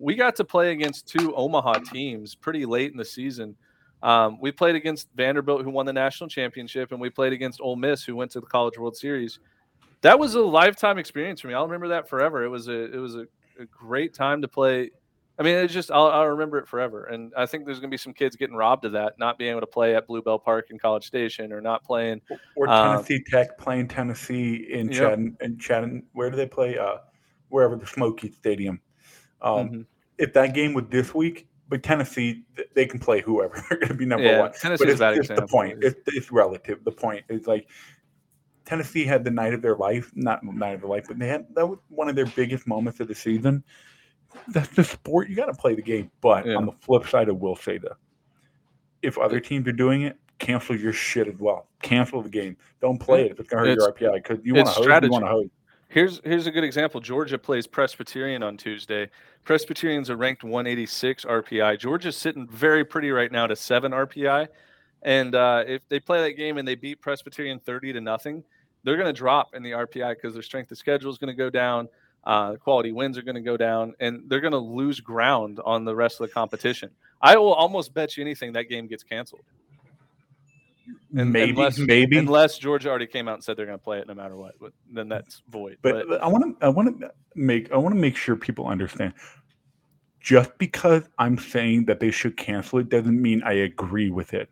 we 0.00 0.16
got 0.16 0.34
to 0.36 0.44
play 0.44 0.72
against 0.72 1.06
two 1.06 1.34
Omaha 1.36 1.74
teams 1.92 2.34
pretty 2.34 2.64
late 2.64 2.90
in 2.90 2.96
the 2.96 3.04
season. 3.04 3.54
Um, 4.02 4.38
we 4.40 4.50
played 4.50 4.74
against 4.74 5.08
Vanderbilt, 5.14 5.62
who 5.62 5.70
won 5.70 5.84
the 5.84 5.92
national 5.92 6.28
championship, 6.30 6.90
and 6.90 7.00
we 7.00 7.10
played 7.10 7.34
against 7.34 7.60
Ole 7.60 7.76
Miss, 7.76 8.02
who 8.02 8.16
went 8.16 8.30
to 8.32 8.40
the 8.40 8.46
College 8.46 8.78
World 8.78 8.96
Series. 8.96 9.38
That 10.00 10.18
was 10.18 10.34
a 10.34 10.40
lifetime 10.40 10.96
experience 10.98 11.42
for 11.42 11.48
me. 11.48 11.54
I'll 11.54 11.66
remember 11.66 11.88
that 11.88 12.08
forever. 12.08 12.42
It 12.42 12.48
was 12.48 12.68
a 12.68 12.92
it 12.92 12.96
was 12.96 13.14
a, 13.14 13.26
a 13.60 13.66
great 13.70 14.14
time 14.14 14.40
to 14.40 14.48
play. 14.48 14.90
I 15.38 15.42
mean, 15.42 15.54
it's 15.56 15.72
just 15.72 15.90
I'll, 15.90 16.06
I'll 16.06 16.26
remember 16.26 16.56
it 16.58 16.66
forever. 16.66 17.04
And 17.04 17.32
I 17.36 17.44
think 17.44 17.66
there's 17.66 17.78
going 17.78 17.90
to 17.90 17.94
be 17.94 17.98
some 17.98 18.14
kids 18.14 18.36
getting 18.36 18.56
robbed 18.56 18.86
of 18.86 18.92
that, 18.92 19.18
not 19.18 19.36
being 19.36 19.50
able 19.50 19.60
to 19.60 19.66
play 19.66 19.94
at 19.94 20.06
Bluebell 20.06 20.38
Park 20.38 20.68
in 20.70 20.78
College 20.78 21.06
Station, 21.06 21.52
or 21.52 21.60
not 21.60 21.84
playing. 21.84 22.22
Or 22.56 22.68
Um, 22.68 22.96
Tennessee 22.96 23.22
Tech 23.30 23.58
playing 23.58 23.88
Tennessee 23.88 24.66
in 24.70 24.88
Yep. 24.88 24.96
Chattanooga. 24.96 25.44
In 25.44 25.58
Chattanooga. 25.58 26.06
Where 26.12 26.30
do 26.30 26.36
they 26.38 26.46
play? 26.46 26.78
Uh, 26.78 26.96
wherever 27.50 27.76
the 27.76 27.86
Smoky 27.86 28.30
Stadium. 28.30 28.80
Um, 29.42 29.68
Mhm. 29.70 29.86
If 30.18 30.34
that 30.34 30.52
game 30.54 30.74
was 30.74 30.84
this 30.90 31.14
week, 31.14 31.48
but 31.68 31.82
Tennessee, 31.82 32.44
they 32.74 32.84
can 32.84 33.00
play 33.00 33.22
whoever. 33.22 33.54
They're 33.70 33.78
going 33.78 33.88
to 33.88 33.94
be 33.94 34.04
number 34.04 34.26
Yeah, 34.26 34.40
one. 34.40 34.52
Tennessee's 34.52 34.98
but 34.98 35.14
a 35.14 35.18
it's 35.18 35.28
the 35.28 35.46
point. 35.46 35.82
It's, 35.82 35.98
it's 36.08 36.30
relative. 36.30 36.84
The 36.84 36.92
point 36.92 37.24
is 37.30 37.46
like 37.46 37.68
Tennessee 38.66 39.04
had 39.04 39.24
the 39.24 39.30
night 39.30 39.54
of 39.54 39.62
their 39.62 39.76
life, 39.76 40.12
not 40.14 40.44
night 40.44 40.74
of 40.74 40.80
their 40.82 40.90
life, 40.90 41.06
but 41.08 41.18
they 41.18 41.28
had 41.28 41.46
that 41.54 41.66
was 41.66 41.78
one 41.88 42.08
of 42.08 42.16
their 42.16 42.26
biggest 42.26 42.66
moments 42.66 43.00
of 43.00 43.08
the 43.08 43.14
season. 43.14 43.64
That's 44.48 44.68
the 44.68 44.84
sport. 44.84 45.28
You 45.28 45.36
got 45.36 45.46
to 45.46 45.54
play 45.54 45.74
the 45.74 45.82
game. 45.82 46.10
But 46.20 46.46
Yeah. 46.46 46.56
on 46.56 46.66
the 46.66 46.72
flip 46.72 47.06
side, 47.08 47.28
I 47.28 47.32
will 47.32 47.56
say 47.56 47.78
that 47.78 47.96
if 49.02 49.16
other 49.16 49.40
teams 49.40 49.66
are 49.66 49.72
doing 49.72 50.02
it, 50.02 50.18
cancel 50.38 50.76
your 50.76 50.92
shit 50.92 51.28
as 51.28 51.38
well. 51.38 51.68
Cancel 51.82 52.20
the 52.22 52.28
game. 52.28 52.56
Don't 52.80 52.98
play 52.98 53.26
it 53.26 53.32
if 53.32 53.40
it's 53.40 53.48
going 53.48 53.64
to 53.64 53.70
hurt 53.70 53.78
your 54.00 54.10
RPI 54.12 54.22
because 54.22 54.44
you 54.44 54.54
want 54.54 54.68
to 54.68 54.72
hose. 54.74 54.86
You 55.04 55.10
want 55.10 55.24
to 55.24 55.30
hose. 55.30 55.48
Here's 55.90 56.20
here's 56.22 56.46
a 56.46 56.52
good 56.52 56.62
example. 56.62 57.00
Georgia 57.00 57.36
plays 57.36 57.66
Presbyterian 57.66 58.44
on 58.44 58.56
Tuesday. 58.56 59.10
Presbyterians 59.42 60.08
are 60.08 60.14
ranked 60.14 60.44
186 60.44 61.24
RPI. 61.24 61.80
Georgia's 61.80 62.16
sitting 62.16 62.46
very 62.46 62.84
pretty 62.84 63.10
right 63.10 63.32
now 63.32 63.48
to 63.48 63.56
seven 63.56 63.90
RPI, 63.90 64.46
and 65.02 65.34
uh, 65.34 65.64
if 65.66 65.82
they 65.88 65.98
play 65.98 66.22
that 66.22 66.36
game 66.36 66.58
and 66.58 66.68
they 66.68 66.76
beat 66.76 67.00
Presbyterian 67.00 67.58
30 67.58 67.94
to 67.94 68.00
nothing, 68.00 68.44
they're 68.84 68.94
going 68.94 69.12
to 69.12 69.12
drop 69.12 69.56
in 69.56 69.64
the 69.64 69.72
RPI 69.72 70.14
because 70.14 70.32
their 70.32 70.44
strength 70.44 70.70
of 70.70 70.78
schedule 70.78 71.10
is 71.10 71.18
going 71.18 71.26
to 71.26 71.34
go 71.34 71.50
down. 71.50 71.88
Uh, 72.22 72.54
quality 72.54 72.92
wins 72.92 73.18
are 73.18 73.22
going 73.22 73.34
to 73.34 73.40
go 73.40 73.56
down, 73.56 73.92
and 73.98 74.22
they're 74.28 74.40
going 74.40 74.52
to 74.52 74.58
lose 74.58 75.00
ground 75.00 75.58
on 75.64 75.84
the 75.84 75.96
rest 75.96 76.20
of 76.20 76.28
the 76.28 76.32
competition. 76.32 76.90
I 77.20 77.36
will 77.36 77.52
almost 77.52 77.92
bet 77.94 78.16
you 78.16 78.22
anything 78.22 78.52
that 78.52 78.68
game 78.68 78.86
gets 78.86 79.02
canceled. 79.02 79.42
And- 81.16 81.32
maybe, 81.32 81.50
unless, 81.52 81.78
maybe. 81.78 82.18
unless 82.18 82.58
Georgia 82.58 82.88
already 82.88 83.06
came 83.06 83.28
out 83.28 83.34
and 83.34 83.44
said 83.44 83.56
they're 83.56 83.66
going 83.66 83.78
to 83.78 83.82
play 83.84 83.98
it 83.98 84.06
no 84.08 84.14
matter 84.14 84.36
what, 84.36 84.54
but 84.60 84.72
then 84.92 85.08
that's 85.08 85.42
void. 85.48 85.78
But, 85.82 86.22
I 86.22 86.26
want 86.28 86.58
to 86.60 86.64
I 86.64 86.68
want 86.68 87.00
to 87.00 87.10
make 87.34 87.72
I 87.72 87.76
want 87.76 87.94
to 87.94 88.00
make 88.00 88.16
sure 88.16 88.36
people 88.36 88.66
understand. 88.66 89.14
Just 90.20 90.56
because 90.58 91.04
I'm 91.18 91.38
saying 91.38 91.86
that 91.86 91.98
they 91.98 92.10
should 92.10 92.36
cancel 92.36 92.78
it 92.78 92.88
doesn't 92.90 93.20
mean 93.20 93.42
I 93.42 93.52
agree 93.54 94.10
with 94.10 94.34
it. 94.34 94.50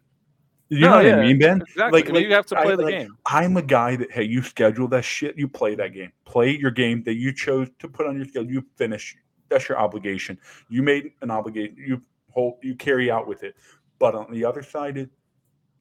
You 0.71 0.81
No, 0.81 0.91
know 0.91 0.97
what 0.97 1.05
yeah, 1.07 1.17
I 1.17 1.27
mean, 1.27 1.39
Ben? 1.39 1.63
Exactly. 1.63 2.01
Like- 2.01 2.11
I 2.11 2.13
mean, 2.13 2.23
you 2.25 2.33
have 2.35 2.47
to 2.47 2.59
I- 2.59 2.65
play 2.65 2.77
the 2.77 2.83
like, 2.83 2.95
game. 2.95 3.17
I'm 3.27 3.57
a 3.57 3.63
guy 3.63 3.97
that 3.97 4.11
hey, 4.11 4.25
you 4.25 4.43
schedule 4.43 4.89
that 4.89 5.05
shit, 5.05 5.37
you 5.39 5.49
play 5.49 5.75
that 5.75 5.93
game. 5.95 6.13
Play 6.25 6.57
your 6.57 6.71
game 6.71 7.03
that 7.05 7.15
you 7.15 7.33
chose 7.33 7.69
to 7.79 7.89
put 7.89 8.07
on 8.07 8.17
your 8.17 8.25
schedule. 8.27 8.51
You 8.51 8.65
finish. 8.77 9.17
That's 9.49 9.69
your 9.69 9.79
obligation. 9.79 10.39
You 10.69 10.83
made 10.83 11.13
an 11.23 11.31
obligation. 11.31 11.77
You 11.79 12.03
hold. 12.31 12.59
You 12.63 12.75
carry 12.75 13.11
out 13.11 13.27
with 13.27 13.45
it. 13.45 13.55
But 13.99 14.15
on 14.15 14.31
the 14.31 14.45
other 14.45 14.63
side 14.63 15.09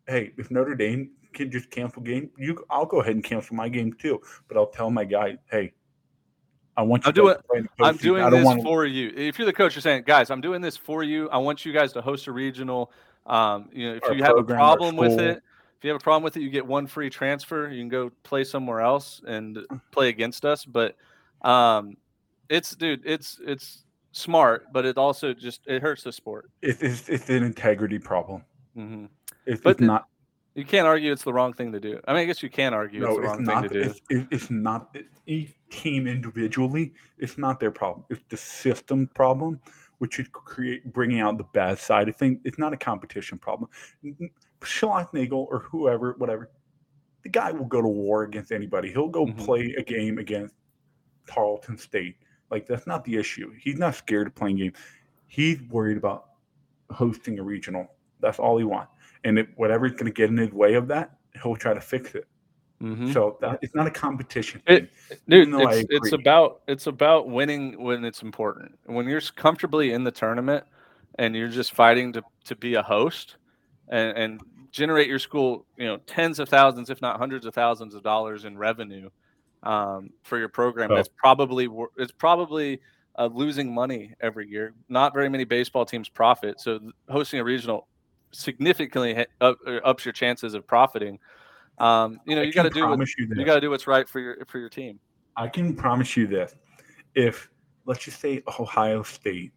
hey, 0.08 0.34
if 0.38 0.50
Notre 0.52 0.76
Dame 0.76 1.12
can 1.34 1.52
just 1.52 1.70
cancel 1.70 2.02
game, 2.02 2.30
you 2.38 2.64
I'll 2.70 2.86
go 2.86 3.02
ahead 3.02 3.16
and 3.16 3.24
cancel 3.24 3.56
my 3.56 3.70
game 3.70 3.94
too. 3.94 4.22
But 4.48 4.58
I'll 4.58 4.68
tell 4.68 4.90
my 4.90 5.06
guy, 5.06 5.38
hey, 5.52 5.74
I 6.76 6.82
want 6.84 7.06
you 7.06 7.10
I'm 7.10 7.14
doing- 7.16 7.28
guys 7.34 7.38
to 7.38 7.44
play 7.48 7.60
in 7.60 7.70
the 7.78 7.86
I'm 7.86 7.98
doing 7.98 8.24
I 8.24 8.30
this 8.30 8.46
want 8.46 8.64
for 8.64 8.86
you. 8.86 9.12
If 9.16 9.38
you're 9.38 9.46
the 9.46 9.54
coach, 9.54 9.76
you're 9.76 9.82
saying, 9.82 10.04
guys, 10.06 10.30
I'm 10.30 10.42
doing 10.42 10.62
this 10.62 10.78
for 10.78 11.04
you. 11.04 11.30
I 11.30 11.38
want 11.38 11.66
you 11.66 11.74
guys 11.74 11.94
to 11.94 12.02
host 12.02 12.28
a 12.28 12.32
regional. 12.32 12.92
Um, 13.26 13.70
you 13.74 13.90
know, 13.90 14.00
if 14.02 14.16
you 14.16 14.24
have 14.24 14.38
a 14.38 14.44
problem 14.44 14.96
with 14.96 15.20
it, 15.20 15.42
if 15.78 15.84
you 15.84 15.90
have 15.92 16.00
a 16.00 16.04
problem 16.04 16.24
with 16.24 16.38
it, 16.38 16.42
you 16.42 16.50
get 16.50 16.66
one 16.66 16.88
free 16.88 17.10
transfer. 17.10 17.70
You 17.70 17.82
can 17.82 17.90
go 17.90 18.12
play 18.24 18.44
somewhere 18.44 18.82
else 18.82 19.22
and 19.28 19.60
play 19.92 20.10
against 20.10 20.46
us. 20.46 20.66
But 20.66 20.96
um, 21.42 21.98
it's 22.50 22.76
dude, 22.76 23.02
it's 23.06 23.40
it's 23.46 23.84
smart, 24.12 24.72
but 24.72 24.86
it 24.86 24.98
also 24.98 25.34
just 25.34 25.62
it 25.68 25.82
hurts 25.82 26.04
the 26.04 26.12
sport. 26.12 26.50
it's, 26.62 26.82
it's, 26.82 27.10
it's 27.10 27.30
an 27.30 27.44
integrity 27.44 28.00
problem. 28.00 28.44
Hmm 28.78 29.06
It's, 29.46 29.62
But 29.62 29.72
it's 29.72 29.82
not. 29.82 30.08
You 30.54 30.66
can't 30.66 30.88
argue 30.88 31.12
it's 31.12 31.24
the 31.24 31.34
wrong 31.34 31.54
thing 31.54 31.72
to 31.72 31.80
do. 31.80 32.00
I 32.08 32.14
mean, 32.14 32.22
I 32.22 32.26
guess 32.26 32.42
you 32.42 32.50
can 32.50 32.74
argue 32.74 33.02
it's 33.04 33.10
No, 33.10 33.16
the 33.16 33.22
it's 33.24 33.32
wrong 33.32 33.44
not. 33.44 33.62
thing 33.62 33.70
to 33.70 33.84
do. 33.84 33.90
It's, 33.90 34.02
it- 34.10 34.28
it's 34.32 34.50
not. 34.50 34.90
it- 34.94 35.06
Each 35.26 35.54
team 35.70 36.08
individually, 36.08 36.94
it's 37.18 37.38
not 37.38 37.60
their 37.60 37.72
problem. 37.72 38.06
It's 38.10 38.24
the 38.30 38.38
system 38.38 39.08
problem, 39.14 39.60
which 40.00 40.14
should 40.16 40.32
create 40.32 40.92
bringing 40.94 41.20
out 41.20 41.38
the 41.38 41.44
bad 41.54 41.78
side 41.80 42.08
of 42.10 42.16
things. 42.16 42.40
It's 42.44 42.58
not 42.58 42.72
a 42.74 42.78
competition 42.78 43.38
problem. 43.38 43.70
Schlossnagle 44.62 45.48
or 45.50 45.60
whoever, 45.60 46.14
whatever, 46.18 46.50
the 47.24 47.30
guy 47.30 47.52
will 47.52 47.66
go 47.66 47.82
to 47.82 47.88
war 47.88 48.24
against 48.24 48.52
anybody. 48.52 48.92
He'll 48.92 49.10
go 49.10 49.26
Mhm. 49.26 49.38
play 49.38 49.76
a 49.78 49.84
game 49.84 50.18
against 50.18 50.56
Tarleton 51.28 51.78
State. 51.78 52.16
Like 52.50 52.66
that's 52.66 52.88
not 52.88 53.04
the 53.04 53.16
issue. 53.18 53.52
He's 53.60 53.78
not 53.78 53.96
scared 53.96 54.28
of 54.28 54.36
playing 54.36 54.58
game. 54.58 54.74
He's 55.28 55.62
worried 55.64 55.98
about 55.98 56.30
hosting 56.90 57.38
a 57.40 57.44
regional. 57.44 57.94
That's 58.20 58.40
all 58.40 58.58
he 58.58 58.64
wants. 58.64 58.92
And 59.24 59.40
if 59.40 59.48
whatever's 59.56 59.92
going 59.92 60.06
to 60.06 60.12
get 60.12 60.30
in 60.30 60.38
his 60.38 60.52
way 60.52 60.76
of 60.76 60.88
that, 60.88 61.12
he'll 61.42 61.56
try 61.56 61.74
to 61.74 61.82
fix 61.82 62.16
it. 62.16 62.28
Mhm. 62.82 63.12
So 63.12 63.38
that 63.42 63.60
it's 63.64 63.74
not 63.74 63.88
a 63.88 63.92
competition. 63.92 64.62
It- 64.68 64.92
thing. 65.10 65.18
Dude, 65.28 65.50
it's, 65.54 65.88
it's 65.90 66.12
about 66.14 66.62
it's 66.68 66.88
about 66.88 67.28
winning 67.28 67.82
when 67.82 68.06
it's 68.06 68.22
important. 68.22 68.78
When 68.86 69.08
you're 69.08 69.22
comfortably 69.36 69.94
in 69.94 70.04
the 70.04 70.12
tournament 70.12 70.64
and 71.18 71.36
you're 71.36 71.48
just 71.48 71.74
fighting 71.74 72.14
to, 72.14 72.24
to 72.46 72.56
be 72.56 72.76
a 72.76 72.84
host 72.84 73.38
and, 73.88 74.16
and 74.16 74.42
generate 74.72 75.08
your 75.08 75.18
school, 75.18 75.66
you 75.76 75.88
know, 75.88 75.98
tens 76.06 76.38
of 76.38 76.50
thousands, 76.50 76.92
if 76.92 77.02
not 77.02 77.18
hundreds 77.18 77.48
of 77.48 77.56
thousands 77.56 77.96
of 77.96 78.04
dollars 78.04 78.46
in 78.46 78.56
revenue 78.56 79.10
um, 79.64 80.12
for 80.22 80.38
your 80.38 80.50
program. 80.50 80.92
Oh. 80.92 80.96
That's 80.96 81.10
probably 81.10 81.68
it's 81.98 82.12
probably 82.12 82.80
uh, 83.18 83.30
losing 83.34 83.74
money 83.74 84.14
every 84.22 84.48
year. 84.48 84.76
Not 84.88 85.16
very 85.16 85.30
many 85.30 85.46
baseball 85.46 85.86
teams 85.86 86.10
profit, 86.10 86.60
so 86.60 86.80
hosting 87.10 87.40
a 87.40 87.44
regional 87.44 87.88
significantly 88.32 89.26
up, 89.42 89.58
uh, 89.66 89.78
ups 89.84 90.06
your 90.06 90.14
chances 90.14 90.54
of 90.54 90.68
profiting. 90.68 91.20
Um, 91.80 92.20
you 92.26 92.36
know, 92.36 92.42
I 92.42 92.46
you 92.46 92.54
got 92.54 92.64
to 92.64 92.70
do 92.70 92.88
what, 92.88 93.00
you 93.00 93.28
you 93.36 93.46
got 93.46 93.56
to 93.56 93.62
do 93.62 93.70
what's 93.70 93.88
right 93.88 94.08
for 94.08 94.20
your 94.20 94.46
for 94.48 94.60
your 94.60 94.70
team. 94.70 95.00
I 95.36 95.48
can 95.48 95.76
promise 95.76 96.18
you 96.18 96.28
this. 96.28 96.56
If 97.16 97.50
let's 97.86 98.04
just 98.04 98.20
say 98.20 98.44
Ohio 98.60 99.04
State 99.04 99.52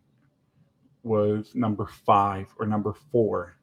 was 1.03 1.53
number 1.55 1.87
five 1.87 2.47
or 2.59 2.67
number 2.67 2.95
four 3.11 3.57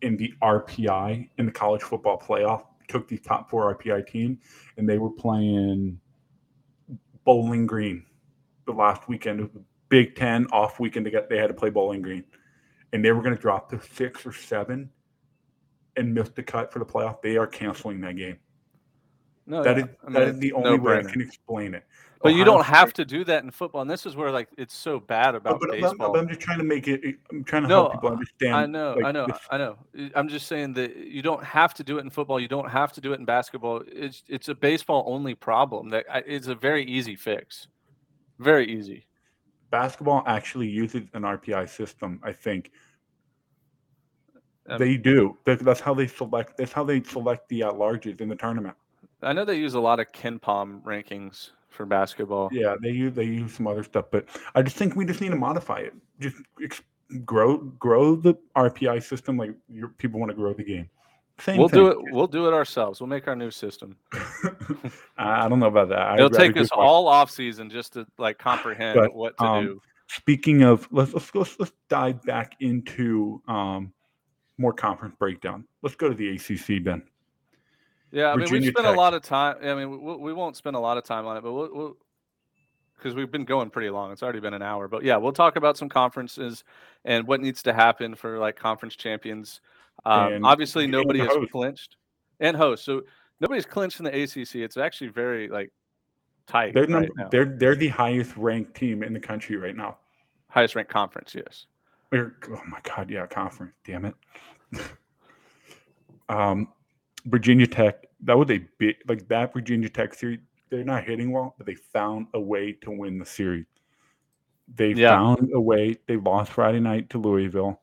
in 0.00 0.16
the 0.16 0.32
RPI 0.42 1.28
in 1.38 1.46
the 1.46 1.52
college 1.52 1.82
football 1.82 2.18
playoff, 2.18 2.64
took 2.88 3.08
the 3.08 3.18
top 3.18 3.50
four 3.50 3.74
RPI 3.74 4.06
team, 4.06 4.38
and 4.76 4.88
they 4.88 4.98
were 4.98 5.10
playing 5.10 5.98
Bowling 7.24 7.66
Green 7.66 8.04
the 8.66 8.72
last 8.72 9.08
weekend 9.08 9.40
of 9.40 9.52
the 9.52 9.62
Big 9.88 10.16
Ten 10.16 10.46
off 10.52 10.80
weekend. 10.80 11.06
They 11.06 11.10
got 11.10 11.28
they 11.28 11.38
had 11.38 11.48
to 11.48 11.54
play 11.54 11.70
Bowling 11.70 12.02
Green, 12.02 12.24
and 12.92 13.04
they 13.04 13.12
were 13.12 13.22
going 13.22 13.34
to 13.34 13.40
drop 13.40 13.70
to 13.70 13.80
six 13.94 14.24
or 14.26 14.32
seven 14.32 14.90
and 15.96 16.14
miss 16.14 16.30
the 16.30 16.42
cut 16.42 16.72
for 16.72 16.78
the 16.78 16.84
playoff. 16.86 17.20
They 17.22 17.36
are 17.36 17.46
canceling 17.46 18.00
that 18.02 18.16
game. 18.16 18.38
No, 19.46 19.62
That 19.62 19.76
yeah. 19.76 19.84
is 19.84 19.90
I 20.06 20.10
mean, 20.10 20.22
is 20.22 20.38
the 20.38 20.52
only 20.52 20.78
way 20.78 20.98
I 20.98 21.02
can 21.02 21.20
explain 21.20 21.74
it. 21.74 21.84
But 22.22 22.34
you 22.34 22.44
don't 22.44 22.64
have 22.64 22.92
to 22.92 23.04
do 23.04 23.24
that 23.24 23.42
in 23.42 23.50
football, 23.50 23.80
and 23.80 23.90
this 23.90 24.06
is 24.06 24.14
where 24.14 24.30
like 24.30 24.48
it's 24.56 24.76
so 24.76 25.00
bad 25.00 25.34
about 25.34 25.58
but, 25.58 25.70
but- 25.70 25.80
baseball. 25.80 26.12
but 26.12 26.20
I'm 26.20 26.28
just 26.28 26.38
trying 26.38 26.58
to 26.58 26.64
make 26.64 26.86
it. 26.86 27.16
I'm 27.32 27.42
trying 27.42 27.62
to 27.62 27.68
No, 27.68 27.80
help 27.82 27.92
people 27.94 28.10
understand. 28.10 28.54
I 28.54 28.64
know, 28.66 28.94
like, 28.94 29.04
I 29.06 29.10
know, 29.10 29.26
this- 29.26 29.38
I 29.50 29.58
know. 29.58 29.76
I'm 30.14 30.28
just 30.28 30.46
saying 30.46 30.74
that 30.74 30.94
you 30.96 31.20
don't 31.20 31.42
have 31.42 31.74
to 31.74 31.82
do 31.82 31.98
it 31.98 32.02
in 32.02 32.10
football. 32.10 32.38
You 32.38 32.46
don't 32.46 32.70
have 32.70 32.92
to 32.92 33.00
do 33.00 33.12
it 33.12 33.18
in 33.18 33.24
basketball. 33.24 33.82
It's 33.88 34.22
it's 34.28 34.48
a 34.48 34.54
baseball 34.54 35.02
only 35.08 35.34
problem. 35.34 35.88
That 35.88 36.06
uh, 36.08 36.20
it's 36.24 36.46
a 36.46 36.54
very 36.54 36.84
easy 36.84 37.16
fix, 37.16 37.66
very 38.38 38.70
easy. 38.70 39.08
Basketball 39.72 40.22
actually 40.26 40.68
uses 40.68 41.08
an 41.14 41.22
RPI 41.22 41.68
system. 41.68 42.20
I 42.22 42.32
think 42.32 42.70
Um, 44.68 44.78
they 44.78 44.96
do. 44.96 45.36
That's 45.44 45.80
how 45.80 45.92
they 45.92 46.06
select. 46.06 46.56
That's 46.56 46.70
how 46.70 46.84
they 46.84 47.02
select 47.02 47.48
the 47.48 47.64
at 47.64 47.72
larges 47.72 48.20
in 48.20 48.28
the 48.28 48.36
tournament. 48.36 48.76
I 49.20 49.32
know 49.32 49.44
they 49.44 49.56
use 49.56 49.74
a 49.74 49.80
lot 49.80 49.98
of 49.98 50.12
KenPom 50.12 50.82
rankings 50.82 51.50
for 51.68 51.84
basketball. 51.86 52.48
Yeah, 52.52 52.76
they 52.80 52.90
use 52.90 53.12
they 53.14 53.24
use 53.24 53.54
some 53.54 53.66
other 53.66 53.82
stuff, 53.82 54.04
but 54.12 54.28
I 54.54 54.62
just 54.62 54.76
think 54.76 54.94
we 54.94 55.04
just 55.04 55.20
need 55.20 55.30
to 55.30 55.36
modify 55.36 55.78
it. 55.78 55.94
Just 56.20 56.36
ex- 56.62 56.82
grow 57.24 57.58
grow 57.58 58.14
the 58.14 58.34
RPI 58.54 59.02
system 59.02 59.36
like 59.36 59.54
your, 59.68 59.88
people 59.88 60.20
want 60.20 60.30
to 60.30 60.36
grow 60.36 60.52
the 60.52 60.64
game. 60.64 60.88
Same 61.44 61.58
we'll 61.58 61.68
do 61.68 61.88
it. 61.88 61.96
We'll 62.12 62.28
do 62.28 62.46
it 62.46 62.54
ourselves. 62.54 63.00
We'll 63.00 63.08
make 63.08 63.26
our 63.26 63.34
new 63.34 63.50
system. 63.50 63.96
I 65.18 65.48
don't 65.48 65.58
know 65.58 65.66
about 65.66 65.88
that. 65.88 66.16
It'll 66.16 66.30
take 66.30 66.56
us 66.56 66.68
all 66.70 67.08
off 67.08 67.32
season 67.32 67.68
just 67.68 67.94
to 67.94 68.06
like 68.16 68.38
comprehend 68.38 69.00
But, 69.00 69.14
what 69.14 69.36
to 69.38 69.44
um, 69.44 69.64
do. 69.64 69.82
Speaking 70.06 70.62
of, 70.62 70.86
let's 70.92 71.12
let's 71.12 71.34
let's, 71.34 71.58
let's 71.58 71.72
dive 71.88 72.22
back 72.22 72.54
into 72.60 73.42
um, 73.48 73.92
more 74.56 74.72
conference 74.72 75.16
breakdown. 75.18 75.64
Let's 75.82 75.96
go 75.96 76.08
to 76.08 76.14
the 76.14 76.28
ACC, 76.28 76.84
Ben. 76.84 77.02
Yeah, 78.12 78.30
I 78.30 78.36
mean, 78.36 78.48
we've 78.48 78.66
spent 78.66 78.86
a 78.86 78.92
lot 78.92 79.14
of 79.14 79.22
time. 79.22 79.56
I 79.62 79.74
mean, 79.74 80.00
we, 80.00 80.16
we 80.16 80.32
won't 80.32 80.56
spend 80.56 80.76
a 80.76 80.80
lot 80.80 80.96
of 80.96 81.02
time 81.02 81.26
on 81.26 81.36
it, 81.36 81.42
but 81.42 81.52
we'll. 81.52 81.74
we'll 81.74 81.96
because 82.98 83.16
we've 83.16 83.32
been 83.32 83.44
going 83.44 83.68
pretty 83.68 83.90
long. 83.90 84.12
It's 84.12 84.22
already 84.22 84.38
been 84.38 84.54
an 84.54 84.62
hour, 84.62 84.86
but 84.86 85.02
yeah, 85.02 85.16
we'll 85.16 85.32
talk 85.32 85.56
about 85.56 85.76
some 85.76 85.88
conferences 85.88 86.62
and 87.04 87.26
what 87.26 87.40
needs 87.40 87.60
to 87.64 87.72
happen 87.72 88.14
for 88.14 88.38
like 88.38 88.54
conference 88.54 88.94
champions. 88.94 89.60
Um, 90.04 90.44
obviously, 90.44 90.86
nobody 90.86 91.20
has 91.20 91.28
host. 91.28 91.52
clinched 91.52 91.96
and 92.40 92.56
host, 92.56 92.84
so 92.84 93.02
nobody's 93.40 93.66
clinched 93.66 94.00
in 94.00 94.04
the 94.04 94.22
ACC. 94.22 94.56
It's 94.56 94.76
actually 94.76 95.08
very 95.08 95.48
like 95.48 95.70
tight 96.46 96.74
They're 96.74 96.84
right 96.84 96.90
number, 96.90 97.28
they're 97.30 97.44
they're 97.44 97.74
the 97.76 97.88
highest 97.88 98.36
ranked 98.36 98.74
team 98.74 99.02
in 99.02 99.12
the 99.12 99.20
country 99.20 99.56
right 99.56 99.76
now. 99.76 99.98
Highest 100.48 100.74
ranked 100.74 100.90
conference, 100.90 101.34
yes. 101.34 101.66
Or- 102.12 102.36
oh 102.50 102.60
my 102.68 102.78
god, 102.82 103.10
yeah, 103.10 103.26
conference. 103.26 103.72
Damn 103.84 104.04
it. 104.06 104.14
um, 106.28 106.68
Virginia 107.26 107.66
Tech. 107.66 108.06
That 108.24 108.36
was 108.36 108.50
a 108.50 108.58
big 108.78 108.96
like 109.08 109.26
that 109.28 109.52
Virginia 109.52 109.88
Tech 109.88 110.14
series. 110.14 110.40
They're 110.70 110.84
not 110.84 111.04
hitting 111.04 111.30
well, 111.30 111.54
but 111.58 111.66
they 111.66 111.74
found 111.74 112.26
a 112.34 112.40
way 112.40 112.72
to 112.72 112.90
win 112.90 113.18
the 113.18 113.26
series. 113.26 113.66
They 114.74 114.92
Yeah. 114.92 115.10
found 115.10 115.50
a 115.52 115.60
way. 115.60 115.96
They 116.06 116.16
lost 116.16 116.52
Friday 116.52 116.80
night 116.80 117.10
to 117.10 117.18
Louisville, 117.18 117.80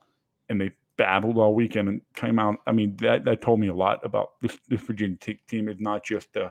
and 0.49 0.59
they 0.59 0.71
battled 0.99 1.37
all 1.37 1.55
weekend 1.55 1.87
and 1.87 2.01
came 2.13 2.37
out. 2.37 2.57
I 2.67 2.73
mean, 2.73 2.97
that 2.97 3.23
that 3.23 3.41
told 3.41 3.61
me 3.61 3.69
a 3.69 3.73
lot 3.73 4.01
about 4.03 4.33
this. 4.41 4.59
This 4.67 4.81
Virginia 4.81 5.15
Tech 5.15 5.37
team 5.47 5.69
is 5.69 5.79
not 5.79 6.03
just 6.03 6.35
uh 6.35 6.49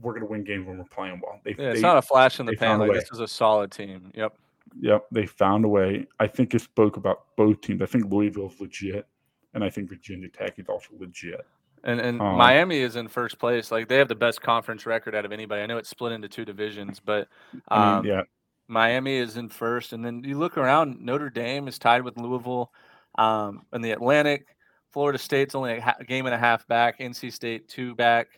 we're 0.00 0.12
going 0.12 0.22
to 0.24 0.30
win 0.30 0.44
games 0.44 0.66
when 0.66 0.76
we're 0.78 0.84
playing 0.84 1.20
well. 1.22 1.40
They, 1.44 1.54
Yeah, 1.58 1.70
it's 1.70 1.80
they 1.80 1.82
not 1.82 1.96
a 1.96 2.02
flash 2.02 2.40
in 2.40 2.46
the 2.46 2.56
pan. 2.56 2.78
Like 2.80 2.92
this 2.92 3.10
is 3.12 3.20
a 3.20 3.28
solid 3.28 3.70
team. 3.70 4.10
Yep. 4.14 4.36
Yep, 4.80 5.06
they 5.10 5.26
found 5.26 5.64
a 5.64 5.68
way. 5.68 6.06
I 6.18 6.26
think 6.26 6.54
it 6.54 6.60
spoke 6.60 6.96
about 6.96 7.24
both 7.36 7.60
teams. 7.60 7.80
I 7.80 7.86
think 7.86 8.10
Louisville's 8.10 8.60
legit, 8.60 9.06
and 9.54 9.62
I 9.62 9.70
think 9.70 9.88
Virginia 9.88 10.28
Tech 10.28 10.58
is 10.58 10.66
also 10.68 10.90
legit. 10.98 11.46
And 11.84 12.00
and 12.00 12.20
Um, 12.20 12.36
Miami 12.36 12.78
is 12.78 12.96
in 12.96 13.08
first 13.08 13.38
place. 13.38 13.70
Like 13.70 13.88
they 13.88 13.96
have 13.96 14.08
the 14.08 14.14
best 14.14 14.42
conference 14.42 14.86
record 14.86 15.14
out 15.14 15.24
of 15.24 15.32
anybody. 15.32 15.62
I 15.62 15.66
know 15.66 15.78
it's 15.78 15.88
split 15.88 16.12
into 16.12 16.28
two 16.28 16.44
divisions, 16.44 17.00
but 17.00 17.28
um, 17.68 18.04
yeah, 18.04 18.22
Miami 18.68 19.16
is 19.16 19.36
in 19.36 19.48
first, 19.48 19.92
and 19.92 20.04
then 20.04 20.24
you 20.24 20.38
look 20.38 20.58
around. 20.58 21.00
Notre 21.00 21.30
Dame 21.30 21.68
is 21.68 21.78
tied 21.78 22.02
with 22.02 22.16
Louisville, 22.18 22.72
um, 23.18 23.62
in 23.72 23.82
the 23.82 23.92
Atlantic. 23.92 24.46
Florida 24.92 25.18
State's 25.18 25.54
only 25.54 25.72
a, 25.72 26.04
game 26.06 26.26
and 26.26 26.34
a 26.34 26.38
half 26.38 26.66
back. 26.68 27.00
NC 27.00 27.32
State 27.32 27.68
two 27.68 27.94
back. 27.94 28.28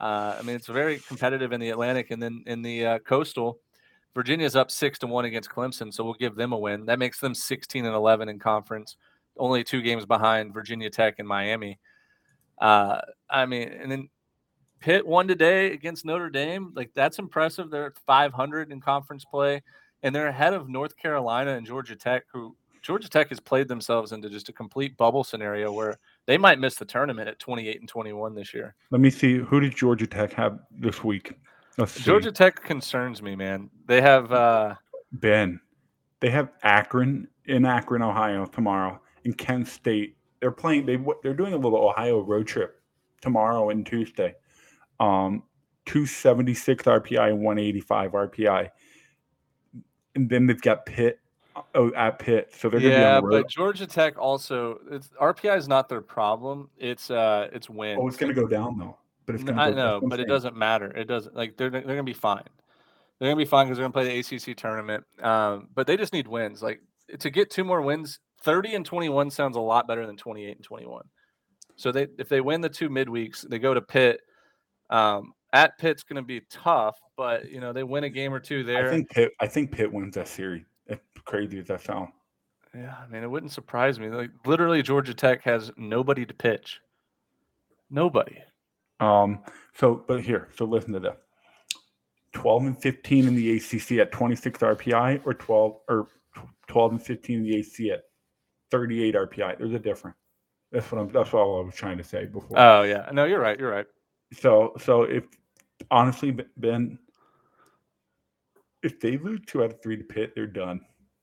Uh, 0.00 0.36
I 0.38 0.42
mean, 0.42 0.56
it's 0.56 0.66
very 0.66 0.98
competitive 0.98 1.52
in 1.52 1.60
the 1.60 1.70
Atlantic, 1.70 2.10
and 2.10 2.22
then 2.22 2.42
in 2.46 2.60
the 2.60 2.86
uh, 2.86 2.98
Coastal, 2.98 3.58
Virginia's 4.14 4.56
up 4.56 4.70
six 4.70 4.98
to 4.98 5.06
one 5.06 5.24
against 5.24 5.48
Clemson, 5.48 5.92
so 5.94 6.04
we'll 6.04 6.14
give 6.14 6.34
them 6.34 6.52
a 6.52 6.58
win. 6.58 6.86
That 6.86 6.98
makes 6.98 7.20
them 7.20 7.34
sixteen 7.34 7.86
and 7.86 7.94
eleven 7.94 8.28
in 8.28 8.38
conference, 8.38 8.96
only 9.38 9.64
two 9.64 9.80
games 9.80 10.04
behind 10.04 10.52
Virginia 10.52 10.90
Tech 10.90 11.14
and 11.18 11.26
Miami. 11.26 11.78
Uh, 12.60 13.00
I 13.30 13.46
mean, 13.46 13.68
and 13.68 13.90
then 13.90 14.08
Pitt 14.80 15.06
won 15.06 15.28
today 15.28 15.72
against 15.72 16.04
Notre 16.04 16.28
Dame. 16.28 16.72
Like 16.74 16.90
that's 16.94 17.18
impressive. 17.18 17.70
They're 17.70 17.86
at 17.86 17.96
500 18.06 18.72
in 18.72 18.80
conference 18.80 19.24
play, 19.24 19.62
and 20.02 20.14
they're 20.14 20.26
ahead 20.26 20.52
of 20.52 20.68
North 20.68 20.96
Carolina 20.96 21.52
and 21.52 21.66
Georgia 21.66 21.96
Tech, 21.96 22.24
who 22.32 22.56
Georgia 22.82 23.08
Tech 23.08 23.28
has 23.28 23.38
played 23.40 23.68
themselves 23.68 24.12
into 24.12 24.28
just 24.28 24.48
a 24.48 24.52
complete 24.52 24.96
bubble 24.96 25.22
scenario 25.22 25.72
where 25.72 25.98
they 26.26 26.36
might 26.36 26.58
miss 26.58 26.74
the 26.74 26.84
tournament 26.84 27.28
at 27.28 27.38
28 27.38 27.80
and 27.80 27.88
21 27.88 28.34
this 28.34 28.52
year. 28.52 28.74
let 28.90 29.00
me 29.00 29.08
see. 29.08 29.38
Who 29.38 29.60
did 29.60 29.74
Georgia 29.76 30.06
Tech 30.06 30.32
have 30.32 30.58
this 30.70 31.02
week? 31.04 31.32
Georgia 31.96 32.32
Tech 32.32 32.62
concerns 32.62 33.22
me, 33.22 33.34
man. 33.34 33.70
They 33.86 34.00
have 34.00 34.30
uh, 34.32 34.74
Ben. 35.12 35.60
They 36.20 36.30
have 36.30 36.50
Akron 36.62 37.28
in 37.46 37.64
Akron, 37.64 38.02
Ohio 38.02 38.46
tomorrow, 38.46 39.00
and 39.24 39.36
Kent 39.36 39.68
State. 39.68 40.16
They're 40.40 40.50
playing. 40.50 40.86
They 40.86 40.98
they're 41.22 41.34
doing 41.34 41.54
a 41.54 41.56
little 41.56 41.88
Ohio 41.88 42.20
road 42.20 42.46
trip 42.46 42.80
tomorrow 43.20 43.70
and 43.70 43.86
Tuesday. 43.86 44.34
Um, 45.00 45.44
two 45.86 46.04
seventy 46.04 46.54
six 46.54 46.84
RPI 46.84 47.30
and 47.30 47.40
one 47.40 47.58
eighty 47.58 47.80
five 47.80 48.12
RPI, 48.12 48.68
and 50.14 50.28
then 50.28 50.46
they've 50.46 50.60
got 50.60 50.84
Pitt. 50.84 51.18
Oh, 51.74 51.92
at 51.94 52.18
Pitt, 52.18 52.52
so 52.56 52.68
they're 52.68 52.80
gonna 52.80 52.94
be 52.94 52.98
yeah, 52.98 53.20
the 53.20 53.26
but 53.26 53.48
Georgia 53.48 53.86
Tech 53.86 54.18
also 54.18 54.80
it's, 54.90 55.08
RPI 55.20 55.56
is 55.56 55.68
not 55.68 55.88
their 55.88 56.00
problem. 56.00 56.70
It's 56.78 57.10
uh, 57.10 57.48
it's 57.52 57.68
wins. 57.68 58.00
Oh, 58.02 58.08
it's 58.08 58.16
gonna 58.16 58.32
go 58.32 58.46
down 58.46 58.78
though. 58.78 58.96
But 59.26 59.34
it's 59.34 59.44
gonna. 59.44 59.60
I 59.60 59.70
go, 59.70 59.76
know, 59.76 60.00
but 60.08 60.18
it 60.18 60.28
doesn't 60.28 60.56
matter. 60.56 60.90
It 60.90 61.04
doesn't 61.04 61.36
like 61.36 61.56
they're 61.56 61.70
they're 61.70 61.82
gonna 61.82 62.02
be 62.04 62.12
fine. 62.12 62.44
They're 63.18 63.28
gonna 63.28 63.36
be 63.36 63.44
fine 63.44 63.66
because 63.66 63.78
they're 63.78 63.84
gonna 63.84 63.92
play 63.92 64.20
the 64.20 64.36
ACC 64.36 64.56
tournament. 64.56 65.04
Um, 65.22 65.68
but 65.74 65.86
they 65.86 65.96
just 65.96 66.12
need 66.12 66.26
wins. 66.26 66.62
Like 66.62 66.80
to 67.18 67.30
get 67.30 67.50
two 67.50 67.64
more 67.64 67.82
wins, 67.82 68.18
thirty 68.42 68.74
and 68.74 68.84
twenty 68.84 69.08
one 69.08 69.30
sounds 69.30 69.56
a 69.56 69.60
lot 69.60 69.86
better 69.86 70.06
than 70.06 70.16
twenty 70.16 70.46
eight 70.46 70.56
and 70.56 70.64
twenty 70.64 70.86
one. 70.86 71.04
So 71.76 71.92
they 71.92 72.06
if 72.18 72.28
they 72.28 72.40
win 72.40 72.62
the 72.62 72.68
two 72.68 72.88
midweeks, 72.88 73.48
they 73.48 73.58
go 73.58 73.74
to 73.74 73.82
Pitt. 73.82 74.20
Um, 74.90 75.32
at 75.52 75.76
Pitt's 75.78 76.02
gonna 76.02 76.22
be 76.22 76.40
tough, 76.50 76.98
but 77.16 77.50
you 77.50 77.60
know 77.60 77.72
they 77.72 77.82
win 77.82 78.04
a 78.04 78.10
game 78.10 78.32
or 78.32 78.40
two 78.40 78.64
there. 78.64 78.88
I 78.88 78.90
think 78.90 79.10
Pitt. 79.10 79.32
I 79.40 79.46
think 79.46 79.70
Pitt 79.70 79.92
wins 79.92 80.14
that 80.14 80.28
series. 80.28 80.64
Crazy 81.24 81.58
as 81.58 81.66
that 81.68 81.82
sounds. 81.82 82.10
yeah, 82.74 82.94
I 83.02 83.06
mean 83.08 83.22
it 83.22 83.30
wouldn't 83.30 83.52
surprise 83.52 83.98
me. 84.00 84.08
Like 84.08 84.30
literally, 84.46 84.82
Georgia 84.82 85.14
Tech 85.14 85.42
has 85.42 85.70
nobody 85.76 86.26
to 86.26 86.34
pitch. 86.34 86.80
Nobody. 87.90 88.38
Um, 89.00 89.40
so, 89.74 90.04
but 90.06 90.20
here, 90.22 90.48
so 90.56 90.64
listen 90.64 90.92
to 90.94 91.00
this: 91.00 91.16
twelve 92.32 92.62
and 92.64 92.80
fifteen 92.80 93.26
in 93.26 93.34
the 93.34 93.56
ACC 93.56 93.92
at 93.98 94.12
twenty 94.12 94.36
six 94.36 94.58
RPI, 94.60 95.20
or 95.24 95.34
twelve 95.34 95.78
or 95.88 96.08
twelve 96.66 96.92
and 96.92 97.02
fifteen 97.02 97.38
in 97.38 97.44
the 97.44 97.60
ACC 97.60 97.92
at 97.92 98.04
thirty 98.70 99.02
eight 99.02 99.14
RPI. 99.14 99.58
There's 99.58 99.74
a 99.74 99.78
difference. 99.78 100.16
That's 100.70 100.90
what 100.90 101.00
I'm. 101.00 101.08
That's 101.12 101.34
all 101.34 101.60
I 101.60 101.64
was 101.64 101.74
trying 101.74 101.98
to 101.98 102.04
say 102.04 102.24
before. 102.26 102.58
Oh 102.58 102.82
yeah, 102.82 103.10
no, 103.12 103.24
you're 103.24 103.40
right. 103.40 103.58
You're 103.58 103.70
right. 103.70 103.86
so, 104.32 104.72
so 104.78 105.02
if 105.02 105.24
honestly, 105.90 106.34
Ben, 106.56 106.98
if 108.82 108.98
they 109.00 109.18
lose 109.18 109.40
two 109.46 109.62
out 109.64 109.72
of 109.72 109.82
three 109.82 109.96
to 109.98 110.04
Pitt, 110.04 110.32
they're 110.34 110.46
done. 110.46 110.80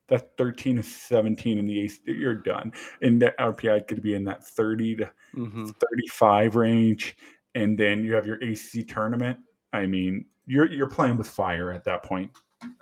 That's 0.09 0.23
thirteen 0.37 0.77
to 0.77 0.83
seventeen 0.83 1.57
in 1.57 1.67
the 1.67 1.85
ACC. 1.85 1.99
You're 2.05 2.35
done, 2.35 2.73
and 3.01 3.21
that 3.21 3.37
RPI 3.37 3.87
could 3.87 4.01
be 4.01 4.15
in 4.15 4.23
that 4.25 4.45
thirty 4.45 4.95
to 4.97 5.09
hmm 5.33 5.69
35 5.69 6.55
range 6.55 7.15
and 7.55 7.77
then 7.77 8.03
you 8.03 8.13
have 8.13 8.25
your 8.25 8.41
AC 8.43 8.83
tournament. 8.83 9.37
I 9.73 9.85
mean, 9.85 10.25
you're 10.45 10.71
you're 10.71 10.89
playing 10.89 11.17
with 11.17 11.27
fire 11.27 11.71
at 11.71 11.83
that 11.85 12.03
point. 12.03 12.31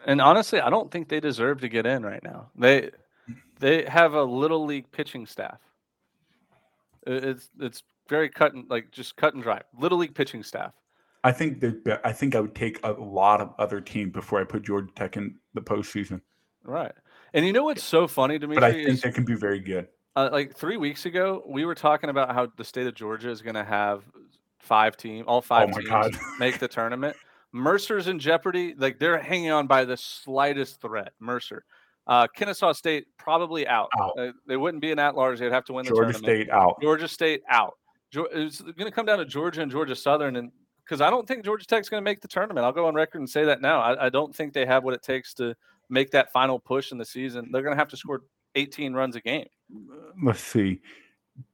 And 0.05 0.21
honestly, 0.21 0.59
I 0.59 0.69
don't 0.69 0.91
think 0.91 1.09
they 1.09 1.19
deserve 1.19 1.61
to 1.61 1.69
get 1.69 1.85
in 1.85 2.03
right 2.03 2.23
now. 2.23 2.49
They 2.55 2.91
they 3.59 3.85
have 3.85 4.13
a 4.13 4.23
little 4.23 4.65
league 4.65 4.91
pitching 4.91 5.25
staff. 5.25 5.59
It's 7.05 7.49
it's 7.59 7.83
very 8.09 8.29
cut 8.29 8.53
and 8.53 8.69
like 8.69 8.91
just 8.91 9.15
cut 9.15 9.33
and 9.33 9.43
dry. 9.43 9.61
Little 9.77 9.97
league 9.97 10.15
pitching 10.15 10.43
staff. 10.43 10.73
I 11.23 11.31
think 11.31 11.59
that 11.61 12.01
I 12.03 12.13
think 12.13 12.35
I 12.35 12.39
would 12.39 12.55
take 12.55 12.79
a 12.83 12.91
lot 12.91 13.41
of 13.41 13.53
other 13.57 13.81
teams 13.81 14.13
before 14.13 14.39
I 14.39 14.43
put 14.43 14.63
Georgia 14.63 14.91
Tech 14.95 15.17
in 15.17 15.35
the 15.53 15.61
postseason. 15.61 16.21
Right. 16.63 16.93
And 17.33 17.45
you 17.45 17.53
know 17.53 17.63
what's 17.63 17.83
so 17.83 18.07
funny 18.07 18.39
to 18.39 18.47
me 18.47 18.55
But 18.55 18.63
I 18.63 18.69
is 18.69 18.85
think 18.85 19.01
they 19.01 19.11
can 19.11 19.25
be 19.25 19.35
very 19.35 19.59
good. 19.59 19.87
uh, 20.15 20.29
like 20.31 20.55
three 20.55 20.77
weeks 20.77 21.05
ago, 21.05 21.43
we 21.45 21.65
were 21.65 21.75
talking 21.75 22.09
about 22.09 22.33
how 22.33 22.47
the 22.57 22.63
state 22.63 22.87
of 22.87 22.95
Georgia 22.95 23.29
is 23.29 23.41
going 23.41 23.55
to 23.55 23.63
have 23.63 24.03
five 24.59 24.97
team, 24.97 25.25
all 25.27 25.41
five 25.41 25.69
Oh 25.73 25.79
teams 25.79 26.17
make 26.39 26.59
the 26.59 26.67
tournament. 26.69 27.15
Mercer's 27.53 28.07
in 28.07 28.19
jeopardy. 28.19 28.75
Like 28.77 28.99
they're 28.99 29.17
hanging 29.19 29.51
on 29.51 29.67
by 29.67 29.85
the 29.85 29.97
slightest 29.97 30.81
threat. 30.81 31.13
Mercer, 31.19 31.63
uh, 32.07 32.27
Kennesaw 32.27 32.73
State 32.73 33.05
probably 33.17 33.67
out. 33.67 33.89
Out. 33.99 34.17
Uh, 34.19 34.31
they 34.47 34.57
wouldn't 34.57 34.81
be 34.81 34.91
an 34.91 34.99
at 34.99 35.15
large. 35.15 35.39
They'd 35.39 35.51
have 35.51 35.65
to 35.65 35.73
win 35.73 35.85
the 35.85 35.91
tournament. 35.91 36.15
Georgia 36.15 36.25
tournament. 36.25 36.47
State 36.47 36.53
out. 36.53 36.81
Georgia 36.81 37.07
State 37.07 37.43
out. 37.49 37.77
It's 38.13 38.61
going 38.61 38.85
to 38.85 38.91
come 38.91 39.05
down 39.05 39.17
to 39.19 39.25
Georgia 39.25 39.61
and 39.61 39.71
Georgia 39.71 39.95
Southern, 39.95 40.37
and 40.37 40.51
because 40.83 41.01
I 41.01 41.09
don't 41.09 41.27
think 41.27 41.43
Georgia 41.43 41.65
Tech's 41.67 41.89
going 41.89 41.99
to 42.01 42.05
make 42.05 42.21
the 42.21 42.27
tournament. 42.29 42.65
I'll 42.65 42.71
go 42.71 42.87
on 42.87 42.95
record 42.95 43.19
and 43.19 43.29
say 43.29 43.43
that 43.45 43.61
now. 43.61 43.81
I, 43.81 44.05
I 44.05 44.09
don't 44.09 44.33
think 44.33 44.53
they 44.53 44.65
have 44.65 44.83
what 44.85 44.93
it 44.93 45.03
takes 45.03 45.33
to 45.35 45.55
make 45.89 46.11
that 46.11 46.31
final 46.31 46.59
push 46.59 46.91
in 46.91 46.97
the 46.97 47.05
season. 47.05 47.49
They're 47.51 47.61
going 47.61 47.75
to 47.75 47.79
have 47.79 47.89
to 47.89 47.97
score 47.97 48.23
18 48.55 48.93
runs 48.93 49.15
a 49.15 49.21
game. 49.21 49.47
Let's 50.21 50.41
see. 50.41 50.81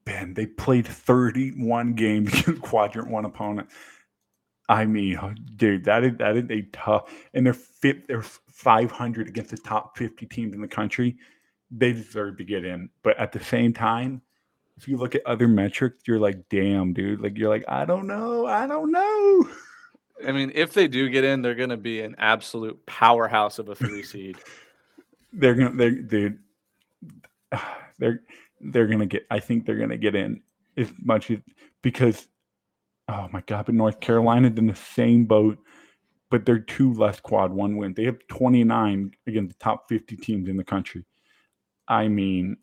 Ben, 0.05 0.33
they 0.33 0.45
played 0.45 0.87
31 0.87 1.93
games 1.93 2.33
against 2.39 2.61
quadrant 2.61 3.09
one 3.09 3.25
opponent. 3.25 3.69
I 4.69 4.85
mean, 4.85 5.19
dude, 5.55 5.83
that 5.85 6.03
is 6.03 6.17
that 6.19 6.37
is 6.37 6.49
a 6.49 6.61
tough 6.71 7.11
and 7.33 7.45
they're 7.45 7.57
they're 8.07 8.21
500 8.21 9.27
against 9.27 9.51
the 9.51 9.57
top 9.57 9.97
50 9.97 10.25
teams 10.27 10.55
in 10.55 10.61
the 10.61 10.67
country. 10.67 11.17
They 11.69 11.91
deserve 11.91 12.37
to 12.37 12.45
get 12.45 12.63
in. 12.63 12.89
But 13.03 13.17
at 13.17 13.33
the 13.33 13.43
same 13.43 13.73
time, 13.73 14.21
if 14.77 14.87
you 14.87 14.97
look 14.97 15.15
at 15.15 15.25
other 15.25 15.47
metrics, 15.47 16.03
you're 16.07 16.19
like, 16.19 16.47
damn, 16.49 16.93
dude. 16.93 17.19
Like 17.19 17.37
you're 17.37 17.49
like, 17.49 17.65
I 17.67 17.85
don't 17.85 18.07
know, 18.07 18.45
I 18.45 18.67
don't 18.67 18.91
know. 18.91 19.49
I 20.25 20.31
mean, 20.31 20.51
if 20.53 20.73
they 20.73 20.87
do 20.87 21.09
get 21.09 21.23
in, 21.23 21.41
they're 21.41 21.55
going 21.55 21.69
to 21.69 21.77
be 21.77 22.01
an 22.01 22.15
absolute 22.17 22.85
powerhouse 22.85 23.59
of 23.59 23.69
a 23.69 23.75
three 23.75 24.03
seed. 24.03 24.37
they're 25.31 25.55
gonna 25.55 25.75
they're 25.75 25.91
dude, 25.91 26.39
they're 27.99 28.21
they're 28.61 28.87
gonna 28.87 29.05
get. 29.05 29.25
I 29.29 29.39
think 29.39 29.65
they're 29.65 29.77
gonna 29.77 29.97
get 29.97 30.15
in 30.15 30.41
as 30.77 30.91
much 31.01 31.31
as 31.31 31.39
because 31.81 32.27
oh 33.09 33.27
my 33.31 33.41
god, 33.45 33.65
but 33.65 33.75
North 33.75 33.99
Carolina's 33.99 34.57
in 34.57 34.67
the 34.67 34.75
same 34.75 35.25
boat, 35.25 35.57
but 36.29 36.45
they're 36.45 36.59
two 36.59 36.93
less 36.93 37.19
quad 37.19 37.51
one 37.51 37.77
win. 37.77 37.93
They 37.93 38.05
have 38.05 38.19
29 38.27 39.11
against 39.27 39.57
the 39.57 39.63
top 39.63 39.89
50 39.89 40.15
teams 40.17 40.49
in 40.49 40.57
the 40.57 40.63
country. 40.63 41.03
I 41.87 42.07
mean, 42.07 42.57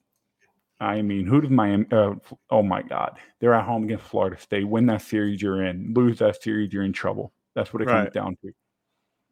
I 0.81 1.03
mean, 1.03 1.27
who 1.27 1.41
does 1.43 1.51
Miami? 1.51 1.87
Uh, 1.93 2.15
oh 2.51 2.63
my 2.63 2.83
God, 2.83 3.19
they're 3.39 3.55
at 3.55 3.67
home 3.67 3.85
against 3.85 4.05
Florida 4.05 4.41
State. 4.41 4.67
Win 4.67 4.87
that 4.87 5.03
series, 5.03 5.43
you're 5.43 5.65
in. 5.65 5.93
Lose 5.95 6.21
that 6.21 6.43
series, 6.43 6.73
you're 6.73 6.85
in 6.85 6.93
trouble. 6.93 7.33
That's 7.55 7.73
what 7.73 7.83
it 7.83 7.89
Right. 7.89 8.05
comes 8.05 8.15
down 8.15 8.37
to. 8.43 8.53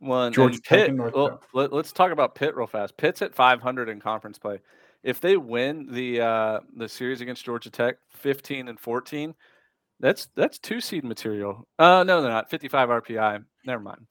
Well, 0.01 0.27
and, 0.27 0.35
Georgia 0.35 0.61
Tech 0.61 0.90
Pitt. 0.90 0.97
Well, 0.97 1.43
let, 1.55 1.73
us 1.73 1.93
talk 1.93 2.12
about 2.12 2.35
Pitt 2.35 2.57
real 2.57 2.66
fast. 2.66 2.97
Pitt's 2.97 3.23
at 3.23 3.35
500 3.35 3.89
in 3.89 4.01
conference 4.01 4.39
play. 4.39 4.61
If 5.03 5.20
they 5.20 5.36
win 5.36 5.93
the 5.93 6.20
uh, 6.20 6.61
the 6.77 6.89
series 6.89 7.20
against 7.20 7.45
Georgia 7.45 7.70
Tech, 7.70 7.97
15 8.11 8.69
and 8.69 8.78
14, 8.78 9.35
that's 10.01 10.28
that's 10.36 10.59
two 10.59 10.81
seed 10.81 11.05
material. 11.05 11.66
Uh, 11.78 12.05
no, 12.05 12.20
they're 12.20 12.31
not. 12.31 12.51
55 12.51 12.89
RPI. 12.89 13.45
Never 13.65 13.82
mind. 13.82 14.07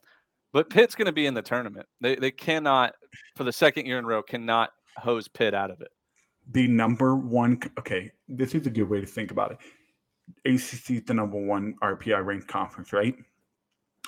But 0.54 0.70
Pitt's 0.70 0.96
going 0.96 1.08
to 1.08 1.12
be 1.12 1.26
in 1.26 1.34
the 1.34 1.42
tournament. 1.42 1.86
They 2.02 2.16
they 2.16 2.32
cannot 2.32 2.96
for 3.36 3.44
the 3.44 3.52
second 3.52 3.86
year 3.86 4.00
in 4.00 4.06
a 4.06 4.08
row 4.08 4.24
cannot 4.24 4.72
hose 4.98 5.28
Pitt 5.28 5.54
out 5.54 5.72
of 5.72 5.82
it. 5.82 5.90
The 6.52 6.68
number 6.68 7.16
one. 7.16 7.60
Okay, 7.78 8.12
this 8.28 8.56
is 8.56 8.66
a 8.66 8.70
good 8.70 8.90
way 8.90 9.02
to 9.02 9.08
think 9.08 9.32
about 9.32 9.52
it. 9.52 9.58
ACC 10.46 10.92
is 10.92 11.04
the 11.06 11.14
number 11.14 11.38
one 11.38 11.76
RPI 11.84 12.26
ranked 12.26 12.48
conference, 12.48 12.94
right? 12.94 13.16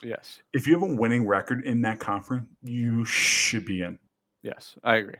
Yes. 0.03 0.39
If 0.53 0.67
you 0.67 0.73
have 0.73 0.89
a 0.89 0.93
winning 0.93 1.27
record 1.27 1.65
in 1.65 1.81
that 1.81 1.99
conference, 1.99 2.47
you 2.63 3.05
should 3.05 3.65
be 3.65 3.81
in. 3.81 3.99
Yes, 4.43 4.75
I 4.83 4.97
agree. 4.97 5.15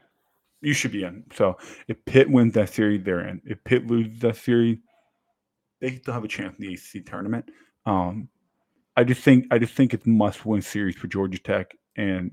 You 0.61 0.73
should 0.73 0.91
be 0.91 1.03
in. 1.03 1.23
So 1.33 1.57
if 1.87 2.03
Pitt 2.05 2.29
wins 2.29 2.53
that 2.53 2.69
series, 2.69 3.03
they're 3.03 3.27
in. 3.27 3.41
If 3.45 3.63
Pitt 3.63 3.87
loses 3.87 4.19
that 4.19 4.37
series, 4.37 4.77
they 5.81 5.95
still 5.95 6.13
have 6.13 6.23
a 6.23 6.27
chance 6.27 6.55
in 6.59 6.65
the 6.65 6.73
ACC 6.73 7.05
tournament. 7.05 7.45
Um, 7.85 8.29
I 8.95 9.03
just 9.03 9.21
think 9.21 9.45
I 9.51 9.59
just 9.59 9.73
think 9.73 9.93
it's 9.93 10.05
must 10.05 10.45
win 10.45 10.61
series 10.61 10.95
for 10.95 11.07
Georgia 11.07 11.39
Tech 11.39 11.75
and 11.95 12.31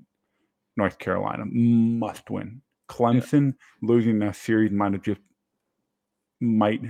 North 0.77 0.99
Carolina. 0.99 1.45
Must 1.47 2.29
win. 2.31 2.63
Clemson 2.89 3.55
losing 3.83 4.19
that 4.21 4.37
series 4.37 4.73
might 4.73 4.93
have 4.93 5.03
just 5.03 5.21
might 6.41 6.83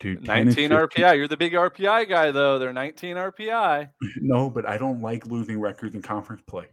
do 0.00 0.18
19 0.20 0.70
RPI. 0.70 1.16
You're 1.16 1.28
the 1.28 1.36
big 1.36 1.54
RPI 1.54 2.08
guy 2.08 2.30
though. 2.30 2.58
They're 2.58 2.72
19 2.72 3.16
RPI. 3.16 3.90
No, 4.20 4.50
but 4.50 4.68
I 4.68 4.76
don't 4.78 5.00
like 5.00 5.26
losing 5.26 5.60
records 5.60 5.94
in 5.94 6.02
conference 6.02 6.42
play. 6.46 6.66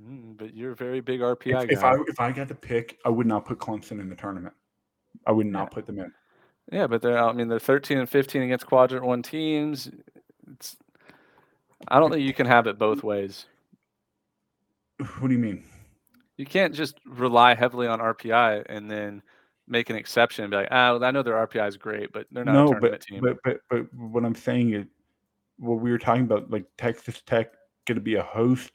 Mm, 0.00 0.36
but 0.36 0.54
you're 0.54 0.72
a 0.72 0.76
very 0.76 1.00
big 1.00 1.20
RPI 1.20 1.64
If, 1.64 1.70
if. 1.70 1.84
I 1.84 1.94
if 2.06 2.20
I 2.20 2.32
got 2.32 2.48
to 2.48 2.54
pick, 2.54 2.98
I 3.04 3.08
would 3.08 3.26
not 3.26 3.44
put 3.44 3.58
Clemson 3.58 4.00
in 4.00 4.08
the 4.08 4.16
tournament. 4.16 4.54
I 5.26 5.32
would 5.32 5.46
not 5.46 5.70
put 5.70 5.86
them 5.86 5.98
in. 5.98 6.12
Yeah, 6.72 6.86
but 6.86 7.02
they're 7.02 7.18
I 7.18 7.32
mean 7.32 7.48
they're 7.48 7.58
13 7.58 7.98
and 7.98 8.08
15 8.08 8.42
against 8.42 8.66
quadrant 8.66 9.04
one 9.04 9.22
teams. 9.22 9.90
It's 10.52 10.76
I 11.88 11.98
don't 11.98 12.10
think 12.10 12.26
you 12.26 12.34
can 12.34 12.46
have 12.46 12.66
it 12.66 12.78
both 12.78 13.02
ways. 13.02 13.46
What 15.18 15.28
do 15.28 15.32
you 15.32 15.38
mean? 15.38 15.64
You 16.36 16.46
can't 16.46 16.74
just 16.74 16.98
rely 17.06 17.54
heavily 17.54 17.86
on 17.86 18.00
RPI 18.00 18.64
and 18.68 18.90
then 18.90 19.22
make 19.70 19.88
an 19.88 19.96
exception 19.96 20.44
and 20.44 20.50
be 20.50 20.58
like, 20.58 20.68
ah, 20.70 20.98
I 21.00 21.10
know 21.10 21.22
their 21.22 21.46
RPI 21.46 21.68
is 21.68 21.76
great, 21.76 22.12
but 22.12 22.26
they're 22.30 22.44
not 22.44 22.54
a 22.54 22.58
no, 22.58 22.66
tournament 22.66 22.92
but, 22.92 23.00
team. 23.00 23.20
but 23.20 23.36
but 23.44 23.60
but 23.70 23.94
what 23.94 24.24
I'm 24.24 24.34
saying 24.34 24.74
is, 24.74 24.86
what 25.58 25.80
we 25.80 25.90
were 25.90 25.98
talking 25.98 26.22
about, 26.22 26.50
like 26.50 26.64
Texas 26.76 27.22
Tech 27.24 27.52
going 27.86 27.96
to 27.96 28.02
be 28.02 28.16
a 28.16 28.22
host, 28.22 28.72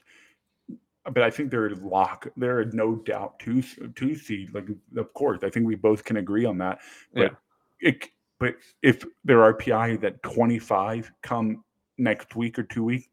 but 1.04 1.22
I 1.22 1.30
think 1.30 1.52
they're 1.52 1.70
lock. 1.76 2.28
They're 2.38 2.66
no 2.66 2.96
doubt 2.96 3.40
two 3.40 3.62
two 3.96 4.16
seed. 4.16 4.54
Like 4.54 4.68
of 4.98 5.14
course, 5.14 5.40
I 5.44 5.50
think 5.50 5.68
we 5.68 5.76
both 5.76 6.04
can 6.04 6.18
agree 6.18 6.46
on 6.46 6.58
that. 6.60 6.80
But 7.14 7.36
it, 7.80 8.08
but 8.40 8.56
if 8.82 9.04
their 9.24 9.54
RPI 9.54 9.98
is 9.98 10.04
at 10.04 10.22
25 10.24 11.12
come 11.22 11.64
next 11.98 12.36
week 12.36 12.58
or 12.58 12.64
two 12.64 12.84
weeks, 12.84 13.08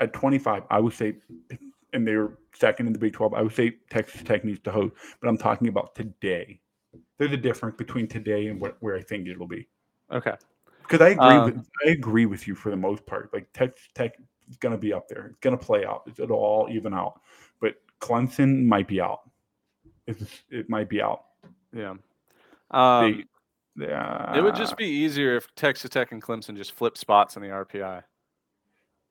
at 0.00 0.12
25, 0.12 0.64
I 0.70 0.80
would 0.80 0.92
say, 0.92 1.16
and 1.92 2.06
they're 2.06 2.38
second 2.54 2.86
in 2.86 2.92
the 2.92 2.98
Big 2.98 3.12
12. 3.12 3.34
I 3.34 3.42
would 3.42 3.54
say 3.54 3.76
Texas 3.90 4.22
Tech 4.22 4.44
needs 4.44 4.60
to 4.60 4.70
host. 4.70 4.94
But 5.20 5.28
I'm 5.28 5.38
talking 5.38 5.68
about 5.68 5.94
today. 5.94 6.60
There's 7.18 7.32
a 7.32 7.36
difference 7.36 7.76
between 7.76 8.06
today 8.06 8.46
and 8.46 8.60
what, 8.60 8.76
where 8.80 8.96
I 8.96 9.02
think 9.02 9.28
it'll 9.28 9.46
be. 9.46 9.68
okay. 10.10 10.34
Because 10.82 11.02
I 11.02 11.10
agree, 11.10 11.26
Um, 11.26 11.44
with, 11.44 11.68
I 11.86 11.90
agree 11.90 12.24
with 12.24 12.48
you 12.48 12.54
for 12.54 12.70
the 12.70 12.76
most 12.76 13.04
part. 13.04 13.30
Like 13.34 13.52
Tech 13.52 13.76
Tech 13.94 14.14
is 14.48 14.56
going 14.56 14.72
to 14.72 14.78
be 14.78 14.94
up 14.94 15.06
there. 15.06 15.26
It's 15.26 15.38
going 15.40 15.58
to 15.58 15.62
play 15.62 15.84
out. 15.84 16.10
It'll 16.18 16.38
all 16.38 16.68
even 16.70 16.94
out. 16.94 17.20
But 17.60 17.74
Clemson 18.00 18.64
might 18.64 18.88
be 18.88 18.98
out. 18.98 19.20
It's, 20.06 20.24
it 20.48 20.70
might 20.70 20.88
be 20.88 21.02
out. 21.02 21.24
Yeah. 21.74 21.96
Um, 22.70 23.24
They, 23.76 23.86
yeah, 23.86 24.36
it 24.36 24.40
would 24.40 24.56
just 24.56 24.76
be 24.76 24.86
easier 24.86 25.36
if 25.36 25.54
Texas 25.54 25.90
Tech 25.90 26.10
and 26.12 26.22
Clemson 26.22 26.56
just 26.56 26.72
flip 26.72 26.96
spots 26.96 27.36
in 27.36 27.42
the 27.42 27.48
RPI. 27.48 28.02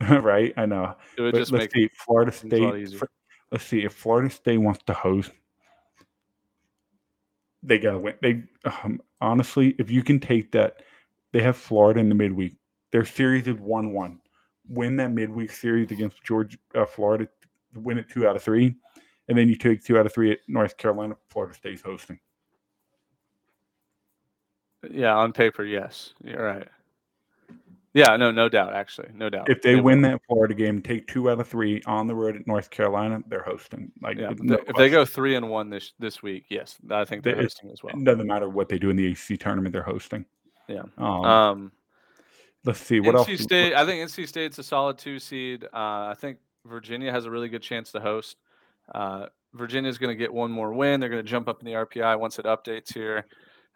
right. 0.23 0.53
I 0.57 0.65
know. 0.65 0.95
It 1.17 1.21
would 1.21 1.34
But 1.34 1.38
just 1.38 1.51
make. 1.51 1.71
Florida 1.93 2.31
things 2.31 2.53
a 2.53 2.57
lot 2.57 2.88
State. 2.88 3.09
Let's 3.51 3.65
see 3.65 3.85
if 3.85 3.93
Florida 3.93 4.29
State 4.29 4.57
wants 4.57 4.81
to 4.88 4.93
host. 4.93 5.31
They 7.68 7.77
gotta 7.77 7.99
win. 7.99 8.15
They 8.22 8.44
um, 8.64 9.02
honestly, 9.19 9.76
if 9.77 9.91
you 9.91 10.02
can 10.02 10.19
take 10.22 10.52
that, 10.53 10.81
they 11.34 11.41
have 11.44 11.57
Florida 11.57 11.99
in 11.99 12.07
the 12.07 12.15
midweek. 12.15 12.56
Their 12.91 13.03
series 13.03 13.45
is 13.48 13.57
one-one. 13.60 14.19
Win 14.69 14.95
that 14.98 15.11
midweek 15.11 15.52
series 15.52 15.91
against 15.91 16.23
Georgia, 16.23 16.57
uh, 16.73 16.85
Florida, 16.85 17.27
win 17.76 17.98
it 17.98 18.10
two 18.10 18.26
out 18.26 18.38
of 18.38 18.41
three, 18.41 18.76
and 19.27 19.38
then 19.38 19.49
you 19.49 19.56
take 19.56 19.84
two 19.84 19.99
out 19.99 20.06
of 20.06 20.14
three 20.14 20.31
at 20.31 20.39
North 20.48 20.77
Carolina. 20.77 21.15
Florida 21.30 21.53
State's 21.53 21.81
hosting. 21.81 22.19
Yeah, 24.89 25.15
on 25.15 25.34
paper, 25.34 25.65
yes. 25.65 26.14
You're 26.23 26.44
right. 26.44 26.68
Yeah, 27.98 28.15
no, 28.15 28.30
no 28.30 28.48
doubt, 28.48 28.76
actually. 28.76 29.10
No 29.15 29.28
doubt. 29.28 29.49
If 29.49 29.64
they 29.64 29.76
win 29.76 30.02
that 30.03 30.22
Florida 30.28 30.53
game, 30.53 30.84
take 30.84 31.07
two 31.07 31.32
out 31.32 31.40
of 31.40 31.48
three 31.48 31.82
on 31.88 32.06
the 32.06 32.14
road 32.14 32.36
at 32.36 32.45
North 32.45 32.69
Carolina, 32.69 33.22
they're 33.28 33.41
hosting. 33.41 33.91
Like 34.03 34.19
Yeah, 34.19 34.34
no 34.38 34.60
if 34.68 34.76
they 34.76 34.91
go 34.91 35.03
three 35.03 35.34
and 35.36 35.49
one 35.49 35.72
this 35.72 35.94
this 35.98 36.22
week, 36.22 36.45
yes, 36.49 36.78
I 36.91 37.06
think 37.06 37.24
they're 37.24 37.34
They- 37.36 37.41
hosting 37.41 37.72
as 37.72 37.82
well. 37.82 37.95
It 37.98 38.03
doesn't 38.03 38.28
matter 38.28 38.49
what 38.49 38.69
they 38.69 38.78
do 38.78 38.91
in 38.91 38.95
the 38.98 39.07
ACC 39.07 39.40
tournament; 39.40 39.74
they're 39.74 39.82
hosting. 39.82 40.26
Yeah. 40.68 40.84
Um, 40.99 41.26
Um, 41.26 41.72
let's 42.65 42.80
see 42.80 42.99
what 42.99 43.15
NC 43.15 43.32
else. 43.34 43.41
State, 43.41 43.74
I 43.74 43.84
think 43.84 44.03
NC 44.07 44.28
State's 44.28 44.60
a 44.60 44.64
solid 44.64 44.99
two 44.99 45.18
seed. 45.18 45.64
Uh, 45.64 45.68
I 45.74 46.15
think 46.19 46.38
Virginia 46.65 47.11
has 47.11 47.26
a 47.26 47.32
really 47.32 47.49
good 47.49 47.64
chance 47.64 47.91
to 47.94 47.99
host. 47.99 48.38
Uh, 48.94 49.26
Virginia's 49.53 49.98
going 49.98 50.15
to 50.15 50.19
get 50.19 50.32
one 50.32 50.52
more 50.52 50.72
win. 50.72 50.99
They're 50.99 51.10
going 51.10 51.24
to 51.26 51.30
jump 51.30 51.48
up 51.48 51.61
in 51.61 51.65
the 51.65 51.74
RPI 51.74 52.19
once 52.19 52.38
it 52.38 52.45
updates 52.45 52.94
here. 52.94 53.26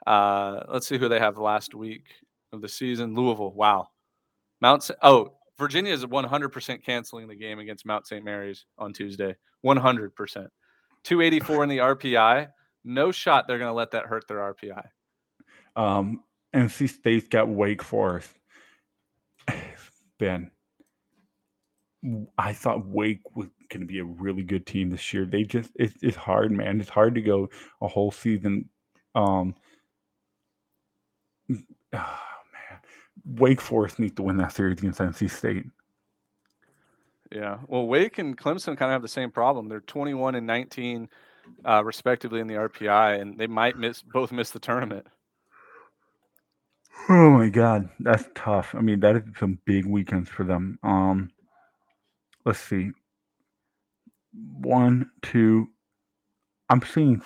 Uh, 0.05 0.59
let's 0.67 0.85
see 0.87 0.99
who 0.99 1.07
they 1.09 1.17
have 1.19 1.37
last 1.39 1.73
week 1.73 2.03
of 2.53 2.61
the 2.61 2.69
season. 2.69 3.15
Louisville. 3.15 3.51
Wow. 3.53 3.89
Mount. 4.61 4.89
Oh, 5.01 5.33
Virginia 5.57 5.93
is 5.93 6.05
100% 6.05 6.83
canceling 6.83 7.27
the 7.27 7.35
game 7.35 7.59
against 7.59 7.85
Mount 7.85 8.07
St. 8.07 8.23
Mary's 8.23 8.65
on 8.77 8.93
Tuesday. 8.93 9.35
100%. 9.65 10.11
284 11.03 11.63
in 11.63 11.69
the 11.69 11.77
RPI. 11.77 12.47
No 12.83 13.11
shot 13.11 13.47
they're 13.47 13.59
going 13.59 13.69
to 13.69 13.75
let 13.75 13.91
that 13.91 14.05
hurt 14.05 14.27
their 14.27 14.37
RPI. 14.53 14.83
Um, 15.75 16.23
NC 16.55 16.89
State's 16.89 17.27
got 17.27 17.47
Wake 17.47 17.83
Forest. 17.83 18.31
Ben, 20.19 20.51
I 22.37 22.53
thought 22.53 22.85
Wake 22.85 23.21
was 23.35 23.47
going 23.69 23.81
to 23.81 23.87
be 23.87 23.99
a 23.99 24.03
really 24.03 24.43
good 24.43 24.65
team 24.65 24.89
this 24.89 25.13
year. 25.13 25.25
They 25.25 25.43
just 25.43 25.71
it's, 25.75 25.95
it's 26.01 26.17
hard, 26.17 26.51
man. 26.51 26.81
It's 26.81 26.89
hard 26.89 27.15
to 27.15 27.21
go 27.21 27.49
a 27.81 27.87
whole 27.87 28.11
season. 28.11 28.69
Um, 29.15 29.55
man, 31.47 31.65
Wake 33.25 33.61
Forest 33.61 33.99
needs 33.99 34.15
to 34.15 34.23
win 34.23 34.37
that 34.37 34.53
series 34.53 34.79
against 34.79 34.99
NC 34.99 35.29
State. 35.29 35.65
Yeah. 37.31 37.59
Well, 37.67 37.87
Wake 37.87 38.17
and 38.17 38.37
Clemson 38.37 38.77
kind 38.77 38.91
of 38.91 38.91
have 38.91 39.01
the 39.01 39.07
same 39.07 39.31
problem. 39.31 39.69
They're 39.69 39.79
21 39.79 40.35
and 40.35 40.45
19, 40.45 41.07
uh, 41.65 41.83
respectively, 41.83 42.41
in 42.41 42.47
the 42.47 42.55
RPI, 42.55 43.21
and 43.21 43.37
they 43.37 43.47
might 43.47 43.77
miss 43.77 44.01
both 44.01 44.31
miss 44.31 44.51
the 44.51 44.59
tournament. 44.59 45.07
Oh 47.09 47.31
my 47.31 47.49
god, 47.49 47.89
that's 47.99 48.25
tough. 48.35 48.75
I 48.75 48.81
mean, 48.81 48.99
that 48.99 49.15
is 49.15 49.23
some 49.39 49.59
big 49.65 49.85
weekends 49.85 50.29
for 50.29 50.43
them. 50.43 50.77
Um, 50.83 51.31
let's 52.45 52.59
see. 52.59 52.91
One, 54.33 55.09
two. 55.21 55.69
I'm 56.69 56.81
seeing. 56.81 57.21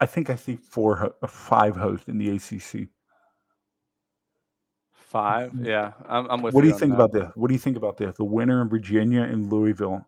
I 0.00 0.06
think 0.06 0.30
I 0.30 0.36
see 0.36 0.56
four, 0.56 1.14
five 1.26 1.76
hosts 1.76 2.08
in 2.08 2.18
the 2.18 2.30
ACC. 2.36 2.88
Five. 5.08 5.52
Yeah, 5.62 5.92
I'm, 6.06 6.30
I'm 6.30 6.42
with. 6.42 6.52
What 6.52 6.60
do 6.60 6.68
you 6.68 6.78
think 6.78 6.92
that. 6.92 7.02
about 7.02 7.12
this? 7.12 7.30
What 7.34 7.48
do 7.48 7.54
you 7.54 7.58
think 7.58 7.78
about 7.78 7.96
this? 7.96 8.14
The 8.18 8.24
winner 8.24 8.60
in 8.60 8.68
Virginia 8.68 9.22
and 9.22 9.50
Louisville 9.50 10.06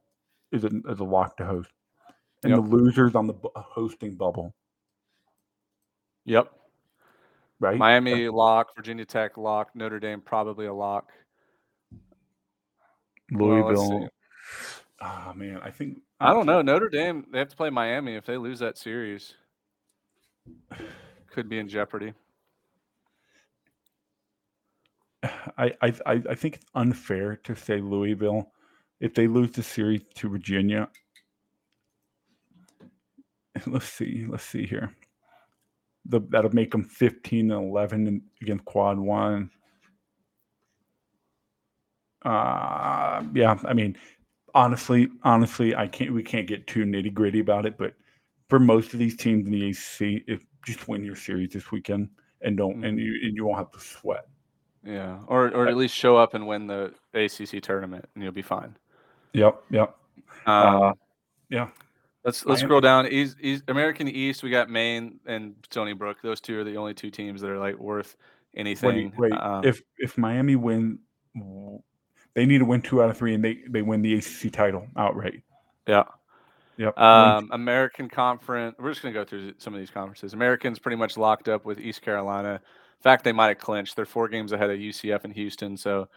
is 0.53 0.65
a, 0.65 0.71
is 0.89 1.01
a 1.01 1.05
lock 1.05 1.39
to 1.39 1.47
host, 1.47 1.71
and 2.43 2.51
Yep. 2.51 2.61
the 2.61 2.67
losers 2.69 3.15
on 3.15 3.27
the 3.27 3.33
bu- 3.33 3.49
hosting 3.57 4.15
bubble, 4.15 4.55
Yep. 6.27 6.53
right? 7.61 7.79
Miami 7.79 8.29
lock, 8.29 8.77
Virginia 8.77 9.07
Tech 9.07 9.39
lock, 9.39 9.71
Notre 9.75 9.99
Dame 10.01 10.21
probably 10.21 10.67
a 10.67 10.75
lock. 10.75 11.11
Well, 13.33 13.65
let's. 13.69 13.81
Louisville. 13.81 14.09
Ah 15.01 15.33
man, 15.35 15.61
I 15.63 15.71
think 15.71 16.03
I 16.21 16.35
don't 16.35 16.45
know. 16.45 16.61
Notre 16.61 16.91
Dame, 16.91 17.25
they 17.33 17.39
have 17.39 17.49
to 17.49 17.57
play 17.57 17.71
Miami. 17.71 18.17
If 18.17 18.27
they 18.27 18.37
lose 18.37 18.59
that 18.59 18.77
series, 18.77 19.33
could 21.31 21.49
be 21.49 21.59
in 21.59 21.71
jeopardy. 21.71 22.13
I, 25.23 25.73
I 25.83 25.93
I 26.07 26.35
think 26.35 26.57
it's 26.57 26.67
unfair 26.75 27.37
to 27.45 27.55
say 27.55 27.81
Louisville 27.81 28.53
if 29.01 29.15
they 29.15 29.27
lose 29.27 29.53
the 29.53 29.63
series 29.63 30.03
to 30.15 30.29
Virginia. 30.29 30.89
Let's 33.67 33.89
see. 33.89 34.27
Let's 34.29 34.45
see 34.45 34.67
here. 34.67 34.95
The, 36.07 36.21
that'll 36.31 36.55
make 36.55 36.71
them 36.71 36.85
15 36.85 37.51
and 37.51 37.69
11 37.71 38.23
against 38.43 38.65
quad 38.65 38.99
one. 38.99 39.51
Uh, 42.25 43.23
yeah, 43.35 43.59
I 43.65 43.73
mean, 43.73 43.97
honestly, 44.55 45.09
honestly, 45.23 45.75
I 45.75 45.87
can't. 45.87 46.13
We 46.13 46.23
can't 46.23 46.47
get 46.47 46.67
too 46.67 46.85
nitty 46.85 47.15
gritty 47.15 47.41
about 47.41 47.67
it, 47.67 47.79
but 47.79 47.95
for 48.49 48.59
most 48.59 48.93
of 48.93 48.99
these 48.99 49.17
teams 49.17 49.47
in 49.47 49.53
the 49.53 49.67
AC, 49.67 50.23
if 50.27 50.41
just 50.67 50.89
win 50.89 51.05
your 51.05 51.17
series 51.17 51.51
this 51.51 51.71
weekend 51.71 52.11
and 52.43 52.57
don't, 52.57 52.85
and 52.85 52.99
you 52.99 53.15
and 53.23 53.35
you 53.35 53.47
won't 53.47 53.59
have 53.59 53.71
to 53.73 53.81
sweat. 53.81 54.27
Yeah, 54.85 55.19
or 55.27 55.49
or 55.55 55.69
at 55.69 55.77
least 55.77 55.95
show 55.95 56.17
up 56.17 56.35
and 56.35 56.47
win 56.47 56.67
the 56.67 56.95
ACC 57.15 57.63
tournament, 57.63 58.07
and 58.15 58.25
you'll 58.25 58.33
be 58.33 58.43
fine. 58.43 58.77
Yep, 59.35 59.63
yep. 59.71 59.97
Um, 60.47 60.83
Uh, 60.83 60.93
yeah. 61.51 61.69
Let's 62.25 62.45
let's 62.45 62.61
scroll 62.61 62.81
down. 62.81 63.07
East, 63.07 63.37
East, 63.41 63.65
American 63.69 64.07
East, 64.07 64.43
we 64.43 64.51
got 64.51 64.69
Maine 64.69 65.21
and 65.27 65.55
Stony 65.71 65.95
Brook. 65.95 66.19
Those 66.23 66.41
two 66.41 66.59
are 66.59 66.65
the 66.65 66.77
only 66.77 66.93
two 66.93 67.11
teams 67.11 67.41
that 67.41 67.51
are 67.51 67.59
like 67.59 67.79
worth 67.79 68.17
anything. 68.55 69.13
wait. 69.17 69.33
Um, 69.33 69.65
if 69.65 69.83
if 69.99 70.19
Miami 70.19 70.57
win, 70.57 70.99
they 72.35 72.45
need 72.45 72.59
to 72.59 72.67
win 72.67 72.83
two 72.83 73.03
out 73.03 73.09
of 73.09 73.17
three, 73.17 73.35
and 73.35 73.43
they 73.43 73.61
they 73.69 73.81
win 73.83 74.03
the 74.03 74.15
ACC 74.15 74.53
title 74.53 74.87
outright. 74.97 75.43
yeah. 75.87 76.05
Yep. 76.77 76.99
Um, 76.99 77.51
American 77.53 78.09
Conference. 78.09 78.75
We're 78.79 78.91
just 78.91 79.03
going 79.03 79.13
to 79.13 79.21
go 79.21 79.25
through 79.25 79.53
some 79.59 79.75
of 79.75 79.81
these 79.81 79.91
conferences. 79.91 80.33
Americans 80.33 80.79
pretty 80.79 80.97
much 80.97 81.19
locked 81.19 81.47
up 81.47 81.67
with 81.67 81.79
East 81.79 82.01
Carolina. 82.01 82.59
In 83.01 83.03
fact, 83.03 83.25
they 83.25 83.33
might 83.33 83.49
have 83.49 83.59
clinched. 83.59 83.97
They're 83.97 84.05
four 84.05 84.29
games 84.29 84.53
ahead 84.53 84.69
of 84.69 84.79
UCF 84.79 85.25
and 85.25 85.33
Houston. 85.33 85.75
So, 85.79 86.09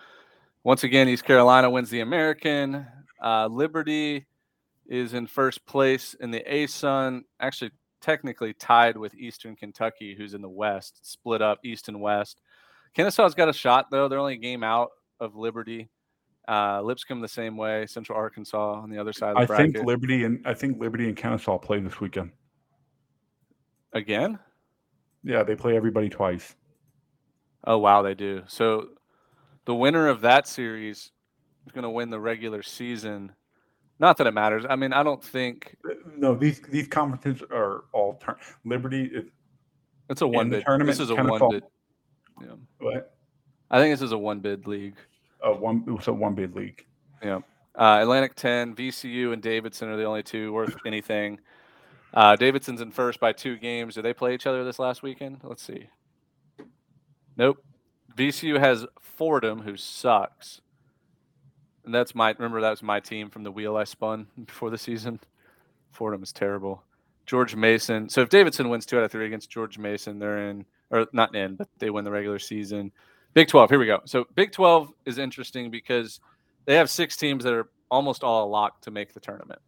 once 0.66 0.84
again, 0.84 1.08
East 1.08 1.24
Carolina 1.24 1.70
wins 1.70 1.90
the 1.90 2.02
American. 2.02 2.86
Uh, 3.24 3.48
Liberty 3.48 4.26
is 4.88 5.14
in 5.14 5.26
first 5.26 5.66
place 5.66 6.14
in 6.20 6.30
the 6.30 6.42
ASUN. 6.42 7.22
Actually, 7.40 7.72
technically 8.02 8.54
tied 8.54 8.98
with 8.98 9.16
Eastern 9.16 9.56
Kentucky, 9.56 10.14
who's 10.14 10.34
in 10.34 10.42
the 10.42 10.50
West, 10.50 11.00
split 11.10 11.42
up 11.42 11.60
East 11.64 11.88
and 11.88 12.02
West. 12.02 12.42
Kennesaw's 12.94 13.34
got 13.34 13.48
a 13.48 13.54
shot 13.54 13.90
though. 13.90 14.10
They're 14.10 14.20
only 14.20 14.34
a 14.34 14.38
game 14.38 14.62
out 14.62 14.90
of 15.22 15.36
Liberty. 15.36 15.90
Uh, 16.50 16.82
Lipscomb 16.82 17.22
the 17.22 17.28
same 17.30 17.56
way. 17.56 17.86
Central 17.86 18.18
Arkansas 18.18 18.74
on 18.74 18.90
the 18.90 18.98
other 19.00 19.14
side 19.14 19.30
of 19.30 19.36
the 19.36 19.42
I 19.44 19.46
bracket. 19.46 19.76
think 19.76 19.86
Liberty 19.88 20.26
and 20.26 20.46
I 20.46 20.54
think 20.54 20.82
Liberty 20.82 21.08
and 21.08 21.16
Kennesaw 21.16 21.58
play 21.58 21.80
this 21.80 22.02
weekend. 22.02 22.32
Again? 23.94 24.38
Yeah, 25.24 25.44
they 25.44 25.56
play 25.56 25.78
everybody 25.78 26.10
twice. 26.10 26.56
Oh 27.66 27.78
wow, 27.78 28.02
they 28.02 28.14
do. 28.14 28.44
So 28.48 28.90
the 29.66 29.76
winner 29.76 30.08
of 30.10 30.22
that 30.22 30.48
series 30.48 31.12
is 31.66 31.72
going 31.72 31.84
to 31.84 31.90
win 31.90 32.10
the 32.10 32.20
regular 32.20 32.62
season. 32.64 33.32
Not 34.00 34.18
that 34.18 34.28
it 34.28 34.34
matters. 34.34 34.66
I 34.70 34.76
mean, 34.76 34.92
I 34.92 35.04
don't 35.04 35.24
think 35.24 35.76
Uh, 35.90 35.94
No, 36.18 36.36
these 36.36 36.60
these 36.70 36.88
conferences 36.88 37.42
are 37.52 37.86
all 37.94 38.16
turn. 38.16 38.36
Liberty 38.66 39.06
is 39.06 39.26
it's 40.10 40.22
a 40.22 40.28
one 40.28 40.50
bid. 40.50 40.64
tournament, 40.66 40.98
This 40.98 41.00
is 41.00 41.10
a 41.10 41.16
one 41.16 41.50
bid. 41.50 41.64
Yeah. 42.42 42.48
what? 42.80 43.16
I 43.72 43.80
think 43.80 43.94
this 43.94 44.02
is 44.02 44.12
a 44.12 44.18
one 44.18 44.40
bid 44.40 44.68
league. 44.68 44.96
Uh, 45.46 45.52
one 45.52 45.84
it 45.88 45.92
was 45.92 46.08
a 46.08 46.14
one 46.14 46.36
bid 46.36 46.56
league. 46.56 46.86
Yeah. 47.24 47.40
Uh, 47.76 48.00
Atlantic 48.02 48.36
10, 48.36 48.76
VCU, 48.76 49.34
and 49.34 49.42
Davidson 49.42 49.90
are 49.90 49.98
the 49.98 50.04
only 50.04 50.22
two 50.22 50.54
worth 50.54 50.76
anything. 50.86 51.40
Uh, 52.14 52.36
Davidson's 52.36 52.82
in 52.82 52.92
first 52.92 53.20
by 53.20 53.32
two 53.32 53.58
games. 53.58 53.96
Do 53.96 54.04
they 54.04 54.14
play 54.14 54.36
each 54.36 54.46
other 54.46 54.64
this 54.64 54.78
last 54.78 55.02
weekend? 55.02 55.40
Let's 55.44 55.64
see. 55.64 55.88
Nope. 57.38 57.64
VCU 58.16 58.60
has 58.60 58.86
Fordham, 59.00 59.60
who 59.60 59.76
sucks. 59.78 60.62
And 61.86 61.94
that's 61.94 62.16
my 62.16 62.32
remember 62.32 62.62
that 62.62 62.70
was 62.70 62.84
my 62.84 63.00
team 63.00 63.30
from 63.30 63.44
the 63.44 63.52
wheel 63.52 63.76
I 63.76 63.84
spun 63.84 64.28
before 64.46 64.70
the 64.70 64.78
season. 64.78 65.20
Fordham 65.92 66.24
is 66.24 66.32
terrible. 66.32 66.84
George 67.26 67.56
Mason. 67.56 68.10
So 68.10 68.22
if 68.22 68.30
Davidson 68.30 68.70
wins 68.70 68.86
two 68.86 68.98
out 68.98 69.04
of 69.04 69.12
three 69.12 69.26
against 69.26 69.50
George 69.50 69.78
Mason, 69.78 70.20
they're 70.20 70.50
in 70.50 70.66
or 70.92 71.08
not 71.14 71.36
in, 71.36 71.56
but 71.56 71.68
they 71.80 71.90
win 71.90 72.06
the 72.06 72.12
regular 72.12 72.40
season. 72.40 72.92
Big 73.34 73.48
12, 73.48 73.70
here 73.70 73.80
we 73.80 73.86
go. 73.86 74.02
So 74.06 74.26
Big 74.36 74.52
12 74.52 74.92
is 75.06 75.18
interesting 75.18 75.72
because 75.72 76.20
they 76.66 76.76
have 76.76 76.90
six 76.90 77.18
teams 77.18 77.44
that 77.44 77.54
are 77.54 77.70
almost 77.90 78.24
all 78.24 78.50
locked 78.50 78.84
to 78.84 78.92
make 78.92 79.14
the 79.14 79.20
tournament. 79.20 79.60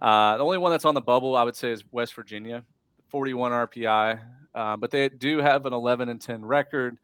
Uh, 0.00 0.38
the 0.38 0.44
only 0.44 0.58
one 0.58 0.72
that's 0.72 0.84
on 0.84 0.94
the 0.94 1.00
bubble, 1.00 1.36
I 1.36 1.42
would 1.42 1.54
say, 1.54 1.70
is 1.70 1.84
West 1.92 2.14
Virginia, 2.14 2.64
41 3.08 3.52
RPI, 3.52 4.20
uh, 4.54 4.76
but 4.76 4.90
they 4.90 5.08
do 5.08 5.38
have 5.38 5.66
an 5.66 5.72
11 5.72 6.08
and 6.08 6.20
10 6.20 6.44
record 6.44 6.98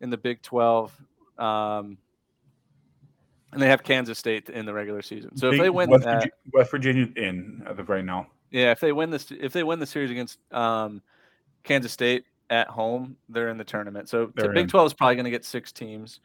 in 0.00 0.10
the 0.10 0.16
Big 0.16 0.42
12, 0.42 0.92
um, 1.38 1.98
and 3.52 3.62
they 3.62 3.68
have 3.68 3.82
Kansas 3.82 4.18
State 4.18 4.48
in 4.48 4.66
the 4.66 4.74
regular 4.74 5.02
season. 5.02 5.36
So 5.36 5.50
if 5.50 5.58
they 5.58 5.70
win 5.70 5.90
West, 5.90 6.04
that, 6.04 6.24
Virgi- 6.24 6.52
West 6.52 6.70
Virginia's 6.70 7.08
in 7.16 7.62
as 7.66 7.78
of 7.78 7.88
right 7.88 8.04
now. 8.04 8.26
yeah, 8.50 8.70
if 8.70 8.80
they 8.80 8.92
win 8.92 9.10
this, 9.10 9.30
if 9.30 9.52
they 9.52 9.62
win 9.62 9.78
the 9.78 9.86
series 9.86 10.10
against 10.10 10.38
um, 10.52 11.02
Kansas 11.64 11.92
State 11.92 12.24
at 12.50 12.68
home, 12.68 13.16
they're 13.28 13.48
in 13.48 13.58
the 13.58 13.64
tournament. 13.64 14.08
So 14.08 14.32
the 14.34 14.48
Big 14.48 14.64
in. 14.64 14.68
12 14.68 14.86
is 14.88 14.94
probably 14.94 15.16
going 15.16 15.24
to 15.24 15.30
get 15.30 15.44
six 15.44 15.72
teams. 15.72 16.20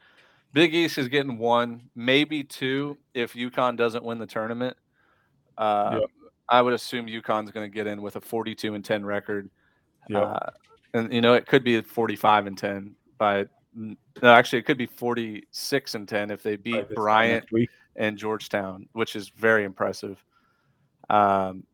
Big 0.52 0.74
East 0.74 0.98
is 0.98 1.08
getting 1.08 1.38
one, 1.38 1.82
maybe 1.94 2.44
two 2.44 2.98
if 3.14 3.32
UConn 3.32 3.76
doesn't 3.76 4.04
win 4.04 4.18
the 4.18 4.26
tournament. 4.26 4.76
Uh. 5.56 6.00
I 6.48 6.60
would 6.60 6.74
assume 6.74 7.06
UConn's 7.06 7.50
going 7.50 7.70
to 7.70 7.74
get 7.74 7.86
in 7.86 8.02
with 8.02 8.16
a 8.16 8.20
42 8.20 8.74
and 8.74 8.84
10 8.84 9.06
record. 9.06 9.48
Yeah. 10.08 10.20
Uh, 10.20 10.50
and 10.94 11.12
you 11.12 11.20
know 11.20 11.34
it 11.34 11.46
could 11.46 11.64
be 11.64 11.80
45 11.80 12.46
and 12.46 12.58
10 12.58 12.94
by 13.18 13.46
no, 13.74 13.96
actually 14.22 14.58
it 14.58 14.66
could 14.66 14.78
be 14.78 14.86
46 14.86 15.94
and 15.94 16.08
10 16.08 16.30
if 16.30 16.42
they 16.42 16.56
beat 16.56 16.90
Bryant 16.94 17.46
and 17.96 18.18
Georgetown, 18.18 18.88
which 18.92 19.16
is 19.16 19.30
very 19.30 19.64
impressive. 19.64 20.22
Um, 21.08 21.64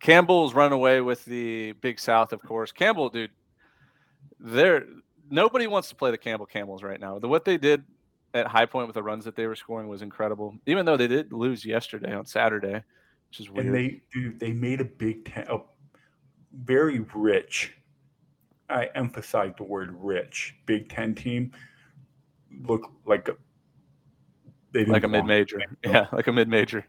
Campbell's 0.00 0.52
run 0.54 0.72
away 0.72 1.00
with 1.00 1.24
the 1.24 1.72
Big 1.72 2.00
South, 2.00 2.32
of 2.32 2.42
course. 2.42 2.72
Campbell, 2.72 3.08
dude, 3.08 3.30
they're 4.40 4.84
nobody 5.30 5.66
wants 5.66 5.88
to 5.90 5.94
play 5.94 6.10
the 6.10 6.18
Campbell 6.18 6.46
Camels 6.46 6.82
right 6.82 7.00
now. 7.00 7.18
The 7.18 7.28
what 7.28 7.44
they 7.44 7.56
did 7.56 7.84
at 8.34 8.46
High 8.46 8.66
Point 8.66 8.88
with 8.88 8.94
the 8.94 9.02
runs 9.02 9.24
that 9.24 9.36
they 9.36 9.46
were 9.46 9.56
scoring 9.56 9.88
was 9.88 10.02
incredible. 10.02 10.56
Even 10.66 10.86
though 10.86 10.96
they 10.96 11.06
did 11.06 11.32
lose 11.32 11.64
yesterday 11.64 12.12
on 12.12 12.26
Saturday, 12.26 12.82
which 13.28 13.40
is 13.40 13.50
weird. 13.50 13.66
and 13.66 13.74
they 13.74 14.00
dude, 14.12 14.40
they 14.40 14.52
made 14.52 14.80
a 14.80 14.84
big 14.84 15.24
ten, 15.24 15.46
a 15.48 15.58
very 16.54 17.00
rich. 17.14 17.74
I 18.68 18.86
emphasize 18.94 19.52
the 19.56 19.64
word 19.64 19.94
rich. 19.98 20.54
Big 20.66 20.88
Ten 20.88 21.14
team 21.14 21.52
look 22.66 22.90
like 23.06 23.28
a 23.28 23.36
they 24.72 24.84
like 24.86 25.04
a 25.04 25.08
mid 25.08 25.26
major. 25.26 25.60
Yeah, 25.84 26.06
like 26.12 26.26
a 26.28 26.32
mid 26.32 26.48
major. 26.48 26.86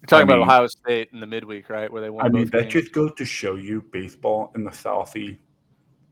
You're 0.00 0.06
talking 0.06 0.20
I 0.20 0.22
about 0.34 0.38
mean- 0.40 0.48
Ohio 0.48 0.66
State 0.66 1.10
in 1.12 1.20
the 1.20 1.26
midweek, 1.26 1.68
right? 1.70 1.92
Where 1.92 2.02
they 2.02 2.10
won 2.10 2.24
I 2.24 2.28
mean, 2.28 2.46
that 2.46 2.62
games. 2.62 2.72
just 2.72 2.92
goes 2.92 3.12
to 3.18 3.24
show 3.24 3.54
you 3.56 3.82
baseball 3.92 4.50
in 4.56 4.64
the 4.64 4.70
Southie 4.70 5.38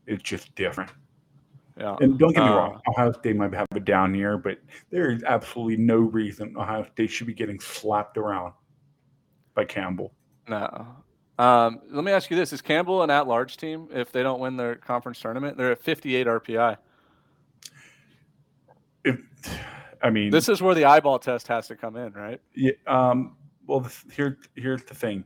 is 0.05 0.21
just 0.21 0.53
different. 0.55 0.91
yeah. 1.77 1.95
And 1.99 2.17
don't 2.19 2.33
get 2.33 2.43
me 2.43 2.49
Uh, 2.49 2.55
wrong, 2.55 2.81
Ohio 2.87 3.11
State 3.13 3.35
might 3.35 3.53
have 3.53 3.67
a 3.75 3.79
down 3.79 4.13
year, 4.15 4.37
but 4.37 4.59
there 4.91 5.11
is 5.11 5.23
absolutely 5.23 5.77
no 5.77 5.97
reason 5.97 6.55
Ohio 6.55 6.85
State 6.93 7.09
should 7.09 7.27
be 7.27 7.33
getting 7.33 7.59
slapped 7.59 8.17
around 8.17 8.53
by 9.55 9.65
Campbell. 9.65 10.13
No. 10.47 10.87
Um, 11.39 11.79
let 11.89 12.03
me 12.03 12.11
ask 12.11 12.29
you 12.29 12.35
this: 12.35 12.51
Is 12.51 12.61
Campbell 12.61 13.01
an 13.01 13.09
at-large 13.09 13.55
team 13.55 13.87
if 13.93 14.11
they 14.11 14.21
don't 14.21 14.41
win 14.41 14.57
their 14.57 14.75
conference 14.75 15.21
tournament? 15.21 15.57
They're 15.57 15.71
at 15.71 15.81
58 15.81 16.27
RPI. 16.27 16.77
If, 19.05 19.17
I 20.03 20.09
mean, 20.09 20.31
This 20.31 20.49
is 20.49 20.61
where 20.61 20.75
the 20.75 20.83
eyeball 20.83 21.17
test 21.17 21.47
has 21.47 21.67
to 21.67 21.77
come 21.77 21.95
in, 21.95 22.11
right? 22.11 22.41
Yeah. 22.53 22.73
Um, 22.87 23.37
well, 23.65 23.79
this, 23.79 24.03
here, 24.11 24.37
here's 24.55 24.83
the 24.83 24.93
thing. 24.93 25.23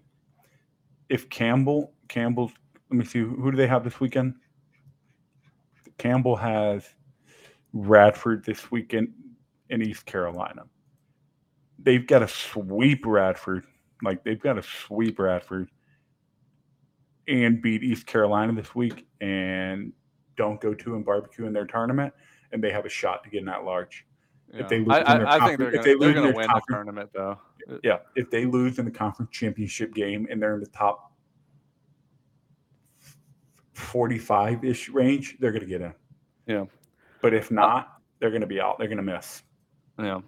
If 1.09 1.29
Campbell, 1.29 1.93
Campbell's, 2.09 2.51
let 2.91 2.97
me 2.97 3.05
see, 3.05 3.19
who 3.19 3.49
do 3.49 3.57
they 3.57 3.67
have 3.67 3.83
this 3.83 3.99
weekend? 3.99 4.35
Campbell 5.97 6.35
has 6.35 6.85
Radford 7.73 8.45
this 8.45 8.69
weekend 8.71 9.13
in 9.69 9.81
East 9.81 10.05
Carolina. 10.05 10.63
They've 11.79 12.05
got 12.05 12.19
to 12.19 12.27
sweep 12.27 13.03
Radford, 13.05 13.65
like 14.03 14.23
they've 14.23 14.39
got 14.39 14.53
to 14.53 14.63
sweep 14.63 15.17
Radford 15.17 15.69
and 17.27 17.61
beat 17.61 17.83
East 17.83 18.05
Carolina 18.05 18.53
this 18.53 18.75
week, 18.75 19.05
and 19.21 19.93
don't 20.35 20.59
go 20.59 20.73
to 20.73 20.95
and 20.95 21.05
barbecue 21.05 21.45
in 21.45 21.53
their 21.53 21.65
tournament, 21.65 22.13
and 22.51 22.63
they 22.63 22.71
have 22.71 22.85
a 22.85 22.89
shot 22.89 23.23
to 23.23 23.29
get 23.29 23.39
in 23.39 23.45
that 23.45 23.63
large. 23.63 24.05
If 24.51 24.69
they 24.69 24.79
lose 24.79 24.89
I, 24.89 25.13
in 25.13 25.17
their 25.19 25.27
I, 25.27 25.35
I 25.35 25.47
think 25.47 25.57
they're 25.59 25.71
gonna, 25.71 25.83
they 25.83 25.95
their 25.95 26.33
win 26.33 26.47
the 26.47 26.61
tournament 26.69 27.09
though. 27.13 27.39
Yeah, 27.83 27.99
if 28.15 28.29
they 28.29 28.45
lose 28.45 28.77
in 28.77 28.85
the 28.85 28.91
conference 28.91 29.31
championship 29.31 29.93
game 29.93 30.27
and 30.29 30.41
they're 30.41 30.53
in 30.53 30.59
the 30.59 30.67
top 30.67 31.13
45 33.73 34.63
ish 34.63 34.89
range, 34.89 35.37
they're 35.39 35.51
going 35.51 35.61
to 35.61 35.67
get 35.67 35.81
in. 35.81 35.93
Yeah. 36.47 36.65
But 37.21 37.33
if 37.33 37.51
not, 37.51 37.99
they're 38.19 38.29
going 38.29 38.41
to 38.41 38.47
be 38.47 38.61
out. 38.61 38.77
They're 38.77 38.87
going 38.87 38.97
to 38.97 39.03
miss. 39.03 39.43
Yeah. 39.97 40.21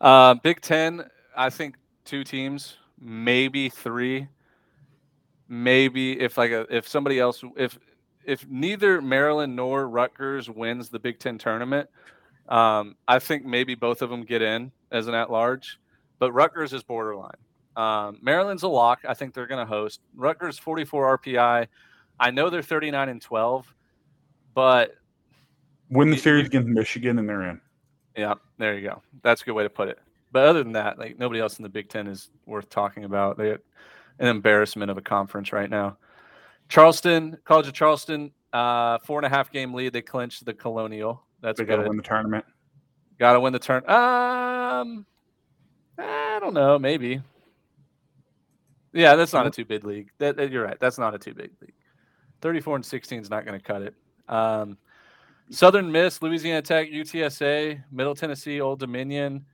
Uh, 0.00 0.34
Big 0.34 0.60
Ten, 0.60 1.04
I 1.36 1.50
think 1.50 1.76
two 2.04 2.24
teams, 2.24 2.76
maybe 3.00 3.68
three. 3.68 4.28
Maybe 5.50 6.18
if 6.18 6.38
like 6.38 6.52
a, 6.52 6.64
if 6.74 6.88
somebody 6.88 7.18
else 7.18 7.42
if 7.56 7.78
if 8.24 8.46
neither 8.48 9.02
Maryland 9.02 9.56
nor 9.56 9.88
Rutgers 9.88 10.48
wins 10.48 10.88
the 10.88 10.98
Big 10.98 11.18
Ten 11.18 11.36
tournament, 11.36 11.90
um, 12.48 12.96
I 13.08 13.18
think 13.18 13.44
maybe 13.44 13.74
both 13.74 14.00
of 14.00 14.10
them 14.10 14.22
get 14.22 14.40
in 14.40 14.70
as 14.92 15.08
an 15.08 15.14
at 15.14 15.30
large. 15.30 15.78
But 16.20 16.32
Rutgers 16.32 16.72
is 16.72 16.82
borderline. 16.82 17.36
Um, 17.76 18.18
Maryland's 18.22 18.62
a 18.62 18.68
lock. 18.68 19.00
I 19.08 19.14
think 19.14 19.34
they're 19.34 19.46
going 19.46 19.64
to 19.64 19.68
host. 19.68 20.00
Rutgers 20.14 20.58
44 20.58 21.18
RPI. 21.18 21.66
I 22.20 22.30
know 22.30 22.50
they're 22.50 22.62
39 22.62 23.08
and 23.08 23.20
12, 23.20 23.74
but 24.54 24.92
Win 25.90 26.10
the 26.10 26.16
series 26.16 26.46
against 26.46 26.68
Michigan 26.68 27.18
and 27.18 27.28
they're 27.28 27.42
in. 27.42 27.60
Yeah, 28.16 28.34
there 28.58 28.78
you 28.78 28.88
go. 28.88 29.02
That's 29.22 29.42
a 29.42 29.44
good 29.44 29.54
way 29.54 29.64
to 29.64 29.70
put 29.70 29.88
it. 29.88 29.98
But 30.30 30.46
other 30.46 30.62
than 30.62 30.72
that, 30.72 30.98
like 30.98 31.18
nobody 31.18 31.40
else 31.40 31.58
in 31.58 31.64
the 31.64 31.68
Big 31.68 31.88
Ten 31.88 32.06
is 32.06 32.30
worth 32.46 32.68
talking 32.70 33.04
about. 33.04 33.36
They 33.36 33.56
an 34.18 34.28
embarrassment 34.28 34.90
of 34.90 34.98
a 34.98 35.02
conference 35.02 35.52
right 35.52 35.70
now. 35.70 35.96
Charleston, 36.68 37.36
College 37.44 37.66
of 37.68 37.72
Charleston, 37.72 38.30
uh, 38.52 38.98
four 38.98 39.18
and 39.18 39.26
a 39.26 39.28
half 39.28 39.50
game 39.52 39.74
lead. 39.74 39.92
They 39.92 40.02
clinched 40.02 40.44
the 40.44 40.54
Colonial. 40.54 41.24
That's 41.40 41.58
They 41.58 41.64
got 41.64 41.76
to 41.76 41.82
good. 41.82 41.88
win 41.88 41.96
the 41.96 42.02
tournament. 42.02 42.44
Got 43.18 43.32
to 43.34 43.40
win 43.40 43.52
the 43.52 43.58
turn. 43.58 43.82
Um, 43.88 45.06
I 45.98 46.38
don't 46.40 46.54
know. 46.54 46.78
Maybe. 46.78 47.20
Yeah, 48.92 49.14
that's 49.16 49.32
not 49.32 49.46
a 49.46 49.50
too 49.50 49.64
big 49.64 49.84
league. 49.84 50.10
That, 50.18 50.36
that- 50.36 50.50
you're 50.50 50.64
right. 50.64 50.78
That's 50.80 50.98
not 50.98 51.14
a 51.14 51.18
too 51.18 51.34
big 51.34 51.50
league. 51.60 51.74
34 52.42 52.76
and 52.76 52.84
16 52.86 53.20
is 53.20 53.30
not 53.30 53.44
going 53.44 53.58
to 53.58 53.64
cut 53.64 53.82
it. 53.82 53.94
Um, 54.28 54.78
Southern 55.50 55.90
Miss, 55.92 56.22
Louisiana 56.22 56.62
Tech, 56.62 56.88
UTSA, 56.90 57.82
Middle 57.90 58.14
Tennessee, 58.14 58.60
Old 58.60 58.78
Dominion. 58.80 59.44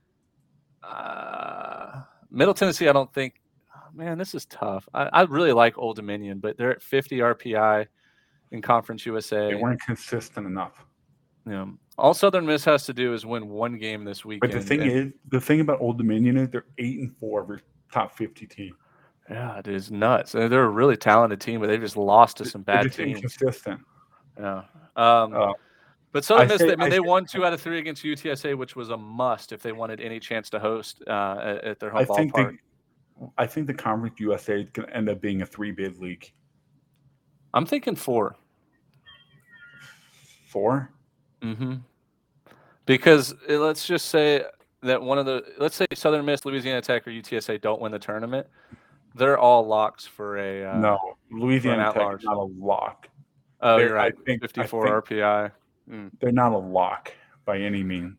Uh, 0.82 2.02
Middle 2.30 2.54
Tennessee, 2.54 2.88
I 2.88 2.92
don't 2.92 3.12
think. 3.12 3.34
Man, 3.96 4.18
this 4.18 4.34
is 4.34 4.46
tough. 4.46 4.88
I, 4.94 5.04
I 5.12 5.22
really 5.22 5.52
like 5.52 5.78
Old 5.78 5.96
Dominion, 5.96 6.38
but 6.38 6.56
they're 6.56 6.70
at 6.70 6.82
50 6.82 7.18
RPI 7.18 7.86
in 8.52 8.62
Conference 8.62 9.04
USA. 9.06 9.48
They 9.48 9.54
weren't 9.54 9.80
consistent 9.80 10.46
enough. 10.46 10.72
Yeah. 11.48 11.66
All 11.98 12.12
Southern 12.12 12.44
Miss 12.44 12.64
has 12.64 12.84
to 12.86 12.92
do 12.92 13.14
is 13.14 13.24
win 13.24 13.48
one 13.48 13.78
game 13.78 14.04
this 14.04 14.24
weekend. 14.24 14.52
But 14.52 14.60
the 14.60 14.64
thing 14.66 14.82
and- 14.82 14.90
is, 14.90 15.12
the 15.30 15.40
thing 15.40 15.60
about 15.60 15.80
Old 15.80 15.98
Dominion 15.98 16.36
is 16.36 16.48
they're 16.50 16.66
eight 16.78 16.98
and 17.00 17.16
four 17.16 17.40
of 17.42 17.48
their 17.48 17.60
top 17.92 18.16
50 18.16 18.46
team. 18.46 18.76
yeah, 19.30 19.58
it 19.58 19.66
is 19.68 19.90
nuts. 19.90 20.32
They're 20.32 20.48
they're 20.48 20.64
a 20.64 20.68
really 20.68 20.96
talented 20.96 21.40
team, 21.40 21.60
but 21.60 21.68
they've 21.68 21.80
just 21.80 21.96
lost 21.96 22.36
to 22.38 22.44
some 22.44 22.62
They're 22.64 22.76
bad 22.76 22.82
just 22.84 22.96
teams. 22.98 23.16
inconsistent. 23.16 23.80
Yeah. 24.38 24.62
Um, 24.96 25.34
Uh, 25.34 25.52
but 26.12 26.24
Southern 26.24 26.46
I 26.48 26.52
Miss, 26.52 26.58
say- 26.58 26.66
I 26.66 26.68
mean, 26.70 26.80
I 26.82 26.88
they 26.90 26.96
say- 26.96 27.00
won 27.00 27.24
two 27.24 27.44
out 27.44 27.52
of 27.52 27.60
three 27.60 27.78
against 27.78 28.04
UTSA, 28.04 28.54
which 28.56 28.76
was 28.76 28.90
a 28.90 28.96
must 28.96 29.52
if 29.52 29.62
they 29.62 29.72
wanted 29.72 30.00
any 30.00 30.20
chance 30.20 30.50
to 30.50 30.58
host 30.58 31.02
uh, 31.06 31.36
at, 31.40 31.64
at 31.64 31.80
their 31.80 31.90
home 31.90 32.00
I 32.02 32.04
think 32.04 32.34
ballpark. 32.34 32.50
they, 32.52 32.58
I 33.38 33.46
think 33.46 33.66
the 33.66 33.74
Conference 33.74 34.14
USA 34.20 34.60
is 34.60 34.70
going 34.72 34.88
to 34.88 34.96
end 34.96 35.08
up 35.08 35.20
being 35.20 35.42
a 35.42 35.46
three 35.46 35.70
bid 35.70 35.98
league. 35.98 36.30
I'm 37.54 37.64
thinking 37.66 37.96
four. 37.96 38.36
Four? 40.48 40.90
Mm-hmm. 41.42 41.74
Because 42.84 43.34
uh, 43.48 43.58
let's 43.58 43.86
just 43.86 44.06
say 44.06 44.44
that 44.82 45.00
one 45.00 45.18
of 45.18 45.26
the 45.26 45.42
let's 45.58 45.74
say 45.76 45.86
Southern 45.94 46.24
Miss, 46.24 46.44
Louisiana 46.44 46.80
Tech, 46.80 47.06
or 47.06 47.10
UTSA 47.10 47.60
don't 47.60 47.80
win 47.80 47.92
the 47.92 47.98
tournament, 47.98 48.46
they're 49.14 49.38
all 49.38 49.66
locks 49.66 50.06
for 50.06 50.38
a 50.38 50.64
uh, 50.64 50.78
no, 50.78 50.98
Louisiana 51.30 51.92
Tech 51.92 52.18
is 52.18 52.24
not 52.24 52.36
a 52.36 52.48
lock. 52.58 53.08
Oh, 53.60 53.76
They're- 53.78 53.88
you're 53.88 53.98
I 53.98 54.04
right. 54.06 54.14
think- 54.26 54.44
I 54.44 54.46
54 54.46 55.02
RPI. 55.02 55.50
They're 56.20 56.32
not 56.32 56.52
a 56.52 56.58
lock 56.58 57.12
by 57.44 57.58
any 57.58 57.82
means. 57.82 58.16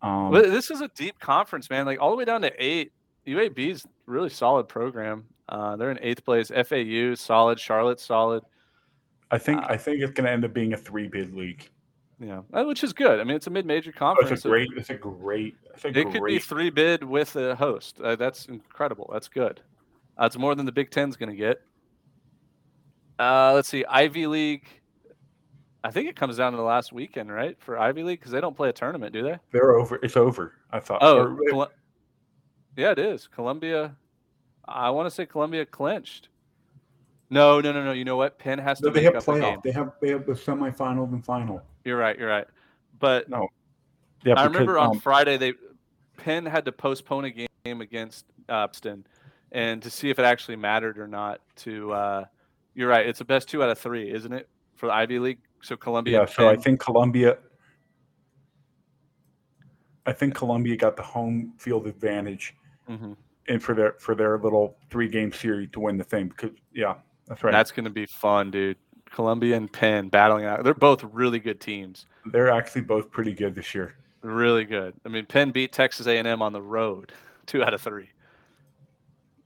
Um, 0.00 0.32
this 0.32 0.70
is 0.70 0.80
a 0.80 0.88
deep 0.88 1.18
conference, 1.18 1.68
man. 1.70 1.84
Like 1.86 2.00
all 2.00 2.10
the 2.10 2.16
way 2.16 2.24
down 2.24 2.42
to 2.42 2.52
eight. 2.56 2.92
UAB 3.28 3.58
is 3.70 3.86
really 4.06 4.30
solid 4.30 4.68
program. 4.68 5.24
Uh, 5.48 5.76
they're 5.76 5.90
in 5.90 5.98
eighth 6.02 6.24
place. 6.24 6.50
FAU 6.50 7.14
solid. 7.14 7.58
Charlotte 7.60 8.00
solid. 8.00 8.42
I 9.30 9.38
think 9.38 9.62
uh, 9.62 9.66
I 9.68 9.76
think 9.76 10.00
it's 10.02 10.12
going 10.12 10.24
to 10.26 10.30
end 10.30 10.44
up 10.44 10.52
being 10.52 10.72
a 10.72 10.76
three 10.76 11.08
bid 11.08 11.34
league. 11.34 11.68
Yeah, 12.20 12.40
uh, 12.52 12.64
which 12.64 12.82
is 12.82 12.92
good. 12.92 13.20
I 13.20 13.24
mean, 13.24 13.36
it's 13.36 13.46
a 13.46 13.50
mid-major 13.50 13.92
Oh, 13.94 13.98
conference. 13.98 14.30
it's 14.32 14.44
a 14.44 14.48
great. 14.48 14.68
It's 14.76 14.90
a 14.90 14.94
great. 14.94 15.56
It's 15.74 15.84
a 15.84 15.88
it 15.96 16.10
could 16.10 16.24
be 16.24 16.38
three 16.40 16.68
bid 16.70 17.04
with 17.04 17.36
a 17.36 17.54
host. 17.54 18.00
Uh, 18.00 18.16
that's 18.16 18.46
incredible. 18.46 19.08
That's 19.12 19.28
good. 19.28 19.60
Uh, 20.20 20.24
it's 20.26 20.36
more 20.36 20.54
than 20.56 20.66
the 20.66 20.72
Big 20.72 20.90
Ten's 20.90 21.16
going 21.16 21.30
to 21.30 21.36
get. 21.36 21.60
Uh, 23.20 23.52
let's 23.54 23.68
see, 23.68 23.84
Ivy 23.84 24.26
League. 24.26 24.66
I 25.84 25.92
think 25.92 26.08
it 26.08 26.16
comes 26.16 26.36
down 26.36 26.52
to 26.52 26.56
the 26.56 26.64
last 26.64 26.92
weekend, 26.92 27.30
right, 27.30 27.56
for 27.60 27.78
Ivy 27.78 28.02
League 28.02 28.18
because 28.18 28.32
they 28.32 28.40
don't 28.40 28.56
play 28.56 28.68
a 28.68 28.72
tournament, 28.72 29.12
do 29.12 29.22
they? 29.22 29.38
They're 29.52 29.76
over. 29.76 30.00
It's 30.02 30.16
over. 30.16 30.54
I 30.72 30.80
thought. 30.80 31.02
Oh, 31.02 31.36
yeah, 32.78 32.92
it 32.92 32.98
is. 32.98 33.26
Columbia. 33.26 33.96
I 34.66 34.90
want 34.90 35.06
to 35.06 35.10
say 35.10 35.26
Columbia 35.26 35.66
clinched. 35.66 36.28
No, 37.28 37.60
no, 37.60 37.72
no, 37.72 37.84
no. 37.84 37.92
You 37.92 38.04
know 38.04 38.16
what? 38.16 38.38
Penn 38.38 38.58
has 38.58 38.78
to 38.78 38.86
no, 38.86 38.90
they 38.92 39.00
make 39.00 39.14
have 39.14 39.28
up 39.28 39.28
a 39.28 39.40
game. 39.40 39.42
playoff. 39.42 39.62
They 39.62 39.72
have 39.72 39.92
they 40.00 40.08
have 40.10 40.24
the 40.26 40.32
semifinals 40.32 41.12
and 41.12 41.24
final. 41.24 41.62
You're 41.84 41.98
right. 41.98 42.18
You're 42.18 42.28
right. 42.28 42.46
But 42.98 43.28
No. 43.28 43.48
Yeah, 44.24 44.32
I 44.32 44.44
because, 44.44 44.52
remember 44.52 44.78
on 44.78 44.90
um, 44.90 45.00
Friday 45.00 45.36
they 45.36 45.54
Penn 46.16 46.44
had 46.46 46.64
to 46.64 46.72
postpone 46.72 47.24
a 47.26 47.30
game 47.30 47.80
against 47.80 48.24
Upston, 48.48 49.04
and 49.52 49.82
to 49.82 49.90
see 49.90 50.10
if 50.10 50.18
it 50.18 50.24
actually 50.24 50.56
mattered 50.56 50.98
or 50.98 51.06
not. 51.06 51.40
To 51.56 51.92
uh, 51.92 52.24
you're 52.74 52.88
right. 52.88 53.06
It's 53.06 53.18
the 53.18 53.24
best 53.24 53.48
two 53.48 53.62
out 53.62 53.70
of 53.70 53.78
three, 53.78 54.10
isn't 54.12 54.32
it, 54.32 54.48
for 54.76 54.86
the 54.86 54.92
Ivy 54.92 55.18
League? 55.18 55.38
So 55.62 55.76
Columbia. 55.76 56.14
yeah. 56.14 56.20
and 56.20 56.30
So 56.30 56.48
I 56.48 56.56
think 56.56 56.80
Columbia. 56.80 57.38
I 60.06 60.12
think 60.12 60.34
Columbia 60.34 60.76
got 60.76 60.96
the 60.96 61.02
home 61.02 61.52
field 61.58 61.86
advantage, 61.86 62.54
Mhm. 62.88 63.16
and 63.48 63.62
for 63.62 63.74
their 63.74 63.92
for 63.98 64.14
their 64.14 64.38
little 64.38 64.76
three 64.90 65.08
game 65.08 65.32
series 65.32 65.70
to 65.72 65.80
win 65.80 65.96
the 65.96 66.04
thing. 66.04 66.28
Because 66.28 66.50
yeah, 66.72 66.94
that's 67.26 67.42
right. 67.44 67.52
That's 67.52 67.70
going 67.72 67.84
to 67.84 67.90
be 67.90 68.06
fun, 68.06 68.50
dude. 68.50 68.76
Columbia 69.10 69.56
and 69.56 69.72
Penn 69.72 70.08
battling 70.08 70.44
out. 70.44 70.62
They're 70.64 70.74
both 70.74 71.02
really 71.04 71.38
good 71.38 71.60
teams. 71.60 72.06
They're 72.26 72.50
actually 72.50 72.82
both 72.82 73.10
pretty 73.10 73.32
good 73.32 73.54
this 73.54 73.74
year. 73.74 73.94
Really 74.22 74.64
good. 74.64 74.94
I 75.06 75.08
mean, 75.08 75.24
Penn 75.24 75.50
beat 75.50 75.72
Texas 75.72 76.06
A&M 76.06 76.42
on 76.42 76.52
the 76.52 76.60
road, 76.60 77.12
two 77.46 77.62
out 77.64 77.72
of 77.72 77.80
three. 77.80 78.10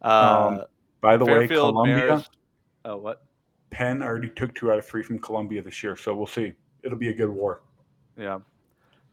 Uh, 0.01 0.49
Um, 0.61 0.63
By 1.01 1.17
the 1.17 1.25
way, 1.25 1.47
Columbia, 1.47 2.25
Oh, 2.85 2.97
what? 2.97 3.23
Penn 3.71 4.03
already 4.03 4.29
took 4.31 4.53
two 4.55 4.73
out 4.73 4.79
of 4.79 4.85
three 4.87 5.03
from 5.05 5.19
Columbia 5.21 5.63
this 5.63 5.83
year, 5.83 5.97
so 5.97 6.15
we'll 6.15 6.27
see. 6.27 6.53
It'll 6.83 6.99
be 6.99 7.09
a 7.11 7.15
good 7.15 7.31
war. 7.31 7.63
Yeah. 8.17 8.41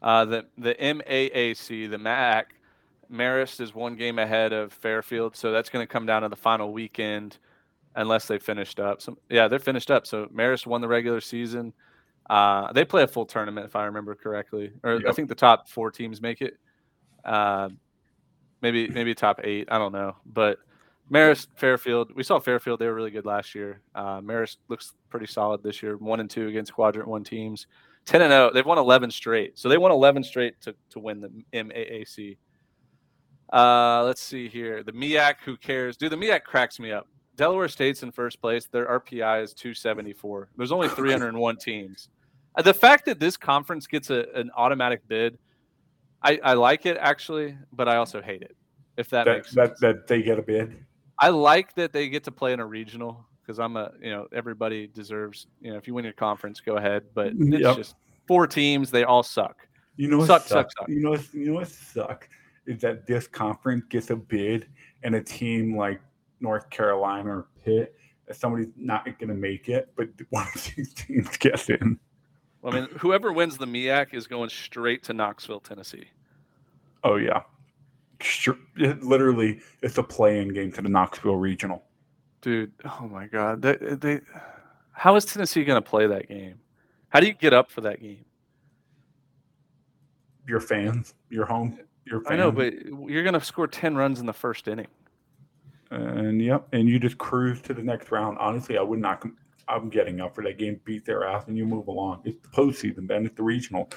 Uh, 0.02 0.24
the 0.24 0.46
the 0.58 0.74
MAAC, 0.74 1.88
the 1.88 1.98
MAC, 1.98 2.54
Marist 3.10 3.60
is 3.60 3.74
one 3.74 3.96
game 3.96 4.18
ahead 4.18 4.52
of 4.52 4.72
Fairfield, 4.72 5.36
so 5.36 5.50
that's 5.50 5.68
going 5.68 5.86
to 5.86 5.92
come 5.92 6.06
down 6.06 6.22
to 6.22 6.28
the 6.28 6.36
final 6.36 6.72
weekend, 6.72 7.38
unless 7.96 8.26
they 8.26 8.38
finished 8.38 8.78
up. 8.78 9.02
So 9.02 9.18
yeah, 9.28 9.48
they're 9.48 9.58
finished 9.58 9.90
up. 9.90 10.06
So 10.06 10.26
Marist 10.26 10.66
won 10.66 10.80
the 10.80 10.88
regular 10.88 11.20
season. 11.20 11.72
Uh, 12.28 12.72
they 12.72 12.84
play 12.84 13.02
a 13.02 13.08
full 13.08 13.26
tournament, 13.26 13.66
if 13.66 13.74
I 13.74 13.86
remember 13.86 14.14
correctly, 14.14 14.72
or 14.84 15.00
I 15.08 15.12
think 15.12 15.28
the 15.28 15.34
top 15.34 15.68
four 15.68 15.90
teams 15.90 16.22
make 16.22 16.40
it. 16.40 16.56
Uh, 17.24 17.70
maybe 18.62 18.88
maybe 18.88 19.14
top 19.14 19.40
eight. 19.42 19.68
I 19.70 19.78
don't 19.78 19.92
know, 19.92 20.16
but 20.24 20.58
Marist, 21.10 21.48
Fairfield. 21.56 22.14
We 22.14 22.22
saw 22.22 22.38
Fairfield; 22.38 22.78
they 22.78 22.86
were 22.86 22.94
really 22.94 23.10
good 23.10 23.26
last 23.26 23.54
year. 23.56 23.80
Uh, 23.96 24.20
Marist 24.20 24.58
looks 24.68 24.92
pretty 25.08 25.26
solid 25.26 25.62
this 25.64 25.82
year. 25.82 25.96
One 25.96 26.20
and 26.20 26.30
two 26.30 26.46
against 26.46 26.72
Quadrant 26.72 27.08
One 27.08 27.24
teams. 27.24 27.66
10 28.06 28.22
and 28.22 28.30
0. 28.30 28.50
They've 28.52 28.64
won 28.66 28.78
11 28.78 29.10
straight. 29.10 29.58
So 29.58 29.68
they 29.68 29.76
won 29.76 29.92
11 29.92 30.24
straight 30.24 30.60
to, 30.62 30.74
to 30.90 30.98
win 30.98 31.20
the 31.20 31.30
MAAC. 31.52 32.36
Uh, 33.52 34.02
let's 34.04 34.20
see 34.22 34.48
here. 34.48 34.82
The 34.82 34.92
MEAC, 34.92 35.36
who 35.44 35.56
cares? 35.56 35.96
Dude, 35.96 36.12
the 36.12 36.16
MEAC 36.16 36.44
cracks 36.44 36.78
me 36.78 36.92
up. 36.92 37.06
Delaware 37.36 37.68
State's 37.68 38.02
in 38.02 38.12
first 38.12 38.40
place. 38.40 38.66
Their 38.66 38.86
RPI 39.00 39.42
is 39.42 39.54
274. 39.54 40.50
There's 40.56 40.72
only 40.72 40.88
301 40.88 41.56
teams. 41.56 42.08
Uh, 42.54 42.62
The 42.62 42.74
fact 42.74 43.06
that 43.06 43.18
this 43.18 43.36
conference 43.36 43.86
gets 43.86 44.10
a, 44.10 44.26
an 44.34 44.50
automatic 44.56 45.06
bid, 45.08 45.38
I, 46.22 46.38
I 46.44 46.52
like 46.52 46.84
it 46.86 46.96
actually, 47.00 47.56
but 47.72 47.88
I 47.88 47.96
also 47.96 48.20
hate 48.20 48.42
it. 48.42 48.54
If 48.96 49.08
that, 49.10 49.24
That 49.24 49.36
makes 49.36 49.52
that 49.54 49.68
sense. 49.68 49.80
that 49.80 50.06
they 50.06 50.22
get 50.22 50.38
a 50.38 50.42
bid. 50.42 50.76
I 51.18 51.30
like 51.30 51.74
that 51.76 51.92
they 51.92 52.08
get 52.08 52.24
to 52.24 52.32
play 52.32 52.52
in 52.52 52.60
a 52.60 52.66
regional 52.66 53.26
because 53.42 53.58
I'm 53.58 53.76
a 53.76 53.90
you 54.02 54.10
know 54.10 54.26
everybody 54.32 54.86
deserves 54.86 55.46
you 55.60 55.70
know 55.70 55.76
if 55.76 55.86
you 55.86 55.94
win 55.94 56.04
your 56.04 56.14
conference, 56.14 56.60
go 56.60 56.76
ahead. 56.76 57.04
But 57.14 57.28
it's 57.36 57.60
Yep. 57.62 57.76
just 57.76 57.94
four 58.26 58.46
teams, 58.46 58.90
they 58.90 59.04
all 59.04 59.22
suck. 59.22 59.56
You 59.96 60.08
know 60.08 60.18
what 60.18 60.26
Suck, 60.26 60.42
suck, 60.46 60.70
suck. 60.78 60.88
You 60.88 61.00
know 61.00 61.10
what? 61.10 61.34
You 61.34 61.46
know 61.46 61.54
what 61.54 61.68
sucks 61.68 62.26
is 62.70 62.80
that 62.80 63.06
this 63.06 63.26
conference 63.26 63.84
gets 63.88 64.10
a 64.10 64.16
bid, 64.16 64.68
and 65.02 65.14
a 65.14 65.22
team 65.22 65.76
like 65.76 66.00
North 66.40 66.70
Carolina 66.70 67.28
or 67.30 67.48
Pitt, 67.64 67.96
that 68.26 68.36
somebody's 68.36 68.68
not 68.76 69.04
going 69.04 69.28
to 69.28 69.34
make 69.34 69.68
it, 69.68 69.90
but 69.96 70.08
one 70.30 70.46
of 70.54 70.72
these 70.76 70.94
teams 70.94 71.36
gets 71.36 71.68
in. 71.68 71.98
Well, 72.62 72.74
I 72.74 72.80
mean, 72.80 72.88
whoever 72.98 73.32
wins 73.32 73.58
the 73.58 73.66
MIAC 73.66 74.14
is 74.14 74.26
going 74.26 74.50
straight 74.50 75.02
to 75.04 75.12
Knoxville, 75.14 75.60
Tennessee. 75.60 76.04
Oh 77.02 77.16
yeah, 77.16 77.42
sure. 78.20 78.56
It 78.76 79.02
literally, 79.02 79.60
it's 79.82 79.98
a 79.98 80.02
play-in 80.02 80.52
game 80.52 80.70
to 80.72 80.82
the 80.82 80.88
Knoxville 80.88 81.36
Regional. 81.36 81.82
Dude, 82.42 82.72
oh 82.84 83.08
my 83.10 83.26
God, 83.26 83.62
they, 83.62 83.76
they 83.76 84.20
how 84.92 85.16
is 85.16 85.24
Tennessee 85.24 85.64
going 85.64 85.82
to 85.82 85.88
play 85.88 86.06
that 86.06 86.28
game? 86.28 86.60
How 87.08 87.20
do 87.20 87.26
you 87.26 87.32
get 87.32 87.54
up 87.54 87.70
for 87.70 87.80
that 87.80 88.00
game? 88.00 88.24
Your 90.46 90.60
fans, 90.60 91.14
your 91.30 91.46
home, 91.46 91.78
I 92.28 92.36
know, 92.36 92.50
but 92.50 92.74
you're 93.08 93.22
going 93.22 93.34
to 93.34 93.40
score 93.40 93.66
ten 93.66 93.96
runs 93.96 94.20
in 94.20 94.26
the 94.26 94.32
first 94.32 94.68
inning. 94.68 94.86
and 95.90 96.40
yep, 96.42 96.66
and 96.72 96.88
you 96.88 96.98
just 96.98 97.18
cruise 97.18 97.60
to 97.62 97.74
the 97.74 97.82
next 97.82 98.10
round. 98.10 98.38
Honestly, 98.38 98.78
I 98.78 98.82
would 98.82 98.98
not. 99.00 99.24
I'm 99.68 99.88
getting 99.88 100.20
up 100.20 100.34
for 100.34 100.42
that 100.44 100.58
game, 100.58 100.80
beat 100.84 101.04
their 101.04 101.24
ass, 101.26 101.44
and 101.46 101.56
you 101.56 101.64
move 101.64 101.86
along. 101.86 102.22
It's 102.24 102.40
the 102.42 102.48
postseason, 102.48 103.06
then 103.06 103.24
it's 103.26 103.36
the 103.36 103.42
regional. 103.44 103.88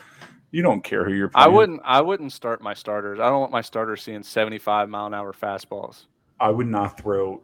You 0.51 0.61
don't 0.61 0.83
care 0.83 1.03
who 1.03 1.13
you're 1.13 1.31
I 1.33 1.47
wouldn't. 1.47 1.81
I 1.83 1.99
wouldn't 2.01 2.31
start 2.31 2.61
my 2.61 2.75
starters. 2.75 3.19
I 3.19 3.29
don't 3.29 3.39
want 3.39 3.51
my 3.51 3.61
starters 3.61 4.03
seeing 4.03 4.21
75 4.21 4.87
mile 4.87 5.07
an 5.07 5.13
hour 5.15 5.33
fastballs. 5.33 6.05
I 6.39 6.49
would 6.51 6.67
not 6.67 6.99
throw 6.99 7.41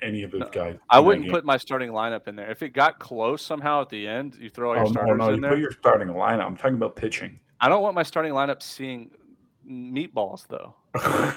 any 0.00 0.22
of 0.22 0.30
those 0.30 0.42
No, 0.42 0.48
guys. 0.50 0.76
I 0.90 1.00
wouldn't 1.00 1.28
put 1.28 1.44
my 1.44 1.56
starting 1.56 1.90
lineup 1.90 2.28
in 2.28 2.36
there. 2.36 2.48
If 2.50 2.62
it 2.62 2.68
got 2.68 3.00
close 3.00 3.42
somehow 3.42 3.80
at 3.80 3.88
the 3.88 4.06
end, 4.06 4.36
you 4.38 4.48
throw 4.50 4.70
all 4.70 4.76
your 4.76 4.84
Oh 4.84 4.88
no, 4.88 4.92
starters 4.92 5.18
no! 5.18 5.28
in 5.30 5.34
You 5.36 5.40
there. 5.40 5.50
put 5.50 5.58
your 5.58 5.72
starting 5.72 6.08
lineup. 6.08 6.44
I'm 6.46 6.56
talking 6.56 6.74
about 6.76 6.94
pitching. 6.94 7.40
I 7.60 7.68
don't 7.68 7.82
want 7.82 7.96
my 7.96 8.02
starting 8.04 8.32
lineup 8.32 8.62
seeing 8.62 9.10
meatballs 9.68 10.46
though. 10.48 10.74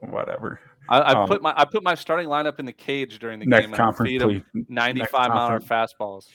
Whatever. 0.00 0.60
I, 0.88 0.98
I 1.00 1.22
Um, 1.22 1.28
put 1.28 1.42
my 1.42 1.54
I 1.56 1.64
put 1.64 1.82
my 1.82 1.94
starting 1.94 2.28
lineup 2.28 2.58
in 2.58 2.66
the 2.66 2.72
cage 2.72 3.18
during 3.18 3.38
the 3.40 3.46
Next 3.46 3.66
game 3.66 3.74
conference, 3.74 4.10
feed 4.10 4.20
please. 4.22 4.64
95 4.68 5.28
mile 5.30 5.38
hour 5.38 5.60
fastballs. 5.60 6.28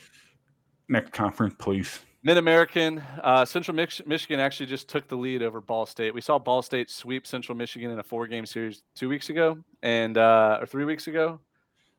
Next 0.90 1.12
conference, 1.14 1.56
please. 1.58 2.00
Mid 2.24 2.38
American, 2.38 3.02
uh, 3.24 3.46
Central 3.46 3.76
Mich- 3.76 4.06
Michigan 4.06 4.40
actually 4.40 4.68
just 4.68 4.88
took 4.88 5.08
the 5.08 5.16
lead 5.16 5.42
over 5.42 5.60
Ball 5.60 5.86
State. 5.88 6.14
We 6.14 6.22
saw 6.22 6.38
Ball 6.38 6.62
State 6.62 6.90
sweep 6.90 7.26
Central 7.26 7.58
Michigan 7.58 7.90
in 7.92 7.98
a 8.00 8.04
four 8.04 8.28
game 8.28 8.46
series 8.46 8.84
two 8.96 9.10
weeks 9.10 9.30
ago, 9.30 9.58
and 9.82 10.18
uh, 10.18 10.58
or 10.62 10.66
three 10.68 10.86
weeks 10.86 11.08
ago, 11.08 11.40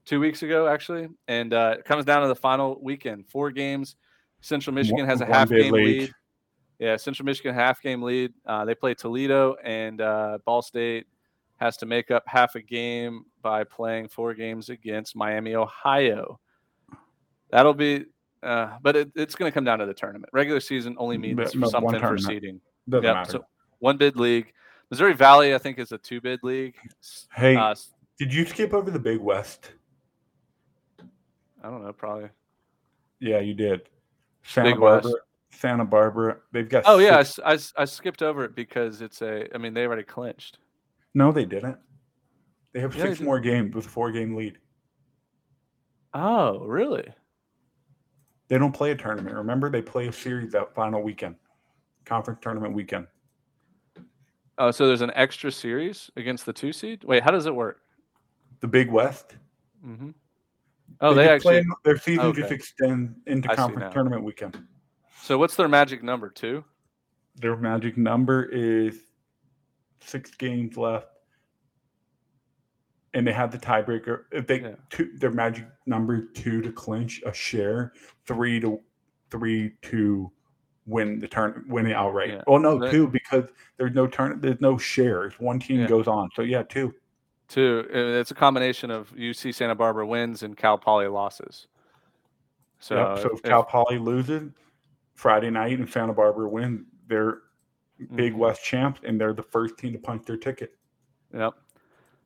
two 0.05 0.21
weeks 0.21 0.43
ago 0.43 0.69
actually, 0.69 1.09
and 1.29 1.53
uh, 1.55 1.77
it 1.79 1.85
comes 1.85 2.05
down 2.05 2.23
to 2.23 2.29
the 2.29 2.37
final 2.37 2.79
weekend. 2.83 3.27
Four 3.29 3.51
games. 3.51 3.97
Central 4.43 4.75
Michigan 4.75 5.07
has 5.07 5.21
a 5.21 5.25
half 5.27 5.49
game 5.49 5.73
lead. 5.73 6.13
Yeah, 6.83 6.97
Central 6.97 7.25
Michigan 7.27 7.55
half 7.55 7.81
game 7.81 8.03
lead. 8.03 8.33
Uh, 8.45 8.65
they 8.65 8.75
play 8.75 8.93
Toledo, 8.93 9.55
and 9.63 10.01
uh, 10.01 10.39
Ball 10.45 10.63
State 10.63 11.07
has 11.59 11.77
to 11.77 11.87
make 11.87 12.11
up 12.11 12.25
half 12.27 12.57
a 12.57 12.61
game 12.61 13.25
by 13.41 13.63
playing 13.63 14.09
four 14.09 14.35
games 14.35 14.69
against 14.69 15.15
Miami, 15.15 15.55
Ohio. 15.55 16.41
That'll 17.53 17.73
be, 17.73 18.07
uh, 18.43 18.79
but 18.83 18.97
it, 18.97 19.13
it's 19.15 19.37
going 19.37 19.49
to 19.49 19.55
come 19.55 19.63
down 19.63 19.79
to 19.79 19.87
the 19.87 19.95
tournament. 19.95 20.29
Regular 20.33 20.59
season 20.59 20.97
only 20.99 21.19
means 21.19 21.37
But- 21.37 21.53
but 21.61 21.71
something 21.71 22.01
for 22.01 22.19
seeding. 22.19 22.61
Doesn't 22.89 23.05
Yep. 23.05 23.15
matter. 23.15 23.31
So 23.31 23.45
one 23.79 23.97
bid 23.97 24.17
league. 24.17 24.53
Missouri 24.91 25.15
Valley, 25.15 25.55
I 25.55 25.59
think, 25.59 25.79
is 25.79 25.93
a 25.93 25.99
two 25.99 26.21
bid 26.21 26.43
league. 26.43 26.75
Hey, 27.33 27.55
Uh, 27.55 27.77
did 28.19 28.35
you 28.35 28.45
skip 28.45 28.75
over 28.75 28.91
the 28.91 28.99
Big 28.99 29.21
West? 29.21 29.71
I 31.63 31.71
don't 31.71 31.85
know, 31.85 31.93
probably. 31.93 32.31
Yeah, 33.21 33.39
you 33.39 33.55
did. 33.55 33.83
Santa 34.43 34.71
Big 34.71 34.81
West. 34.81 35.07
Santa 35.53 35.85
Barbara. 35.85 36.39
They've 36.53 36.69
got. 36.69 36.85
Oh 36.87 36.99
yeah, 36.99 37.19
I, 37.19 37.23
six- 37.23 37.71
I 37.77 37.83
I 37.83 37.85
skipped 37.85 38.23
over 38.23 38.45
it 38.45 38.55
because 38.55 39.03
it's 39.03 39.23
a. 39.23 39.55
I 39.55 39.59
mean, 39.59 39.75
they 39.75 39.87
already 39.87 40.03
clinched. 40.03 40.59
No, 41.15 41.31
they 41.31 41.45
didn't. 41.45 41.77
They 42.73 42.81
have 42.81 42.95
Yeah, 42.95 43.05
six 43.05 43.19
did. 43.19 43.25
more 43.25 43.39
games 43.39 43.75
with 43.75 43.87
a 43.87 43.89
four-game 43.89 44.35
lead. 44.35 44.59
Oh, 46.15 46.65
really? 46.65 47.07
They 48.49 48.59
don't 48.59 48.73
play 48.73 48.91
a 48.93 48.95
tournament. 48.95 49.35
Remember, 49.37 49.71
they 49.71 49.83
play 49.83 50.09
a 50.09 50.13
series 50.13 50.53
that 50.53 50.75
final 50.75 51.03
weekend, 51.03 51.37
conference 52.05 52.41
tournament 52.43 52.75
weekend. 52.75 53.07
Oh, 54.59 54.71
so 54.71 54.87
there's 54.87 55.01
an 55.01 55.13
extra 55.15 55.51
series 55.51 56.11
against 56.17 56.45
the 56.47 56.53
two 56.53 56.73
seed. 56.73 57.05
Wait, 57.05 57.23
how 57.23 57.31
does 57.31 57.47
it 57.47 57.55
work? 57.55 57.81
The 58.61 58.69
Big 58.69 58.91
West. 58.91 59.37
Mm-hmm. 59.87 60.11
Oh, 61.01 61.15
they, 61.15 61.27
just 61.27 61.43
play 61.43 61.57
actually. 61.57 61.69
in- 61.71 61.75
their 61.85 61.99
season 61.99 62.33
just 62.35 62.47
okay. 62.47 62.55
extends 62.55 63.13
into 63.27 63.51
I 63.51 63.55
conference 63.55 63.93
tournament 63.93 64.23
weekend. 64.23 64.63
So 65.23 65.39
what's 65.39 65.55
their 65.55 65.69
magic 65.69 66.03
number? 66.03 66.29
Two. 66.31 66.65
Their 67.37 67.57
magic 67.57 67.97
number 67.97 68.45
is 68.45 68.99
six 70.01 70.33
games 70.33 70.77
left, 70.77 71.07
and 73.15 73.25
they 73.27 73.33
have 73.33 73.53
the 73.53 73.59
tiebreaker. 73.59 74.25
If 74.33 74.49
they 74.49 74.61
Yeah. 74.61 74.75
two, 74.91 75.13
their 75.19 75.31
magic 75.31 75.67
number 75.87 76.23
two 76.23 76.61
to 76.63 76.73
clinch 76.73 77.23
a 77.25 77.33
share, 77.33 77.93
three 78.27 78.59
to 78.61 78.81
three 79.31 79.77
to 79.83 80.31
win 80.87 81.21
the 81.21 81.29
turn, 81.29 81.65
win 81.69 81.87
it 81.87 81.95
outright. 81.95 82.31
Yeah. 82.31 82.43
Well, 82.49 82.59
no, 82.59 82.91
two 82.91 83.07
because 83.07 83.45
there's 83.77 83.95
no 83.95 84.09
turn, 84.09 84.41
there's 84.41 84.61
no 84.61 84.77
shares. 84.77 85.39
One 85.39 85.61
team 85.61 85.81
Yeah. 85.81 85.87
goes 85.87 86.09
on, 86.09 86.31
so 86.35 86.43
yeah, 86.43 86.65
two. 86.65 86.93
Two. 87.47 87.87
It's 87.91 88.31
a 88.33 88.35
combination 88.35 88.91
of 88.91 89.11
UC 89.17 89.53
Santa 89.53 89.75
Barbara 89.77 90.05
wins 90.07 90.43
and 90.43 90.57
Cal 90.57 90.79
Poly 90.79 91.07
losses. 91.07 91.69
So, 92.81 92.97
Yep. 92.97 93.19
So 93.19 93.27
if- 93.29 93.35
if 93.35 93.43
Cal 93.45 93.63
Poly 93.65 93.99
loses 93.99 94.51
Friday 95.23 95.51
night 95.51 95.79
and 95.79 95.89
Santa 95.89 96.13
Barbara 96.13 96.49
win, 96.49 96.85
they're 97.07 97.43
Big 98.17 98.33
Mhm. 98.35 98.39
West 98.39 98.65
champs, 98.65 99.01
and 99.05 99.21
they're 99.21 99.33
the 99.33 99.45
first 99.45 99.79
team 99.79 99.93
to 99.93 99.99
punch 100.01 100.25
their 100.27 100.37
ticket. 100.37 100.77
Yep. 101.33 101.53
So 101.55 101.61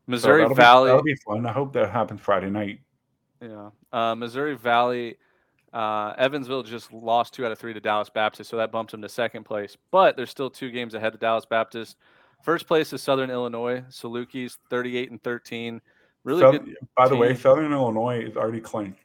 Missouri 0.06 0.40
that'll 0.40 0.54
be- 0.56 0.62
Valley. 0.62 0.86
that'll 0.88 1.02
be 1.02 1.14
fun. 1.16 1.44
I 1.44 1.52
hope 1.52 1.74
that 1.74 1.90
happens 1.90 2.22
Friday 2.22 2.48
night. 2.48 2.80
Yeah. 3.42 3.70
Uh, 3.92 4.14
Missouri 4.14 4.56
Valley, 4.56 5.18
uh, 5.74 6.14
Evansville 6.16 6.62
just 6.62 6.90
lost 6.94 7.34
two 7.34 7.44
out 7.44 7.52
of 7.52 7.58
three 7.58 7.74
to 7.74 7.80
Dallas 7.80 8.08
Baptist, 8.08 8.48
so 8.48 8.56
that 8.56 8.72
bumps 8.72 8.92
them 8.92 9.02
to 9.02 9.08
second 9.10 9.44
place. 9.44 9.76
But 9.90 10.16
there's 10.16 10.30
still 10.30 10.48
two 10.48 10.70
games 10.70 10.94
ahead 10.94 11.12
of 11.12 11.20
Dallas 11.20 11.44
Baptist. 11.44 11.98
First 12.42 12.66
place 12.66 12.90
is 12.94 13.02
Southern 13.02 13.28
Illinois. 13.30 13.82
Salukis 13.90 14.56
38 14.70 15.10
and 15.10 15.22
13. 15.22 15.82
Really 16.24 16.40
South- 16.40 16.52
good. 16.64 16.74
by 16.96 17.06
the 17.08 17.16
way. 17.16 17.34
Southern 17.34 17.70
Illinois 17.72 18.20
is 18.22 18.34
already 18.38 18.62
claimed 18.62 18.96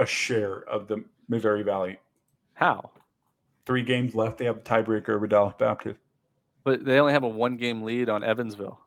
a 0.00 0.06
share 0.06 0.68
of 0.68 0.88
the 0.88 1.04
Missouri 1.28 1.62
Valley. 1.62 2.00
How? 2.60 2.90
Three 3.64 3.82
games 3.82 4.14
left. 4.14 4.36
They 4.36 4.44
have 4.44 4.58
a 4.58 4.60
tiebreaker 4.60 5.10
over 5.10 5.26
Dallas 5.26 5.54
Baptist. 5.58 5.98
But 6.62 6.84
they 6.84 7.00
only 7.00 7.14
have 7.14 7.22
a 7.24 7.28
one 7.28 7.56
game 7.56 7.82
lead 7.82 8.10
on 8.10 8.22
Evansville. 8.22 8.78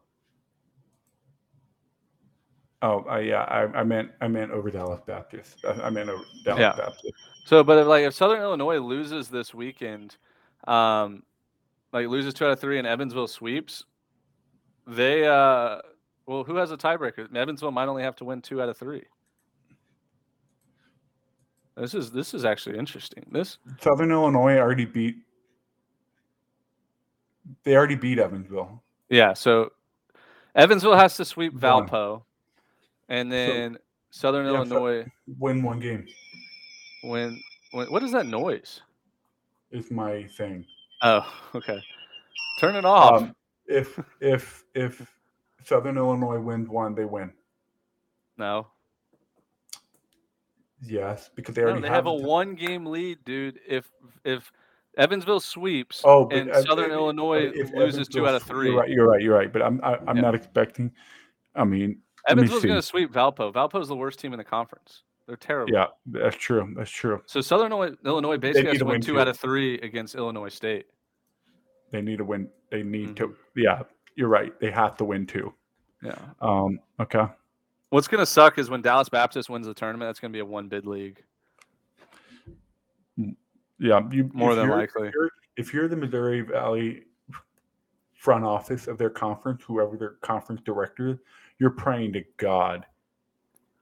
Oh, 2.83 3.03
uh, 3.09 3.17
yeah. 3.17 3.43
I, 3.43 3.79
I 3.79 3.83
meant 3.83 4.11
I 4.21 4.27
meant 4.27 4.51
over 4.51 4.69
Dallas 4.69 5.01
Baptist. 5.07 5.65
I, 5.65 5.71
I 5.87 5.89
meant 5.89 6.09
over 6.09 6.23
Dallas 6.45 6.59
Yeah. 6.59 6.75
Baptist. 6.75 7.13
So, 7.45 7.63
but 7.63 7.79
if, 7.79 7.87
like 7.87 8.03
if 8.03 8.13
Southern 8.13 8.41
Illinois 8.41 8.77
loses 8.77 9.27
this 9.27 9.53
weekend, 9.53 10.17
um, 10.67 11.23
like 11.91 12.07
loses 12.07 12.33
two 12.35 12.45
out 12.45 12.51
of 12.51 12.59
three 12.59 12.77
and 12.77 12.87
Evansville 12.87 13.27
sweeps, 13.27 13.85
they 14.85 15.25
uh, 15.25 15.79
well, 16.27 16.43
who 16.43 16.57
has 16.57 16.71
a 16.71 16.77
tiebreaker? 16.77 17.35
Evansville 17.35 17.71
might 17.71 17.87
only 17.87 18.03
have 18.03 18.15
to 18.17 18.25
win 18.25 18.41
two 18.41 18.61
out 18.61 18.69
of 18.69 18.77
three. 18.77 19.03
This 21.75 21.93
is 21.93 22.11
this 22.11 22.33
is 22.33 22.45
actually 22.45 22.77
interesting. 22.77 23.25
This 23.31 23.57
Southern 23.81 24.11
Illinois 24.11 24.57
already 24.57 24.85
beat. 24.85 25.15
They 27.63 27.75
already 27.75 27.95
beat 27.95 28.19
Evansville. 28.19 28.81
yeah. 29.09 29.33
So 29.33 29.71
Evansville 30.55 30.95
has 30.95 31.17
to 31.17 31.25
sweep. 31.25 31.53
Valpo, 31.53 32.23
and 33.09 33.31
then 33.31 33.77
Southern 34.11 34.45
Yeah, 34.45 34.53
Illinois 34.53 35.11
Win 35.39 35.63
one 35.63 35.79
game 35.79 36.05
when 37.03 37.41
when 37.71 37.87
what 37.91 38.03
is 38.03 38.11
that 38.11 38.25
noise? 38.27 38.81
It's 39.71 39.89
my 39.89 40.23
thing. 40.37 40.65
Oh, 41.01 41.27
okay. 41.55 41.81
Turn 42.59 42.75
it 42.75 42.85
off. 42.85 43.23
Um, 43.23 43.35
if 43.65 43.99
if 44.21 44.63
if 44.75 45.11
Southern 45.63 45.97
Illinois 45.97 46.39
wins 46.39 46.69
one, 46.69 46.93
they 46.93 47.05
win. 47.05 47.33
no, 48.37 48.67
Yes, 50.85 51.29
because 51.35 51.55
they 51.55 51.61
No, 51.61 51.69
already 51.69 51.83
they 51.83 51.87
have 51.89 52.07
a 52.07 52.11
the 52.11 52.17
ti- 52.19 52.25
one 52.25 52.55
game 52.55 52.85
lead, 52.85 53.23
dude. 53.25 53.59
If 53.67 53.89
if 54.25 54.51
Evansville 54.97 55.39
sweeps 55.39 56.01
Oh, 56.03 56.27
and 56.29 56.51
uh, 56.51 56.61
Southern 56.63 56.85
if- 56.85 56.91
Illinois 56.91 57.51
if 57.53 57.71
loses 57.73 58.07
two 58.07 58.27
out 58.27 58.35
of 58.35 58.43
three, 58.43 58.69
You're 58.69 58.79
right. 58.79 58.89
You're 58.89 59.07
right. 59.07 59.21
You're 59.21 59.35
right. 59.35 59.51
But 59.53 59.61
I'm 59.61 59.79
I, 59.83 59.97
I'm 60.07 60.17
Yeah. 60.17 60.21
not 60.23 60.35
expecting. 60.35 60.91
I 61.55 61.63
mean, 61.63 61.99
let 62.27 62.37
me 62.37 62.43
Evansville's 62.43 62.63
going 62.65 62.75
to 62.77 62.81
sweep 62.81 63.11
Valpo. 63.13 63.51
Valpo's 63.53 63.87
the 63.87 63.95
worst 63.95 64.19
team 64.19 64.33
in 64.33 64.37
the 64.37 64.43
conference. 64.43 65.03
They're 65.25 65.37
terrible. 65.37 65.73
yeah, 65.73 65.85
that's 66.07 66.35
true. 66.35 66.73
That's 66.75 66.91
true. 66.91 67.21
So 67.27 67.39
Southern 67.39 67.71
Illinois, 67.71 67.95
Illinois 68.05 68.37
basically 68.37 68.71
has 68.71 68.79
to 68.79 68.85
win 68.85 68.99
two 68.99 69.13
two. 69.13 69.19
out 69.21 69.29
of 69.29 69.37
three 69.39 69.75
against 69.79 70.15
Illinois 70.15 70.49
State. 70.49 70.87
They 71.91 72.01
need 72.01 72.17
to 72.17 72.25
win. 72.25 72.49
They 72.71 72.83
need 72.83 73.15
Mm-hmm. 73.15 73.31
to. 73.31 73.35
Yeah, 73.55 73.83
you're 74.15 74.27
right. 74.27 74.51
They 74.59 74.69
have 74.71 74.97
to 74.97 75.05
win 75.05 75.25
two. 75.25 75.53
Yeah. 76.03 76.15
Um. 76.41 76.79
Okay. 76.99 77.25
What's 77.93 78.07
gonna 78.07 78.25
suck 78.25 78.57
is 78.57 78.71
when 78.71 78.81
Dallas 78.81 79.07
Baptist 79.07 79.51
wins 79.51 79.67
the 79.67 79.73
tournament. 79.75 80.09
That's 80.09 80.19
gonna 80.19 80.31
be 80.31 80.39
a 80.39 80.45
one 80.45 80.67
bid 80.67 80.87
league. 80.87 81.23
Yeah, 83.77 84.01
you 84.09 84.31
More 84.33 84.55
than 84.55 84.67
likely. 84.67 85.09
If 85.09 85.13
you're, 85.13 85.29
if 85.57 85.73
you're 85.75 85.87
the 85.87 85.95
Missouri 85.95 86.41
Valley 86.41 87.03
front 88.15 88.45
office 88.45 88.87
of 88.87 88.97
their 88.97 89.11
conference, 89.11 89.61
whoever 89.61 89.95
their 89.95 90.13
conference 90.21 90.61
director 90.65 91.09
is, 91.09 91.19
you're 91.59 91.69
praying 91.69 92.13
to 92.13 92.23
God 92.37 92.83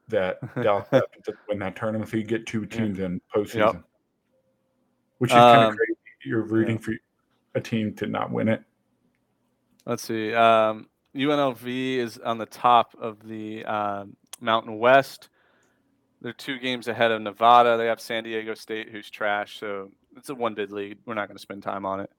that 0.10 0.40
Dallas 0.62 0.90
Baptist 0.92 1.38
win 1.48 1.60
that 1.60 1.78
tournament 1.78 2.12
so 2.12 2.18
you 2.18 2.24
get 2.24 2.46
two 2.46 2.66
teams 2.66 3.00
in 3.00 3.22
postseason. 3.34 3.82
Which 5.20 5.32
is 5.32 5.36
kind 5.36 5.58
Um, 5.68 5.72
of 5.72 5.78
crazy. 5.78 5.94
You're 6.26 6.44
rooting 6.44 6.78
for 6.78 6.96
a 7.56 7.62
team 7.62 7.94
to 7.94 8.08
not 8.08 8.30
win 8.30 8.50
it. 8.50 8.62
Let's 9.86 10.04
see. 10.04 10.34
Um, 10.34 10.90
UNLV 11.16 11.98
is 11.98 12.18
on 12.20 12.38
the 12.38 12.46
top 12.46 12.96
of 13.00 13.26
the 13.28 13.66
um, 13.66 14.16
Mountain 14.40 14.78
West. 14.80 15.30
They're 16.22 16.34
two 16.34 16.60
games 16.60 16.88
ahead 16.88 17.12
of 17.12 17.22
Nevada. 17.22 17.78
They 17.78 17.88
have 17.88 18.00
San 18.00 18.24
Diego 18.24 18.54
State, 18.54 18.90
who's 18.90 19.10
trash. 19.10 19.60
So 19.60 19.92
it's 20.16 20.30
a 20.30 20.36
one 20.36 20.54
bid 20.54 20.72
lead. 20.72 21.00
We're 21.06 21.16
not 21.16 21.28
going 21.28 21.38
to 21.38 21.42
spend 21.42 21.64
time 21.64 21.86
on 21.86 22.00
it. 22.00 22.12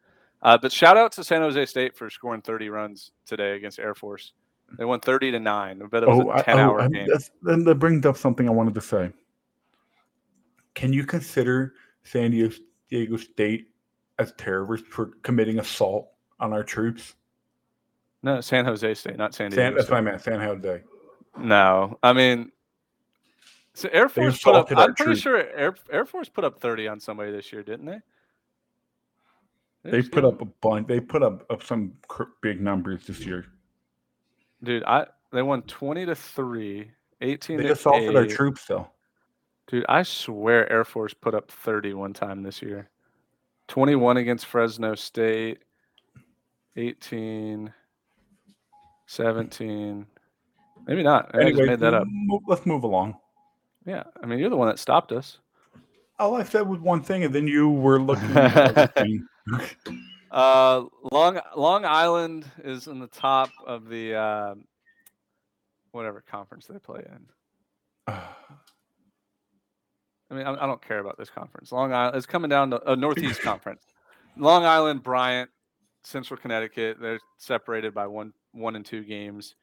Uh, 0.42 0.58
but 0.60 0.72
shout 0.72 0.96
out 0.96 1.12
to 1.12 1.22
San 1.24 1.40
Jose 1.40 1.66
State 1.66 1.96
for 1.96 2.10
scoring 2.10 2.42
30 2.42 2.68
runs 2.68 3.12
today 3.26 3.54
against 3.56 3.78
Air 3.78 3.94
Force. 3.94 4.32
They 4.76 4.84
won 4.84 5.00
30 5.00 5.30
to 5.32 5.38
nine. 5.40 5.80
I 5.82 5.86
bet 5.86 6.02
it 6.02 6.08
was 6.08 6.20
Oh, 6.20 6.30
a 6.30 6.38
I- 6.38 6.42
10 6.42 6.58
oh, 6.58 6.62
hour 6.62 6.88
game. 6.88 7.06
then 7.42 7.64
that 7.64 7.76
brings 7.76 8.04
up 8.06 8.16
something 8.16 8.48
I 8.48 8.52
wanted 8.52 8.74
to 8.74 8.80
say. 8.80 9.12
Can 10.74 10.92
you 10.92 11.04
consider 11.04 11.74
San 12.02 12.30
Diego 12.30 13.16
State 13.18 13.68
as 14.18 14.32
terrorists 14.32 14.88
for 14.90 15.12
committing 15.22 15.58
assault 15.60 16.08
on 16.40 16.52
our 16.52 16.64
troops? 16.64 17.14
No, 18.22 18.40
San 18.40 18.64
Jose 18.64 18.94
State, 18.94 19.16
not 19.16 19.34
San 19.34 19.50
Diego. 19.50 19.62
San, 19.62 19.74
that's 19.74 19.86
State. 19.86 19.92
what 19.94 19.98
I 19.98 20.00
meant. 20.02 20.20
San 20.22 20.40
Jose. 20.40 20.82
No, 21.38 21.98
I 22.02 22.12
mean, 22.12 22.52
so 23.74 23.88
Air 23.92 24.08
Force 24.08 24.42
put 24.42 24.54
up. 24.54 24.70
I'm 24.70 24.94
pretty 24.94 25.12
troops. 25.12 25.20
sure 25.20 25.38
Air 25.38 25.74
Air 25.90 26.04
Force 26.04 26.28
put 26.28 26.44
up 26.44 26.60
30 26.60 26.88
on 26.88 27.00
somebody 27.00 27.32
this 27.32 27.52
year, 27.52 27.62
didn't 27.62 27.86
they? 27.86 27.98
They 29.84 30.00
just 30.00 30.12
put 30.12 30.24
up 30.24 30.40
a 30.40 30.44
bunch. 30.44 30.86
They 30.86 31.00
put 31.00 31.22
up, 31.24 31.44
up 31.50 31.62
some 31.64 31.94
cr- 32.06 32.24
big 32.40 32.60
numbers 32.60 33.06
this 33.06 33.20
year. 33.26 33.46
dude. 34.62 34.84
I 34.84 35.06
they 35.32 35.42
won 35.42 35.62
20 35.62 36.06
to 36.06 36.14
three, 36.14 36.90
18 37.22 37.56
They 37.56 37.62
to 37.64 37.72
assaulted 37.72 38.14
our 38.14 38.26
troops, 38.26 38.66
though. 38.66 38.88
Dude, 39.66 39.86
I 39.88 40.02
swear 40.02 40.70
Air 40.70 40.84
Force 40.84 41.14
put 41.14 41.34
up 41.34 41.50
30 41.50 41.94
one 41.94 42.12
time 42.12 42.42
this 42.42 42.60
year. 42.60 42.90
21 43.68 44.18
against 44.18 44.44
Fresno 44.46 44.94
State, 44.94 45.62
18, 46.76 47.72
17. 49.12 50.06
Maybe 50.86 51.02
not. 51.02 51.34
I 51.34 51.50
just 51.50 51.62
made 51.62 51.80
that 51.80 51.92
up. 51.94 52.08
let's 52.46 52.64
move 52.64 52.82
along. 52.82 53.16
Yeah, 53.84 54.04
I 54.22 54.26
mean, 54.26 54.38
you're 54.38 54.48
the 54.48 54.56
one 54.56 54.68
that 54.68 54.78
stopped 54.78 55.12
us. 55.12 55.38
All 56.18 56.34
I 56.34 56.44
said 56.44 56.66
was 56.66 56.80
one 56.80 57.02
thing, 57.02 57.24
and 57.24 57.34
then 57.34 57.46
you 57.46 57.68
were 57.68 58.00
looking. 58.00 59.26
Uh, 60.30 60.86
Long 61.12 61.38
Long 61.54 61.84
Island 61.84 62.50
is 62.64 62.86
in 62.86 62.98
the 62.98 63.06
top 63.06 63.50
of 63.66 63.86
the 63.90 64.14
uh, 64.14 64.54
whatever 65.90 66.22
conference 66.22 66.66
they 66.66 66.78
play 66.78 67.04
in. 67.06 67.26
I 68.14 68.24
mean, 70.30 70.46
I, 70.46 70.54
I 70.54 70.66
don't 70.66 70.80
care 70.80 71.00
about 71.00 71.18
this 71.18 71.28
conference. 71.28 71.70
Long 71.70 71.92
Island 71.92 72.16
is 72.16 72.24
coming 72.24 72.48
down 72.48 72.70
to 72.70 72.90
a 72.90 72.96
Northeast 72.96 73.40
Conference. 73.42 73.82
Long 74.38 74.64
Island, 74.64 75.02
Bryant, 75.02 75.50
Central 76.02 76.40
Connecticut. 76.40 76.96
They're 76.98 77.20
separated 77.36 77.92
by 77.92 78.06
one 78.06 78.32
one 78.52 78.76
and 78.76 78.84
two 78.84 79.02
games. 79.04 79.54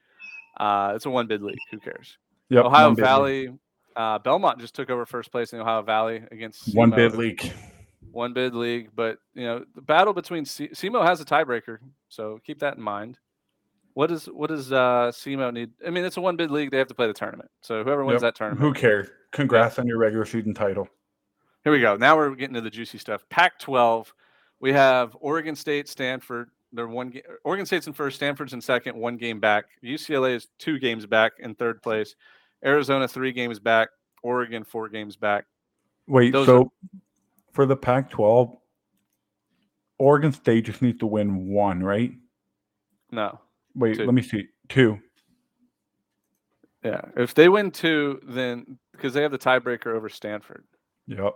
Uh, 0.57 0.93
it's 0.95 1.05
a 1.05 1.09
one 1.09 1.27
bid 1.27 1.41
league. 1.41 1.57
Who 1.71 1.79
cares? 1.79 2.17
Yep, 2.49 2.65
Ohio 2.65 2.87
one 2.87 2.95
bid 2.95 3.01
league. 3.01 3.05
Valley, 3.07 3.53
uh, 3.95 4.19
Belmont 4.19 4.59
just 4.59 4.75
took 4.75 4.89
over 4.89 5.05
first 5.05 5.31
place 5.31 5.53
in 5.53 5.59
the 5.59 5.63
Ohio 5.63 5.81
Valley 5.81 6.23
against 6.31 6.73
One 6.75 6.89
bid 6.89 7.15
league. 7.15 7.51
one 8.11 8.33
bid 8.33 8.55
league, 8.55 8.89
but 8.95 9.19
you 9.33 9.43
know 9.45 9.63
the 9.75 9.81
battle 9.81 10.13
between 10.13 10.45
C- 10.45 10.69
SEMO 10.69 11.03
has 11.05 11.21
a 11.21 11.25
tiebreaker, 11.25 11.77
so 12.09 12.39
keep 12.45 12.59
that 12.59 12.75
in 12.77 12.81
mind. 12.83 13.17
What 13.93 14.11
is 14.11 14.25
what 14.25 14.47
does 14.49 14.71
uh, 14.71 15.11
SEMO 15.13 15.51
need? 15.53 15.71
I 15.85 15.89
mean, 15.89 16.05
it's 16.05 16.17
a 16.17 16.21
one 16.21 16.35
bid 16.35 16.51
league; 16.51 16.71
they 16.71 16.77
have 16.77 16.87
to 16.87 16.93
play 16.95 17.07
the 17.07 17.13
tournament. 17.13 17.49
So 17.61 17.83
whoever 17.83 18.03
wins 18.05 18.21
Yep. 18.21 18.21
that 18.21 18.35
tournament, 18.35 18.61
Who 18.61 18.73
cares? 18.73 19.07
Congrats 19.31 19.77
on 19.77 19.85
your 19.87 19.97
regular 19.97 20.25
season 20.25 20.53
title. 20.53 20.87
Here 21.63 21.71
we 21.73 21.81
go. 21.81 21.97
Now 21.97 22.15
we're 22.17 22.33
getting 22.35 22.53
to 22.55 22.61
the 22.61 22.69
juicy 22.69 22.97
stuff. 22.97 23.23
Pac-12. 23.29 24.07
We 24.61 24.71
have 24.73 25.15
Oregon 25.19 25.55
State, 25.55 25.87
Stanford. 25.89 26.49
They're 26.71 26.87
one. 26.87 27.09
Ga- 27.09 27.23
Oregon 27.43 27.65
State's 27.65 27.87
in 27.87 27.93
first. 27.93 28.17
Stanford's 28.17 28.53
in 28.53 28.61
second. 28.61 28.95
One 28.97 29.17
game 29.17 29.39
back. 29.39 29.65
UCLA 29.83 30.35
is 30.35 30.47
two 30.59 30.79
games 30.79 31.05
back 31.05 31.33
in 31.39 31.55
third 31.55 31.81
place. 31.81 32.15
Arizona 32.63 33.07
three 33.07 33.31
games 33.31 33.59
back. 33.59 33.89
Oregon 34.21 34.63
four 34.63 34.89
games 34.89 35.15
back. 35.15 35.45
Wait, 36.07 36.33
Those 36.33 36.45
so 36.47 36.71
for 37.53 37.65
the 37.65 37.75
Pac-12, 37.75 38.57
Oregon 39.97 40.31
State 40.31 40.65
just 40.65 40.81
needs 40.81 40.99
to 40.99 41.05
win 41.05 41.47
one, 41.47 41.81
right? 41.83 42.11
No. 43.11 43.39
Wait, 43.75 43.97
Two. 43.97 44.05
let 44.05 44.13
me 44.13 44.21
see. 44.21 44.47
Two. 44.67 44.99
Yeah. 46.83 47.01
If 47.17 47.33
they 47.33 47.49
win 47.49 47.71
two, 47.71 48.19
then 48.23 48.77
because 48.91 49.13
they 49.13 49.21
have 49.21 49.31
the 49.31 49.37
tiebreaker 49.37 49.87
over 49.87 50.09
Stanford. 50.09 50.63
Yep. 51.07 51.33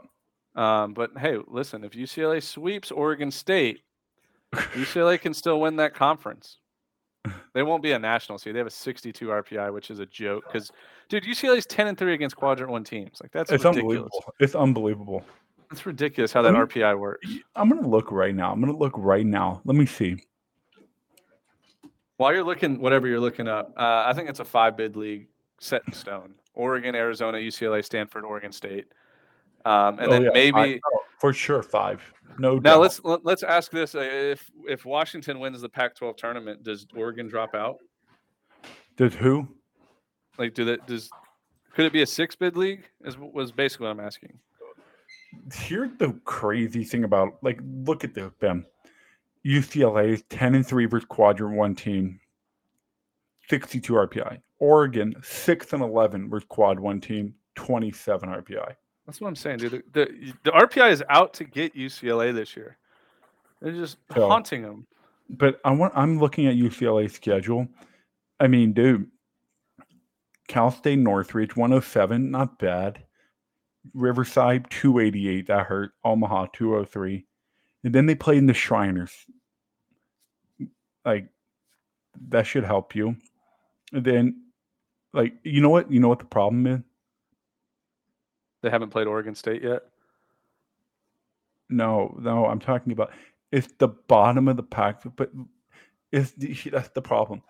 Um, 0.55 0.93
but 0.93 1.11
hey, 1.18 1.38
listen, 1.47 1.84
if 1.84 1.93
UCLA 1.93 2.41
sweeps 2.41 2.91
Oregon 2.91 3.31
State, 3.31 3.81
UCLA 4.53 5.19
can 5.19 5.34
still 5.34 5.59
win 5.59 5.75
that 5.77 5.93
conference. 5.93 6.57
They 7.53 7.61
won't 7.63 7.84
be 7.84 7.91
a 7.91 7.99
national 7.99 8.39
seed. 8.39 8.55
They 8.55 8.57
have 8.57 8.67
a 8.67 8.71
62 8.71 9.27
RPI, 9.27 9.71
which 9.71 9.91
is 9.91 9.99
a 9.99 10.07
joke. 10.07 10.43
Because, 10.51 10.71
dude, 11.07 11.23
UCLA's 11.23 11.67
10 11.67 11.85
and 11.88 11.95
three 11.97 12.15
against 12.15 12.35
quadrant 12.35 12.71
one 12.71 12.84
teams. 12.84 13.19
Like 13.21 13.31
that's 13.31 13.51
It's 13.51 13.63
ridiculous. 13.63 13.93
unbelievable. 13.97 14.34
It's 14.39 14.55
unbelievable. 14.55 15.23
It's 15.71 15.85
ridiculous 15.85 16.34
how 16.34 16.41
that 16.41 16.53
Let 16.53 16.67
RPI 16.69 16.97
works. 16.99 17.27
I'm 17.55 17.69
gonna 17.69 17.88
look 17.88 18.11
right 18.11 18.34
now. 18.35 18.51
I'm 18.51 18.59
gonna 18.59 18.75
look 18.75 18.93
right 18.97 19.25
now. 19.25 19.61
Let 19.65 19.75
me 19.77 19.85
see. 19.85 20.17
While 22.17 22.34
you're 22.34 22.43
looking, 22.43 22.80
whatever 22.80 23.07
you're 23.07 23.19
looking 23.19 23.47
up, 23.47 23.71
uh, 23.77 24.03
I 24.05 24.13
think 24.13 24.30
it's 24.30 24.39
a 24.39 24.45
five 24.45 24.77
bid 24.77 24.95
league 24.95 25.27
set 25.59 25.81
in 25.88 25.93
stone. 25.93 26.35
Oregon, 26.53 26.95
Arizona, 26.95 27.38
UCLA, 27.38 27.84
Stanford, 27.84 28.23
Oregon 28.23 28.51
State, 28.51 28.85
um, 29.65 29.97
and 29.99 30.07
Oh, 30.07 30.11
then 30.11 30.23
yeah, 30.23 30.30
maybe 30.34 30.51
five- 30.51 30.80
no, 30.91 30.99
for 31.23 31.31
sure 31.31 31.63
five. 31.63 32.03
No 32.37 32.55
Now 32.55 32.59
doubt. 32.59 32.81
let's 32.81 33.01
let, 33.05 33.25
let's 33.25 33.43
ask 33.43 33.71
this: 33.71 33.95
uh, 33.95 34.01
if 34.01 34.51
if 34.67 34.83
Washington 34.83 35.39
wins 35.39 35.61
the 35.61 35.69
Pac-12 35.69 36.17
tournament, 36.17 36.63
does 36.63 36.85
Oregon 36.93 37.29
drop 37.29 37.55
out? 37.55 37.77
Does 38.97 39.13
who? 39.13 39.47
Like, 40.37 40.53
do 40.53 40.65
that? 40.65 40.85
Does 40.85 41.09
could 41.73 41.85
it 41.85 41.93
be 41.93 42.01
a 42.01 42.05
six 42.05 42.35
bid 42.35 42.57
league? 42.57 42.83
Is 43.05 43.17
was 43.17 43.53
basically 43.53 43.85
what 43.85 43.91
I'm 43.91 44.01
asking. 44.01 44.37
Here's 45.53 45.97
the 45.97 46.11
crazy 46.25 46.83
thing 46.83 47.05
about 47.05 47.37
like 47.41 47.61
look 47.85 48.03
at 48.03 48.13
this, 48.13 48.29
Ben. 48.41 48.65
UCLA 49.45 50.09
is 50.09 50.23
10 50.29 50.55
and 50.55 50.67
3 50.67 50.85
versus 50.87 51.05
quadrant 51.05 51.55
one 51.55 51.73
team, 51.73 52.19
62 53.49 53.93
RPI. 53.93 54.39
Oregon, 54.59 55.15
6 55.21 55.73
and 55.73 55.83
11 55.83 56.29
versus 56.29 56.45
quad 56.49 56.79
one 56.79 56.99
team, 57.01 57.33
27 57.55 58.29
RPI. 58.29 58.75
That's 59.05 59.19
what 59.19 59.27
I'm 59.27 59.35
saying, 59.35 59.57
dude. 59.57 59.84
The, 59.91 60.05
the, 60.05 60.34
the 60.43 60.51
RPI 60.51 60.91
is 60.91 61.03
out 61.09 61.34
to 61.35 61.43
get 61.43 61.75
UCLA 61.75 62.34
this 62.34 62.55
year. 62.55 62.77
They're 63.61 63.73
just 63.73 63.97
So- 64.13 64.27
haunting 64.27 64.61
them. 64.61 64.88
But 65.30 65.59
I 65.63 65.71
want 65.71 65.93
I'm 65.95 66.19
looking 66.19 66.47
at 66.47 66.55
UCLA's 66.55 67.13
schedule. 67.13 67.67
I 68.39 68.47
mean, 68.47 68.73
dude, 68.73 69.09
Cal 70.47 70.69
State 70.69 70.99
Northridge 70.99 71.55
107, 71.55 72.30
not 72.30 72.59
bad. 72.59 73.03
Riverside 73.93 74.69
288, 74.69 75.47
that 75.47 75.65
hurt. 75.65 75.91
Omaha 76.03 76.47
203. 76.53 77.25
And 77.85 77.95
then 77.95 78.05
they 78.05 78.15
play 78.15 78.38
in 78.38 78.45
the 78.45 78.53
Shriners. 78.53 79.13
Like 81.05 81.27
that 82.30 82.45
should 82.45 82.63
help 82.65 82.95
you. 82.95 83.15
And 83.93 84.03
then 84.05 84.43
like 85.13 85.34
you 85.43 85.61
know 85.61 85.69
what? 85.69 85.91
You 85.91 85.99
know 85.99 86.09
what 86.09 86.19
the 86.19 86.25
problem 86.25 86.67
is? 86.67 86.80
They 88.64 88.69
haven't 88.69 88.90
played 88.90 89.07
Oregon 89.07 89.35
State 89.35 89.61
yet. 89.61 89.84
No, 91.69 92.15
no, 92.19 92.45
I'm 92.45 92.60
talking 92.60 92.94
about 92.94 93.11
it's 93.52 93.68
the 93.77 93.90
bottom 93.90 94.48
of 94.48 94.57
the 94.57 94.64
pack, 94.64 95.02
but 95.18 95.31
it's 96.11 96.31
the, 96.31 96.57
that's 96.72 96.90
the 96.90 97.02
problem. 97.02 97.41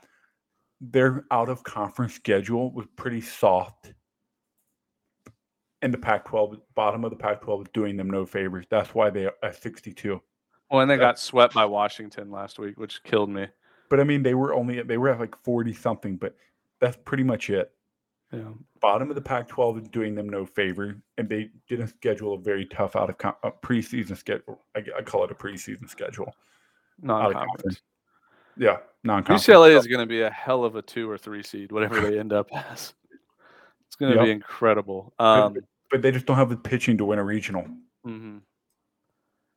Their 0.82 1.24
out 1.32 1.50
of 1.50 1.64
conference 1.64 2.14
schedule 2.16 2.72
was 2.74 2.88
pretty 2.98 3.22
soft. 3.22 3.94
And 5.82 5.94
the 5.94 5.98
Pac 5.98 6.26
12, 6.26 6.58
bottom 6.76 7.04
of 7.04 7.12
the 7.12 7.18
Pac 7.18 7.42
12 7.42 7.62
is 7.62 7.68
doing 7.74 7.96
them 7.98 8.10
no 8.10 8.26
favors. 8.26 8.66
That's 8.70 8.96
why 8.96 9.10
they 9.10 9.26
are 9.26 9.34
at 9.44 9.62
62. 9.62 10.20
Well, 10.72 10.82
and 10.82 10.90
they 10.90 10.96
Yeah. 10.96 11.00
got 11.02 11.20
swept 11.20 11.54
by 11.54 11.66
Washington 11.66 12.32
last 12.32 12.58
week, 12.58 12.80
which 12.80 13.04
killed 13.04 13.30
me. 13.30 13.48
But 13.90 14.00
I 14.00 14.04
mean, 14.06 14.24
they 14.24 14.34
were 14.34 14.54
only 14.54 14.82
they 14.82 14.98
were 14.98 15.10
at 15.10 15.20
like 15.20 15.36
40 15.36 15.74
something, 15.74 16.16
but 16.18 16.36
that's 16.80 16.98
pretty 17.06 17.24
much 17.24 17.50
it. 17.50 17.72
Yeah. 18.34 18.50
Bottom 18.82 19.10
of 19.10 19.16
the 19.16 19.22
Pac 19.22 19.48
12 19.48 19.78
is 19.78 19.88
doing 19.90 20.16
them 20.16 20.28
no 20.28 20.46
favor. 20.46 20.98
And 21.18 21.30
they 21.30 21.52
didn't 21.70 21.88
schedule 21.90 22.34
a 22.34 22.38
very 22.40 22.66
tough 22.66 22.96
out 22.96 23.10
of 23.10 23.18
con- 23.18 23.36
a 23.44 23.52
preseason 23.52 24.18
schedule. 24.18 24.60
I, 24.76 24.84
I 24.98 25.02
call 25.04 25.24
it 25.24 25.32
a 25.32 25.36
preseason 25.36 25.88
schedule. 25.90 26.34
Non-conference. 27.02 27.82
Yeah, 28.58 28.78
non 29.04 29.24
conference. 29.24 29.46
UCLA 29.48 29.78
is 29.78 29.88
going 29.88 30.00
to 30.00 30.06
be 30.06 30.22
a 30.22 30.30
hell 30.30 30.64
of 30.64 30.76
a 30.76 30.82
two 30.82 31.10
or 31.10 31.18
three 31.18 31.42
seed, 31.44 31.72
whatever 31.72 32.00
they 32.02 32.20
end 32.20 32.34
up 32.34 32.48
as. 32.54 32.94
It's 33.88 33.96
going 33.96 34.12
to 34.14 34.18
Yep. 34.18 34.26
be 34.26 34.32
incredible. 34.32 35.14
But- 35.18 35.26
Um, 35.40 35.56
but 35.92 36.02
they 36.02 36.12
just 36.12 36.26
don't 36.26 36.38
have 36.38 36.50
the 36.50 36.58
pitching 36.58 36.98
to 36.98 37.06
win 37.06 37.20
a 37.20 37.24
regional. 37.24 37.68
mhm. 38.06 38.42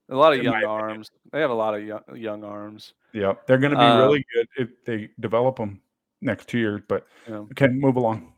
A 0.08 0.14
lot 0.16 0.32
of 0.34 0.38
in 0.38 0.44
young 0.44 0.52
my 0.54 0.60
opinion. 0.60 0.80
arms. 0.90 1.10
They 1.32 1.40
have 1.40 1.50
a 1.50 1.54
lot 1.54 1.74
of 1.74 1.82
young, 1.84 2.02
young 2.14 2.44
arms. 2.44 2.94
Yeah, 3.12 3.34
they're 3.46 3.58
going 3.58 3.72
to 3.72 3.78
be 3.78 3.82
Uh, 3.82 3.98
really 4.06 4.24
good 4.34 4.46
if 4.56 4.84
they 4.84 5.10
develop 5.18 5.56
them 5.56 5.80
next 6.20 6.48
two 6.48 6.58
years. 6.58 6.80
But 6.86 7.06
Yeah. 7.28 7.38
okay, 7.52 7.66
move 7.68 7.96
along. 7.96 8.32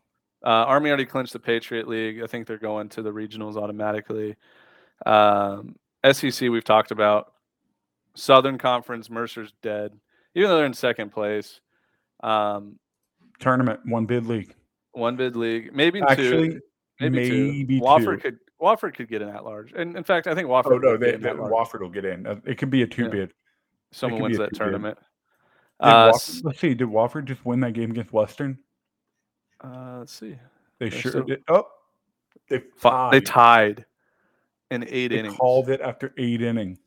Uh, 0.44 0.48
Army 0.66 0.88
already 0.90 1.06
clinched 1.06 1.32
the 1.32 1.38
Patriot 1.40 1.88
League. 1.88 2.22
I 2.22 2.26
think 2.26 2.46
they're 2.46 2.58
going 2.58 2.88
to 2.90 3.02
the 3.02 3.12
regionals 3.12 3.56
automatically. 3.56 4.36
Um, 5.04 5.76
SEC 6.10 6.48
we've 6.48 6.64
talked 6.64 6.90
about. 6.90 7.32
Southern 8.14 8.58
Conference, 8.58 9.08
Mercer's 9.10 9.52
dead, 9.62 9.92
even 10.34 10.48
though 10.48 10.56
they're 10.56 10.66
in 10.66 10.74
second 10.74 11.10
place. 11.12 11.60
Um, 12.20 12.78
Tournament 13.38 13.80
one 13.84 14.06
bid 14.06 14.26
league. 14.26 14.54
one 14.92 15.14
bid 15.16 15.36
league, 15.36 15.72
maybe 15.72 16.02
Actually, 16.02 16.48
two, 16.54 16.60
maybe, 16.98 17.30
maybe 17.30 17.78
two. 17.78 17.84
Wofford 17.84 18.20
could 18.20 18.38
Wofford 18.60 18.94
could 18.96 19.08
get 19.08 19.22
an 19.22 19.28
at 19.28 19.44
large, 19.44 19.72
and 19.72 19.96
in 19.96 20.02
fact, 20.02 20.26
I 20.26 20.34
think 20.34 20.48
Wofford. 20.48 20.72
Oh 20.72 20.78
no, 20.78 20.96
they, 20.96 21.12
they. 21.12 21.28
Wofford 21.30 21.80
will 21.80 21.90
get 21.90 22.04
in. 22.04 22.26
Uh, 22.26 22.36
It 22.44 22.58
could 22.58 22.70
be 22.70 22.82
a 22.82 22.86
two 22.88 23.04
Yeah. 23.04 23.08
bid. 23.10 23.34
Someone 23.92 24.22
wins 24.22 24.38
that 24.38 24.52
tournament. 24.54 24.98
Uh, 25.78 26.10
Wofford- 26.10 26.44
let's 26.44 26.58
see. 26.58 26.74
Did 26.74 26.88
Wofford 26.88 27.26
just 27.26 27.44
win 27.46 27.60
that 27.60 27.74
game 27.74 27.92
against 27.92 28.12
Western? 28.12 28.58
Uh, 29.64 29.96
let's 29.98 30.12
see. 30.12 30.36
They 30.78 30.88
They're 30.88 31.00
sure 31.00 31.10
still- 31.12 31.24
did. 31.24 31.42
Oh, 31.48 31.66
they 32.48 32.60
Fi- 32.76 32.90
tied. 32.90 33.12
They 33.12 33.20
tied 33.20 33.86
in 34.70 34.84
eight 34.88 35.08
They 35.08 35.18
innings. 35.18 35.36
called 35.36 35.68
it 35.70 35.80
after 35.80 36.12
eight 36.18 36.42
inning. 36.42 36.78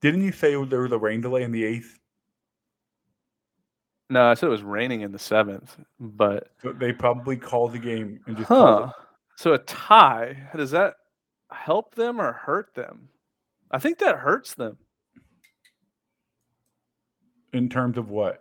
Didn't 0.00 0.22
you 0.22 0.32
say 0.32 0.52
there 0.64 0.80
was 0.80 0.92
a 0.92 0.98
rain 0.98 1.20
delay 1.20 1.42
in 1.42 1.52
the 1.52 1.64
eighth? 1.64 1.98
No, 4.10 4.24
I 4.30 4.34
said 4.34 4.46
it 4.46 4.50
was 4.50 4.62
raining 4.62 5.02
in 5.02 5.12
the 5.12 5.18
seventh, 5.18 5.76
but 6.00 6.50
So 6.62 6.72
they 6.72 6.92
probably 6.92 7.36
called 7.36 7.72
the 7.72 7.78
game 7.78 8.20
and 8.26 8.36
just 8.36 8.48
called 8.48 8.86
Huh. 8.86 8.92
So 9.36 9.52
a 9.54 9.58
tie, 9.58 10.48
does 10.56 10.70
that 10.70 10.94
help 11.50 11.94
them 11.94 12.20
or 12.20 12.32
hurt 12.32 12.74
them? 12.74 13.08
I 13.70 13.78
think 13.78 13.98
that 13.98 14.16
hurts 14.16 14.54
them. 14.54 14.78
in 17.52 17.68
terms 17.68 17.96
of 17.98 18.10
what? 18.10 18.40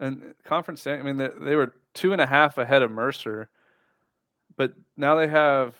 And 0.00 0.34
conference, 0.44 0.80
stand- 0.80 1.00
I 1.00 1.04
mean, 1.04 1.16
they, 1.16 1.28
they 1.40 1.54
were 1.56 1.74
two 1.94 2.12
and 2.12 2.20
a 2.20 2.26
half 2.26 2.58
ahead 2.58 2.82
of 2.82 2.90
Mercer, 2.90 3.48
but 4.56 4.72
now 4.96 5.14
they 5.14 5.28
have 5.28 5.74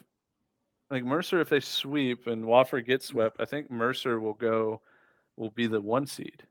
like 0.91 1.05
Mercer. 1.05 1.41
If 1.41 1.49
they 1.49 1.61
sweep 1.61 2.27
and 2.27 2.45
Wofford 2.45 2.87
gets 2.87 3.07
swept, 3.07 3.37
I 3.41 3.45
think 3.45 3.71
Mercer 3.71 4.21
will 4.21 4.35
go, 4.35 4.81
will 5.37 5.51
be 5.51 5.67
the 5.67 5.81
one 5.81 6.07
seed 6.07 6.43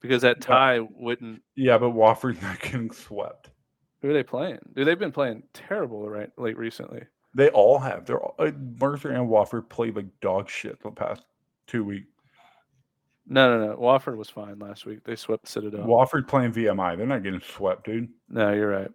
because 0.00 0.22
that 0.22 0.38
Yeah. 0.40 0.46
tie 0.46 0.80
wouldn't. 0.80 1.42
Yeah, 1.54 1.78
but 1.78 1.90
Wofford's 1.90 2.42
not 2.42 2.60
getting 2.60 2.90
swept. 2.90 3.50
Who 4.00 4.10
are 4.10 4.12
they 4.12 4.24
playing? 4.24 4.58
Dude, 4.74 4.86
they've 4.86 4.98
been 4.98 5.12
playing 5.12 5.44
terrible 5.52 6.08
right 6.08 6.30
like 6.36 6.56
recently. 6.56 7.02
They 7.34 7.48
all 7.50 7.78
have. 7.78 8.04
They're 8.04 8.20
all, 8.20 8.34
uh, 8.38 8.50
Mercer 8.80 9.10
and 9.12 9.28
Wofford 9.28 9.68
played 9.68 9.96
like 9.96 10.06
dog 10.20 10.50
shit 10.50 10.82
the 10.82 10.90
past 10.90 11.22
two 11.66 11.84
weeks. 11.84 12.11
No, 13.26 13.56
no, 13.56 13.66
no. 13.68 13.76
Wofford 13.76 14.16
was 14.16 14.28
fine 14.28 14.58
last 14.58 14.84
week. 14.84 15.04
They 15.04 15.16
swept 15.16 15.46
Citadel. 15.48 15.86
Wofford 15.86 16.26
playing 16.26 16.52
VMI. 16.52 16.96
They're 16.96 17.06
not 17.06 17.22
getting 17.22 17.40
swept, 17.40 17.84
dude. 17.86 18.08
No, 18.28 18.52
you're 18.52 18.68
right. 18.70 18.90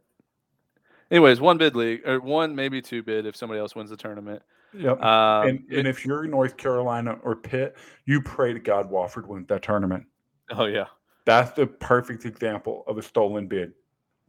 Anyways, 1.09 1.39
one 1.39 1.57
bid 1.57 1.75
league 1.75 2.05
or 2.05 2.19
one 2.19 2.53
maybe 2.55 2.81
two 2.81 3.01
bid 3.01 3.25
if 3.25 3.35
somebody 3.35 3.59
else 3.59 3.75
wins 3.75 3.89
the 3.89 3.97
tournament. 3.97 4.41
Yep. 4.73 5.01
Um, 5.01 5.47
and, 5.47 5.59
and 5.71 5.87
if 5.87 6.05
you're 6.05 6.25
North 6.27 6.57
Carolina 6.57 7.17
or 7.23 7.35
Pitt, 7.37 7.77
you 8.05 8.21
pray 8.21 8.51
to 8.53 8.59
God 8.59 8.91
Wofford 8.91 9.25
wins 9.25 9.47
that 9.47 9.63
tournament. 9.63 10.05
oh 10.51 10.65
yeah, 10.65 10.85
That's 11.25 11.51
the 11.51 11.65
perfect 11.65 12.25
example 12.25 12.83
of 12.87 12.97
a 12.97 13.01
stolen 13.01 13.47
bid. 13.47 13.71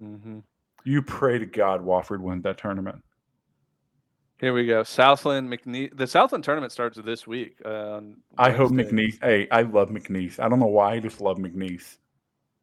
hmm 0.00 0.38
You 0.84 1.02
pray 1.02 1.38
to 1.40 1.46
God 1.46 1.84
Wofford 1.84 2.20
wins 2.20 2.44
that 2.44 2.58
tournament. 2.58 3.02
Here 4.38 4.54
we 4.54 4.66
go. 4.66 4.84
Southland 4.84 5.50
McNeese. 5.50 5.96
The 5.96 6.06
Southland 6.06 6.44
tournament 6.44 6.72
starts 6.72 6.96
this 7.04 7.26
week. 7.26 7.56
Uh, 7.64 8.00
I 8.36 8.50
hope 8.50 8.70
McNeese. 8.70 9.18
Hey, 9.20 9.48
I 9.50 9.62
love 9.62 9.90
McNeese. 9.90 10.38
I 10.38 10.48
don't 10.48 10.60
know 10.60 10.66
why. 10.66 10.92
I 10.92 11.00
just 11.00 11.20
love 11.20 11.38
McNeese. 11.38 11.96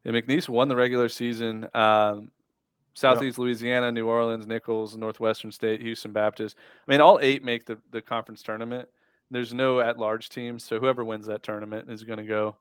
Yeah, 0.06 0.14
McNeese 0.14 0.48
won 0.48 0.70
the 0.70 0.76
regular 0.76 1.10
season. 1.10 1.68
Um, 1.74 2.32
Southeast 2.94 3.38
Louisiana, 3.38 3.92
New 3.92 4.08
Orleans, 4.08 4.48
Nicholls, 4.48 4.96
Northwestern 4.96 5.52
State, 5.52 5.82
Houston 5.82 6.14
Baptist. 6.14 6.56
I 6.88 6.92
mean, 6.92 7.02
all 7.02 7.20
eight 7.22 7.44
make 7.44 7.66
the, 7.66 7.78
the 7.92 8.02
conference 8.02 8.42
tournament. 8.42 8.88
There's 9.30 9.54
no 9.54 9.82
at 9.82 10.00
large 10.00 10.30
teams, 10.30 10.64
so 10.64 10.80
whoever 10.80 11.04
wins 11.04 11.26
that 11.26 11.44
tournament 11.44 11.90
is 11.92 12.04
going 12.04 12.20
to 12.20 12.26
go. 12.26 12.56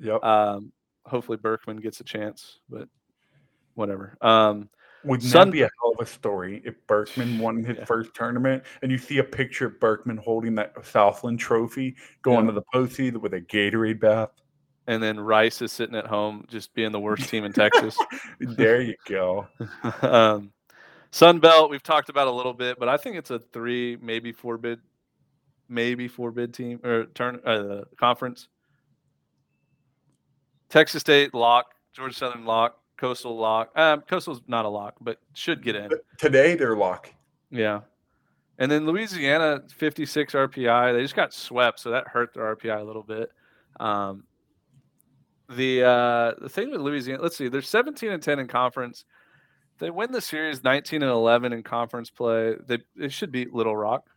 Yep. 0.00 0.22
Um, 0.22 0.72
hopefully 1.06 1.38
Berkman 1.38 1.78
gets 1.78 2.00
a 2.00 2.04
chance, 2.04 2.58
but 2.68 2.88
whatever. 3.76 4.18
Um, 4.20 4.68
Wouldn't 5.08 5.30
Sun- 5.30 5.48
that 5.48 5.52
be 5.52 5.62
a 5.62 5.70
hell 5.80 5.92
of 5.98 6.00
a 6.00 6.06
story 6.06 6.62
if 6.64 6.74
Berkman 6.86 7.38
won 7.38 7.64
his 7.64 7.78
Yeah. 7.78 7.84
first 7.84 8.14
tournament 8.14 8.62
and 8.82 8.92
you 8.92 8.98
see 8.98 9.18
a 9.18 9.24
picture 9.24 9.66
of 9.66 9.80
Berkman 9.80 10.18
holding 10.18 10.54
that 10.56 10.74
Southland 10.84 11.40
trophy 11.40 11.96
going 12.22 12.44
Yeah. 12.46 12.52
to 12.52 12.60
the 12.60 12.62
postseason 12.74 13.16
with 13.18 13.34
a 13.34 13.40
Gatorade 13.40 14.00
bath? 14.00 14.30
and 14.86 15.02
then 15.02 15.20
Rice 15.20 15.60
is 15.60 15.70
sitting 15.70 15.94
at 15.94 16.06
home 16.06 16.46
just 16.48 16.72
being 16.72 16.92
the 16.92 16.98
worst 17.00 17.28
team 17.28 17.44
in 17.44 17.52
Texas. 17.52 17.94
there 18.40 18.80
you 18.80 18.94
go. 19.06 19.46
um, 20.02 20.50
Sun 21.10 21.40
Belt, 21.40 21.68
we've 21.70 21.82
talked 21.82 22.08
about 22.08 22.26
a 22.26 22.30
little 22.30 22.54
bit, 22.54 22.78
but 22.78 22.88
I 22.88 22.96
think 22.96 23.16
it's 23.16 23.30
a 23.30 23.38
three, 23.38 23.98
maybe 24.00 24.32
four 24.32 24.56
bid, 24.56 24.80
maybe 25.68 26.08
four 26.08 26.30
bid 26.30 26.54
team 26.54 26.80
or 26.84 27.04
turn 27.04 27.38
uh, 27.44 27.84
conference. 28.00 28.48
Texas 30.70 31.00
State 31.00 31.34
lock, 31.34 31.66
Georgia 31.92 32.14
Southern 32.14 32.46
lock, 32.46 32.78
Coastal 32.98 33.36
lock. 33.36 33.70
Um, 33.76 34.02
Coastal's 34.02 34.42
not 34.46 34.64
a 34.64 34.68
lock, 34.68 34.96
but 35.00 35.18
should 35.32 35.62
get 35.62 35.76
in. 35.76 35.88
But 35.88 36.00
today 36.18 36.54
they're 36.54 36.76
lock. 36.76 37.12
Yeah. 37.50 37.80
And 38.58 38.70
then 38.70 38.86
Louisiana, 38.86 39.62
56 39.74 40.34
RPI. 40.34 40.92
They 40.92 41.02
just 41.02 41.14
got 41.14 41.32
swept, 41.32 41.78
so 41.78 41.90
that 41.92 42.08
hurt 42.08 42.34
their 42.34 42.54
RPI 42.56 42.80
a 42.80 42.84
little 42.84 43.04
bit. 43.04 43.30
Um, 43.78 44.24
the 45.48 45.84
uh, 45.84 46.32
the 46.40 46.48
thing 46.48 46.72
with 46.72 46.80
Louisiana, 46.80 47.22
let's 47.22 47.36
see, 47.36 47.48
they're 47.48 47.62
17 47.62 48.10
and 48.10 48.22
10 48.22 48.40
in 48.40 48.48
conference. 48.48 49.04
They 49.78 49.90
win 49.90 50.10
the 50.10 50.20
series 50.20 50.64
19 50.64 51.02
and 51.02 51.10
11 51.10 51.52
in 51.52 51.62
conference 51.62 52.10
play. 52.10 52.56
They, 52.66 52.78
they 52.96 53.08
should 53.08 53.30
beat 53.30 53.54
Little 53.54 53.76
Rock. 53.76 54.08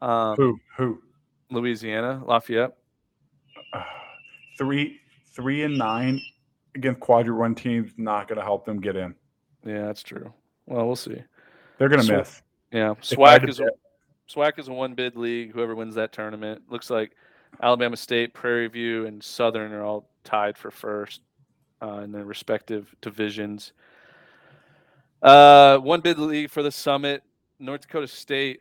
Um, 0.00 0.36
Who? 0.36 0.60
Who? 0.76 1.02
Louisiana, 1.50 2.22
Lafayette. 2.24 2.76
Uh, 3.72 3.82
three, 4.56 5.00
three 5.34 5.64
and 5.64 5.76
nine 5.76 6.20
against 6.78 7.00
quadrant 7.00 7.38
one 7.38 7.54
teams 7.54 7.92
not 7.96 8.28
going 8.28 8.38
to 8.38 8.44
help 8.44 8.64
them 8.64 8.80
get 8.80 8.96
in. 8.96 9.14
Yeah, 9.64 9.86
that's 9.86 10.02
true. 10.02 10.32
Well, 10.66 10.86
we'll 10.86 10.96
see. 10.96 11.22
They're 11.78 11.88
going 11.88 12.00
to 12.00 12.06
Sw- 12.06 12.10
miss. 12.10 12.42
Yeah, 12.72 12.94
SWAC 13.00 13.48
is 13.48 13.60
a, 13.60 13.70
SWAC 14.30 14.58
is 14.58 14.68
a 14.68 14.72
one 14.72 14.94
bid 14.94 15.16
league. 15.16 15.52
Whoever 15.52 15.74
wins 15.74 15.94
that 15.94 16.12
tournament 16.12 16.62
looks 16.68 16.90
like 16.90 17.12
Alabama 17.62 17.96
State, 17.96 18.34
Prairie 18.34 18.68
View, 18.68 19.06
and 19.06 19.22
Southern 19.22 19.72
are 19.72 19.82
all 19.82 20.10
tied 20.24 20.56
for 20.58 20.70
first 20.70 21.22
uh, 21.82 22.00
in 22.04 22.12
their 22.12 22.24
respective 22.24 22.94
divisions. 23.00 23.72
Uh, 25.22 25.78
one 25.78 26.00
bid 26.00 26.18
league 26.18 26.50
for 26.50 26.62
the 26.62 26.70
Summit. 26.70 27.22
North 27.58 27.80
Dakota 27.80 28.06
State. 28.06 28.60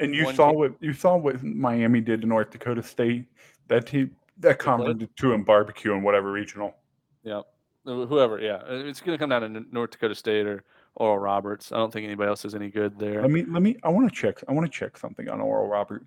And 0.00 0.14
you 0.14 0.32
saw 0.32 0.48
game- 0.48 0.58
what 0.58 0.72
you 0.80 0.92
saw 0.92 1.16
what 1.16 1.42
Miami 1.42 2.00
did 2.00 2.22
to 2.22 2.26
North 2.26 2.50
Dakota 2.50 2.82
State. 2.82 3.26
That 3.68 3.86
team, 3.86 4.16
that 4.38 4.58
conference 4.58 5.04
to 5.16 5.32
in 5.32 5.44
barbecue 5.44 5.94
and 5.94 6.02
whatever 6.02 6.32
regional. 6.32 6.74
Yeah, 7.22 7.40
wh- 7.40 7.51
whoever. 7.84 8.40
Yeah, 8.40 8.56
Uh, 8.56 8.84
it's 8.86 9.00
going 9.00 9.16
to 9.16 9.22
come 9.22 9.30
down 9.30 9.42
to 9.54 9.64
North 9.72 9.90
Dakota 9.90 10.14
State 10.14 10.46
or 10.46 10.64
Oral 10.94 11.18
Roberts. 11.18 11.72
I 11.72 11.76
don't 11.76 11.92
think 11.92 12.04
anybody 12.04 12.28
else 12.28 12.44
is 12.44 12.54
any 12.54 12.68
good 12.70 12.98
there. 12.98 13.22
Let 13.22 13.30
me 13.30 13.44
let 13.44 13.62
me. 13.62 13.76
I 13.82 13.88
want 13.88 14.08
to 14.08 14.14
check. 14.14 14.42
I 14.48 14.52
want 14.52 14.70
to 14.70 14.78
check 14.78 14.96
something 14.98 15.28
on 15.28 15.40
Oral 15.40 15.66
Robert. 15.68 16.04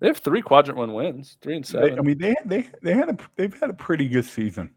They 0.00 0.06
have 0.06 0.18
three 0.18 0.40
quadrant 0.40 0.78
one 0.78 0.94
wins, 0.94 1.36
three 1.42 1.56
and 1.56 1.64
They, 1.64 1.68
seven. 1.68 1.98
I 1.98 2.02
mean, 2.02 2.18
they 2.18 2.34
they 2.46 2.68
they 2.82 2.94
had 2.94 3.10
a 3.10 3.16
they've 3.36 3.58
had 3.60 3.70
a 3.70 3.74
pretty 3.74 4.08
good 4.08 4.24
season. 4.24 4.70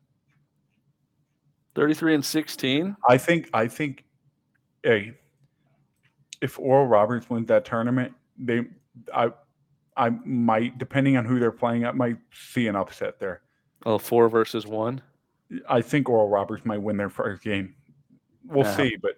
33 1.75 2.15
and 2.15 2.25
16. 2.25 2.95
I 3.09 3.17
think 3.17 3.49
I 3.51 3.67
think, 3.67 4.03
hey, 4.84 5.13
if 6.39 6.59
Oral 6.59 6.85
Roberts 6.85 7.30
wins 7.31 7.47
that 7.47 7.65
tournament, 7.65 8.13
they 8.38 8.65
I 9.13 9.31
I 9.95 10.09
might 10.09 10.77
depending 10.77 11.17
on 11.17 11.25
who 11.25 11.39
they're 11.39 11.51
playing, 11.51 11.85
I 11.85 11.91
might 11.91 12.17
see 12.31 12.67
an 12.67 12.75
upset 12.75 13.19
there. 13.19 13.41
Oh, 13.85 13.97
four 13.97 14.29
versus 14.29 14.65
one. 14.65 15.01
I 15.69 15.81
think 15.81 16.09
Oral 16.09 16.29
Roberts 16.29 16.65
might 16.65 16.81
win 16.81 16.97
their 16.97 17.09
first 17.09 17.43
game. 17.43 17.75
We'll 18.45 18.65
see, 18.65 18.97
but 19.01 19.17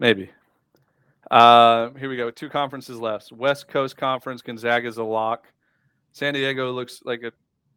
Maybe. 0.00 0.30
Uh, 1.30 1.90
here 1.90 2.08
we 2.08 2.16
go. 2.16 2.30
Two 2.30 2.48
conferences 2.48 2.98
left. 2.98 3.30
West 3.30 3.68
Coast 3.68 3.96
Conference, 3.96 4.42
Gonzaga's 4.42 4.96
a 4.96 5.04
lock. 5.04 5.46
San 6.12 6.34
Diego 6.34 6.72
looks 6.72 7.02
like 7.04 7.22
a 7.22 7.32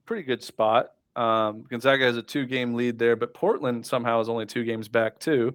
pretty 0.06 0.24
good 0.24 0.42
spot. 0.42 0.92
Um, 1.16 1.66
Gonzaga 1.70 2.06
has 2.06 2.18
a 2.18 2.24
two 2.24 2.48
game 2.48 2.74
lead 2.74 2.98
there, 2.98 3.16
but 3.16 3.36
Portland 3.36 3.86
somehow 3.86 4.22
is 4.22 4.30
only 4.30 4.48
two 4.48 4.64
games 4.64 4.88
back, 4.88 5.20
too. 5.20 5.54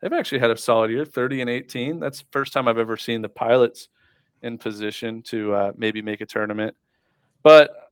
They've 0.00 0.12
actually 0.12 0.38
had 0.38 0.50
a 0.50 0.56
solid 0.56 0.90
year 0.90 1.04
30 1.04 1.42
and 1.42 1.50
18. 1.50 1.98
That's 1.98 2.20
the 2.20 2.26
first 2.30 2.52
time 2.52 2.68
I've 2.68 2.78
ever 2.78 2.96
seen 2.96 3.20
the 3.20 3.28
Pilots 3.28 3.88
in 4.46 4.58
position 4.58 5.22
to 5.22 5.54
uh, 5.54 5.72
maybe 5.76 6.00
make 6.00 6.20
a 6.20 6.26
tournament. 6.26 6.74
But 7.42 7.90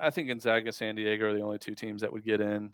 I 0.00 0.10
think 0.10 0.28
Gonzaga, 0.28 0.72
San 0.72 0.94
Diego 0.94 1.30
are 1.30 1.34
the 1.34 1.42
only 1.42 1.58
two 1.58 1.74
teams 1.74 2.00
that 2.00 2.12
would 2.12 2.24
get 2.24 2.40
in. 2.40 2.70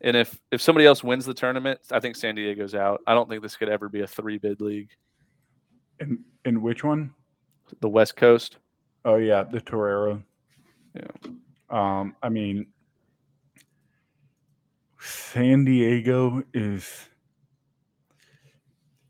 And 0.00 0.16
if 0.16 0.38
if 0.50 0.60
somebody 0.60 0.86
else 0.86 1.02
wins 1.02 1.24
the 1.24 1.34
tournament, 1.34 1.80
I 1.90 2.00
think 2.00 2.16
San 2.16 2.34
Diego's 2.34 2.74
out. 2.74 3.00
I 3.06 3.14
don't 3.14 3.28
think 3.28 3.42
this 3.42 3.56
could 3.56 3.68
ever 3.68 3.88
be 3.88 4.02
a 4.02 4.06
three 4.06 4.38
bid 4.38 4.60
league. 4.60 4.90
And 6.00 6.18
and 6.44 6.62
which 6.62 6.84
one? 6.84 7.14
The 7.80 7.88
West 7.88 8.16
Coast. 8.16 8.58
Oh 9.04 9.16
yeah, 9.16 9.44
the 9.44 9.60
Torero. 9.60 10.22
Yeah. 10.94 11.30
Um, 11.70 12.16
I 12.22 12.28
mean, 12.28 12.66
San 15.00 15.64
Diego 15.64 16.42
is. 16.52 17.08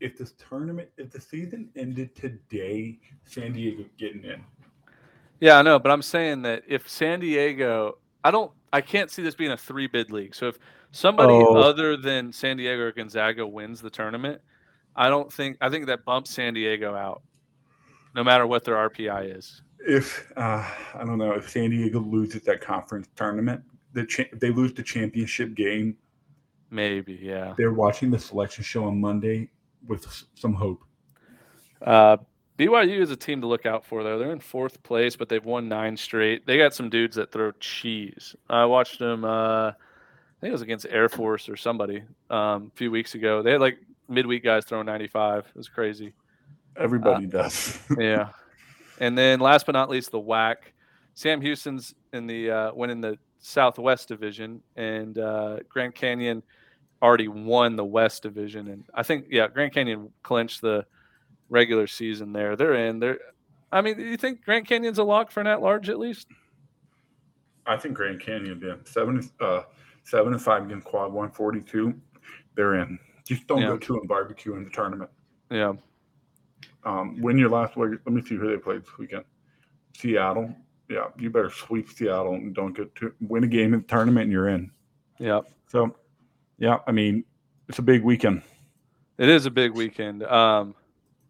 If 0.05 0.19
this 0.19 0.33
tournament, 0.33 0.87
if 0.97 1.09
the 1.09 1.19
season 1.19 1.67
ended 1.75 2.15
today, 2.15 2.99
San 3.25 3.53
Diego 3.53 3.85
getting 3.97 4.23
in. 4.23 4.43
Yeah, 5.39 5.57
I 5.57 5.63
know, 5.63 5.79
but 5.79 5.91
I'm 5.91 6.03
saying 6.03 6.43
that 6.43 6.61
if 6.67 6.87
San 6.87 7.21
Diego, 7.21 7.97
I 8.23 8.29
don't, 8.29 8.51
I 8.71 8.81
can't 8.81 9.09
see 9.09 9.23
this 9.23 9.33
being 9.33 9.49
a 9.49 9.57
three 9.57 9.87
bid 9.87 10.11
league. 10.11 10.35
So 10.35 10.49
if 10.49 10.59
somebody 10.91 11.33
Oh. 11.33 11.55
other 11.55 11.97
than 11.97 12.31
San 12.31 12.57
Diego 12.57 12.83
or 12.83 12.91
Gonzaga 12.91 13.47
wins 13.47 13.81
the 13.81 13.89
tournament, 13.89 14.41
I 14.95 15.09
don't 15.09 15.33
think, 15.33 15.57
I 15.59 15.69
think 15.69 15.87
that 15.87 16.05
bumps 16.05 16.29
San 16.29 16.53
Diego 16.53 16.93
out, 16.93 17.23
no 18.13 18.23
matter 18.23 18.45
what 18.45 18.63
their 18.63 18.75
RPI 18.75 19.35
is. 19.35 19.63
If 19.79 20.31
uh, 20.37 20.69
I 20.93 21.03
don't 21.03 21.17
know 21.17 21.31
if 21.31 21.49
San 21.49 21.71
Diego 21.71 21.99
loses 21.99 22.43
that 22.43 22.61
conference 22.61 23.07
tournament, 23.15 23.63
the 23.93 24.05
cha- 24.05 24.23
they 24.33 24.51
lose 24.51 24.71
the 24.75 24.83
championship 24.83 25.55
game. 25.55 25.97
Maybe, 26.69 27.17
yeah. 27.19 27.55
They're 27.57 27.73
watching 27.73 28.11
the 28.11 28.19
selection 28.19 28.63
show 28.63 28.83
on 28.83 29.01
Monday 29.01 29.49
with 29.87 30.25
some 30.35 30.53
hope. 30.53 30.83
Uh, 31.81 32.17
BYU 32.57 33.01
is 33.01 33.11
a 33.11 33.15
team 33.15 33.41
to 33.41 33.47
look 33.47 33.65
out 33.65 33.85
for, 33.85 34.03
though. 34.03 34.17
They're 34.17 34.31
in 34.31 34.39
fourth 34.39 34.81
place, 34.83 35.15
but 35.15 35.27
they've 35.27 35.43
won 35.43 35.67
nine 35.67 35.97
straight. 35.97 36.45
They 36.45 36.57
got 36.57 36.73
some 36.73 36.89
dudes 36.89 37.15
that 37.17 37.31
throw 37.31 37.51
cheese. 37.59 38.35
I 38.49 38.65
watched 38.65 38.99
them. 38.99 39.25
Uh, 39.25 39.69
I 39.69 39.73
think 40.41 40.49
it 40.49 40.53
was 40.53 40.61
against 40.61 40.85
Air 40.89 41.09
Force 41.09 41.49
or 41.49 41.57
somebody 41.57 42.03
um, 42.29 42.71
a 42.73 42.75
few 42.75 42.91
weeks 42.91 43.15
ago. 43.15 43.41
They 43.41 43.51
had 43.51 43.61
like 43.61 43.77
midweek 44.07 44.43
guys 44.43 44.65
throwing 44.65 44.85
95. 44.85 45.45
It 45.47 45.55
was 45.55 45.67
crazy. 45.67 46.13
Everybody 46.77 47.25
does. 47.25 47.79
yeah. 47.97 48.29
And 48.99 49.17
then 49.17 49.39
last 49.39 49.65
but 49.65 49.73
not 49.73 49.89
least, 49.89 50.11
the 50.11 50.19
WAC. 50.19 50.55
Sam 51.13 51.41
Houston's 51.41 51.93
in 52.13 52.27
the 52.27 52.51
uh, 52.51 52.73
went 52.73 52.91
in 52.91 53.01
the 53.01 53.17
Southwest 53.39 54.07
Division, 54.07 54.61
and 54.75 55.17
uh, 55.17 55.57
Grand 55.69 55.95
Canyon 55.95 56.43
already 57.05 57.27
won 57.27 57.75
the 57.75 57.85
West 57.85 58.23
Division. 58.23 58.67
And 58.67 58.83
I 58.93 59.03
think 59.03 59.27
yeah, 59.29 59.47
Grand 59.47 59.73
Canyon 59.73 60.11
clinched 60.23 60.61
the 60.61 60.85
regular 61.49 61.87
season 61.87 62.33
there. 62.33 62.55
They're 62.55 62.73
in. 62.73 62.99
They're. 62.99 63.19
I 63.71 63.81
mean, 63.81 63.97
do 63.97 64.03
you 64.03 64.17
think 64.17 64.43
Grand 64.43 64.67
Canyon's 64.67 64.97
a 64.99 65.03
lock 65.03 65.31
for 65.31 65.41
an 65.41 65.47
at 65.47 65.61
large 65.61 65.89
at 65.89 65.99
least? 65.99 66.27
I 67.65 67.77
think 67.77 67.95
Grand 67.95 68.19
Canyon, 68.19 68.61
yeah, 68.63 68.75
seven, 68.85 69.27
uh, 69.41 69.63
seven 70.03 70.33
and 70.33 70.41
five 70.41 70.63
against 70.65 70.85
quad 70.85 71.11
one 71.11 71.31
forty 71.31 71.61
two. 71.61 71.93
They're 72.55 72.75
in. 72.75 72.99
Just 73.27 73.47
don't 73.47 73.61
Yeah. 73.61 73.69
go 73.69 73.77
two 73.77 73.97
and 73.97 74.07
barbecue 74.07 74.55
in 74.55 74.63
the 74.63 74.69
tournament. 74.69 75.09
Yeah. 75.49 75.73
Um, 76.83 77.19
win 77.21 77.37
your 77.37 77.49
last. 77.49 77.75
Let 77.75 78.05
me 78.07 78.21
see 78.21 78.35
who 78.35 78.49
they 78.49 78.57
played 78.57 78.83
this 78.83 78.97
weekend. 78.97 79.25
Seattle. 79.97 80.55
Yeah, 80.87 81.07
you 81.17 81.31
better 81.31 81.49
sweep 81.49 81.89
Seattle 81.89 82.33
and 82.35 82.53
don't 82.53 82.73
get 82.73 82.93
to 82.97 83.11
win 83.21 83.43
a 83.43 83.47
game 83.47 83.73
in 83.73 83.81
the 83.81 83.87
tournament 83.87 84.25
and 84.25 84.31
you're 84.31 84.49
in. 84.49 84.69
Yeah. 85.19 85.41
So, 85.67 85.95
yeah, 86.57 86.77
I 86.87 86.91
mean, 86.91 87.23
it's 87.69 87.79
a 87.79 87.83
big 87.83 88.03
weekend. 88.03 88.41
It 89.17 89.29
is 89.29 89.45
a 89.45 89.51
big 89.51 89.73
weekend. 89.73 90.23
Um, 90.23 90.75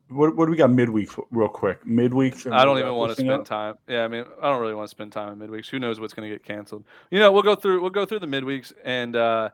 What, 0.10 0.36
what 0.36 0.46
do 0.46 0.52
we 0.52 0.58
got 0.58 0.70
midweek 0.72 1.10
real 1.32 1.48
quick? 1.48 1.84
Midweeks. 1.86 2.46
and 2.46 2.54
I 2.56 2.64
don't 2.66 2.78
even 2.80 2.94
want 2.96 3.10
to 3.12 3.16
spend 3.16 3.30
up? 3.32 3.46
time. 3.46 3.76
Yeah, 3.88 4.04
I 4.04 4.08
mean, 4.08 4.26
I 4.42 4.50
don't 4.52 4.62
really 4.62 4.74
want 4.76 4.88
to 4.88 4.92
spend 4.92 5.12
time 5.12 5.34
in 5.34 5.48
midweeks. 5.50 5.68
Who 5.70 5.80
knows 5.80 6.00
what's 6.00 6.14
going 6.14 6.30
to 6.30 6.36
get 6.36 6.44
canceled? 6.44 6.84
You 7.12 7.20
know, 7.20 7.32
we'll 7.32 7.44
go 7.44 7.56
through. 7.56 7.82
We'll 7.82 7.90
go 7.90 8.06
through 8.06 8.20
the 8.20 8.28
midweeks, 8.28 8.72
and 8.84 9.16
uh, 9.16 9.50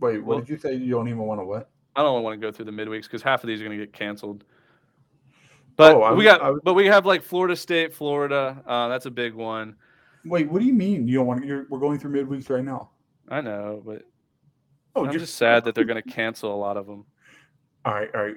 Wait, 0.00 0.18
what 0.18 0.26
well- 0.26 0.38
did 0.40 0.48
you 0.48 0.58
say? 0.58 0.74
You 0.74 0.90
don't 0.90 1.08
even 1.08 1.20
want 1.20 1.40
to 1.40 1.44
what? 1.44 1.70
I 1.94 2.02
don't 2.02 2.22
want 2.22 2.40
to 2.40 2.44
go 2.46 2.50
through 2.50 2.64
the 2.64 2.72
midweeks 2.72 3.02
because 3.02 3.22
half 3.22 3.44
of 3.44 3.48
these 3.48 3.60
are 3.60 3.64
going 3.64 3.78
to 3.78 3.84
get 3.84 3.92
canceled. 3.92 4.44
But 5.76 5.94
Oh, 5.96 6.14
we 6.14 6.24
got, 6.24 6.40
was- 6.42 6.60
but 6.64 6.74
we 6.74 6.86
have 6.86 7.04
like 7.06 7.22
Florida 7.22 7.56
State, 7.56 7.94
Florida. 7.94 8.62
Uh, 8.66 8.88
that's 8.88 9.06
a 9.06 9.10
big 9.10 9.34
one. 9.34 9.76
Wait, 10.24 10.50
what 10.50 10.60
do 10.60 10.64
you 10.66 10.72
mean 10.74 11.06
you 11.08 11.18
don't 11.18 11.26
want? 11.26 11.44
You're, 11.44 11.66
we're 11.68 11.78
going 11.80 11.98
through 11.98 12.12
midweeks 12.12 12.48
right 12.50 12.64
now. 12.64 12.90
I 13.28 13.40
know, 13.40 13.82
but 13.84 14.02
Oh, 14.94 15.06
I'm 15.06 15.12
just 15.18 15.36
sad 15.36 15.64
that 15.64 15.74
they're 15.74 15.84
going 15.84 16.02
to 16.02 16.10
cancel 16.10 16.54
a 16.54 16.56
lot 16.56 16.76
of 16.76 16.86
them. 16.86 17.04
All 17.84 17.94
right, 17.94 18.08
all 18.14 18.22
right. 18.24 18.36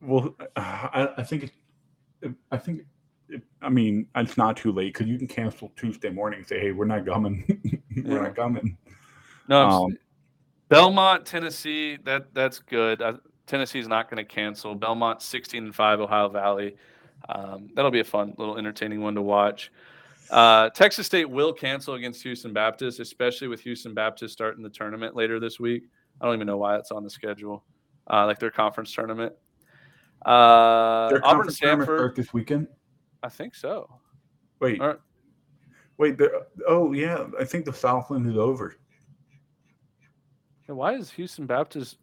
Well, 0.00 0.34
uh, 0.40 0.48
I, 0.56 1.08
I 1.18 1.22
think 1.22 1.52
I 2.50 2.56
think, 2.58 2.82
it, 3.28 3.42
I 3.62 3.68
mean, 3.68 4.06
it's 4.16 4.36
not 4.36 4.56
too 4.56 4.72
late 4.72 4.92
because 4.92 5.06
you 5.06 5.18
can 5.18 5.26
cancel 5.28 5.72
Tuesday 5.76 6.10
morning 6.10 6.40
and 6.40 6.48
say, 6.48 6.60
"Hey, 6.60 6.72
we're 6.72 6.84
not 6.84 7.04
coming. 7.06 7.44
we're 8.04 8.16
Yeah. 8.16 8.22
not 8.22 8.36
coming." 8.36 8.76
No, 9.48 9.62
I'm 9.62 9.72
Um, 9.72 9.98
Belmont, 10.68 11.26
Tennessee. 11.26 11.98
That 12.04 12.32
that's 12.34 12.58
good. 12.60 13.02
I, 13.02 13.14
Tennessee's 13.46 13.88
not 13.88 14.10
going 14.10 14.24
to 14.24 14.24
cancel. 14.24 14.74
Belmont 14.74 15.20
16 15.20 15.64
and 15.64 15.74
five, 15.74 16.00
Ohio 16.00 16.28
Valley. 16.30 16.76
Um, 17.28 17.68
that'll 17.74 17.90
be 17.90 18.00
a 18.00 18.04
fun, 18.04 18.34
little 18.38 18.56
entertaining 18.56 19.02
one 19.02 19.14
to 19.16 19.22
watch. 19.22 19.70
Uh, 20.30 20.70
Texas 20.70 21.06
State 21.06 21.28
will 21.28 21.52
cancel 21.52 21.94
against 21.94 22.22
Houston 22.22 22.52
Baptist, 22.52 23.00
especially 23.00 23.48
with 23.48 23.60
Houston 23.60 23.94
Baptist 23.94 24.32
starting 24.32 24.62
the 24.62 24.70
tournament 24.70 25.14
later 25.14 25.38
this 25.38 25.60
week. 25.60 25.84
I 26.20 26.26
don't 26.26 26.34
even 26.34 26.46
know 26.46 26.56
why 26.56 26.76
it's 26.76 26.90
on 26.90 27.04
the 27.04 27.10
schedule, 27.10 27.64
uh, 28.10 28.24
like 28.26 28.38
their 28.38 28.50
conference 28.50 28.92
tournament. 28.92 29.32
Uh, 30.24 31.10
Their 31.10 31.26
Auburn 31.26 31.50
Stanford, 31.50 32.16
this 32.16 32.32
weekend. 32.32 32.68
I 33.22 33.28
think 33.28 33.54
so. 33.54 33.90
Wait, 34.60 34.80
right. 34.80 34.98
wait. 35.98 36.18
Oh 36.66 36.92
yeah, 36.92 37.26
I 37.38 37.44
think 37.44 37.66
the 37.66 37.72
Southland 37.72 38.26
is 38.26 38.36
over. 38.36 38.76
Yeah, 40.68 40.74
why 40.74 40.94
is 40.94 41.10
Houston 41.10 41.44
Baptist 41.44 41.98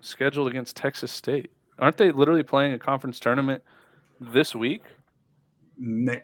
scheduled 0.00 0.48
against 0.48 0.76
Texas 0.76 1.10
State? 1.10 1.50
Aren't 1.78 1.96
they 1.96 2.12
literally 2.12 2.42
playing 2.42 2.74
a 2.74 2.78
conference 2.78 3.18
tournament 3.18 3.62
this 4.20 4.54
week? 4.54 4.82
Ne- 5.78 6.22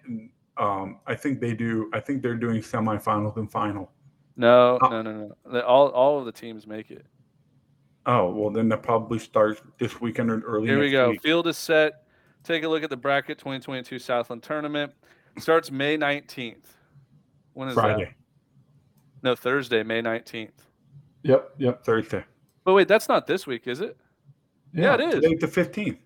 um, 0.58 0.98
I 1.06 1.14
think 1.14 1.40
they 1.40 1.54
do. 1.54 1.90
I 1.92 2.00
think 2.00 2.22
they're 2.22 2.34
doing 2.36 2.60
semifinals 2.62 3.36
and 3.36 3.50
final. 3.50 3.90
No, 4.36 4.78
Oh. 4.82 4.88
no, 4.88 5.02
no, 5.02 5.34
no. 5.50 5.60
All 5.62 5.88
all 5.88 6.18
of 6.18 6.24
the 6.26 6.32
teams 6.32 6.66
make 6.66 6.90
it. 6.90 7.04
Oh 8.06 8.30
well, 8.32 8.50
then 8.50 8.68
that 8.70 8.82
probably 8.82 9.18
starts 9.18 9.60
this 9.78 10.00
weekend 10.00 10.30
or 10.30 10.40
early. 10.40 10.66
Here 10.68 10.78
we 10.80 10.90
go. 10.90 11.10
week. 11.10 11.22
Field 11.22 11.46
is 11.46 11.58
set. 11.58 12.04
Take 12.44 12.62
a 12.64 12.68
look 12.68 12.82
at 12.82 12.90
the 12.90 12.96
bracket 12.96 13.38
2022 13.38 13.98
Southland 13.98 14.42
Tournament. 14.42 14.92
Starts 15.38 15.70
May 15.70 15.96
19th. 15.98 16.56
When 17.52 17.68
is 17.68 17.74
that? 17.74 17.80
Friday. 17.80 18.04
that? 18.04 18.14
No, 19.22 19.34
Thursday, 19.34 19.82
May 19.82 20.00
19th. 20.00 20.50
Yep, 21.24 21.54
yep, 21.58 21.84
Thursday. 21.84 22.24
But 22.64 22.74
wait, 22.74 22.86
that's 22.88 23.08
not 23.08 23.26
this 23.26 23.46
week, 23.46 23.66
is 23.66 23.80
it? 23.80 23.96
Yeah, 24.72 24.94
it 24.94 25.00
is. 25.00 25.14
Today's 25.14 25.40
the 25.40 25.48
fifteenth. 25.48 25.98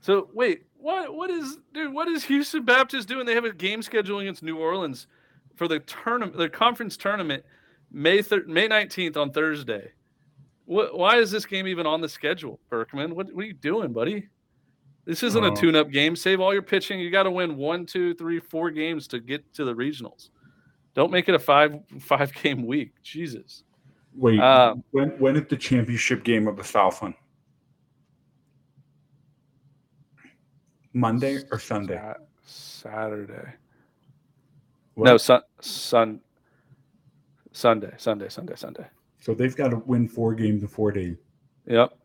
So 0.00 0.28
wait, 0.32 0.65
what 0.86 1.14
what 1.16 1.30
is 1.30 1.58
dude, 1.74 1.92
what 1.92 2.06
is 2.08 2.24
Houston 2.24 2.64
Baptist 2.64 3.08
doing? 3.08 3.26
They 3.26 3.34
have 3.34 3.44
a 3.44 3.52
game 3.52 3.82
schedule 3.82 4.20
against 4.20 4.42
New 4.44 4.56
Orleans 4.56 5.08
for 5.56 5.66
the 5.66 5.80
tournament 5.80 6.36
the 6.36 6.48
conference 6.48 6.96
tournament 6.96 7.44
May 7.90 8.22
thir- 8.22 8.44
May 8.46 8.68
19th 8.68 9.16
on 9.16 9.32
Thursday. 9.32 9.90
What 10.64 10.96
why 10.96 11.16
is 11.16 11.30
this 11.32 11.44
game 11.44 11.66
even 11.66 11.86
on 11.86 12.00
the 12.00 12.08
schedule, 12.08 12.60
Berkman? 12.70 13.14
What 13.16 13.32
what 13.34 13.42
are 13.44 13.46
you 13.48 13.52
doing, 13.52 13.92
buddy? 13.92 14.28
This 15.04 15.22
isn't 15.22 15.44
a 15.44 15.50
Oh. 15.52 15.54
tune-up 15.54 15.90
game. 15.90 16.16
Save 16.16 16.40
all 16.40 16.52
your 16.52 16.62
pitching. 16.62 16.98
You 16.98 17.10
got 17.10 17.22
to 17.24 17.30
win 17.30 17.56
one, 17.56 17.86
two, 17.86 18.12
three, 18.14 18.40
four 18.40 18.70
games 18.72 19.06
to 19.08 19.20
get 19.20 19.52
to 19.54 19.64
the 19.64 19.72
regionals. 19.74 20.30
Don't 20.94 21.12
make 21.12 21.28
it 21.28 21.34
a 21.34 21.38
five 21.38 21.78
five 22.00 22.32
game 22.42 22.64
week. 22.66 22.92
Jesus. 23.02 23.64
Wait, 24.14 24.38
Uh, 24.40 24.74
when 24.92 25.10
when 25.18 25.36
is 25.36 25.46
the 25.48 25.56
championship 25.56 26.22
game 26.24 26.46
of 26.48 26.56
the 26.56 26.64
Southland? 26.64 27.14
Monday 31.00 31.42
or 31.52 31.58
Sunday? 31.58 31.96
Sa- 31.96 32.14
Saturday. 32.90 33.52
What? 34.94 35.04
No, 35.04 35.16
sun, 35.18 35.42
sun, 35.60 36.20
Sunday, 37.52 37.92
Sunday, 37.98 38.28
Sunday, 38.30 38.54
Sunday. 38.56 38.86
So 39.20 39.34
they've 39.34 39.54
got 39.54 39.68
to 39.68 39.76
win 39.84 40.08
four 40.08 40.34
games 40.34 40.62
in 40.62 40.68
four 40.68 40.90
days, 40.92 41.18
Yep. 41.66 41.96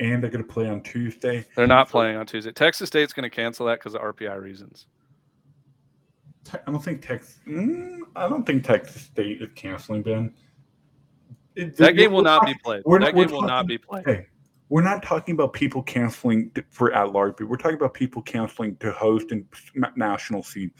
and 0.00 0.22
they're 0.22 0.30
going 0.30 0.44
to 0.44 0.52
play 0.52 0.68
on 0.68 0.80
Tuesday. 0.82 1.44
They're 1.54 1.66
not 1.68 1.88
So- 1.88 1.92
playing 1.92 2.16
on 2.16 2.26
Tuesday. 2.26 2.50
Texas 2.50 2.88
State's 2.88 3.12
going 3.12 3.22
to 3.28 3.34
cancel 3.34 3.66
that 3.66 3.78
because 3.78 3.94
of 3.94 4.00
RPI 4.00 4.34
reasons. 4.42 4.86
I 6.52 6.70
don't 6.70 6.82
think 6.82 7.02
Texas. 7.06 7.38
Mm, 7.46 7.98
I 8.16 8.28
don't 8.28 8.44
think 8.46 8.64
Texas 8.64 9.02
State 9.02 9.40
is 9.42 9.48
canceling 9.54 10.02
Ben. 10.02 10.34
It- 11.54 11.76
That 11.76 11.92
game 11.96 12.12
will 12.12 12.22
not 12.22 12.44
be 12.44 12.54
played. 12.62 12.82
we're 12.84 12.98
That 13.00 13.14
we're 13.14 13.26
game 13.26 13.34
will 13.34 13.42
not 13.42 13.66
be 13.66 13.78
played. 13.78 14.04
Hey, 14.06 14.26
we're 14.68 14.82
not 14.82 15.02
talking 15.02 15.34
about 15.34 15.52
people 15.52 15.82
canceling 15.82 16.50
for 16.70 16.92
at 16.92 17.12
large. 17.12 17.34
But 17.38 17.48
we're 17.48 17.56
talking 17.56 17.76
about 17.76 17.94
people 17.94 18.22
canceling 18.22 18.76
to 18.76 18.92
host 18.92 19.30
and 19.30 19.46
national 19.96 20.42
seed. 20.42 20.70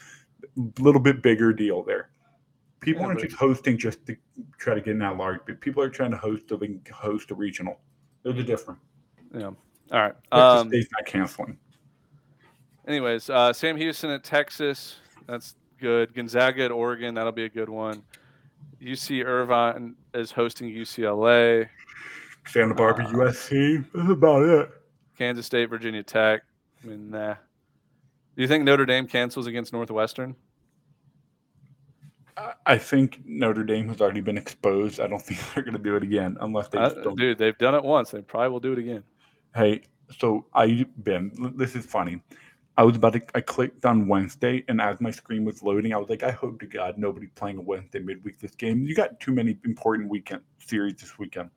A 0.56 0.82
little 0.82 1.00
bit 1.00 1.22
bigger 1.22 1.52
deal 1.52 1.82
there. 1.82 2.10
People 2.80 3.02
Yeah, 3.02 3.08
aren't 3.08 3.20
just 3.20 3.36
hosting 3.36 3.78
just 3.78 4.04
to 4.06 4.16
try 4.58 4.74
to 4.74 4.80
get 4.80 4.94
an 4.94 5.02
at 5.02 5.16
large, 5.16 5.40
but 5.46 5.60
people 5.60 5.82
are 5.82 5.88
trying 5.88 6.10
to 6.10 6.16
host 6.16 6.48
can 6.48 6.80
host 6.92 7.30
a 7.30 7.34
regional. 7.34 7.80
They're 8.22 8.32
different. 8.32 8.80
Yeah. 9.34 9.46
All 9.46 9.56
right. 9.90 10.14
Um, 10.32 10.68
State's 10.68 10.88
not 10.92 11.06
canceling. 11.06 11.58
anyways, 12.86 13.30
uh, 13.30 13.52
Sam 13.52 13.76
Houston 13.76 14.10
at 14.10 14.24
Texas. 14.24 14.96
That's 15.26 15.54
good. 15.80 16.14
Gonzaga 16.14 16.64
at 16.64 16.70
Oregon, 16.70 17.14
that'll 17.14 17.32
be 17.32 17.44
a 17.44 17.48
good 17.48 17.68
one. 17.68 18.02
UC 18.80 19.24
Irvine 19.24 19.94
is 20.14 20.30
hosting 20.30 20.68
UCLA. 20.68 21.68
Santa 22.47 22.74
Barbara, 22.74 23.06
Uh, 23.06 23.12
USC. 23.12 23.85
That's 23.94 24.10
about 24.10 24.43
it. 24.44 24.70
Kansas 25.18 25.47
State, 25.47 25.68
Virginia 25.70 26.02
Tech. 26.02 26.43
I 26.82 26.86
mean, 26.86 27.10
nah. 27.10 27.35
Do 28.36 28.43
you 28.43 28.48
think 28.48 28.64
Notre 28.64 28.85
Dame 28.86 29.06
cancels 29.06 29.47
against 29.47 29.73
Northwestern? 29.73 30.36
I- 32.66 32.77
think 32.77 33.20
Notre 33.24 33.64
Dame 33.64 33.89
has 33.89 34.01
already 34.02 34.20
been 34.20 34.36
exposed. 34.36 35.01
I 35.01 35.06
don't 35.06 35.23
think 35.27 35.40
they're 35.55 35.62
going 35.64 35.77
to 35.77 35.82
do 35.82 35.97
it 35.97 36.02
again 36.02 36.36
unless 36.40 36.68
they 36.68 36.78
uh. 36.78 36.90
Dude, 37.16 37.39
they've 37.39 37.56
done 37.56 37.74
it 37.74 37.82
once. 37.82 38.10
They 38.10 38.20
probably 38.20 38.51
will 38.51 38.60
do 38.60 38.73
it 38.73 38.78
again. 38.78 39.02
Hey, 39.55 39.82
so 40.18 40.44
I 40.55 40.85
Ben, 40.98 41.32
this 41.56 41.74
is 41.74 41.86
funny. 41.86 42.20
I 42.77 42.82
was 42.82 42.97
about 42.97 43.14
to. 43.14 43.23
I 43.35 43.40
clicked 43.40 43.86
on 43.86 44.06
Wednesday, 44.06 44.62
and 44.68 44.82
as 44.82 45.01
my 45.01 45.10
screen 45.10 45.47
was 45.47 45.62
loading, 45.62 45.94
I 45.94 45.97
was 45.97 46.10
like, 46.10 46.23
I 46.23 46.31
hope 46.31 46.60
to 46.60 46.66
God 46.66 46.98
nobody's 46.98 47.31
playing 47.35 47.56
a 47.56 47.62
Wednesday 47.62 48.01
midweek 48.01 48.39
this 48.39 48.55
game. 48.55 48.82
You 48.82 48.94
got 48.94 49.18
too 49.18 49.32
many 49.32 49.56
important 49.64 50.10
weekend 50.10 50.43
series 50.59 50.97
this 50.97 51.18
weekend, 51.18 51.48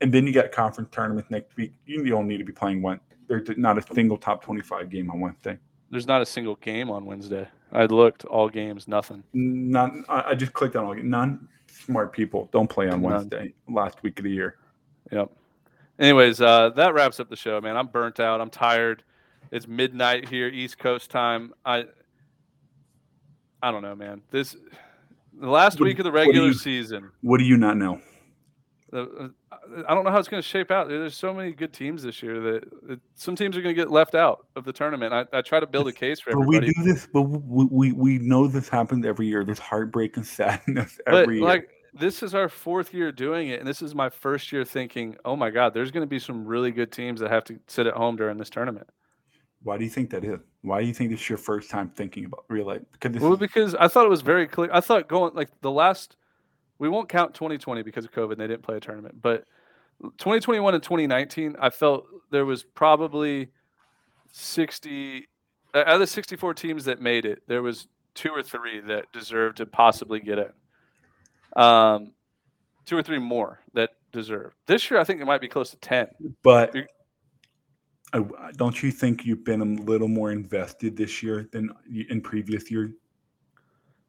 and 0.00 0.12
then 0.12 0.26
you 0.26 0.32
got 0.32 0.52
conference 0.52 0.88
tournaments 0.92 1.30
next 1.30 1.56
week. 1.56 1.72
You 1.86 2.04
don't 2.06 2.26
need 2.28 2.38
to 2.38 2.44
be 2.44 2.52
playing 2.52 2.82
one. 2.82 3.00
There's 3.28 3.48
not 3.56 3.78
a 3.78 3.94
single 3.94 4.16
top 4.18 4.42
twenty-five 4.44 4.90
game 4.90 5.10
on 5.10 5.20
Wednesday. 5.20 5.58
There's 5.90 6.06
not 6.06 6.20
a 6.22 6.26
single 6.26 6.56
game 6.56 6.90
on 6.90 7.04
Wednesday. 7.04 7.46
I 7.72 7.86
looked, 7.86 8.24
all 8.24 8.48
games, 8.48 8.86
nothing. 8.88 9.22
Not. 9.32 9.92
I 10.08 10.34
just 10.34 10.52
clicked 10.52 10.76
on 10.76 10.84
all. 10.84 10.94
none. 10.94 11.48
smart 11.68 12.12
people 12.12 12.48
don't 12.52 12.68
play 12.68 12.86
on 12.88 13.00
None. 13.00 13.12
Wednesday. 13.12 13.54
Last 13.68 14.02
week 14.02 14.18
of 14.18 14.24
the 14.24 14.30
year. 14.30 14.56
Yep. 15.10 15.30
Anyways, 15.98 16.40
uh, 16.40 16.70
that 16.70 16.94
wraps 16.94 17.20
up 17.20 17.30
the 17.30 17.36
show, 17.36 17.60
man. 17.60 17.76
I'm 17.76 17.86
burnt 17.88 18.20
out. 18.20 18.40
I'm 18.40 18.50
tired. 18.50 19.02
It's 19.50 19.68
midnight 19.68 20.28
here, 20.28 20.48
East 20.48 20.78
Coast 20.78 21.10
time. 21.10 21.52
I 21.64 21.84
I 23.62 23.70
don't 23.70 23.82
know, 23.82 23.94
man. 23.94 24.22
This 24.30 24.56
the 25.32 25.48
last 25.48 25.80
What- 25.80 25.86
week 25.86 25.98
of 25.98 26.04
the 26.04 26.10
what 26.10 26.26
regular 26.26 26.48
you- 26.48 26.54
season. 26.54 27.10
What 27.22 27.38
do 27.38 27.44
you 27.44 27.56
not 27.56 27.76
know? 27.76 28.00
the- 28.90 29.02
uh, 29.18 29.28
I 29.86 29.94
don't 29.94 30.04
know 30.04 30.10
how 30.10 30.18
it's 30.18 30.28
going 30.28 30.42
to 30.42 30.48
shape 30.48 30.70
out. 30.70 30.88
There's 30.88 31.16
so 31.16 31.32
many 31.32 31.52
good 31.52 31.72
teams 31.72 32.02
this 32.02 32.22
year 32.22 32.40
that 32.40 32.88
that 32.88 33.00
some 33.14 33.36
teams 33.36 33.56
are 33.56 33.62
going 33.62 33.74
to 33.74 33.80
get 33.80 33.90
left 33.90 34.14
out 34.14 34.46
of 34.56 34.64
the 34.64 34.72
tournament. 34.72 35.12
I, 35.12 35.38
I 35.38 35.42
try 35.42 35.60
to 35.60 35.66
build 35.66 35.88
a 35.88 35.92
case 35.92 36.20
for 36.20 36.32
But 36.32 36.46
we 36.46 36.60
do 36.60 36.72
this. 36.82 37.08
But 37.12 37.22
we, 37.22 37.64
we 37.70 37.92
we 37.92 38.18
know 38.18 38.46
this 38.46 38.68
happens 38.68 39.06
every 39.06 39.26
year. 39.26 39.44
There's 39.44 39.58
heartbreak 39.58 40.16
and 40.16 40.26
sadness 40.26 40.98
But 41.06 41.14
every 41.14 41.36
year. 41.36 41.44
like 41.44 41.68
this 41.94 42.22
is 42.22 42.34
our 42.34 42.48
fourth 42.48 42.92
year 42.92 43.12
doing 43.12 43.48
it, 43.48 43.60
and 43.60 43.68
this 43.68 43.80
is 43.80 43.94
my 43.94 44.10
first 44.10 44.52
year 44.52 44.64
thinking, 44.64 45.16
oh 45.24 45.36
my 45.36 45.50
god, 45.50 45.74
there's 45.74 45.90
going 45.90 46.02
to 46.02 46.08
be 46.08 46.18
some 46.18 46.44
really 46.44 46.70
good 46.70 46.92
teams 46.92 47.20
that 47.20 47.30
have 47.30 47.44
to 47.44 47.58
sit 47.66 47.86
at 47.86 47.94
home 47.94 48.16
during 48.16 48.36
this 48.36 48.50
tournament. 48.50 48.88
Why 49.62 49.78
do 49.78 49.84
you 49.84 49.90
think 49.90 50.10
that 50.10 50.24
is? 50.24 50.40
Why 50.62 50.80
do 50.80 50.86
you 50.86 50.94
think 50.94 51.10
this 51.10 51.20
is 51.20 51.28
your 51.28 51.38
first 51.38 51.70
time 51.70 51.88
thinking 51.88 52.26
about 52.26 52.44
realize? 52.48 52.82
Because 52.92 53.12
this 53.12 53.22
Well, 53.22 53.36
because 53.36 53.74
I 53.74 53.88
thought 53.88 54.04
it 54.04 54.10
was 54.10 54.22
very 54.22 54.46
clear. 54.46 54.70
I 54.72 54.80
thought 54.80 55.08
going 55.08 55.34
like 55.34 55.48
the 55.62 55.70
last, 55.70 56.16
we 56.78 56.88
won't 56.88 57.08
count 57.08 57.34
2020 57.34 57.82
because 57.82 58.04
of 58.04 58.12
COVID. 58.12 58.32
and 58.32 58.40
They 58.40 58.46
didn't 58.46 58.62
play 58.62 58.76
a 58.76 58.80
tournament, 58.80 59.20
but 59.20 59.44
2021 60.02 60.74
and 60.74 60.82
2019, 60.82 61.56
I 61.60 61.70
felt 61.70 62.06
there 62.30 62.44
was 62.44 62.64
probably 62.64 63.48
60 64.32 65.28
uh, 65.74 65.78
out 65.78 65.88
of 65.88 66.00
the 66.00 66.06
64 66.06 66.54
teams 66.54 66.84
that 66.84 67.00
made 67.00 67.24
it. 67.24 67.42
There 67.46 67.62
was 67.62 67.88
two 68.14 68.30
or 68.30 68.42
three 68.42 68.80
that 68.80 69.10
deserved 69.12 69.56
to 69.58 69.66
possibly 69.66 70.20
get 70.20 70.38
in. 70.38 71.62
Um, 71.62 72.12
two 72.86 72.96
or 72.96 73.02
three 73.02 73.18
more 73.18 73.60
that 73.74 73.90
deserve. 74.12 74.54
This 74.66 74.90
year, 74.90 75.00
I 75.00 75.04
think 75.04 75.20
it 75.20 75.24
might 75.24 75.40
be 75.40 75.48
close 75.48 75.70
to 75.70 75.76
10. 75.76 76.08
but 76.42 76.74
I, 78.12 78.24
don't 78.56 78.80
you 78.82 78.92
think 78.92 79.24
you've 79.24 79.44
been 79.44 79.60
a 79.60 79.82
little 79.82 80.08
more 80.08 80.30
invested 80.30 80.96
this 80.96 81.22
year 81.22 81.48
than 81.52 81.70
in 82.08 82.20
previous 82.20 82.70
years? 82.70 82.92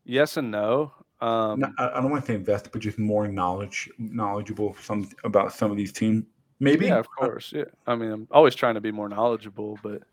Yes 0.04 0.38
and 0.38 0.52
no. 0.52 0.94
Um, 1.22 1.60
No, 1.60 1.72
I, 1.78 1.90
I 1.90 2.02
don't 2.02 2.12
want 2.12 2.26
to 2.26 2.32
say 2.32 2.36
invested, 2.36 2.72
but 2.72 2.82
just 2.82 3.00
more 3.00 3.28
knowledge, 3.28 3.90
knowledgeable 3.98 4.76
some 4.82 5.10
about 5.24 5.54
some 5.54 5.72
of 5.72 5.78
these 5.78 5.92
teams. 5.92 6.26
Maybe. 6.60 6.88
yeah, 6.88 7.00
of 7.00 7.08
course. 7.10 7.52
Yeah. 7.54 7.66
I 7.86 7.96
mean, 7.96 8.12
I'm 8.12 8.28
always 8.32 8.56
trying 8.56 8.76
to 8.76 8.82
be 8.82 8.92
more 8.92 9.10
knowledgeable, 9.10 9.78
but 9.84 10.04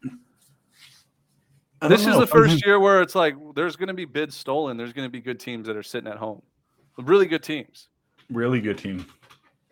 this 1.88 2.06
is 2.06 2.16
the 2.18 2.26
first 2.26 2.64
year 2.64 2.80
where 2.80 3.00
it's 3.00 3.14
like 3.14 3.36
there's 3.54 3.76
going 3.76 3.88
to 3.88 3.94
be 3.94 4.04
bids 4.04 4.36
stolen. 4.36 4.76
There's 4.76 4.92
going 4.92 5.06
to 5.06 5.10
be 5.10 5.20
good 5.20 5.38
teams 5.38 5.66
that 5.66 5.76
are 5.76 5.82
sitting 5.82 6.10
at 6.10 6.18
home, 6.18 6.42
really 6.98 7.26
good 7.26 7.42
teams. 7.42 7.88
Really 8.30 8.60
good 8.60 8.78
team. 8.78 9.06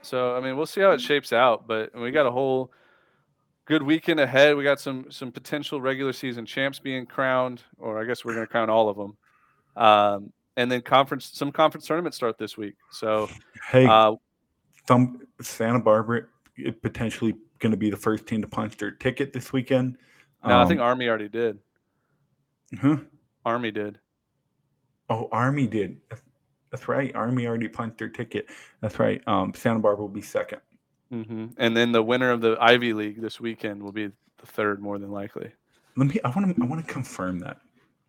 So 0.02 0.36
I 0.36 0.40
mean, 0.40 0.56
we'll 0.56 0.66
see 0.66 0.80
how 0.80 0.92
it 0.92 1.00
shapes 1.00 1.32
out. 1.32 1.66
But 1.66 1.94
we 1.94 2.10
got 2.10 2.26
a 2.26 2.30
whole 2.30 2.72
good 3.64 3.82
weekend 3.82 4.20
ahead. 4.20 4.56
We 4.56 4.64
got 4.64 4.80
some 4.80 5.10
some 5.10 5.32
potential 5.32 5.80
regular 5.80 6.12
season 6.12 6.46
champs 6.46 6.78
being 6.78 7.06
crowned, 7.06 7.62
or 7.78 8.00
I 8.00 8.04
guess 8.04 8.24
we're 8.24 8.34
going 8.34 8.46
to 8.46 8.50
crown 8.50 8.70
all 8.70 8.88
of 8.88 8.96
them. 8.96 9.16
Um, 9.76 10.32
and 10.56 10.70
then 10.70 10.82
conference 10.82 11.30
some 11.32 11.52
conference 11.52 11.86
tournaments 11.86 12.16
start 12.16 12.38
this 12.38 12.56
week. 12.56 12.74
So 12.90 13.28
Hey, 13.70 13.86
uh, 13.86 14.14
some 14.88 15.20
Santa 15.40 15.80
Barbara 15.80 16.22
potentially 16.82 17.34
going 17.58 17.70
to 17.72 17.76
be 17.78 17.90
the 17.90 17.96
first 17.96 18.26
team 18.26 18.42
to 18.42 18.48
punch 18.48 18.76
their 18.76 18.90
ticket 18.90 19.32
this 19.32 19.52
weekend. 19.52 19.96
no, 20.44 20.58
I 20.60 20.66
think 20.66 20.80
Um, 20.80 20.86
Army 20.86 21.08
already 21.08 21.28
did. 21.28 21.58
huh? 22.80 22.96
Army 23.44 23.70
did. 23.70 23.98
Oh, 25.08 25.28
Army 25.32 25.66
did. 25.66 26.00
That's- 26.70 26.86
right. 26.88 27.14
Army 27.16 27.46
already 27.46 27.68
punched 27.68 27.98
their 27.98 28.08
ticket. 28.08 28.48
That's 28.80 28.98
right. 29.00 29.20
Um, 29.26 29.52
Santa 29.54 29.80
Barbara 29.80 30.02
will 30.04 30.08
be 30.12 30.22
second. 30.22 30.60
hmm 31.10 31.46
And 31.56 31.76
then 31.76 31.90
the 31.92 32.02
winner 32.02 32.30
of 32.30 32.40
the 32.40 32.56
Ivy 32.60 32.92
League 32.92 33.20
this 33.20 33.40
weekend 33.40 33.82
will 33.82 33.90
be 33.92 34.06
the 34.06 34.46
third, 34.46 34.80
more 34.80 34.98
than 34.98 35.10
likely. 35.10 35.50
Let 35.96 36.06
me. 36.08 36.20
I 36.24 36.28
want 36.30 36.56
to. 36.56 36.62
I 36.62 36.66
want 36.66 36.86
to 36.86 36.92
confirm 36.92 37.40
that. 37.40 37.58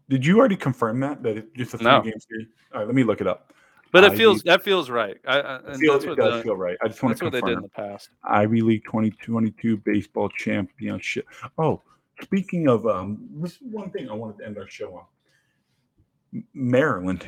Did 0.09 0.25
you 0.25 0.39
already 0.39 0.57
confirm 0.57 0.99
that? 1.01 1.23
That 1.23 1.37
it's 1.37 1.51
just 1.55 1.73
a 1.73 1.77
three 1.77 1.85
No. 1.85 2.01
game 2.01 2.19
series? 2.19 2.47
All 2.73 2.79
right. 2.79 2.87
Let 2.87 2.95
me 2.95 3.03
look 3.03 3.21
it 3.21 3.27
up. 3.27 3.53
But 3.91 4.05
it 4.05 4.13
feels 4.13 4.41
that 4.43 4.63
feels 4.63 4.89
right. 4.89 5.17
I, 5.27 5.39
I, 5.41 5.55
It, 5.55 5.61
and 5.65 5.79
feels, 5.79 6.03
that's 6.05 6.13
it 6.13 6.21
does 6.21 6.35
the, 6.35 6.43
feel 6.43 6.55
right. 6.55 6.77
I 6.81 6.87
just 6.87 7.03
want 7.03 7.11
that's 7.11 7.19
to 7.19 7.25
what 7.25 7.31
they 7.33 7.41
did 7.41 7.57
in 7.57 7.61
confirm. 7.61 7.87
the 7.87 7.93
past. 7.93 8.09
Ivy 8.23 8.61
League 8.61 8.85
2022 8.85 9.77
baseball 9.77 10.29
championship. 10.29 11.27
Oh, 11.57 11.81
speaking 12.21 12.69
of, 12.69 12.87
um, 12.87 13.27
this 13.33 13.53
is 13.53 13.57
one 13.63 13.89
thing 13.91 14.09
I 14.09 14.13
wanted 14.13 14.37
to 14.39 14.45
end 14.45 14.57
our 14.57 14.67
show 14.69 14.95
on. 14.95 16.43
Maryland, 16.53 17.27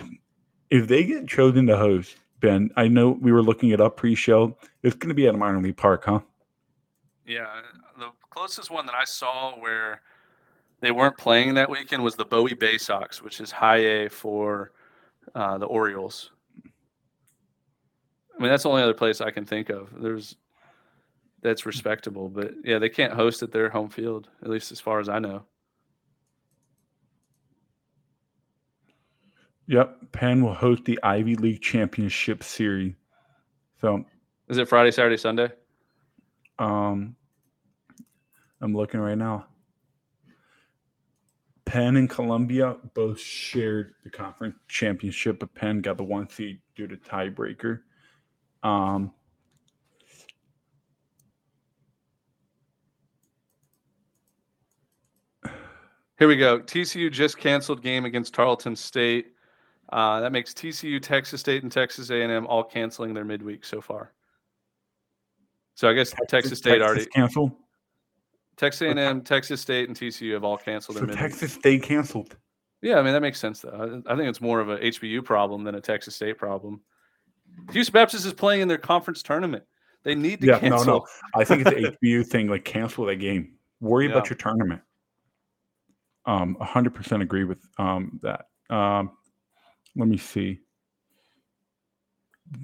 if 0.70 0.88
they 0.88 1.04
get 1.04 1.28
chosen 1.28 1.68
to 1.68 1.76
host, 1.76 2.16
Ben, 2.40 2.70
I 2.78 2.88
know 2.88 3.10
we 3.10 3.34
were 3.34 3.44
looking 3.44 3.72
it 3.72 3.82
up 3.82 3.98
pre-show. 3.98 4.56
It's 4.84 4.96
going 4.96 5.10
to 5.10 5.16
be 5.16 5.28
at 5.28 5.36
minor 5.36 5.62
league 5.62 5.76
park, 5.78 6.06
huh? 6.06 6.22
Yeah, 7.28 7.48
the 8.00 8.10
closest 8.30 8.72
one 8.72 8.86
that 8.86 8.96
I 8.96 9.04
saw 9.04 9.60
where 9.60 10.02
they 10.84 10.92
weren't 10.92 11.18
playing 11.18 11.54
that 11.54 11.70
weekend 11.70 12.04
was 12.04 12.16
the 12.16 12.26
Bowie 12.26 12.56
Baysox, 12.56 13.22
which 13.22 13.40
is 13.40 13.52
high 13.52 13.78
A 13.78 14.10
for 14.10 14.74
uh, 15.34 15.58
the 15.58 15.66
Orioles. 15.66 16.32
I 16.66 18.42
mean, 18.42 18.50
that's 18.50 18.64
the 18.64 18.70
only 18.70 18.84
other 18.84 18.94
place 18.94 19.22
I 19.22 19.32
can 19.32 19.46
think 19.46 19.70
of. 19.70 19.90
There's 19.98 20.36
that's 21.42 21.66
respectable, 21.66 22.28
but 22.28 22.52
yeah, 22.66 22.80
they 22.80 22.90
can't 22.90 23.14
host 23.14 23.44
at 23.44 23.52
their 23.54 23.70
home 23.70 23.90
field, 23.90 24.28
at 24.42 24.50
least 24.50 24.74
as 24.74 24.82
far 24.82 25.00
as 25.00 25.08
I 25.08 25.20
know. 25.20 25.44
Yep. 29.68 30.12
Penn 30.12 30.44
will 30.44 30.54
host 30.54 30.84
the 30.84 31.00
Ivy 31.02 31.36
League 31.36 31.62
Championship 31.62 32.44
Series. 32.44 32.94
So, 33.80 34.04
Is 34.50 34.58
it 34.58 34.68
Friday, 34.68 34.92
Saturday, 34.92 35.16
Sunday? 35.18 35.50
um, 36.60 37.16
I'm 38.60 38.76
looking 38.76 39.00
right 39.00 39.18
now. 39.18 39.46
Penn 41.74 41.98
and 41.98 42.08
Columbia 42.08 42.76
both 42.94 43.20
shared 43.20 43.96
the 44.04 44.10
conference 44.12 44.56
championship, 44.68 45.40
but 45.40 45.56
Penn 45.56 45.82
got 45.82 45.98
the 45.98 46.04
one 46.04 46.30
seed 46.30 46.60
due 46.76 46.86
to 46.86 46.96
tiebreaker. 46.98 47.80
Um, 48.62 49.12
Here 56.20 56.28
we 56.28 56.36
go. 56.38 56.60
TCU 56.60 57.12
just 57.12 57.40
canceled 57.40 57.82
game 57.82 58.06
against 58.06 58.36
Tarleton 58.36 58.76
State. 58.76 59.34
Uh, 59.92 60.20
that 60.20 60.32
makes 60.32 60.54
TCU, 60.54 61.02
Texas 61.02 61.42
State, 61.42 61.64
and 61.64 61.72
Texas 61.72 62.12
A&M 62.12 62.46
all 62.46 62.64
canceling 62.64 63.16
their 63.16 63.26
midweek 63.26 63.66
so 63.66 63.82
far. 63.82 64.14
So 65.74 65.90
I 65.90 65.94
guess 65.94 66.14
Texas 66.30 66.60
State 66.60 66.84
already, 66.84 67.08
canceled. 67.08 67.54
Texas 68.58 68.82
A&M, 68.82 69.22
Texas 69.22 69.62
State, 69.62 69.88
and 69.88 69.98
TCU 69.98 70.34
have 70.34 70.44
all 70.44 70.58
canceled 70.58 70.98
So. 70.98 71.06
Texas 71.08 71.54
State 71.54 71.84
canceled. 71.84 72.36
Yeah, 72.82 73.00
I 73.00 73.02
mean 73.04 73.14
that 73.14 73.22
makes 73.22 73.40
sense 73.40 73.62
though. 73.62 74.02
I, 74.06 74.14
I 74.14 74.16
think 74.16 74.30
it's 74.30 74.42
more 74.42 74.60
of 74.60 74.70
a 74.70 74.78
HBU 74.78 75.24
problem 75.24 75.64
than 75.64 75.76
a 75.76 75.82
Texas 75.82 76.16
State 76.16 76.38
problem. 76.38 76.82
Houston 77.72 77.94
Baptist 77.94 78.26
is 78.26 78.34
playing 78.34 78.62
in 78.62 78.68
their 78.68 78.78
conference 78.78 79.24
tournament. 79.24 79.64
They 80.04 80.16
need 80.16 80.42
to 80.42 80.48
Yeah, 80.48 80.60
cancel. 80.60 80.86
no, 80.86 80.94
no. 81.00 81.06
I 81.36 81.46
think 81.46 81.66
it's 81.66 81.72
an 81.72 81.96
HBU 82.04 82.28
thing. 82.28 82.48
Like 82.50 82.66
cancel 82.66 83.06
that 83.06 83.16
game. 83.16 83.54
Worry 83.80 84.10
about 84.12 84.30
your 84.30 84.38
tournament. 84.38 84.82
Um, 86.26 86.56
hundred 86.60 86.94
percent 86.94 87.22
agree 87.24 87.44
with 87.46 87.60
um 87.78 88.20
that. 88.24 88.48
Um, 88.70 89.12
let 89.96 90.08
me 90.08 90.18
see. 90.18 90.60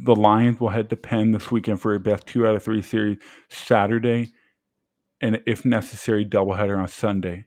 The 0.03 0.15
Lions 0.15 0.59
will 0.59 0.69
head 0.69 0.89
to 0.89 0.95
Penn 0.95 1.31
this 1.31 1.49
weekend 1.49 1.81
for 1.81 1.95
a 1.95 1.99
best 1.99 2.27
two 2.27 2.45
out 2.45 2.55
of 2.55 2.63
three 2.63 2.81
series 2.81 3.17
Saturday, 3.49 4.31
and 5.21 5.41
if 5.45 5.65
necessary, 5.65 6.25
doubleheader 6.25 6.77
on 6.77 6.87
Sunday. 6.87 7.45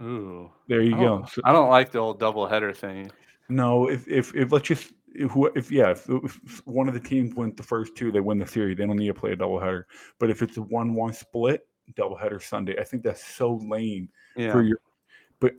Ooh. 0.00 0.50
There 0.68 0.80
you 0.82 0.96
I 0.96 1.00
go. 1.00 1.24
So, 1.30 1.42
I 1.44 1.52
don't 1.52 1.68
like 1.68 1.90
the 1.92 1.98
old 1.98 2.18
double 2.18 2.46
header 2.46 2.72
thing. 2.72 3.10
no, 3.48 3.88
if 3.90 4.08
if 4.08 4.34
if 4.34 4.50
let's 4.52 4.66
just 4.66 4.92
if, 5.14 5.30
who- 5.32 5.50
if 5.54 5.70
yeah, 5.70 5.90
if, 5.90 6.08
if 6.08 6.66
one 6.66 6.88
of 6.88 6.94
the 6.94 7.00
teams 7.00 7.34
wins 7.34 7.54
the 7.56 7.62
first 7.62 7.96
two, 7.96 8.10
they 8.12 8.20
win 8.20 8.38
the 8.38 8.46
series. 8.46 8.78
They 8.78 8.86
don't 8.86 8.96
need 8.96 9.08
to 9.08 9.14
play 9.14 9.32
a 9.32 9.36
doubleheader. 9.36 9.84
But 10.18 10.30
if 10.30 10.40
it's 10.42 10.56
a 10.56 10.62
one-one 10.62 11.12
split, 11.12 11.66
doubleheader 11.94 12.42
Sunday. 12.42 12.78
I 12.80 12.84
think 12.84 13.02
that's 13.02 13.24
so 13.24 13.56
lame 13.68 14.08
Yeah. 14.36 14.52
for 14.52 14.62
your. 14.62 14.78
But 15.40 15.54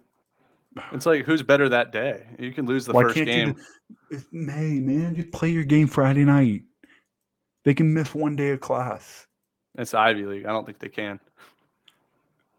It's 0.93 1.05
like 1.05 1.25
who's 1.25 1.43
better 1.43 1.67
that 1.69 1.91
day? 1.91 2.25
You 2.39 2.51
can 2.53 2.65
lose 2.65 2.85
the 2.85 2.93
first 2.93 3.15
game. 3.15 3.53
do- 3.53 3.59
It's 4.09 4.25
May 4.31 4.79
man, 4.79 5.15
just 5.15 5.31
play 5.31 5.49
your 5.49 5.65
game 5.65 5.87
Friday 5.87 6.23
night. 6.23 6.63
They 7.63 7.73
can 7.75 7.93
miss 7.93 8.15
one 8.15 8.35
day 8.35 8.49
of 8.51 8.59
class. 8.61 9.27
It's 9.77 9.93
Ivy 9.93 10.25
League. 10.25 10.45
I 10.45 10.49
don't 10.51 10.65
think 10.65 10.79
they 10.79 10.89
can. 10.89 11.19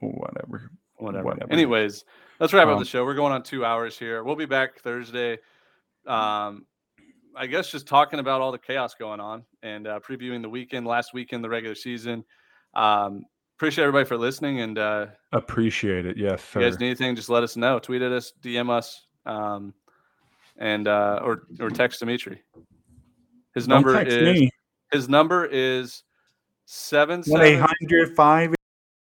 Whatever. 0.00 0.70
Whatever. 0.96 1.24
Whatever. 1.24 1.52
Anyways, 1.52 2.04
let's 2.40 2.52
wrap 2.52 2.66
up 2.68 2.74
Um, 2.74 2.78
the 2.78 2.84
show. 2.84 3.04
We're 3.04 3.14
going 3.14 3.32
on 3.32 3.42
two 3.42 3.64
hours 3.64 3.98
here. 3.98 4.22
We'll 4.24 4.36
be 4.36 4.46
back 4.46 4.78
Thursday. 4.80 5.38
Um, 6.06 6.66
I 7.36 7.46
guess 7.46 7.70
just 7.70 7.86
talking 7.86 8.18
about 8.18 8.40
all 8.40 8.52
the 8.52 8.58
chaos 8.58 8.94
going 8.94 9.20
on 9.20 9.44
and 9.62 9.86
uh, 9.86 10.00
previewing 10.00 10.42
the 10.42 10.48
weekend, 10.48 10.86
last 10.86 11.14
weekend, 11.14 11.42
the 11.44 11.48
regular 11.48 11.74
season. 11.74 12.24
Um, 12.74 13.24
appreciate 13.56 13.84
everybody 13.84 14.06
for 14.06 14.16
listening. 14.16 14.60
And 14.60 14.78
uh, 14.78 15.06
Appreciate 15.32 16.06
it. 16.06 16.16
Yes, 16.16 16.40
if 16.40 16.54
you 16.54 16.60
guys 16.62 16.78
need 16.80 16.86
anything, 16.86 17.14
just 17.16 17.28
let 17.30 17.42
us 17.42 17.56
know. 17.56 17.78
Tweet 17.78 18.02
at 18.02 18.12
us, 18.12 18.32
DM 18.42 18.70
us, 18.70 19.06
um, 19.26 19.72
and 20.58 20.88
uh, 20.88 21.20
or 21.22 21.44
or 21.60 21.70
text 21.70 22.00
Dimitri. 22.00 22.42
His 23.54 23.68
number 23.68 23.92
text 23.94 24.16
is 24.16 24.40
me. 24.40 24.50
his 24.92 25.08
number 25.08 25.44
is 25.46 26.02
seven 26.72 27.22
One 27.26 27.42
eight 27.42 27.58
seven. 27.58 27.68
hundred 27.80 28.16
five 28.16 28.54